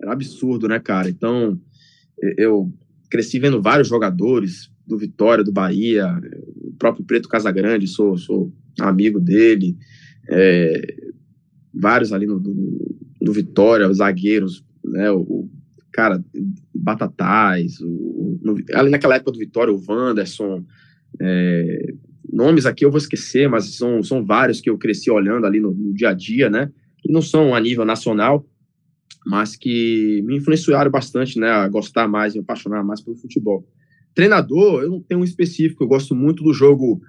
era 0.00 0.12
absurdo, 0.12 0.68
né, 0.68 0.78
cara? 0.78 1.08
Então, 1.08 1.58
eu 2.36 2.72
cresci 3.10 3.38
vendo 3.38 3.62
vários 3.62 3.88
jogadores 3.88 4.70
do 4.86 4.98
Vitória, 4.98 5.44
do 5.44 5.52
Bahia, 5.52 6.06
o 6.56 6.72
próprio 6.78 7.04
Preto 7.04 7.28
Casagrande, 7.28 7.86
sou, 7.86 8.16
sou 8.16 8.52
amigo 8.80 9.18
dele, 9.18 9.76
é, 10.28 10.96
vários 11.72 12.12
ali 12.12 12.26
no, 12.26 12.38
do, 12.38 12.98
do 13.20 13.32
Vitória, 13.32 13.88
os 13.88 13.98
zagueiros, 13.98 14.64
né, 14.84 15.10
o, 15.10 15.48
cara, 15.92 16.22
Batatais, 16.74 17.80
o, 17.80 18.38
ali 18.74 18.90
naquela 18.90 19.16
época 19.16 19.32
do 19.32 19.38
Vitória, 19.38 19.72
o 19.72 19.82
Wanderson, 19.88 20.64
é, 21.20 21.94
nomes 22.32 22.66
aqui 22.66 22.84
eu 22.84 22.90
vou 22.90 22.98
esquecer, 22.98 23.48
mas 23.48 23.76
são, 23.76 24.02
são 24.02 24.24
vários 24.24 24.60
que 24.60 24.70
eu 24.70 24.78
cresci 24.78 25.10
olhando 25.10 25.46
ali 25.46 25.60
no, 25.60 25.72
no 25.72 25.92
dia 25.92 26.10
a 26.10 26.14
dia, 26.14 26.48
né, 26.48 26.70
que 26.98 27.12
não 27.12 27.22
são 27.22 27.54
a 27.54 27.60
nível 27.60 27.84
nacional, 27.84 28.46
mas 29.26 29.56
que 29.56 30.22
me 30.24 30.36
influenciaram 30.36 30.90
bastante, 30.90 31.38
né, 31.38 31.48
a 31.50 31.68
gostar 31.68 32.08
mais, 32.08 32.34
me 32.34 32.40
apaixonar 32.40 32.82
mais 32.84 33.00
pelo 33.00 33.16
futebol. 33.16 33.66
Treinador, 34.14 34.82
eu 34.82 34.90
não 34.90 35.00
tenho 35.00 35.20
um 35.20 35.24
específico, 35.24 35.84
eu 35.84 35.88
gosto 35.88 36.14
muito 36.14 36.42
do 36.42 36.52
jogo 36.52 37.00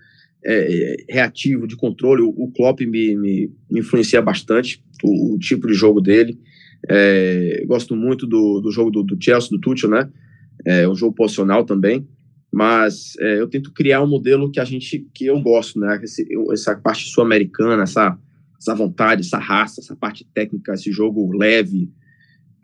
é, 0.44 0.98
reativo, 1.10 1.68
de 1.68 1.76
controle, 1.76 2.22
o, 2.22 2.30
o 2.30 2.52
Klopp 2.52 2.82
me, 2.82 3.16
me, 3.16 3.52
me 3.70 3.80
influencia 3.80 4.22
bastante, 4.22 4.84
o, 5.04 5.36
o, 5.36 5.40
tipo 5.40 5.68
de 5.68 5.74
jogo 5.74 6.02
dele, 6.02 6.40
é, 6.90 7.64
gosto 7.68 7.96
muito 7.96 8.26
do, 8.26 8.60
do 8.62 8.72
jogo 8.72 8.90
do, 8.90 9.04
do, 9.04 9.18
Chelsea, 9.22 9.50
do 9.50 9.60
Tuchel, 9.60 9.90
né, 9.90 10.10
é 10.66 10.88
um 10.88 10.96
jogo 10.96 11.16
posicional 11.16 11.64
também, 11.64 12.08
mas 12.52 13.14
é, 13.20 13.40
eu 13.40 13.48
tento 13.48 13.72
criar 13.72 14.02
um 14.02 14.08
modelo 14.08 14.52
que 14.52 14.60
a 14.60 14.66
gente, 14.66 15.08
que 15.14 15.26
eu 15.26 15.40
gosto, 15.40 15.80
né, 15.80 16.00
Esse, 16.04 16.28
essa 16.52 16.76
parte 16.76 17.06
sul-americana, 17.06 17.84
essa, 17.84 18.18
essa 18.60 18.76
vontade, 18.76 19.22
essa 19.22 19.38
raça, 19.38 19.82
essa 19.82 19.96
parte 19.96 20.28
técnica, 20.34 20.74
esse 20.74 20.92
jogo 20.92 21.32
leve, 21.36 21.90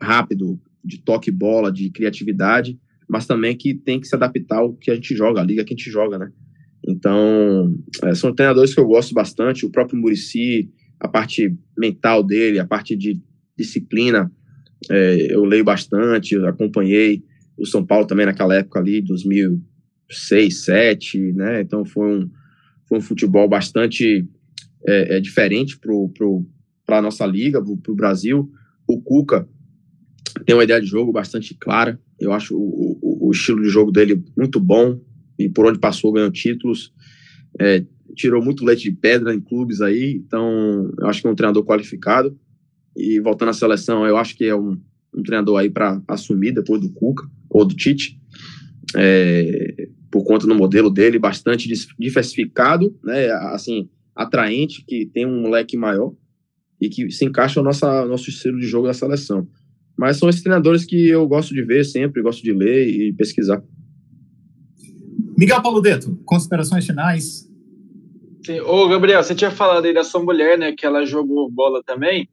rápido, 0.00 0.60
de 0.84 0.98
toque 0.98 1.30
bola, 1.30 1.72
de 1.72 1.90
criatividade, 1.90 2.78
mas 3.08 3.26
também 3.26 3.56
que 3.56 3.74
tem 3.74 4.00
que 4.00 4.06
se 4.06 4.14
adaptar 4.14 4.58
ao 4.58 4.74
que 4.74 4.90
a 4.90 4.94
gente 4.94 5.16
joga, 5.16 5.40
a 5.40 5.44
liga 5.44 5.64
que 5.64 5.72
a 5.72 5.76
gente 5.76 5.90
joga, 5.90 6.18
né? 6.18 6.30
Então, 6.86 7.74
é, 8.04 8.14
são 8.14 8.34
treinadores 8.34 8.74
que 8.74 8.80
eu 8.80 8.86
gosto 8.86 9.12
bastante, 9.14 9.66
o 9.66 9.70
próprio 9.70 9.98
Murici, 9.98 10.70
a 11.00 11.08
parte 11.08 11.54
mental 11.76 12.22
dele, 12.22 12.58
a 12.58 12.66
parte 12.66 12.96
de 12.96 13.20
disciplina, 13.58 14.30
é, 14.90 15.34
eu 15.34 15.44
leio 15.44 15.64
bastante, 15.64 16.34
eu 16.34 16.46
acompanhei 16.46 17.24
o 17.56 17.66
São 17.66 17.84
Paulo 17.84 18.06
também 18.06 18.24
naquela 18.24 18.54
época 18.54 18.78
ali, 18.78 19.02
2006, 19.02 19.66
2007, 20.08 21.32
né? 21.32 21.60
Então 21.60 21.84
foi 21.84 22.18
um, 22.18 22.30
foi 22.88 22.98
um 22.98 23.02
futebol 23.02 23.48
bastante 23.48 24.26
é, 24.86 25.16
é 25.16 25.20
diferente 25.20 25.78
para 26.86 26.98
a 26.98 27.02
nossa 27.02 27.26
liga, 27.26 27.62
para 27.62 27.92
o 27.92 27.96
Brasil. 27.96 28.50
O 28.86 29.00
Cuca 29.02 29.48
tem 30.46 30.54
uma 30.54 30.64
ideia 30.64 30.80
de 30.80 30.86
jogo 30.86 31.12
bastante 31.12 31.54
clara. 31.54 32.00
Eu 32.18 32.32
acho 32.32 32.56
o, 32.56 32.98
o, 33.02 33.28
o, 33.28 33.30
estilo 33.32 33.62
de 33.62 33.68
jogo 33.68 33.90
dele 33.90 34.22
muito 34.36 34.60
bom 34.60 35.00
e 35.38 35.48
por 35.48 35.66
onde 35.66 35.78
passou 35.78 36.12
ganhou 36.12 36.30
títulos. 36.30 36.92
É, 37.60 37.84
tirou 38.14 38.42
muito 38.42 38.64
leite 38.64 38.84
de 38.84 38.92
pedra 38.92 39.34
em 39.34 39.40
clubes 39.40 39.80
aí, 39.80 40.22
então 40.24 40.90
eu 40.98 41.06
acho 41.06 41.20
que 41.20 41.26
é 41.26 41.30
um 41.30 41.34
treinador 41.34 41.64
qualificado. 41.64 42.38
E 42.98 43.20
voltando 43.20 43.50
à 43.50 43.52
seleção, 43.52 44.04
eu 44.04 44.16
acho 44.16 44.36
que 44.36 44.44
é 44.44 44.56
um, 44.56 44.76
um 45.14 45.22
treinador 45.22 45.58
aí 45.58 45.70
para 45.70 46.02
assumir 46.08 46.52
depois 46.52 46.80
do 46.80 46.90
Cuca 46.90 47.24
ou 47.48 47.64
do 47.64 47.74
Tite, 47.74 48.18
é, 48.96 49.88
por 50.10 50.24
conta 50.24 50.46
do 50.46 50.54
modelo 50.54 50.90
dele, 50.90 51.18
bastante 51.18 51.68
diversificado, 51.98 52.94
né, 53.04 53.30
assim, 53.52 53.88
atraente, 54.16 54.84
que 54.84 55.06
tem 55.06 55.24
um 55.24 55.40
moleque 55.42 55.76
maior 55.76 56.12
e 56.80 56.88
que 56.88 57.10
se 57.10 57.24
encaixa 57.24 57.60
no 57.60 57.66
nossa, 57.66 58.04
nosso 58.04 58.28
estilo 58.28 58.58
de 58.58 58.66
jogo 58.66 58.86
da 58.86 58.94
seleção. 58.94 59.46
Mas 59.96 60.16
são 60.16 60.28
esses 60.28 60.42
treinadores 60.42 60.84
que 60.84 61.08
eu 61.08 61.26
gosto 61.26 61.54
de 61.54 61.62
ver 61.62 61.84
sempre, 61.84 62.22
gosto 62.22 62.42
de 62.42 62.52
ler 62.52 62.88
e 62.88 63.12
pesquisar. 63.12 63.62
Miguel 65.36 65.62
Paulo 65.62 65.80
Deto, 65.80 66.16
considerações 66.24 66.86
finais? 66.86 67.48
Sim. 68.44 68.60
Ô, 68.60 68.88
Gabriel, 68.88 69.22
você 69.22 69.34
tinha 69.34 69.50
falado 69.50 69.84
aí 69.84 69.92
da 69.92 70.04
sua 70.04 70.22
mulher, 70.22 70.58
né, 70.58 70.72
que 70.72 70.86
ela 70.86 71.04
jogou 71.04 71.50
bola 71.50 71.82
também. 71.84 72.28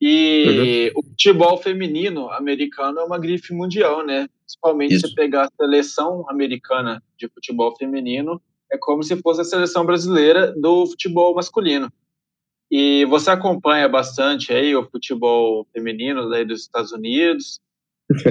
E 0.00 0.92
uhum. 0.94 1.00
o 1.00 1.04
futebol 1.08 1.58
feminino 1.58 2.30
americano 2.30 3.00
é 3.00 3.04
uma 3.04 3.18
grife 3.18 3.52
mundial, 3.52 4.06
né? 4.06 4.28
Principalmente 4.44 4.94
Isso. 4.94 5.08
se 5.08 5.14
pegar 5.14 5.44
a 5.44 5.50
seleção 5.60 6.24
americana 6.28 7.02
de 7.18 7.28
futebol 7.28 7.74
feminino, 7.76 8.40
é 8.72 8.78
como 8.78 9.02
se 9.02 9.16
fosse 9.16 9.40
a 9.40 9.44
seleção 9.44 9.84
brasileira 9.84 10.52
do 10.52 10.86
futebol 10.86 11.34
masculino. 11.34 11.90
E 12.70 13.04
você 13.06 13.30
acompanha 13.30 13.88
bastante 13.88 14.52
aí 14.52 14.76
o 14.76 14.88
futebol 14.88 15.66
feminino 15.72 16.28
daí 16.28 16.44
dos 16.44 16.62
Estados 16.62 16.92
Unidos? 16.92 17.60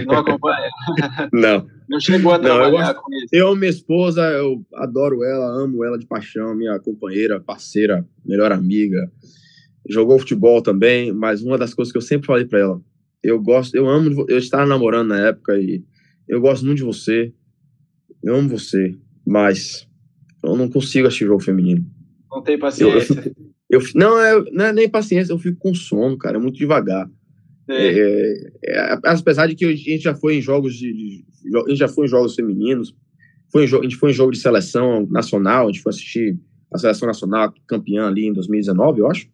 Não 0.06 0.18
acompanha? 0.18 0.70
Não. 1.34 1.68
Não 1.90 2.00
chegou 2.00 2.34
a 2.34 2.40
trabalhar 2.40 2.94
Não, 2.94 3.02
com 3.02 3.14
isso? 3.14 3.28
Eu, 3.32 3.56
minha 3.56 3.70
esposa, 3.70 4.22
eu 4.32 4.64
adoro 4.76 5.24
ela, 5.24 5.46
amo 5.46 5.84
ela 5.84 5.98
de 5.98 6.06
paixão, 6.06 6.56
minha 6.56 6.80
companheira, 6.80 7.40
parceira, 7.40 8.06
melhor 8.26 8.52
amiga. 8.52 9.12
Jogou 9.90 10.20
futebol 10.20 10.62
também, 10.62 11.12
mas 11.12 11.42
uma 11.42 11.58
das 11.58 11.74
coisas 11.74 11.92
que 11.92 11.98
eu 11.98 12.02
sempre 12.02 12.28
falei 12.28 12.46
para 12.46 12.60
ela, 12.60 12.82
eu 13.24 13.42
gosto, 13.42 13.76
eu 13.76 13.88
amo, 13.88 14.26
eu 14.28 14.38
estava 14.38 14.66
namorando 14.66 15.10
na 15.10 15.28
época 15.28 15.58
e 15.60 15.84
eu 16.28 16.42
gosto 16.42 16.66
muito 16.66 16.78
de 16.78 16.84
você. 16.84 17.34
eu 18.24 18.36
amo 18.36 18.50
você, 18.50 18.96
mas 19.26 19.88
eu 20.44 20.56
não 20.56 20.70
consigo 20.70 21.08
assistir 21.08 21.26
jogo 21.26 21.44
feminino. 21.44 21.86
Não 22.30 22.42
tem 22.42 22.58
paciência. 22.58 23.14
Eu, 23.70 23.80
eu, 23.80 23.82
eu, 23.82 23.88
não, 23.96 24.20
é, 24.20 24.52
não 24.52 24.66
é 24.66 24.74
nem 24.74 24.90
paciência, 24.90 25.34
eu 25.34 25.40
fico 25.40 25.58
com 25.60 25.74
sono, 25.74 26.18
cara, 26.18 26.38
é 26.38 26.40
muito 26.40 26.58
devagar. 26.58 27.10
É. 27.70 28.00
É, 28.00 28.52
é, 28.66 29.00
apesar 29.04 29.48
de 29.48 29.56
que 29.56 29.66
a 29.66 29.76
gente 29.76 30.00
já 30.00 30.16
foi 30.16 30.38
em 30.38 30.42
jogos 30.42 30.76
de, 30.76 30.94
de, 30.94 31.26
a 31.58 31.70
gente 31.70 31.80
já 31.80 31.88
foi 31.88 32.06
em 32.06 32.10
jogos 32.10 32.34
femininos, 32.34 32.96
foi 33.52 33.66
em, 33.66 33.66
a 33.66 33.84
gente 33.84 33.98
foi 33.98 34.12
em 34.12 34.14
jogo 34.14 34.32
de 34.32 34.40
seleção 34.40 35.06
nacional, 35.10 35.68
a 35.68 35.72
gente 35.72 35.82
foi 35.82 35.90
assistir 35.92 36.40
a 36.74 36.78
seleção 36.78 37.08
nacional 37.08 37.54
campeã 37.68 38.08
ali 38.08 38.28
em 38.28 38.34
2019, 38.34 39.00
eu 39.00 39.12
acho. 39.12 39.28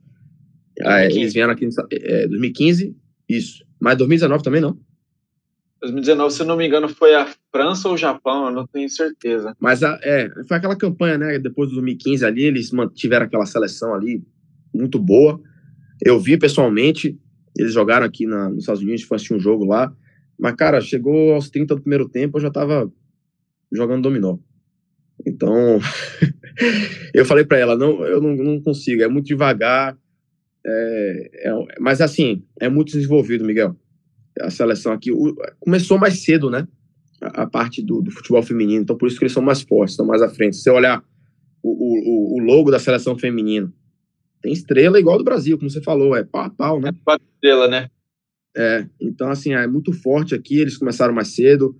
É, 0.79 1.05
eles 1.05 1.33
vieram 1.33 1.53
aqui 1.53 1.65
em 1.65 1.69
é, 1.91 2.27
2015, 2.27 2.95
isso. 3.29 3.63
Mas 3.79 3.97
2019 3.97 4.43
também 4.43 4.61
não. 4.61 4.77
2019, 5.81 6.33
se 6.33 6.43
não 6.45 6.55
me 6.55 6.65
engano, 6.65 6.87
foi 6.87 7.13
a 7.13 7.27
França 7.51 7.89
ou 7.89 7.95
o 7.95 7.97
Japão, 7.97 8.45
eu 8.45 8.51
não 8.51 8.65
tenho 8.65 8.89
certeza. 8.89 9.53
Mas 9.59 9.83
a, 9.83 9.99
é, 10.01 10.29
foi 10.47 10.57
aquela 10.57 10.77
campanha, 10.77 11.17
né? 11.17 11.37
Depois 11.39 11.69
de 11.69 11.75
2015 11.75 12.25
ali, 12.25 12.43
eles 12.43 12.71
mantiveram 12.71 13.25
aquela 13.25 13.45
seleção 13.45 13.93
ali 13.93 14.23
muito 14.73 14.97
boa. 14.97 15.39
Eu 16.01 16.19
vi 16.19 16.37
pessoalmente, 16.37 17.19
eles 17.57 17.73
jogaram 17.73 18.05
aqui 18.05 18.25
na, 18.25 18.49
nos 18.49 18.59
Estados 18.59 18.81
Unidos, 18.81 19.03
foi 19.03 19.15
assistir 19.15 19.33
um 19.33 19.39
jogo 19.39 19.65
lá. 19.65 19.93
Mas, 20.39 20.55
cara, 20.55 20.81
chegou 20.81 21.33
aos 21.33 21.49
30 21.49 21.75
do 21.75 21.81
primeiro 21.81 22.07
tempo, 22.09 22.37
eu 22.37 22.41
já 22.41 22.49
tava 22.49 22.91
jogando 23.71 24.03
dominó. 24.03 24.37
Então, 25.25 25.79
eu 27.13 27.25
falei 27.25 27.45
para 27.45 27.57
ela, 27.57 27.77
não, 27.77 28.03
eu 28.05 28.21
não, 28.21 28.35
não, 28.35 28.61
consigo, 28.61 29.01
é 29.03 29.07
muito 29.07 29.27
devagar. 29.27 29.97
É, 30.65 31.49
é, 31.49 31.51
mas, 31.79 32.01
assim, 32.01 32.43
é 32.59 32.69
muito 32.69 32.93
desenvolvido, 32.93 33.45
Miguel 33.45 33.75
a 34.41 34.49
seleção 34.49 34.93
aqui 34.93 35.11
o, 35.11 35.35
começou 35.59 35.97
mais 35.97 36.23
cedo, 36.23 36.49
né? 36.49 36.67
A, 37.21 37.43
a 37.43 37.47
parte 37.47 37.81
do, 37.81 38.01
do, 38.01 38.11
futebol 38.11 38.41
feminino, 38.41 38.83
então 38.83 38.97
por 38.97 39.07
isso 39.07 39.17
que 39.17 39.23
eles 39.23 39.33
são 39.33 39.43
mais 39.43 39.61
fortes, 39.61 39.93
estão 39.93 40.05
mais 40.05 40.21
à 40.21 40.29
frente. 40.29 40.55
Se 40.55 40.63
você 40.63 40.69
olhar 40.71 41.03
o, 41.61 41.69
o, 41.69 42.37
o 42.37 42.43
logo 42.43 42.71
da 42.71 42.79
seleção 42.79 43.17
feminina, 43.17 43.71
tem 44.41 44.51
estrela 44.51 44.99
igual 44.99 45.17
do 45.17 45.23
Brasil, 45.23 45.57
como 45.57 45.69
você 45.69 45.81
falou, 45.81 46.15
é 46.15 46.23
pau 46.23 46.43
a 46.43 46.49
pau, 46.49 46.79
né? 46.79 46.91
É 47.09 47.15
estrela, 47.35 47.67
né? 47.67 47.89
É, 48.55 48.85
então 49.01 49.29
assim, 49.29 49.53
é 49.53 49.65
muito 49.67 49.93
forte 49.93 50.35
aqui, 50.35 50.59
eles 50.59 50.77
começaram 50.77 51.13
mais 51.13 51.29
cedo, 51.29 51.75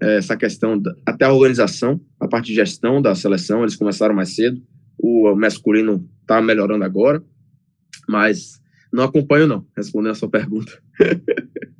é, 0.00 0.16
essa 0.18 0.36
questão, 0.36 0.78
da, 0.78 0.94
até 1.06 1.24
a 1.24 1.32
organização, 1.32 2.00
a 2.20 2.28
parte 2.28 2.46
de 2.46 2.54
gestão 2.54 3.00
da 3.00 3.14
seleção, 3.14 3.62
eles 3.62 3.76
começaram 3.76 4.14
mais 4.14 4.34
cedo, 4.34 4.60
o 4.98 5.34
masculino 5.36 6.08
tá 6.26 6.42
melhorando 6.42 6.84
agora, 6.84 7.22
mas 8.08 8.60
não 8.92 9.04
acompanho 9.04 9.46
não, 9.46 9.66
respondendo 9.76 10.12
a 10.12 10.16
sua 10.16 10.30
pergunta. 10.30 10.82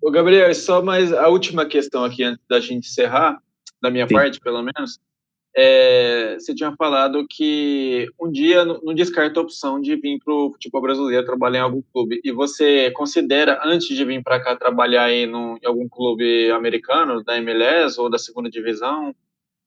Ô, 0.00 0.10
Gabriel, 0.10 0.54
só 0.54 0.80
mais 0.82 1.12
a 1.12 1.26
última 1.28 1.66
questão 1.66 2.04
aqui 2.04 2.22
antes 2.22 2.44
da 2.48 2.60
gente 2.60 2.86
encerrar, 2.86 3.42
da 3.82 3.90
minha 3.90 4.06
Sim. 4.06 4.14
parte, 4.14 4.40
pelo 4.40 4.62
menos. 4.62 5.00
É, 5.58 6.34
você 6.34 6.54
tinha 6.54 6.70
falado 6.76 7.26
que 7.28 8.06
um 8.20 8.30
dia 8.30 8.62
não 8.64 8.94
descarta 8.94 9.40
a 9.40 9.42
opção 9.42 9.80
de 9.80 9.96
vir 9.96 10.18
para 10.22 10.34
o 10.34 10.52
futebol 10.52 10.82
brasileiro 10.82 11.24
trabalhar 11.24 11.60
em 11.60 11.62
algum 11.62 11.82
clube. 11.92 12.20
E 12.22 12.30
você 12.30 12.90
considera, 12.90 13.60
antes 13.64 13.88
de 13.88 14.04
vir 14.04 14.22
para 14.22 14.38
cá, 14.38 14.54
trabalhar 14.54 15.04
aí 15.04 15.26
no, 15.26 15.58
em 15.60 15.66
algum 15.66 15.88
clube 15.88 16.50
americano, 16.50 17.24
da 17.24 17.38
MLS 17.38 17.98
ou 17.98 18.10
da 18.10 18.18
segunda 18.18 18.50
divisão, 18.50 19.14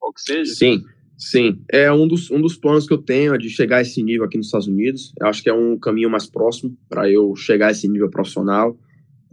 ou 0.00 0.12
que 0.12 0.22
seja? 0.22 0.54
Sim, 0.54 0.84
sim. 1.20 1.60
É 1.70 1.92
um 1.92 2.08
dos, 2.08 2.30
um 2.30 2.40
dos 2.40 2.56
planos 2.56 2.86
que 2.86 2.92
eu 2.92 2.98
tenho 2.98 3.34
é 3.34 3.38
de 3.38 3.48
chegar 3.48 3.76
a 3.76 3.82
esse 3.82 4.02
nível 4.02 4.24
aqui 4.24 4.36
nos 4.36 4.46
Estados 4.46 4.66
Unidos. 4.66 5.12
Eu 5.20 5.26
acho 5.28 5.42
que 5.42 5.50
é 5.50 5.54
um 5.54 5.78
caminho 5.78 6.10
mais 6.10 6.28
próximo 6.28 6.76
para 6.88 7.08
eu 7.10 7.36
chegar 7.36 7.68
a 7.68 7.70
esse 7.70 7.86
nível 7.86 8.10
profissional 8.10 8.76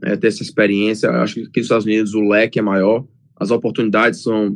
é, 0.03 0.15
ter 0.15 0.27
essa 0.27 0.43
experiência. 0.43 1.07
Eu 1.07 1.21
acho 1.21 1.35
que 1.35 1.41
aqui 1.41 1.59
nos 1.59 1.65
Estados 1.65 1.85
Unidos 1.85 2.13
o 2.13 2.21
leque 2.21 2.59
é 2.59 2.61
maior, 2.61 3.05
as 3.35 3.51
oportunidades 3.51 4.21
são, 4.21 4.55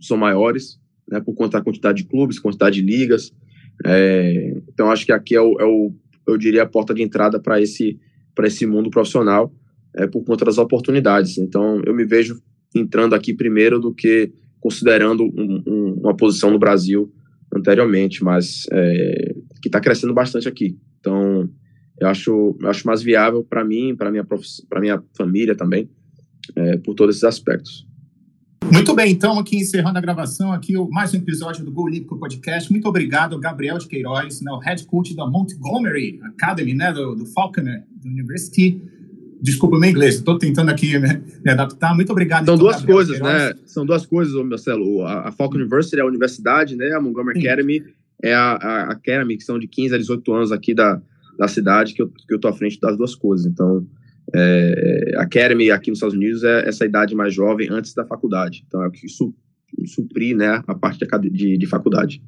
são 0.00 0.16
maiores, 0.16 0.78
né, 1.08 1.20
por 1.20 1.34
conta 1.34 1.58
da 1.58 1.64
quantidade 1.64 2.02
de 2.02 2.08
clubes, 2.08 2.38
quantidade 2.38 2.80
de 2.80 2.82
ligas. 2.82 3.32
É, 3.84 4.54
então, 4.68 4.90
acho 4.90 5.04
que 5.04 5.12
aqui 5.12 5.34
é 5.34 5.40
o, 5.40 5.60
é 5.60 5.64
o, 5.64 5.92
eu 6.26 6.38
diria, 6.38 6.62
a 6.62 6.66
porta 6.66 6.94
de 6.94 7.02
entrada 7.02 7.40
para 7.40 7.60
esse, 7.60 7.98
esse 8.44 8.66
mundo 8.66 8.90
profissional, 8.90 9.52
é, 9.96 10.06
por 10.06 10.24
conta 10.24 10.44
das 10.44 10.58
oportunidades. 10.58 11.38
Então, 11.38 11.80
eu 11.84 11.94
me 11.94 12.04
vejo 12.04 12.40
entrando 12.74 13.14
aqui 13.14 13.34
primeiro 13.34 13.78
do 13.78 13.94
que 13.94 14.32
considerando 14.64 15.24
um, 15.24 15.62
um, 15.66 16.00
uma 16.00 16.16
posição 16.16 16.50
no 16.50 16.58
Brasil 16.58 17.12
anteriormente, 17.54 18.24
mas 18.24 18.64
é, 18.72 19.34
que 19.60 19.68
está 19.68 19.78
crescendo 19.78 20.14
bastante 20.14 20.48
aqui. 20.48 20.78
Então, 20.98 21.46
eu 22.00 22.08
acho, 22.08 22.56
eu 22.58 22.70
acho 22.70 22.86
mais 22.86 23.02
viável 23.02 23.44
para 23.44 23.62
mim, 23.62 23.94
para 23.94 24.10
minha 24.10 24.24
para 24.24 24.80
minha 24.80 25.02
família 25.14 25.54
também, 25.54 25.90
é, 26.56 26.78
por 26.78 26.94
todos 26.94 27.16
esses 27.16 27.24
aspectos. 27.24 27.86
Muito 28.72 28.94
bem, 28.94 29.12
então, 29.12 29.38
aqui 29.38 29.58
encerrando 29.58 29.98
a 29.98 30.00
gravação, 30.00 30.50
aqui 30.50 30.72
mais 30.90 31.12
um 31.12 31.18
episódio 31.18 31.62
do 31.62 31.70
Gol 31.70 31.84
Olímpico 31.84 32.18
Podcast. 32.18 32.72
Muito 32.72 32.88
obrigado, 32.88 33.38
Gabriel 33.38 33.76
de 33.76 33.86
Queiroz, 33.86 34.40
né, 34.40 34.50
o 34.50 34.58
head 34.58 34.82
coach 34.86 35.14
da 35.14 35.26
Montgomery 35.26 36.18
Academy, 36.22 36.72
né, 36.72 36.90
do, 36.90 37.14
do 37.14 37.26
Falconer 37.26 37.84
University. 38.02 38.80
Desculpa 39.40 39.76
o 39.76 39.80
meu 39.80 39.90
inglês, 39.90 40.16
estou 40.16 40.38
tentando 40.38 40.70
aqui 40.70 40.98
né, 40.98 41.22
me 41.44 41.50
adaptar. 41.50 41.94
Muito 41.94 42.10
obrigado. 42.10 42.44
São 42.44 42.54
então, 42.54 42.64
duas 42.64 42.76
Gabriel 42.76 42.96
coisas, 42.96 43.20
né? 43.20 43.54
São 43.66 43.84
duas 43.86 44.06
coisas, 44.06 44.34
Marcelo. 44.44 45.02
A, 45.02 45.28
a 45.28 45.32
Falcon 45.32 45.58
University 45.58 45.98
é 45.98 46.02
a 46.02 46.06
universidade, 46.06 46.76
né? 46.76 46.92
A 46.92 47.00
Montgomery 47.00 47.40
Sim. 47.40 47.46
Academy 47.46 47.84
é 48.22 48.34
a, 48.34 48.52
a 48.52 48.92
Academy, 48.92 49.36
que 49.36 49.44
são 49.44 49.58
de 49.58 49.66
15 49.66 49.94
a 49.94 49.98
18 49.98 50.32
anos 50.32 50.52
aqui 50.52 50.74
da, 50.74 51.00
da 51.38 51.48
cidade 51.48 51.94
que 51.94 52.02
eu, 52.02 52.08
que 52.08 52.34
eu 52.34 52.38
tô 52.38 52.48
à 52.48 52.52
frente 52.52 52.80
das 52.80 52.96
duas 52.96 53.14
coisas. 53.14 53.46
Então, 53.46 53.86
é, 54.34 55.12
a 55.16 55.22
Academy 55.22 55.70
aqui 55.70 55.90
nos 55.90 55.98
Estados 55.98 56.16
Unidos 56.16 56.42
é 56.42 56.68
essa 56.68 56.84
idade 56.84 57.14
mais 57.14 57.34
jovem 57.34 57.68
antes 57.70 57.94
da 57.94 58.04
faculdade. 58.06 58.64
Então, 58.66 58.82
é 58.82 58.88
o 58.88 58.90
que 58.90 59.08
su, 59.08 59.34
suprir 59.86 60.36
né, 60.36 60.62
a 60.66 60.74
parte 60.74 60.98
de, 60.98 61.30
de, 61.30 61.58
de 61.58 61.66
faculdade. 61.66 62.22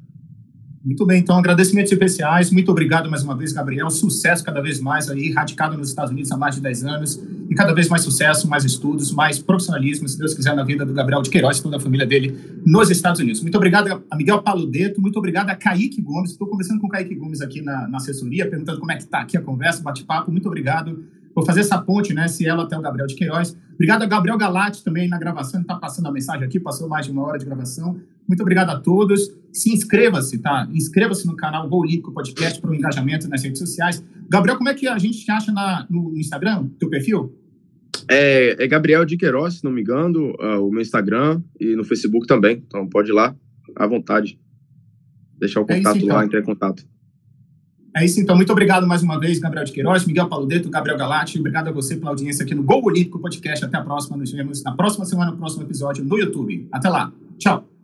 Muito 0.87 1.05
bem, 1.05 1.19
então 1.19 1.37
agradecimentos 1.37 1.91
especiais. 1.91 2.49
Muito 2.49 2.71
obrigado 2.71 3.09
mais 3.09 3.21
uma 3.21 3.35
vez, 3.35 3.51
Gabriel. 3.51 3.89
Sucesso 3.89 4.41
cada 4.41 4.61
vez 4.61 4.79
mais 4.79 5.09
aí, 5.09 5.33
radicado 5.33 5.77
nos 5.77 5.89
Estados 5.89 6.11
Unidos 6.11 6.31
há 6.31 6.37
mais 6.37 6.55
de 6.55 6.61
10 6.61 6.85
anos. 6.85 7.21
E 7.49 7.53
cada 7.53 7.73
vez 7.73 7.89
mais 7.89 8.03
sucesso, 8.03 8.47
mais 8.47 8.63
estudos, 8.63 9.11
mais 9.11 9.37
profissionalismo, 9.37 10.07
se 10.07 10.17
Deus 10.17 10.33
quiser, 10.33 10.55
na 10.55 10.63
vida 10.63 10.85
do 10.85 10.93
Gabriel 10.93 11.21
de 11.21 11.29
Queiroz 11.29 11.57
e 11.57 11.63
toda 11.63 11.75
a 11.75 11.79
família 11.81 12.05
dele 12.05 12.39
nos 12.65 12.89
Estados 12.89 13.19
Unidos. 13.19 13.41
Muito 13.41 13.55
obrigado 13.55 14.01
a 14.09 14.15
Miguel 14.15 14.41
Paludeto, 14.41 15.01
muito 15.01 15.19
obrigado 15.19 15.49
a 15.49 15.55
Kaique 15.55 16.01
Gomes. 16.01 16.31
Estou 16.31 16.47
conversando 16.47 16.79
com 16.79 16.87
o 16.87 16.89
Kaique 16.89 17.15
Gomes 17.15 17.41
aqui 17.41 17.61
na, 17.61 17.85
na 17.89 17.97
assessoria, 17.97 18.49
perguntando 18.49 18.79
como 18.79 18.89
é 18.89 18.95
que 18.95 19.03
está 19.03 19.19
aqui 19.19 19.35
a 19.35 19.41
conversa, 19.41 19.83
bate-papo. 19.83 20.31
Muito 20.31 20.47
obrigado 20.47 21.03
por 21.37 21.45
fazer 21.45 21.59
essa 21.59 21.77
ponte, 21.77 22.15
né? 22.15 22.27
Se 22.27 22.47
ela 22.47 22.63
até 22.63 22.75
o 22.75 22.81
Gabriel 22.81 23.05
de 23.05 23.13
Queiroz. 23.13 23.55
Obrigado 23.75 24.01
a 24.01 24.07
Gabriel 24.07 24.39
Galati 24.39 24.83
também 24.83 25.07
na 25.07 25.19
gravação, 25.19 25.61
está 25.61 25.75
passando 25.75 26.07
a 26.07 26.11
mensagem 26.11 26.43
aqui, 26.43 26.59
passou 26.59 26.89
mais 26.89 27.05
de 27.05 27.11
uma 27.11 27.23
hora 27.27 27.37
de 27.37 27.45
gravação. 27.45 28.01
Muito 28.27 28.41
obrigado 28.41 28.71
a 28.71 28.79
todos. 28.79 29.29
Se 29.53 29.71
inscreva-se, 29.71 30.39
tá? 30.39 30.67
Inscreva-se 30.73 31.27
no 31.27 31.35
canal 31.35 31.69
Gol 31.69 31.81
Olímpico 31.81 32.11
Podcast 32.11 32.59
para 32.59 32.71
o 32.71 32.73
engajamento 32.73 33.29
nas 33.29 33.43
redes 33.43 33.59
sociais. 33.59 34.03
Gabriel, 34.27 34.57
como 34.57 34.67
é 34.67 34.73
que 34.73 34.87
a 34.87 34.97
gente 34.97 35.23
te 35.23 35.29
acha 35.29 35.51
na, 35.51 35.85
no 35.91 36.17
Instagram, 36.17 36.69
teu 36.79 36.89
perfil? 36.89 37.31
É, 38.09 38.63
é 38.63 38.67
Gabriel 38.67 39.05
de 39.05 39.15
Queiroz, 39.15 39.59
se 39.59 39.63
não 39.63 39.71
me 39.71 39.81
engano, 39.81 40.31
uh, 40.39 40.67
o 40.67 40.71
meu 40.71 40.81
Instagram 40.81 41.43
e 41.59 41.75
no 41.75 41.83
Facebook 41.83 42.25
também. 42.25 42.63
Então 42.65 42.89
pode 42.89 43.11
ir 43.11 43.13
lá, 43.13 43.35
à 43.75 43.85
vontade. 43.85 44.39
Deixar 45.37 45.61
o 45.61 45.67
contato 45.67 45.97
é 45.97 45.97
isso, 45.97 46.05
então. 46.05 46.17
lá, 46.17 46.25
entrar 46.25 46.39
em 46.39 46.45
contato. 46.45 46.83
É 47.97 48.05
isso, 48.05 48.19
então. 48.19 48.35
Muito 48.35 48.51
obrigado 48.51 48.85
mais 48.85 49.01
uma 49.01 49.19
vez, 49.19 49.39
Gabriel 49.39 49.65
de 49.65 49.71
Queiroz, 49.71 50.05
Miguel 50.05 50.27
Paludeto, 50.27 50.69
Gabriel 50.69 50.97
Galati. 50.97 51.39
Obrigado 51.39 51.69
a 51.69 51.71
você 51.71 51.97
pela 51.97 52.11
audiência 52.11 52.45
aqui 52.45 52.53
no 52.53 52.61
Gol 52.61 52.85
Olímpico 52.85 53.19
Podcast. 53.19 53.65
Até 53.65 53.77
a 53.77 53.81
próxima. 53.81 54.15
Nos 54.15 54.31
vemos 54.31 54.63
na 54.63 54.71
próxima 54.73 55.03
semana, 55.03 55.31
no 55.31 55.37
próximo 55.37 55.63
episódio 55.63 56.05
no 56.05 56.17
YouTube. 56.17 56.67
Até 56.71 56.89
lá. 56.89 57.11
Tchau. 57.39 57.76